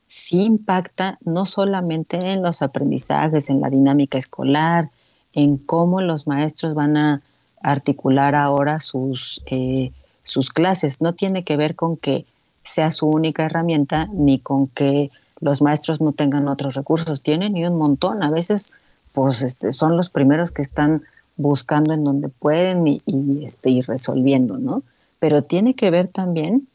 sí 0.07 0.43
impacta 0.43 1.19
no 1.25 1.45
solamente 1.45 2.33
en 2.33 2.43
los 2.43 2.63
aprendizajes, 2.63 3.51
en 3.51 3.61
la 3.61 3.69
dinámica 3.69 4.17
escolar, 4.17 4.91
en 5.35 5.59
cómo 5.59 6.01
los 6.01 6.27
maestros 6.27 6.75
van 6.75 6.97
a 6.97 7.21
articular 7.63 8.35
ahora 8.35 8.81
sus, 8.81 9.43
eh, 9.47 9.93
sus 10.23 10.49
clases. 10.51 11.03
No 11.03 11.13
tiene 11.13 11.45
que 11.45 11.59
ver 11.59 11.77
con 11.77 11.99
que 11.99 12.25
sea 12.63 12.91
su 12.91 13.09
única 13.09 13.45
herramienta 13.45 14.09
ni 14.13 14.39
con 14.39 14.69
que 14.69 15.11
los 15.41 15.63
maestros 15.63 16.01
no 16.01 16.13
tengan 16.13 16.49
otros 16.49 16.75
recursos, 16.75 17.23
tienen 17.23 17.57
y 17.57 17.65
un 17.65 17.77
montón. 17.77 18.23
A 18.23 18.31
veces, 18.31 18.71
pues, 19.13 19.43
este, 19.43 19.73
son 19.73 19.97
los 19.97 20.11
primeros 20.11 20.51
que 20.51 20.63
están 20.63 21.03
buscando 21.37 21.95
en 21.95 22.05
donde 22.05 22.29
pueden 22.29 22.87
y, 22.87 23.45
este, 23.45 23.83
resolviendo, 23.87 24.59
¿no? 24.59 24.83
Pero 25.19 25.43
tiene 25.43 25.75
que 25.75 25.91
ver 25.91 26.09
también 26.09 26.69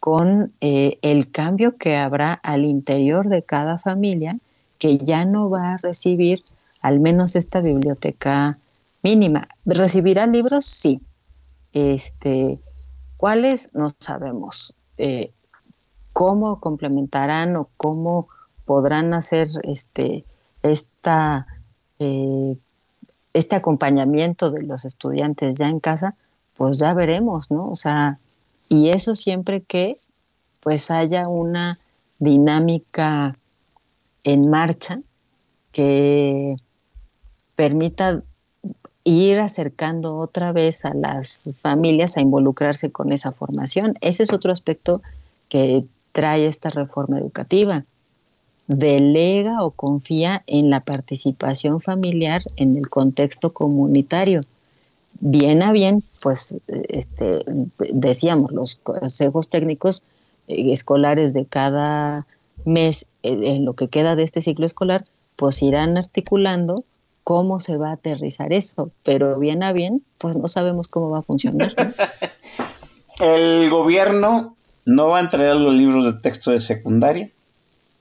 con 0.00 0.52
eh, 0.60 0.98
el 1.02 1.30
cambio 1.30 1.76
que 1.76 1.96
habrá 1.96 2.32
al 2.32 2.64
interior 2.64 3.28
de 3.28 3.42
cada 3.42 3.78
familia 3.78 4.38
que 4.78 4.98
ya 4.98 5.24
no 5.24 5.50
va 5.50 5.74
a 5.74 5.76
recibir 5.78 6.42
al 6.80 7.00
menos 7.00 7.34
esta 7.36 7.60
biblioteca 7.60 8.58
mínima. 9.02 9.48
¿Recibirá 9.64 10.26
libros? 10.26 10.64
Sí. 10.64 11.00
Este, 11.72 12.58
¿Cuáles? 13.16 13.74
No 13.74 13.88
sabemos. 13.98 14.74
Eh, 14.96 15.32
cómo 16.18 16.58
complementarán 16.58 17.54
o 17.54 17.68
cómo 17.76 18.26
podrán 18.64 19.14
hacer 19.14 19.46
este, 19.62 20.24
esta, 20.64 21.46
eh, 22.00 22.58
este 23.34 23.54
acompañamiento 23.54 24.50
de 24.50 24.64
los 24.64 24.84
estudiantes 24.84 25.54
ya 25.54 25.68
en 25.68 25.78
casa, 25.78 26.16
pues 26.56 26.78
ya 26.78 26.92
veremos, 26.92 27.52
¿no? 27.52 27.70
O 27.70 27.76
sea, 27.76 28.18
y 28.68 28.88
eso 28.88 29.14
siempre 29.14 29.60
que 29.60 29.94
pues 30.58 30.90
haya 30.90 31.28
una 31.28 31.78
dinámica 32.18 33.36
en 34.24 34.50
marcha 34.50 34.98
que 35.70 36.56
permita 37.54 38.24
ir 39.04 39.38
acercando 39.38 40.16
otra 40.16 40.50
vez 40.50 40.84
a 40.84 40.94
las 40.94 41.54
familias 41.60 42.16
a 42.16 42.22
involucrarse 42.22 42.90
con 42.90 43.12
esa 43.12 43.30
formación. 43.30 43.94
Ese 44.00 44.24
es 44.24 44.32
otro 44.32 44.50
aspecto 44.50 45.00
que 45.48 45.86
trae 46.12 46.46
esta 46.46 46.70
reforma 46.70 47.18
educativa. 47.18 47.84
Delega 48.66 49.64
o 49.64 49.70
confía 49.70 50.42
en 50.46 50.68
la 50.70 50.80
participación 50.80 51.80
familiar 51.80 52.42
en 52.56 52.76
el 52.76 52.88
contexto 52.90 53.52
comunitario. 53.52 54.42
Bien 55.20 55.62
a 55.62 55.72
bien, 55.72 56.00
pues 56.22 56.54
este, 56.66 57.44
decíamos, 57.92 58.52
los 58.52 58.76
consejos 58.76 59.48
técnicos 59.48 60.02
eh, 60.48 60.72
escolares 60.72 61.32
de 61.32 61.46
cada 61.46 62.26
mes, 62.64 63.06
eh, 63.22 63.38
en 63.42 63.64
lo 63.64 63.72
que 63.72 63.88
queda 63.88 64.16
de 64.16 64.22
este 64.22 64.42
ciclo 64.42 64.66
escolar, 64.66 65.04
pues 65.36 65.62
irán 65.62 65.96
articulando 65.96 66.84
cómo 67.24 67.60
se 67.60 67.76
va 67.76 67.90
a 67.90 67.92
aterrizar 67.92 68.52
eso, 68.52 68.90
pero 69.02 69.38
bien 69.38 69.62
a 69.62 69.72
bien, 69.72 70.02
pues 70.18 70.36
no 70.36 70.48
sabemos 70.48 70.88
cómo 70.88 71.10
va 71.10 71.18
a 71.18 71.22
funcionar. 71.22 71.74
El 73.20 73.68
gobierno 73.70 74.56
no 74.88 75.08
va 75.08 75.18
a 75.18 75.20
entregar 75.20 75.56
los 75.56 75.74
libros 75.74 76.04
de 76.06 76.14
texto 76.14 76.50
de 76.50 76.60
secundaria 76.60 77.30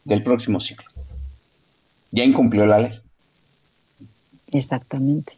del 0.06 0.24
próximo 0.24 0.62
ciclo. 0.62 0.90
Ya 2.12 2.24
incumplió 2.24 2.66
la 2.66 2.80
ley. 2.80 3.02
Exactamente. 4.54 5.38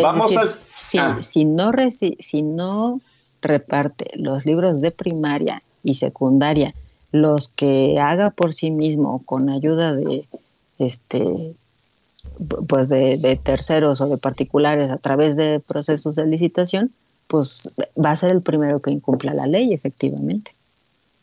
Vamos. 0.00 0.32
Ah. 0.36 1.18
si, 1.20 1.44
no 1.44 1.72
si 2.20 2.42
no 2.42 3.00
reparte 3.42 4.10
los 4.14 4.46
libros 4.46 4.80
de 4.80 4.92
primaria 4.92 5.62
y 5.82 5.94
secundaria, 5.94 6.72
los 7.10 7.48
que 7.48 7.98
haga 7.98 8.30
por 8.30 8.54
sí 8.54 8.70
mismo 8.70 9.20
con 9.24 9.48
ayuda 9.48 9.92
de 9.92 10.24
este 10.78 11.54
pues 12.68 12.88
de 12.88 13.40
terceros 13.42 14.00
o 14.00 14.08
de 14.08 14.18
particulares 14.18 14.90
a 14.90 14.98
través 14.98 15.34
de 15.34 15.58
procesos 15.58 16.14
de 16.14 16.26
licitación, 16.26 16.92
pues 17.28 17.74
va 18.02 18.10
a 18.10 18.16
ser 18.16 18.32
el 18.32 18.42
primero 18.42 18.80
que 18.80 18.90
incumpla 18.90 19.34
la 19.34 19.46
ley, 19.46 19.72
efectivamente. 19.72 20.52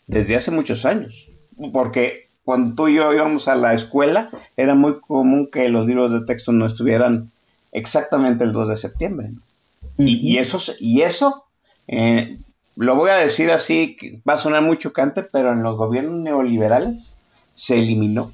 Desde 0.07 0.35
hace 0.35 0.51
muchos 0.51 0.85
años, 0.85 1.29
porque 1.73 2.29
cuando 2.43 2.75
tú 2.75 2.87
y 2.87 2.95
yo 2.95 3.11
íbamos 3.11 3.47
a 3.47 3.55
la 3.55 3.73
escuela, 3.73 4.29
era 4.55 4.75
muy 4.75 4.99
común 4.99 5.49
que 5.51 5.67
los 5.67 5.87
libros 5.87 6.11
de 6.11 6.21
texto 6.21 6.51
no 6.51 6.67
estuvieran 6.67 7.31
exactamente 7.71 8.43
el 8.43 8.53
2 8.53 8.69
de 8.69 8.77
septiembre. 8.77 9.31
y, 9.97 10.37
eso, 10.37 10.59
y 10.79 11.01
eso 11.01 11.45
eh, 11.87 12.37
lo 12.75 12.95
voy 12.95 13.09
a 13.09 13.15
decir 13.15 13.51
así, 13.51 13.97
va 14.27 14.33
a 14.33 14.37
sonar 14.37 14.61
muy 14.61 14.77
chocante, 14.77 15.23
pero 15.23 15.53
en 15.53 15.63
los 15.63 15.75
gobiernos 15.75 16.21
neoliberales 16.21 17.19
se 17.53 17.79
eliminó. 17.79 18.31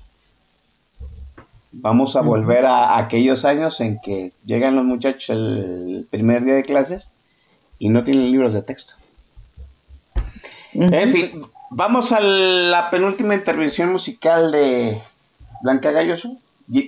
Vamos 1.72 2.18
a 2.18 2.22
volver 2.22 2.65
a, 2.65 2.98
aquellos 2.98 3.45
años 3.45 3.80
en 3.80 3.99
que 3.99 4.34
llegan 4.45 4.76
los 4.76 4.84
muchachos 4.84 5.30
el 5.30 6.06
primer 6.10 6.43
día 6.43 6.56
de 6.56 6.65
clases 6.65 7.10
y 7.82 7.90
no 7.90 8.03
tienen 8.03 8.32
libros 8.32 8.53
de 8.53 8.62
texto. 8.62 8.94
En 10.74 11.10
fin, 11.10 11.41
vamos 11.72 12.12
a 12.12 12.20
la 12.20 12.91
penúltima 12.91 13.34
intervención 13.34 13.91
musical 13.91 14.52
de 14.52 15.02
Blanca 15.64 15.90
Galloso. 15.90 16.38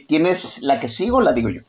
¿Tienes 0.08 0.62
la 0.62 0.80
que 0.80 0.88
sigo 0.88 1.18
o 1.18 1.22
la 1.22 1.34
digo 1.34 1.50
yo? 1.50 1.62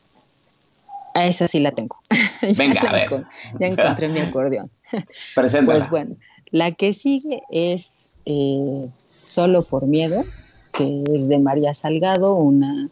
A 1.15 1.25
esa 1.25 1.47
sí 1.47 1.59
la 1.59 1.71
tengo. 1.71 1.97
Venga, 2.55 2.81
a 2.81 2.93
ver. 2.93 3.25
Ya 3.59 3.65
encontré 3.65 4.09
mi 4.09 4.19
acordeón. 4.19 4.69
Preséntala. 5.35 5.79
Pues 5.79 5.89
bueno, 5.89 6.15
la 6.51 6.73
que 6.73 6.93
sigue 6.93 7.41
es 7.49 8.11
eh, 8.27 8.87
Solo 9.23 9.63
por 9.63 9.87
Miedo, 9.87 10.23
que 10.71 11.03
es 11.15 11.27
de 11.29 11.39
María 11.39 11.73
Salgado, 11.73 12.35
una 12.35 12.89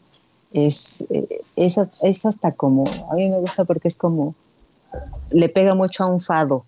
es, 0.52 1.06
eh, 1.12 1.42
es, 1.56 2.26
hasta 2.26 2.54
como, 2.54 2.86
a 3.12 3.14
mí 3.14 3.30
me 3.30 3.38
gusta 3.38 3.66
porque 3.66 3.88
es 3.88 3.98
como, 3.98 4.34
le 5.32 5.50
pega 5.50 5.76
mucho 5.76 6.04
a 6.04 6.08
un 6.08 6.20
fado, 6.20 6.66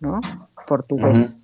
¿no? 0.00 0.20
Portugués. 0.66 1.36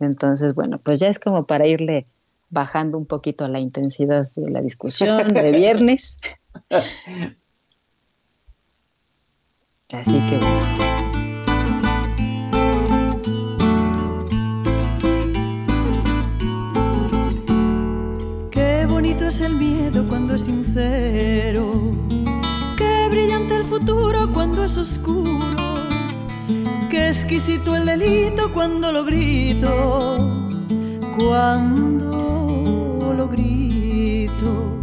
Entonces, 0.00 0.54
bueno, 0.54 0.78
pues 0.84 1.00
ya 1.00 1.08
es 1.08 1.18
como 1.18 1.46
para 1.46 1.66
irle 1.66 2.06
bajando 2.50 2.98
un 2.98 3.06
poquito 3.06 3.48
la 3.48 3.60
intensidad 3.60 4.30
de 4.34 4.50
la 4.50 4.60
discusión 4.60 5.32
de 5.32 5.50
viernes. 5.58 6.18
Así 9.90 10.20
que 10.28 10.38
bueno. 10.38 10.92
es 19.32 19.40
el 19.40 19.54
miedo 19.54 20.04
cuando 20.06 20.34
es 20.34 20.42
sincero. 20.42 22.11
Cuando 24.32 24.64
es 24.64 24.76
oscuro. 24.78 25.38
Qué 26.90 27.08
exquisito 27.08 27.76
el 27.76 27.86
delito 27.86 28.52
cuando 28.52 28.90
lo 28.90 29.04
grito. 29.04 30.16
Cuando 31.18 33.12
lo 33.16 33.28
grito. 33.28 34.78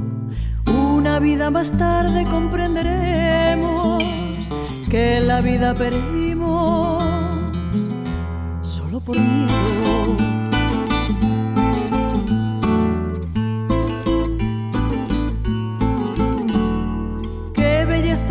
Una 0.68 1.20
vida 1.20 1.50
más 1.50 1.72
tarde 1.72 2.26
comprenderemos 2.26 4.04
que 4.90 5.20
la 5.20 5.42
vida 5.42 5.74
perdimos 5.74 7.04
solo 8.62 9.00
por 9.00 9.18
miedo. 9.18 10.29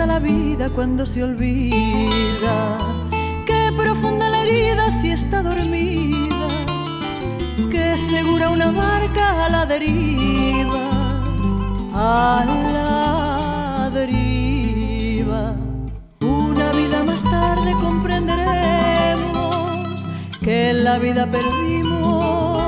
La 0.07 0.19
vida 0.19 0.69
cuando 0.71 1.05
se 1.07 1.25
olvida. 1.25 2.79
Qué 3.47 3.73
profunda 3.77 4.29
la 4.29 4.43
herida 4.43 4.91
si 4.91 5.11
está 5.11 5.43
dormida. 5.43 6.49
Qué 7.71 7.97
segura 7.99 8.51
una 8.51 8.71
barca 8.71 9.47
a 9.47 9.49
la 9.49 9.65
deriva. 9.67 10.85
A 11.95 12.45
la 12.73 13.91
deriva. 13.91 15.55
Una 16.21 16.73
vida 16.73 17.03
más 17.05 17.23
tarde 17.25 17.73
comprenderemos 17.81 20.09
que 20.41 20.73
la 20.73 20.99
vida 20.99 21.31
perdimos 21.31 22.63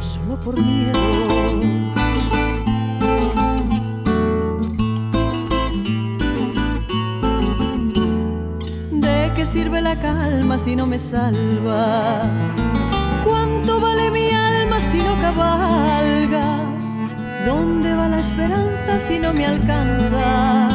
solo 0.00 0.36
por 0.44 0.60
miedo. 0.60 1.85
Sirve 9.44 9.82
la 9.82 10.00
calma 10.00 10.56
si 10.56 10.74
no 10.74 10.86
me 10.86 10.98
salva? 10.98 12.22
¿Cuánto 13.22 13.78
vale 13.80 14.10
mi 14.10 14.30
alma 14.30 14.80
si 14.80 15.02
no 15.02 15.14
cabalga? 15.20 16.64
¿Dónde 17.44 17.94
va 17.94 18.08
la 18.08 18.20
esperanza 18.20 18.98
si 18.98 19.18
no 19.18 19.34
me 19.34 19.44
alcanza? 19.44 20.70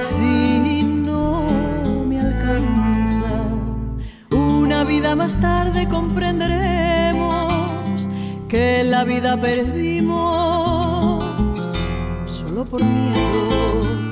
Si 0.00 0.82
no 0.82 1.46
me 2.08 2.20
alcanza. 2.20 3.30
Una 4.30 4.82
vida 4.82 5.14
más 5.14 5.40
tarde 5.40 5.86
comprenderemos 5.86 8.08
que 8.48 8.82
la 8.82 9.04
vida 9.04 9.40
perdimos 9.40 11.22
solo 12.26 12.64
por 12.64 12.82
miedo 12.82 14.09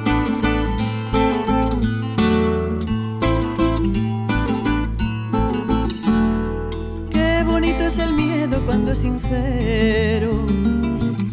cuando 8.56 8.92
es 8.92 9.00
sincero. 9.00 10.46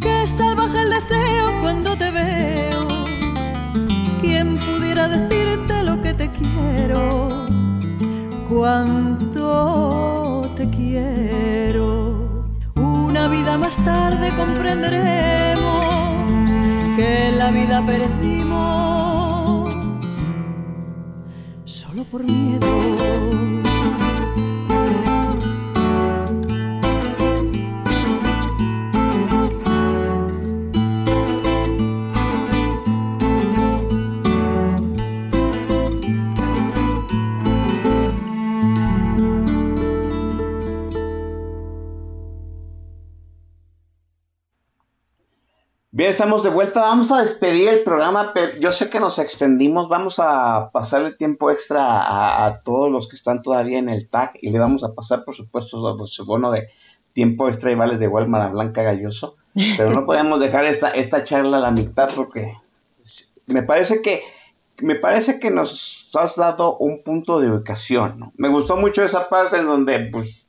Qué 0.01 0.27
salvaje 0.27 0.81
el 0.81 0.89
deseo 0.89 1.61
cuando 1.61 1.95
te 1.95 2.11
veo. 2.11 2.87
¿Quién 4.21 4.57
pudiera 4.57 5.07
decirte 5.07 5.83
lo 5.83 6.01
que 6.01 6.13
te 6.13 6.29
quiero? 6.29 7.29
Cuánto 8.49 10.41
te 10.55 10.69
quiero. 10.69 12.47
Una 12.75 13.27
vida 13.27 13.57
más 13.57 13.77
tarde 13.83 14.35
comprenderemos 14.35 16.49
que 16.97 17.31
la 17.37 17.51
vida 17.51 17.85
perdimos 17.85 19.69
solo 21.63 22.03
por 22.03 22.23
miedo. 22.23 23.74
Bien, 46.05 46.11
estamos 46.11 46.43
de 46.43 46.51
vuelta. 46.51 46.81
Vamos 46.81 47.11
a 47.11 47.23
despedir 47.23 47.67
el 47.67 47.81
programa, 47.81 48.29
pero 48.31 48.59
yo 48.59 48.71
sé 48.71 48.91
que 48.91 48.99
nos 48.99 49.17
extendimos. 49.17 49.89
Vamos 49.89 50.19
a 50.19 50.69
pasarle 50.71 51.13
tiempo 51.13 51.49
extra 51.49 52.45
a, 52.45 52.61
todos 52.61 52.91
los 52.91 53.07
que 53.07 53.15
están 53.15 53.41
todavía 53.41 53.79
en 53.79 53.89
el 53.89 54.07
tag 54.07 54.33
y 54.39 54.51
le 54.51 54.59
vamos 54.59 54.83
a 54.83 54.93
pasar, 54.93 55.23
por 55.23 55.33
supuesto, 55.33 56.05
su 56.05 56.25
bono 56.27 56.51
de 56.51 56.69
tiempo 57.13 57.47
extra 57.47 57.71
y 57.71 57.75
vales 57.75 57.97
de 57.97 58.07
Walmart 58.07 58.45
a 58.45 58.49
Blanca 58.49 58.83
Galloso. 58.83 59.35
Pero 59.77 59.95
no 59.95 60.05
podemos 60.05 60.39
dejar 60.39 60.65
esta, 60.65 60.91
esta 60.91 61.23
charla 61.23 61.57
a 61.57 61.61
la 61.61 61.71
mitad 61.71 62.13
porque 62.15 62.53
me 63.47 63.63
parece 63.63 64.03
que 64.03 64.21
me 64.77 64.93
parece 64.93 65.39
que 65.39 65.49
nos 65.49 66.11
has 66.13 66.35
dado 66.35 66.77
un 66.77 67.01
punto 67.01 67.39
de 67.39 67.49
ubicación. 67.49 68.31
Me 68.37 68.49
gustó 68.49 68.77
mucho 68.77 69.03
esa 69.03 69.27
parte 69.27 69.57
en 69.57 69.65
donde 69.65 70.07
pues 70.11 70.45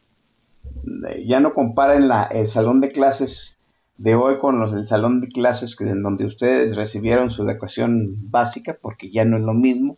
ya 1.24 1.40
no 1.40 1.54
comparen 1.54 2.08
la, 2.08 2.24
el 2.24 2.46
salón 2.46 2.82
de 2.82 2.92
clases 2.92 3.55
de 3.98 4.14
hoy 4.14 4.36
con 4.36 4.58
los 4.58 4.72
del 4.72 4.86
salón 4.86 5.20
de 5.20 5.28
clases 5.28 5.80
en 5.80 6.02
donde 6.02 6.26
ustedes 6.26 6.76
recibieron 6.76 7.30
su 7.30 7.48
educación 7.48 8.16
básica, 8.30 8.76
porque 8.80 9.10
ya 9.10 9.24
no 9.24 9.38
es 9.38 9.42
lo 9.42 9.54
mismo. 9.54 9.96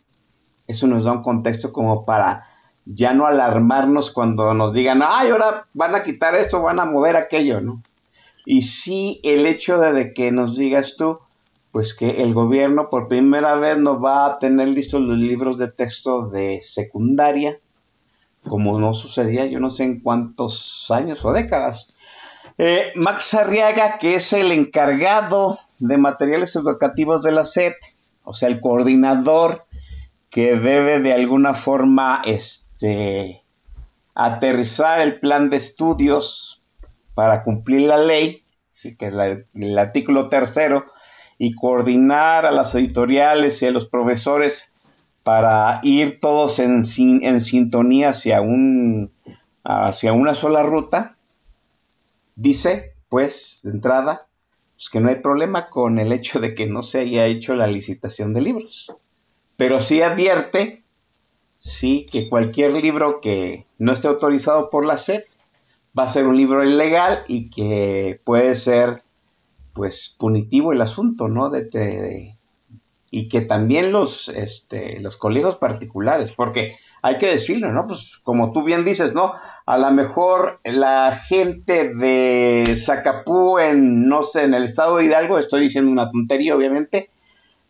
Eso 0.67 0.87
nos 0.87 1.05
da 1.05 1.13
un 1.13 1.23
contexto 1.23 1.73
como 1.73 2.05
para 2.05 2.45
ya 2.85 3.13
no 3.13 3.27
alarmarnos 3.27 4.11
cuando 4.11 4.55
nos 4.55 4.73
digan, 4.73 5.03
ay, 5.05 5.31
ahora 5.31 5.67
van 5.75 5.95
a 5.95 6.03
quitar 6.03 6.35
esto, 6.35 6.63
van 6.63 6.81
a 6.81 6.85
mover 6.85 7.17
aquello, 7.17 7.61
¿no? 7.61 7.83
Y 8.47 8.63
sí 8.63 9.21
el 9.25 9.47
hecho 9.47 9.79
de, 9.79 10.15
que 10.15 10.33
nos 10.33 10.57
digas 10.57 10.97
tú, 10.97 11.15
pues 11.73 11.95
que 11.95 12.23
el 12.23 12.33
gobierno 12.33 12.89
por 12.89 13.09
primera 13.09 13.57
vez 13.57 13.79
no 13.79 14.01
va 14.01 14.27
a 14.27 14.39
tener 14.39 14.69
listos 14.69 15.03
los 15.03 15.19
libros 15.19 15.59
de 15.59 15.69
texto 15.71 16.29
de 16.29 16.61
secundaria, 16.63 17.59
como 18.49 18.81
no 18.81 18.95
sucedía 18.95 19.45
yo 19.45 19.61
no 19.61 19.69
sé 19.69 19.85
en 19.85 20.01
cuántos 20.01 20.91
años 20.91 21.25
o 21.25 21.33
décadas. 21.33 21.95
Eh, 22.61 22.93
Max 22.97 23.35
Arriaga, 23.35 23.99
que 23.99 24.17
es 24.17 24.33
el 24.33 24.51
encargado 24.51 25.61
de 25.79 25.97
materiales 25.97 26.57
educativos 26.57 27.23
de 27.23 27.31
la 27.31 27.45
SEP, 27.45 27.75
o 28.25 28.35
sea, 28.35 28.49
el 28.49 28.61
coordinador 28.61 29.65
que 30.29 30.57
debe 30.57 30.99
de 30.99 31.13
alguna 31.13 31.55
forma 31.55 32.21
este, 32.25 33.45
aterrizar 34.13 35.01
el 35.01 35.21
plan 35.21 35.51
de 35.51 35.57
estudios 35.57 36.63
para 37.15 37.45
cumplir 37.45 37.83
la 37.83 37.99
ley, 37.99 38.45
así 38.75 38.97
que 38.97 39.07
el 39.07 39.79
artículo 39.79 40.29
tercero, 40.29 40.85
y 41.39 41.55
coordinar 41.55 42.45
a 42.45 42.51
las 42.51 42.75
editoriales 42.75 43.63
y 43.63 43.67
a 43.67 43.71
los 43.71 43.87
profesores 43.87 44.73
para 45.23 45.79
ir 45.85 46.19
todos 46.19 46.59
en, 46.59 46.83
en 47.23 47.41
sintonía 47.41 48.09
hacia, 48.09 48.41
un, 48.41 49.13
hacia 49.63 50.13
una 50.13 50.35
sola 50.35 50.65
ruta, 50.65 51.18
Dice, 52.39 52.95
pues, 53.09 53.63
de 53.65 53.73
entrada, 53.73 54.29
pues, 54.77 54.91
que 54.91 55.01
no 55.01 55.09
hay 55.09 55.17
problema 55.17 55.69
con 55.71 55.99
el 55.99 56.13
hecho 56.13 56.39
de 56.39 56.55
que 56.55 56.67
no 56.67 56.83
se 56.83 57.01
haya 57.01 57.27
hecho 57.27 57.57
la 57.57 57.67
licitación 57.67 58.33
de 58.33 58.43
libros. 58.43 58.95
Pero 59.57 59.81
sí 59.81 60.03
advierte, 60.03 60.85
sí, 61.59 62.07
que 62.13 62.29
cualquier 62.29 62.75
libro 62.75 63.21
que 63.21 63.67
no 63.79 63.93
esté 63.93 64.07
autorizado 64.07 64.71
por 64.71 64.87
la 64.87 64.99
SEP 64.99 65.27
va 65.99 66.05
a 66.05 66.09
ser 66.09 66.29
un 66.29 66.37
libro 66.37 66.63
ilegal 66.63 67.25
y 67.27 67.51
que 67.51 68.21
puede 68.23 68.55
ser, 68.55 69.03
pues, 69.73 70.15
punitivo 70.17 70.73
el 70.73 70.81
asunto, 70.81 71.27
¿no? 71.27 71.51
De, 71.51 72.37
y 73.11 73.29
que 73.29 73.41
también 73.41 73.91
los, 73.91 74.29
este, 74.29 75.01
los 75.01 75.17
colegios 75.17 75.57
particulares, 75.57 76.31
porque 76.31 76.77
hay 77.03 77.19
que 77.19 77.27
decirlo, 77.27 77.73
¿no? 77.73 77.89
Pues 77.89 78.19
como 78.23 78.53
tú 78.53 78.63
bien 78.63 78.85
dices, 78.85 79.13
¿no? 79.13 79.35
A 79.69 79.77
lo 79.77 79.91
mejor 79.91 80.61
la 80.65 81.21
gente 81.27 81.93
de 81.93 82.75
Zacapú 82.83 83.59
en, 83.59 84.09
no 84.09 84.23
sé, 84.23 84.45
en 84.45 84.55
el 84.55 84.65
estado 84.65 84.97
de 84.97 85.05
Hidalgo, 85.05 85.39
estoy 85.39 85.61
diciendo 85.61 85.93
una 85.93 86.11
tontería, 86.11 86.57
obviamente, 86.57 87.11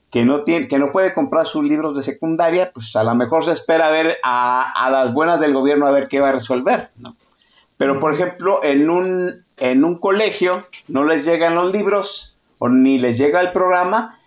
que 0.09 0.25
no, 0.25 0.45
tiene, 0.45 0.69
que 0.69 0.79
no 0.79 0.93
puede 0.93 1.13
comprar 1.13 1.49
sus 1.49 1.67
libros 1.67 1.97
de 1.97 2.05
secundaria, 2.05 2.71
pues 2.73 2.95
a 2.95 3.03
lo 3.03 3.17
mejor 3.17 3.45
se 3.45 3.51
espera 3.51 3.89
a 3.89 3.91
ver 3.91 4.19
a, 4.23 4.71
a 4.77 4.91
las 4.91 5.13
buenas 5.13 5.41
del 5.41 5.53
gobierno 5.53 5.89
a 5.89 5.91
ver 5.91 6.07
qué 6.07 6.21
va 6.21 6.29
a 6.29 6.33
resolver, 6.33 6.89
¿no? 6.99 7.17
Pero, 7.79 7.99
por 7.99 8.15
ejemplo, 8.15 8.63
en 8.63 8.91
un, 8.91 9.45
en 9.57 9.83
un 9.83 9.99
colegio 9.99 10.69
no 10.87 11.03
les 11.03 11.25
llegan 11.25 11.57
los 11.57 11.73
libros 11.73 12.39
o 12.61 12.69
ni 12.69 13.01
les 13.01 13.19
llega 13.19 13.41
el 13.41 13.51
programa 13.51 14.21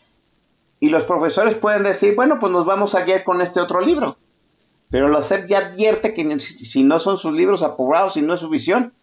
y 0.82 0.90
los 0.90 1.06
profesores 1.06 1.56
pueden 1.56 1.84
decir, 1.84 2.16
bueno, 2.18 2.38
pues 2.38 2.52
nos 2.52 2.66
vamos 2.66 2.96
a 2.96 3.06
guiar 3.06 3.24
con 3.24 3.40
este 3.40 3.62
otro 3.62 3.80
libro. 3.80 4.18
Pero 4.92 5.08
la 5.08 5.24
SEP 5.24 5.48
ya 5.48 5.58
advierte 5.60 6.14
que 6.14 6.40
si 6.40 6.84
no 6.84 7.00
son 7.00 7.18
sus 7.18 7.34
libros 7.34 7.64
aprobados 7.64 8.18
y 8.18 8.22
no 8.22 8.36
es 8.36 8.42
su 8.42 8.50
visión, 8.50 8.94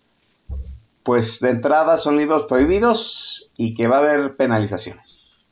pues 1.02 1.40
de 1.40 1.50
entrada 1.50 1.98
son 1.98 2.16
libros 2.16 2.44
prohibidos 2.44 3.50
y 3.56 3.74
que 3.74 3.88
va 3.88 3.96
a 3.96 4.00
haber 4.00 4.36
penalizaciones. 4.36 5.50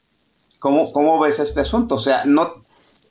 ¿Cómo, 0.60 0.92
cómo 0.92 1.18
ves 1.18 1.40
este 1.40 1.60
asunto? 1.60 1.96
O 1.96 1.98
sea, 1.98 2.24
no, 2.26 2.62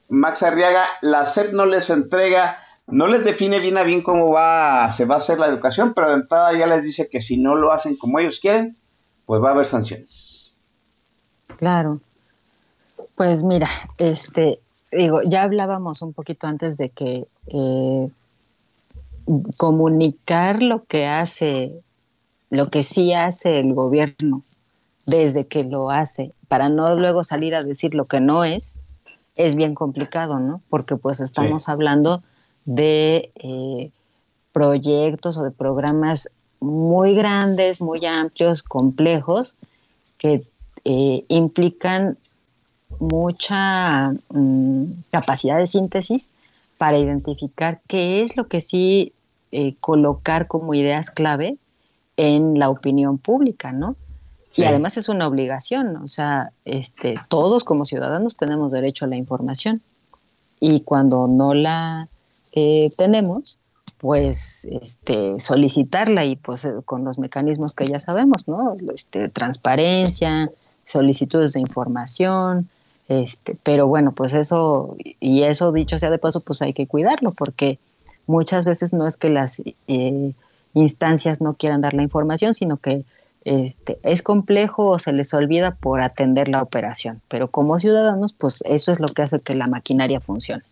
Max 0.08 0.44
Arriaga, 0.44 0.88
la 1.02 1.26
SEP 1.26 1.52
no 1.52 1.66
les 1.66 1.90
entrega 1.90 2.60
no 2.88 3.08
les 3.08 3.24
define 3.24 3.60
bien 3.60 3.78
a 3.78 3.84
bien 3.84 4.02
cómo 4.02 4.32
va, 4.32 4.90
se 4.92 5.06
va 5.06 5.16
a 5.16 5.18
hacer 5.18 5.40
la 5.40 5.48
educación, 5.48 5.94
pero 5.94 6.10
de 6.10 6.16
entrada 6.16 6.54
ya 6.54 6.68
les 6.68 6.84
dice 6.84 7.10
que 7.10 7.20
si 7.22 7.38
no 7.38 7.56
lo 7.56 7.72
hacen 7.72 7.96
como 7.96 8.20
ellos 8.20 8.40
quieren, 8.40 8.78
pues 9.26 9.42
va 9.42 9.50
a 9.50 9.52
haber 9.54 9.66
sanciones. 9.66 10.54
Claro. 11.58 12.00
Pues 13.16 13.44
mira, 13.44 13.68
este, 13.98 14.60
digo, 14.96 15.22
ya 15.24 15.44
hablábamos 15.44 16.02
un 16.02 16.14
poquito 16.14 16.48
antes 16.48 16.78
de 16.78 16.90
que 16.90 17.28
eh, 17.48 18.10
comunicar 19.58 20.62
lo 20.62 20.84
que 20.86 21.06
hace, 21.06 21.74
lo 22.50 22.68
que 22.68 22.84
sí 22.84 23.14
hace 23.14 23.60
el 23.60 23.74
gobierno 23.74 24.42
desde 25.06 25.48
que 25.48 25.64
lo 25.64 25.90
hace, 25.90 26.32
para 26.48 26.70
no 26.70 26.96
luego 26.96 27.24
salir 27.24 27.56
a 27.56 27.64
decir 27.64 27.94
lo 27.96 28.06
que 28.06 28.20
no 28.20 28.44
es, 28.44 28.76
es 29.36 29.56
bien 29.56 29.76
complicado, 29.76 30.40
¿no? 30.40 30.62
Porque 30.70 30.96
pues 30.96 31.20
estamos 31.20 31.70
hablando 31.70 32.22
de 32.66 33.30
eh, 33.36 33.92
proyectos 34.52 35.38
o 35.38 35.44
de 35.44 35.52
programas 35.52 36.30
muy 36.60 37.14
grandes, 37.14 37.82
muy 37.82 38.06
amplios, 38.06 38.64
complejos, 38.64 39.56
que 40.18 40.44
eh, 40.86 41.26
implican 41.28 42.18
mucha 43.00 44.12
mm, 44.30 44.86
capacidad 45.12 45.58
de 45.58 45.68
síntesis 45.68 46.30
para 46.78 46.98
identificar 46.98 47.82
qué 47.88 48.22
es 48.22 48.36
lo 48.36 48.48
que 48.48 48.62
sí 48.62 49.14
eh, 49.52 49.76
colocar 49.80 50.48
como 50.48 50.74
ideas 50.74 51.12
clave 51.12 51.58
en 52.18 52.60
la 52.60 52.70
opinión 52.70 53.18
pública, 53.18 53.72
¿no? 53.72 53.96
Y 54.58 54.64
además 54.64 54.96
es 54.96 55.10
una 55.10 55.28
obligación, 55.28 55.98
o 55.98 56.08
sea, 56.08 56.52
este, 56.64 57.16
todos 57.28 57.66
como 57.66 57.84
ciudadanos 57.84 58.38
tenemos 58.38 58.72
derecho 58.72 59.04
a 59.04 59.10
la 59.10 59.18
información 59.18 59.82
y 60.62 60.80
cuando 60.82 61.28
no 61.28 61.54
la 61.54 62.08
tenemos, 62.96 63.58
pues 63.98 64.66
este, 64.66 65.40
solicitarla 65.40 66.26
y 66.26 66.36
pues 66.36 66.66
eh, 66.66 66.74
con 66.86 67.04
los 67.06 67.18
mecanismos 67.18 67.74
que 67.74 67.88
ya 67.88 68.00
sabemos, 68.00 68.48
¿no? 68.48 68.74
Este, 68.94 69.30
transparencia, 69.30 70.52
solicitudes 70.84 71.54
de 71.54 71.62
información, 71.62 72.70
este, 73.08 73.56
pero 73.64 73.88
bueno, 73.88 74.12
pues 74.14 74.34
eso, 74.34 74.96
y 75.20 75.44
eso 75.44 75.72
dicho 75.72 76.00
sea 76.00 76.10
de 76.10 76.18
paso, 76.18 76.42
pues 76.42 76.62
hay 76.62 76.74
que 76.74 76.88
cuidarlo, 76.88 77.32
porque 77.38 77.78
muchas 78.28 78.66
veces 78.66 78.94
no 78.94 79.06
es 79.08 79.18
que 79.18 79.30
las 79.30 79.62
eh, 79.88 80.34
instancias 80.74 81.42
no 81.42 81.54
quieran 81.54 81.82
dar 81.82 81.94
la 81.94 82.04
información, 82.04 82.54
sino 82.54 82.78
que 82.78 83.04
este, 83.44 84.00
es 84.02 84.24
complejo 84.24 84.88
o 84.88 85.00
se 85.00 85.14
les 85.14 85.34
olvida 85.34 85.76
por 85.76 86.02
atender 86.02 86.48
la 86.48 86.64
operación. 86.64 87.22
Pero 87.28 87.50
como 87.50 87.78
ciudadanos, 87.78 88.34
pues 88.34 88.64
eso 88.66 88.92
es 88.92 89.00
lo 89.00 89.08
que 89.08 89.22
hace 89.22 89.40
que 89.40 89.54
la 89.54 89.68
maquinaria 89.68 90.20
funcione. 90.20 90.64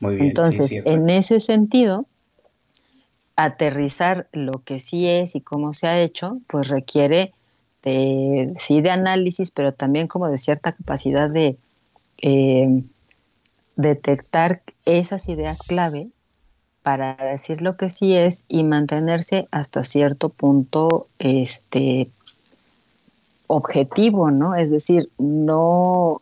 Entonces, 0.00 0.82
en 0.84 1.08
ese 1.08 1.40
sentido, 1.40 2.06
aterrizar 3.36 4.26
lo 4.32 4.62
que 4.64 4.80
sí 4.80 5.06
es 5.06 5.34
y 5.34 5.40
cómo 5.40 5.72
se 5.72 5.86
ha 5.86 6.00
hecho, 6.00 6.38
pues 6.46 6.68
requiere 6.68 7.32
de, 7.84 8.54
sí 8.58 8.80
de 8.80 8.90
análisis, 8.90 9.50
pero 9.50 9.72
también 9.72 10.08
como 10.08 10.28
de 10.28 10.38
cierta 10.38 10.72
capacidad 10.72 11.30
de 11.30 11.56
eh, 12.22 12.82
detectar 13.76 14.62
esas 14.84 15.28
ideas 15.28 15.60
clave 15.60 16.08
para 16.82 17.14
decir 17.14 17.62
lo 17.62 17.76
que 17.76 17.90
sí 17.90 18.14
es 18.14 18.44
y 18.48 18.64
mantenerse 18.64 19.48
hasta 19.50 19.84
cierto 19.84 20.28
punto 20.28 21.06
este 21.18 22.10
objetivo, 23.46 24.30
¿no? 24.30 24.54
Es 24.54 24.70
decir, 24.70 25.10
no, 25.18 26.20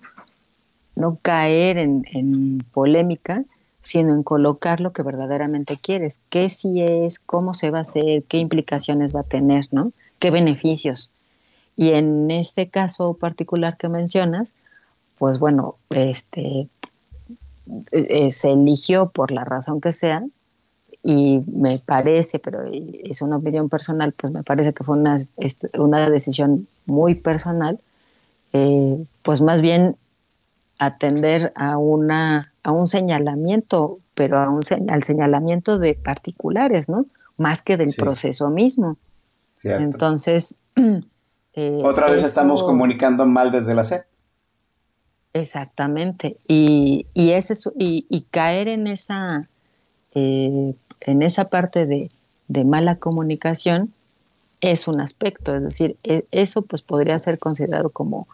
no 0.95 1.19
caer 1.23 1.79
en, 1.79 2.05
en 2.13 2.59
polémica, 2.73 3.45
sino 3.81 4.15
en 4.15 4.23
colocar 4.23 4.81
lo 4.81 4.93
que 4.93 5.03
verdaderamente 5.03 5.77
quieres, 5.77 6.21
qué 6.29 6.49
sí 6.49 6.83
es, 6.83 7.19
cómo 7.19 7.55
se 7.55 7.71
va 7.71 7.79
a 7.79 7.83
hacer, 7.83 8.25
qué 8.25 8.39
implicaciones 8.39 9.15
va 9.15 9.21
a 9.21 9.25
tener, 9.25 9.67
¿no? 9.73 9.93
qué 10.23 10.31
beneficios. 10.31 11.11
Y 11.77 11.93
en 11.93 12.31
este 12.31 12.69
caso 12.69 13.15
particular 13.15 13.77
que 13.77 13.89
mencionas, 13.89 14.55
pues 15.19 15.39
bueno, 15.39 15.77
este, 15.91 16.69
eh, 17.93 18.31
se 18.31 18.53
eligió 18.53 19.11
por 19.11 19.31
la 19.31 19.45
razón 19.45 19.81
que 19.81 19.93
sea 19.93 20.25
y 21.03 21.43
me 21.47 21.79
parece, 21.79 22.39
pero 22.39 22.61
es 22.65 23.23
una 23.23 23.37
opinión 23.37 23.69
personal, 23.69 24.13
pues 24.13 24.33
me 24.33 24.43
parece 24.43 24.73
que 24.73 24.85
fue 24.85 24.97
una, 24.97 25.21
una 25.79 26.11
decisión 26.11 26.69
muy 26.87 27.15
personal, 27.15 27.81
eh, 28.53 29.05
pues 29.23 29.41
más 29.41 29.63
bien 29.63 29.97
atender 30.79 31.53
a, 31.57 31.79
una, 31.79 32.53
a 32.63 32.73
un 32.73 32.87
señalamiento, 32.87 33.99
pero 34.15 34.39
a 34.39 34.49
un, 34.49 34.63
al 34.89 35.03
señalamiento 35.03 35.79
de 35.79 35.95
particulares, 35.95 36.89
¿no? 36.89 37.07
Más 37.37 37.63
que 37.63 37.77
del 37.77 37.93
proceso 37.97 38.49
mismo. 38.49 38.97
Entonces... 39.65 40.57
Eh, 41.55 41.83
Otra 41.85 42.11
vez 42.11 42.23
estamos 42.25 42.63
comunicando 42.63 43.27
mal 43.27 43.51
desde 43.51 43.75
la 43.75 43.85
SED. 43.85 44.03
Exactamente. 45.35 46.37
Y, 46.47 47.07
y, 47.15 47.33
y, 47.77 48.21
caer 48.31 48.69
en 48.69 48.87
esa, 48.87 49.49
eh, 50.15 50.75
en 51.01 51.23
esa 51.23 51.49
parte 51.49 51.87
de, 51.87 52.09
de, 52.49 52.65
mala 52.65 52.97
comunicación 52.97 53.93
es 54.61 54.89
un 54.89 55.01
aspecto. 55.01 55.55
Es 55.55 55.63
decir, 55.63 55.97
e, 56.05 56.25
eso 56.33 56.63
pues 56.63 56.83
podría 56.83 57.19
ser 57.19 57.39
considerado 57.39 57.91
como 57.91 58.27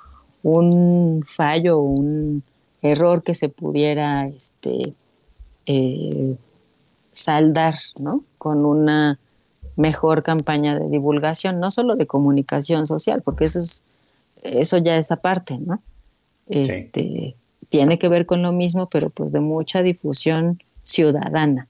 un 0.43 1.25
fallo, 1.27 1.79
un 1.79 2.43
error 2.83 3.23
que 3.23 3.35
se 3.35 3.49
pudiera 3.49 4.27
este, 4.27 4.95
eh, 5.67 6.37
saldar 7.13 7.75
¿no? 8.01 8.23
con 8.39 8.65
una 8.65 9.19
mejor 9.79 10.23
campaña 10.23 10.79
de 10.79 10.89
divulgación, 10.91 11.61
no 11.61 11.71
solo 11.71 11.95
de 11.95 12.07
comunicación 12.07 12.87
social, 12.87 13.23
porque 13.23 13.47
eso 13.47 13.61
es 13.61 13.83
eso 14.43 14.79
ya 14.79 14.97
es 14.99 15.11
aparte, 15.11 15.59
¿no? 15.59 15.81
Este, 16.49 17.35
Tiene 17.69 17.99
que 17.99 18.09
ver 18.09 18.27
con 18.27 18.43
lo 18.43 18.53
mismo, 18.53 18.89
pero 18.89 19.11
pues 19.11 19.33
de 19.33 19.41
mucha 19.41 19.83
difusión 19.83 20.63
ciudadana. 20.83 21.69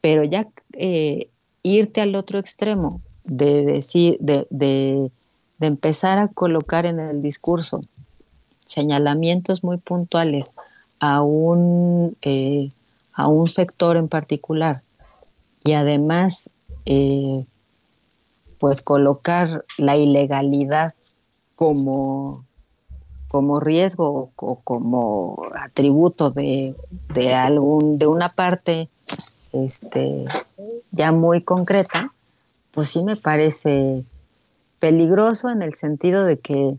Pero 0.00 0.24
ya 0.24 0.48
eh, 0.74 1.28
irte 1.62 2.00
al 2.00 2.14
otro 2.14 2.38
extremo 2.38 3.00
de 3.24 3.64
decir, 3.64 4.16
de, 4.20 4.46
de 4.50 5.10
empezar 5.66 6.18
a 6.18 6.28
colocar 6.28 6.86
en 6.86 7.00
el 7.00 7.22
discurso 7.22 7.82
señalamientos 8.64 9.64
muy 9.64 9.78
puntuales 9.78 10.54
a 11.00 11.22
un, 11.22 12.16
eh, 12.22 12.70
a 13.12 13.26
un 13.26 13.48
sector 13.48 13.96
en 13.96 14.08
particular 14.08 14.82
y 15.64 15.72
además 15.72 16.50
eh, 16.86 17.44
pues 18.58 18.82
colocar 18.82 19.64
la 19.78 19.96
ilegalidad 19.96 20.94
como, 21.56 22.44
como 23.28 23.60
riesgo 23.60 24.30
o 24.36 24.60
como 24.60 25.42
atributo 25.54 26.30
de, 26.30 26.74
de, 27.14 27.34
algún, 27.34 27.98
de 27.98 28.06
una 28.06 28.30
parte 28.30 28.88
este, 29.52 30.26
ya 30.90 31.12
muy 31.12 31.42
concreta, 31.42 32.12
pues 32.72 32.90
sí 32.90 33.02
me 33.02 33.16
parece 33.16 34.04
peligroso 34.78 35.50
en 35.50 35.62
el 35.62 35.74
sentido 35.74 36.24
de 36.24 36.38
que 36.38 36.76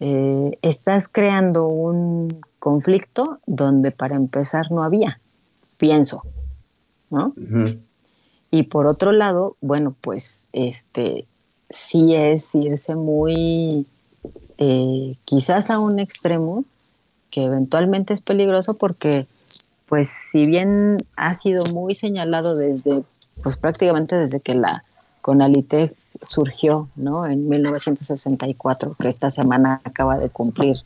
eh, 0.00 0.58
estás 0.62 1.08
creando 1.08 1.66
un 1.66 2.40
conflicto 2.58 3.38
donde 3.46 3.90
para 3.90 4.16
empezar 4.16 4.70
no 4.70 4.82
había, 4.82 5.20
pienso, 5.78 6.22
¿no? 7.10 7.34
Y 8.50 8.64
por 8.64 8.86
otro 8.86 9.12
lado, 9.12 9.56
bueno, 9.60 9.94
pues 10.00 10.48
este 10.52 11.26
sí 11.68 12.14
es 12.14 12.54
irse 12.54 12.96
muy, 12.96 13.86
eh, 14.58 15.14
quizás 15.24 15.70
a 15.70 15.78
un 15.78 16.00
extremo 16.00 16.64
que 17.30 17.44
eventualmente 17.44 18.12
es 18.12 18.20
peligroso 18.20 18.74
porque, 18.74 19.26
pues, 19.86 20.08
si 20.30 20.44
bien 20.44 20.98
ha 21.16 21.34
sido 21.34 21.64
muy 21.66 21.94
señalado 21.94 22.56
desde, 22.56 23.04
pues 23.42 23.56
prácticamente 23.56 24.16
desde 24.16 24.40
que 24.40 24.54
la 24.54 24.84
Conalitec 25.20 25.92
surgió, 26.22 26.88
¿no? 26.96 27.26
En 27.26 27.48
1964, 27.48 28.96
que 28.98 29.08
esta 29.08 29.30
semana 29.30 29.80
acaba 29.84 30.18
de 30.18 30.28
cumplir 30.28 30.76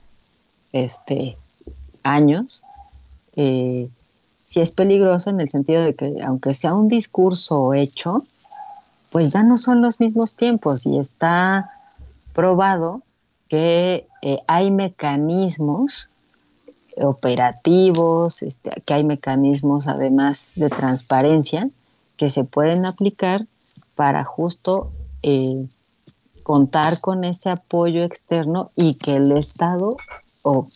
este 0.72 1.36
años, 2.02 2.62
eh, 3.36 3.88
sí 4.44 4.60
es 4.60 4.72
peligroso 4.72 5.30
en 5.30 5.40
el 5.40 5.48
sentido 5.48 5.82
de 5.82 5.94
que 5.94 6.22
aunque 6.22 6.54
sea 6.54 6.74
un 6.74 6.88
discurso 6.88 7.74
hecho, 7.74 8.24
pues 9.10 9.32
ya 9.32 9.42
no 9.42 9.58
son 9.58 9.80
los 9.80 10.00
mismos 10.00 10.34
tiempos 10.34 10.86
y 10.86 10.98
está 10.98 11.70
probado 12.32 13.02
que 13.48 14.06
eh, 14.22 14.38
hay 14.46 14.70
mecanismos 14.70 16.08
operativos, 16.96 18.42
este, 18.42 18.70
que 18.84 18.94
hay 18.94 19.04
mecanismos 19.04 19.86
además 19.88 20.52
de 20.56 20.68
transparencia 20.68 21.66
que 22.16 22.30
se 22.30 22.44
pueden 22.44 22.86
aplicar 22.86 23.46
para 23.94 24.24
justo 24.24 24.90
eh, 25.22 25.66
contar 26.42 27.00
con 27.00 27.24
ese 27.24 27.50
apoyo 27.50 28.04
externo 28.04 28.70
y 28.76 28.94
que 28.94 29.16
el 29.16 29.32
Estado 29.32 29.96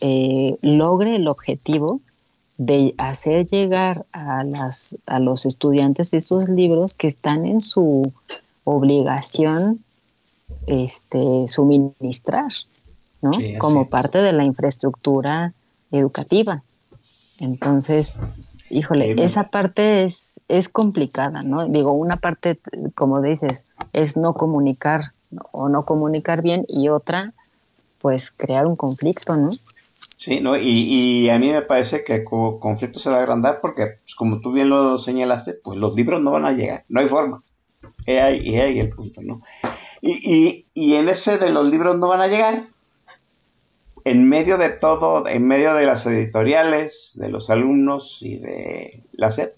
eh, 0.00 0.56
logre 0.62 1.16
el 1.16 1.28
objetivo 1.28 2.00
de 2.58 2.94
hacer 2.98 3.46
llegar 3.46 4.04
a, 4.12 4.42
las, 4.44 4.98
a 5.06 5.20
los 5.20 5.46
estudiantes 5.46 6.12
esos 6.12 6.48
libros 6.48 6.92
que 6.92 7.06
están 7.06 7.46
en 7.46 7.60
su 7.60 8.12
obligación 8.64 9.82
este, 10.66 11.46
suministrar, 11.46 12.50
¿no? 13.22 13.30
Como 13.58 13.88
parte 13.88 14.18
de 14.18 14.32
la 14.32 14.44
infraestructura 14.44 15.54
educativa. 15.92 16.62
Entonces, 17.38 18.18
híjole, 18.70 19.22
esa 19.22 19.50
parte 19.50 20.02
es, 20.02 20.40
es 20.48 20.68
complicada, 20.68 21.44
¿no? 21.44 21.64
Digo, 21.66 21.92
una 21.92 22.16
parte, 22.16 22.58
como 22.96 23.22
dices, 23.22 23.66
es 23.92 24.16
no 24.16 24.34
comunicar 24.34 25.12
o 25.52 25.68
no 25.68 25.84
comunicar 25.84 26.42
bien 26.42 26.64
y 26.68 26.88
otra, 26.88 27.34
pues 28.00 28.32
crear 28.32 28.66
un 28.66 28.74
conflicto, 28.74 29.36
¿no? 29.36 29.50
Sí, 30.18 30.40
¿no? 30.40 30.56
Y, 30.56 31.30
a 31.30 31.38
mí 31.38 31.52
me 31.52 31.62
parece 31.62 32.02
que 32.02 32.16
el 32.16 32.24
conflicto 32.24 32.98
se 32.98 33.08
va 33.08 33.18
a 33.18 33.20
agrandar 33.20 33.60
porque, 33.60 33.98
pues, 34.02 34.16
como 34.16 34.40
tú 34.40 34.50
bien 34.50 34.68
lo 34.68 34.98
señalaste, 34.98 35.54
pues 35.54 35.78
los 35.78 35.94
libros 35.94 36.20
no 36.20 36.32
van 36.32 36.44
a 36.44 36.50
llegar, 36.50 36.84
no 36.88 36.98
hay 36.98 37.06
forma. 37.06 37.44
Y 38.04 38.12
ahí, 38.14 38.56
ahí 38.56 38.80
el 38.80 38.90
punto, 38.90 39.22
¿no? 39.22 39.42
Y, 40.00 40.66
y, 40.74 40.94
en 40.94 41.08
ese 41.08 41.38
de 41.38 41.50
los 41.50 41.68
libros 41.70 41.96
no 41.98 42.08
van 42.08 42.20
a 42.20 42.26
llegar, 42.26 42.66
en 44.04 44.28
medio 44.28 44.58
de 44.58 44.70
todo, 44.70 45.28
en 45.28 45.46
medio 45.46 45.72
de 45.74 45.86
las 45.86 46.04
editoriales, 46.04 47.12
de 47.14 47.28
los 47.28 47.48
alumnos 47.48 48.20
y 48.20 48.38
de 48.38 49.04
la 49.12 49.30
SED, 49.30 49.52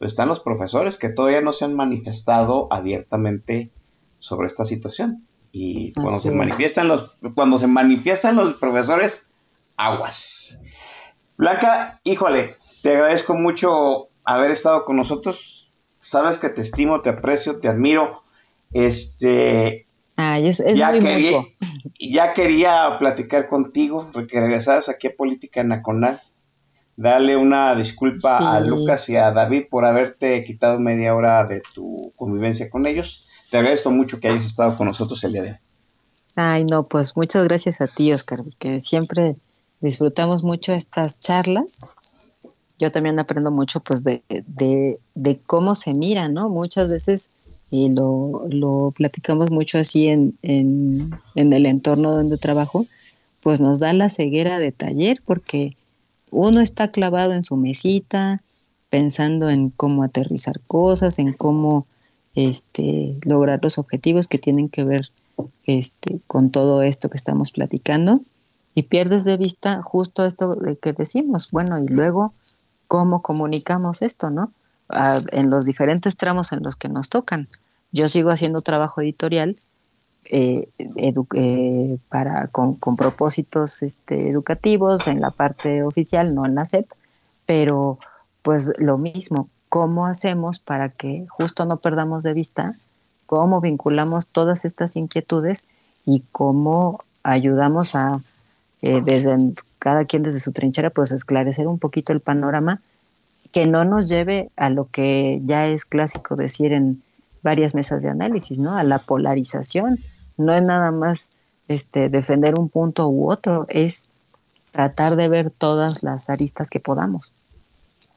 pues 0.00 0.10
están 0.10 0.26
los 0.26 0.40
profesores 0.40 0.98
que 0.98 1.10
todavía 1.10 1.40
no 1.40 1.52
se 1.52 1.66
han 1.66 1.76
manifestado 1.76 2.66
abiertamente 2.72 3.70
sobre 4.18 4.48
esta 4.48 4.64
situación. 4.64 5.24
Y 5.52 5.92
cuando 5.92 6.18
se 6.18 6.32
manifiestan 6.32 6.88
los, 6.88 7.16
cuando 7.36 7.58
se 7.58 7.68
manifiestan 7.68 8.34
los 8.34 8.54
profesores, 8.54 9.29
aguas. 9.80 10.60
Blanca, 11.36 12.00
híjole, 12.04 12.56
te 12.82 12.92
agradezco 12.92 13.34
mucho 13.34 14.08
haber 14.24 14.50
estado 14.50 14.84
con 14.84 14.96
nosotros. 14.96 15.72
Sabes 16.00 16.38
que 16.38 16.50
te 16.50 16.60
estimo, 16.60 17.00
te 17.00 17.10
aprecio, 17.10 17.60
te 17.60 17.68
admiro. 17.68 18.22
Este. 18.72 19.86
ya, 20.74 20.92
quería, 20.92 21.44
ya 21.98 22.32
quería 22.34 22.96
platicar 22.98 23.48
contigo, 23.48 24.08
porque 24.12 24.40
regresabas 24.40 24.88
aquí 24.88 25.08
a 25.08 25.16
Política 25.16 25.62
Nacional. 25.64 26.20
Dale 26.96 27.36
una 27.38 27.74
disculpa 27.74 28.36
a 28.36 28.60
Lucas 28.60 29.08
y 29.08 29.16
a 29.16 29.30
David 29.30 29.64
por 29.70 29.86
haberte 29.86 30.44
quitado 30.44 30.78
media 30.78 31.14
hora 31.14 31.44
de 31.44 31.62
tu 31.74 32.12
convivencia 32.16 32.68
con 32.68 32.86
ellos. 32.86 33.26
Te 33.50 33.56
agradezco 33.56 33.90
mucho 33.90 34.20
que 34.20 34.28
hayas 34.28 34.44
estado 34.44 34.76
con 34.76 34.86
nosotros 34.86 35.24
el 35.24 35.32
día 35.32 35.42
de 35.42 35.50
hoy. 35.52 35.56
Ay, 36.36 36.64
no, 36.64 36.86
pues 36.86 37.16
muchas 37.16 37.44
gracias 37.44 37.80
a 37.80 37.86
ti, 37.86 38.12
Oscar, 38.12 38.40
que 38.58 38.80
siempre 38.80 39.36
disfrutamos 39.80 40.42
mucho 40.42 40.72
estas 40.72 41.20
charlas. 41.20 41.80
Yo 42.78 42.90
también 42.90 43.18
aprendo 43.18 43.50
mucho 43.50 43.80
pues 43.80 44.04
de, 44.04 44.22
de, 44.28 45.40
cómo 45.46 45.74
se 45.74 45.92
mira, 45.92 46.28
¿no? 46.28 46.48
Muchas 46.48 46.88
veces, 46.88 47.30
y 47.70 47.90
lo, 47.90 48.44
lo 48.48 48.92
platicamos 48.96 49.50
mucho 49.50 49.78
así 49.78 50.08
en, 50.08 50.38
en, 50.42 51.10
en 51.34 51.52
el 51.52 51.66
entorno 51.66 52.12
donde 52.12 52.38
trabajo, 52.38 52.86
pues 53.40 53.60
nos 53.60 53.80
da 53.80 53.92
la 53.92 54.08
ceguera 54.08 54.58
de 54.58 54.72
taller 54.72 55.20
porque 55.24 55.76
uno 56.30 56.60
está 56.60 56.88
clavado 56.88 57.32
en 57.32 57.42
su 57.42 57.56
mesita, 57.56 58.42
pensando 58.88 59.50
en 59.50 59.70
cómo 59.70 60.02
aterrizar 60.02 60.60
cosas, 60.66 61.18
en 61.18 61.34
cómo 61.34 61.86
este, 62.34 63.16
lograr 63.24 63.60
los 63.62 63.76
objetivos 63.76 64.26
que 64.26 64.38
tienen 64.38 64.68
que 64.70 64.84
ver 64.84 65.10
este, 65.64 66.20
con 66.26 66.50
todo 66.50 66.82
esto 66.82 67.10
que 67.10 67.16
estamos 67.16 67.52
platicando 67.52 68.14
y 68.74 68.84
pierdes 68.84 69.24
de 69.24 69.36
vista 69.36 69.82
justo 69.82 70.24
esto 70.24 70.54
de 70.54 70.76
que 70.76 70.92
decimos, 70.92 71.50
bueno, 71.50 71.78
y 71.78 71.88
luego 71.88 72.32
cómo 72.88 73.20
comunicamos 73.20 74.02
esto, 74.02 74.30
¿no? 74.30 74.52
en 75.30 75.50
los 75.50 75.64
diferentes 75.64 76.16
tramos 76.16 76.50
en 76.52 76.62
los 76.62 76.74
que 76.76 76.88
nos 76.88 77.08
tocan. 77.08 77.46
Yo 77.92 78.08
sigo 78.08 78.30
haciendo 78.30 78.60
trabajo 78.60 79.00
editorial 79.00 79.56
eh, 80.30 80.68
eh, 80.78 81.98
para, 82.08 82.48
con, 82.48 82.76
propósitos 82.96 83.82
este, 83.82 84.28
educativos 84.28 85.06
en 85.06 85.20
la 85.20 85.30
parte 85.30 85.82
oficial, 85.82 86.34
no 86.34 86.44
en 86.44 86.56
la 86.56 86.64
SEP, 86.64 86.90
pero 87.46 87.98
pues 88.42 88.72
lo 88.78 88.98
mismo, 88.98 89.48
¿cómo 89.68 90.06
hacemos 90.06 90.58
para 90.58 90.88
que 90.88 91.26
justo 91.28 91.64
no 91.64 91.78
perdamos 91.78 92.22
de 92.22 92.34
vista 92.34 92.74
cómo 93.26 93.60
vinculamos 93.60 94.26
todas 94.26 94.64
estas 94.64 94.96
inquietudes 94.96 95.68
y 96.04 96.24
cómo 96.32 97.00
ayudamos 97.22 97.94
a 97.94 98.18
eh, 98.82 99.00
desde 99.04 99.36
cada 99.78 100.04
quien 100.04 100.22
desde 100.22 100.40
su 100.40 100.52
trinchera, 100.52 100.90
pues 100.90 101.12
esclarecer 101.12 101.66
un 101.66 101.78
poquito 101.78 102.12
el 102.12 102.20
panorama 102.20 102.80
que 103.52 103.66
no 103.66 103.84
nos 103.84 104.08
lleve 104.08 104.50
a 104.56 104.70
lo 104.70 104.86
que 104.86 105.40
ya 105.44 105.66
es 105.66 105.84
clásico 105.84 106.36
decir 106.36 106.72
en 106.72 107.02
varias 107.42 107.74
mesas 107.74 108.02
de 108.02 108.08
análisis, 108.08 108.58
¿no? 108.58 108.76
A 108.76 108.84
la 108.84 108.98
polarización. 108.98 109.98
No 110.36 110.54
es 110.54 110.62
nada 110.62 110.90
más 110.92 111.32
este, 111.68 112.08
defender 112.08 112.58
un 112.58 112.68
punto 112.68 113.08
u 113.08 113.30
otro, 113.30 113.66
es 113.68 114.06
tratar 114.72 115.16
de 115.16 115.28
ver 115.28 115.50
todas 115.50 116.02
las 116.02 116.30
aristas 116.30 116.70
que 116.70 116.80
podamos. 116.80 117.32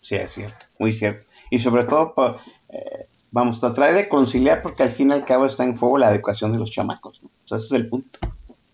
Sí, 0.02 0.16
es 0.16 0.32
cierto, 0.32 0.66
muy 0.80 0.92
cierto. 0.92 1.26
Y 1.50 1.60
sobre 1.60 1.84
todo, 1.86 2.14
eh, 2.70 3.08
vamos 3.32 3.58
a 3.58 3.74
tratar 3.74 3.96
de 3.96 4.10
conciliar 4.10 4.62
porque 4.62 4.84
al 4.84 4.92
fin 4.92 5.10
y 5.10 5.14
al 5.14 5.26
cabo 5.26 5.46
está 5.46 5.64
en 5.64 5.76
fuego 5.76 5.98
la 5.98 6.14
educación 6.14 6.52
de 6.52 6.60
los 6.60 6.72
chamacos. 6.72 7.22
¿no? 7.22 7.30
O 7.30 7.48
sea, 7.48 7.58
ese 7.58 7.68
es 7.68 7.72
el 7.74 7.90
punto. 7.90 8.20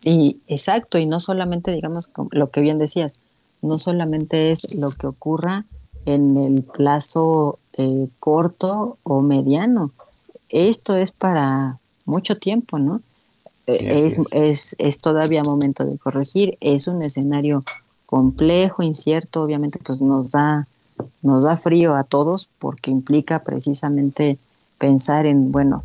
Y 0.03 0.39
exacto, 0.47 0.97
y 0.97 1.05
no 1.05 1.19
solamente, 1.19 1.71
digamos, 1.71 2.11
lo 2.31 2.49
que 2.49 2.61
bien 2.61 2.77
decías, 2.77 3.17
no 3.61 3.77
solamente 3.77 4.51
es 4.51 4.75
lo 4.75 4.89
que 4.89 5.07
ocurra 5.07 5.65
en 6.05 6.37
el 6.37 6.63
plazo 6.63 7.59
eh, 7.73 8.07
corto 8.19 8.97
o 9.03 9.21
mediano, 9.21 9.91
esto 10.49 10.95
es 10.95 11.11
para 11.11 11.77
mucho 12.05 12.37
tiempo, 12.37 12.79
¿no? 12.79 13.01
Eh, 13.67 13.77
es, 13.79 14.19
es. 14.31 14.75
Es, 14.79 14.99
todavía 14.99 15.43
momento 15.43 15.85
de 15.85 15.97
corregir, 15.99 16.57
es 16.59 16.87
un 16.87 17.03
escenario 17.03 17.63
complejo, 18.05 18.81
incierto, 18.81 19.43
obviamente 19.43 19.77
pues 19.85 20.01
nos 20.01 20.31
da, 20.31 20.67
nos 21.21 21.43
da 21.43 21.55
frío 21.57 21.95
a 21.95 22.03
todos 22.03 22.49
porque 22.57 22.89
implica 22.89 23.43
precisamente 23.43 24.39
pensar 24.79 25.27
en, 25.27 25.51
bueno, 25.51 25.83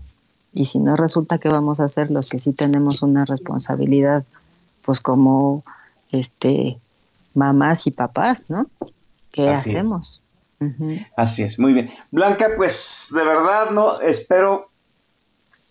y 0.54 0.66
si 0.66 0.78
no 0.78 0.96
resulta 0.96 1.38
que 1.38 1.48
vamos 1.48 1.80
a 1.80 1.84
hacer 1.84 2.10
los 2.10 2.30
que 2.30 2.38
sí 2.38 2.52
tenemos 2.52 3.02
una 3.02 3.24
responsabilidad, 3.24 4.24
pues 4.82 5.00
como 5.00 5.64
este 6.12 6.78
mamás 7.34 7.88
y 7.88 7.90
papás, 7.90 8.50
¿no? 8.50 8.66
¿Qué 9.32 9.50
hacemos? 9.50 10.20
Así 11.16 11.42
es, 11.42 11.58
muy 11.58 11.72
bien. 11.72 11.90
Blanca, 12.12 12.50
pues 12.56 13.08
de 13.12 13.24
verdad, 13.24 13.70
no, 13.70 14.00
espero 14.00 14.70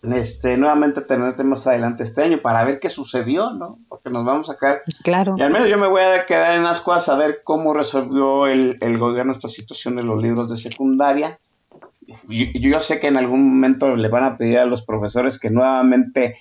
este, 0.02 0.58
nuevamente 0.58 1.00
tenerte 1.00 1.42
más 1.44 1.66
adelante 1.66 2.02
este 2.02 2.22
año 2.22 2.42
para 2.42 2.62
ver 2.64 2.78
qué 2.78 2.90
sucedió, 2.90 3.52
¿no? 3.52 3.78
Porque 3.88 4.10
nos 4.10 4.26
vamos 4.26 4.50
a 4.50 4.58
quedar. 4.58 4.82
Claro. 5.02 5.34
Y 5.38 5.42
al 5.42 5.50
menos 5.50 5.68
yo 5.70 5.78
me 5.78 5.88
voy 5.88 6.02
a 6.02 6.26
quedar 6.26 6.56
en 6.56 6.66
asco 6.66 6.92
a 6.92 7.00
saber 7.00 7.40
cómo 7.42 7.72
resolvió 7.72 8.46
el, 8.46 8.76
el 8.82 8.98
gobierno 8.98 9.32
esta 9.32 9.48
situación 9.48 9.96
de 9.96 10.02
los 10.02 10.22
libros 10.22 10.50
de 10.50 10.58
secundaria 10.58 11.38
yo, 12.28 12.80
sé 12.80 13.00
que 13.00 13.08
en 13.08 13.16
algún 13.16 13.44
momento 13.44 13.96
le 13.96 14.08
van 14.08 14.24
a 14.24 14.36
pedir 14.36 14.58
a 14.58 14.64
los 14.64 14.82
profesores 14.82 15.38
que 15.38 15.50
nuevamente 15.50 16.36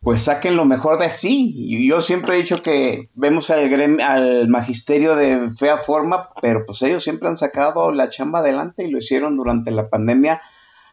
pues 0.00 0.22
saquen 0.22 0.56
lo 0.56 0.64
mejor 0.64 0.98
de 0.98 1.10
sí. 1.10 1.86
Yo 1.86 2.00
siempre 2.00 2.36
he 2.36 2.38
dicho 2.38 2.62
que 2.62 3.08
vemos 3.14 3.50
al, 3.50 3.68
gremio, 3.68 4.06
al 4.06 4.48
magisterio 4.48 5.16
de 5.16 5.50
fea 5.50 5.78
forma, 5.78 6.30
pero 6.40 6.64
pues 6.64 6.82
ellos 6.82 7.02
siempre 7.02 7.28
han 7.28 7.36
sacado 7.36 7.90
la 7.92 8.08
chamba 8.08 8.38
adelante 8.38 8.84
y 8.84 8.90
lo 8.90 8.98
hicieron 8.98 9.36
durante 9.36 9.70
la 9.70 9.88
pandemia 9.88 10.40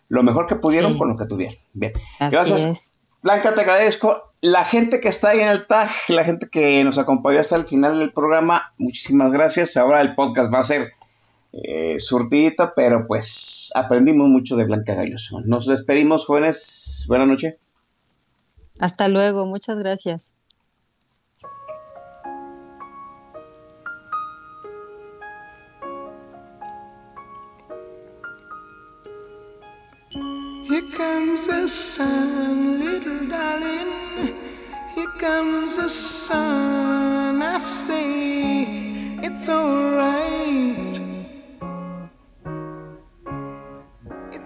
lo 0.07 0.23
mejor 0.23 0.47
que 0.47 0.55
pudieron 0.55 0.97
con 0.97 1.09
lo 1.09 1.17
que 1.17 1.25
tuvieron. 1.25 1.55
Bien, 1.73 1.93
Así 2.19 2.35
gracias. 2.35 2.91
Blanca, 3.21 3.55
te 3.55 3.61
agradezco. 3.61 4.31
La 4.41 4.65
gente 4.65 4.99
que 4.99 5.07
está 5.07 5.29
ahí 5.29 5.39
en 5.39 5.47
el 5.47 5.65
TAG, 5.65 5.89
la 6.09 6.23
gente 6.23 6.47
que 6.47 6.83
nos 6.83 6.99
acompañó 6.99 7.39
hasta 7.39 7.55
el 7.55 7.65
final 7.65 7.97
del 7.97 8.13
programa, 8.13 8.73
muchísimas 8.77 9.31
gracias. 9.31 9.77
Ahora 9.77 10.01
el 10.01 10.13
podcast 10.13 10.53
va 10.53 10.59
a 10.59 10.63
ser 10.63 10.93
eh, 11.63 11.97
pero 12.75 13.07
pues 13.07 13.71
aprendimos 13.75 14.27
mucho 14.27 14.55
de 14.55 14.65
Blanca 14.65 14.93
Galloso. 14.93 15.41
Nos 15.41 15.65
despedimos, 15.65 16.25
jóvenes. 16.25 17.05
Buenas 17.07 17.27
noches. 17.27 17.57
Hasta 18.79 19.07
luego, 19.07 19.45
muchas 19.45 19.79
gracias. 19.79 20.33
Here 30.67 30.81
comes 30.97 31.47
the 31.47 31.67
sun, 31.67 32.79
little 32.79 33.27
darling. 33.29 34.35
Here 34.93 35.07
comes 35.19 35.77
the 35.77 35.89
sun. 35.89 37.41
I 37.41 37.59
say 37.59 38.63
it's 39.23 39.47
alright. 39.47 40.84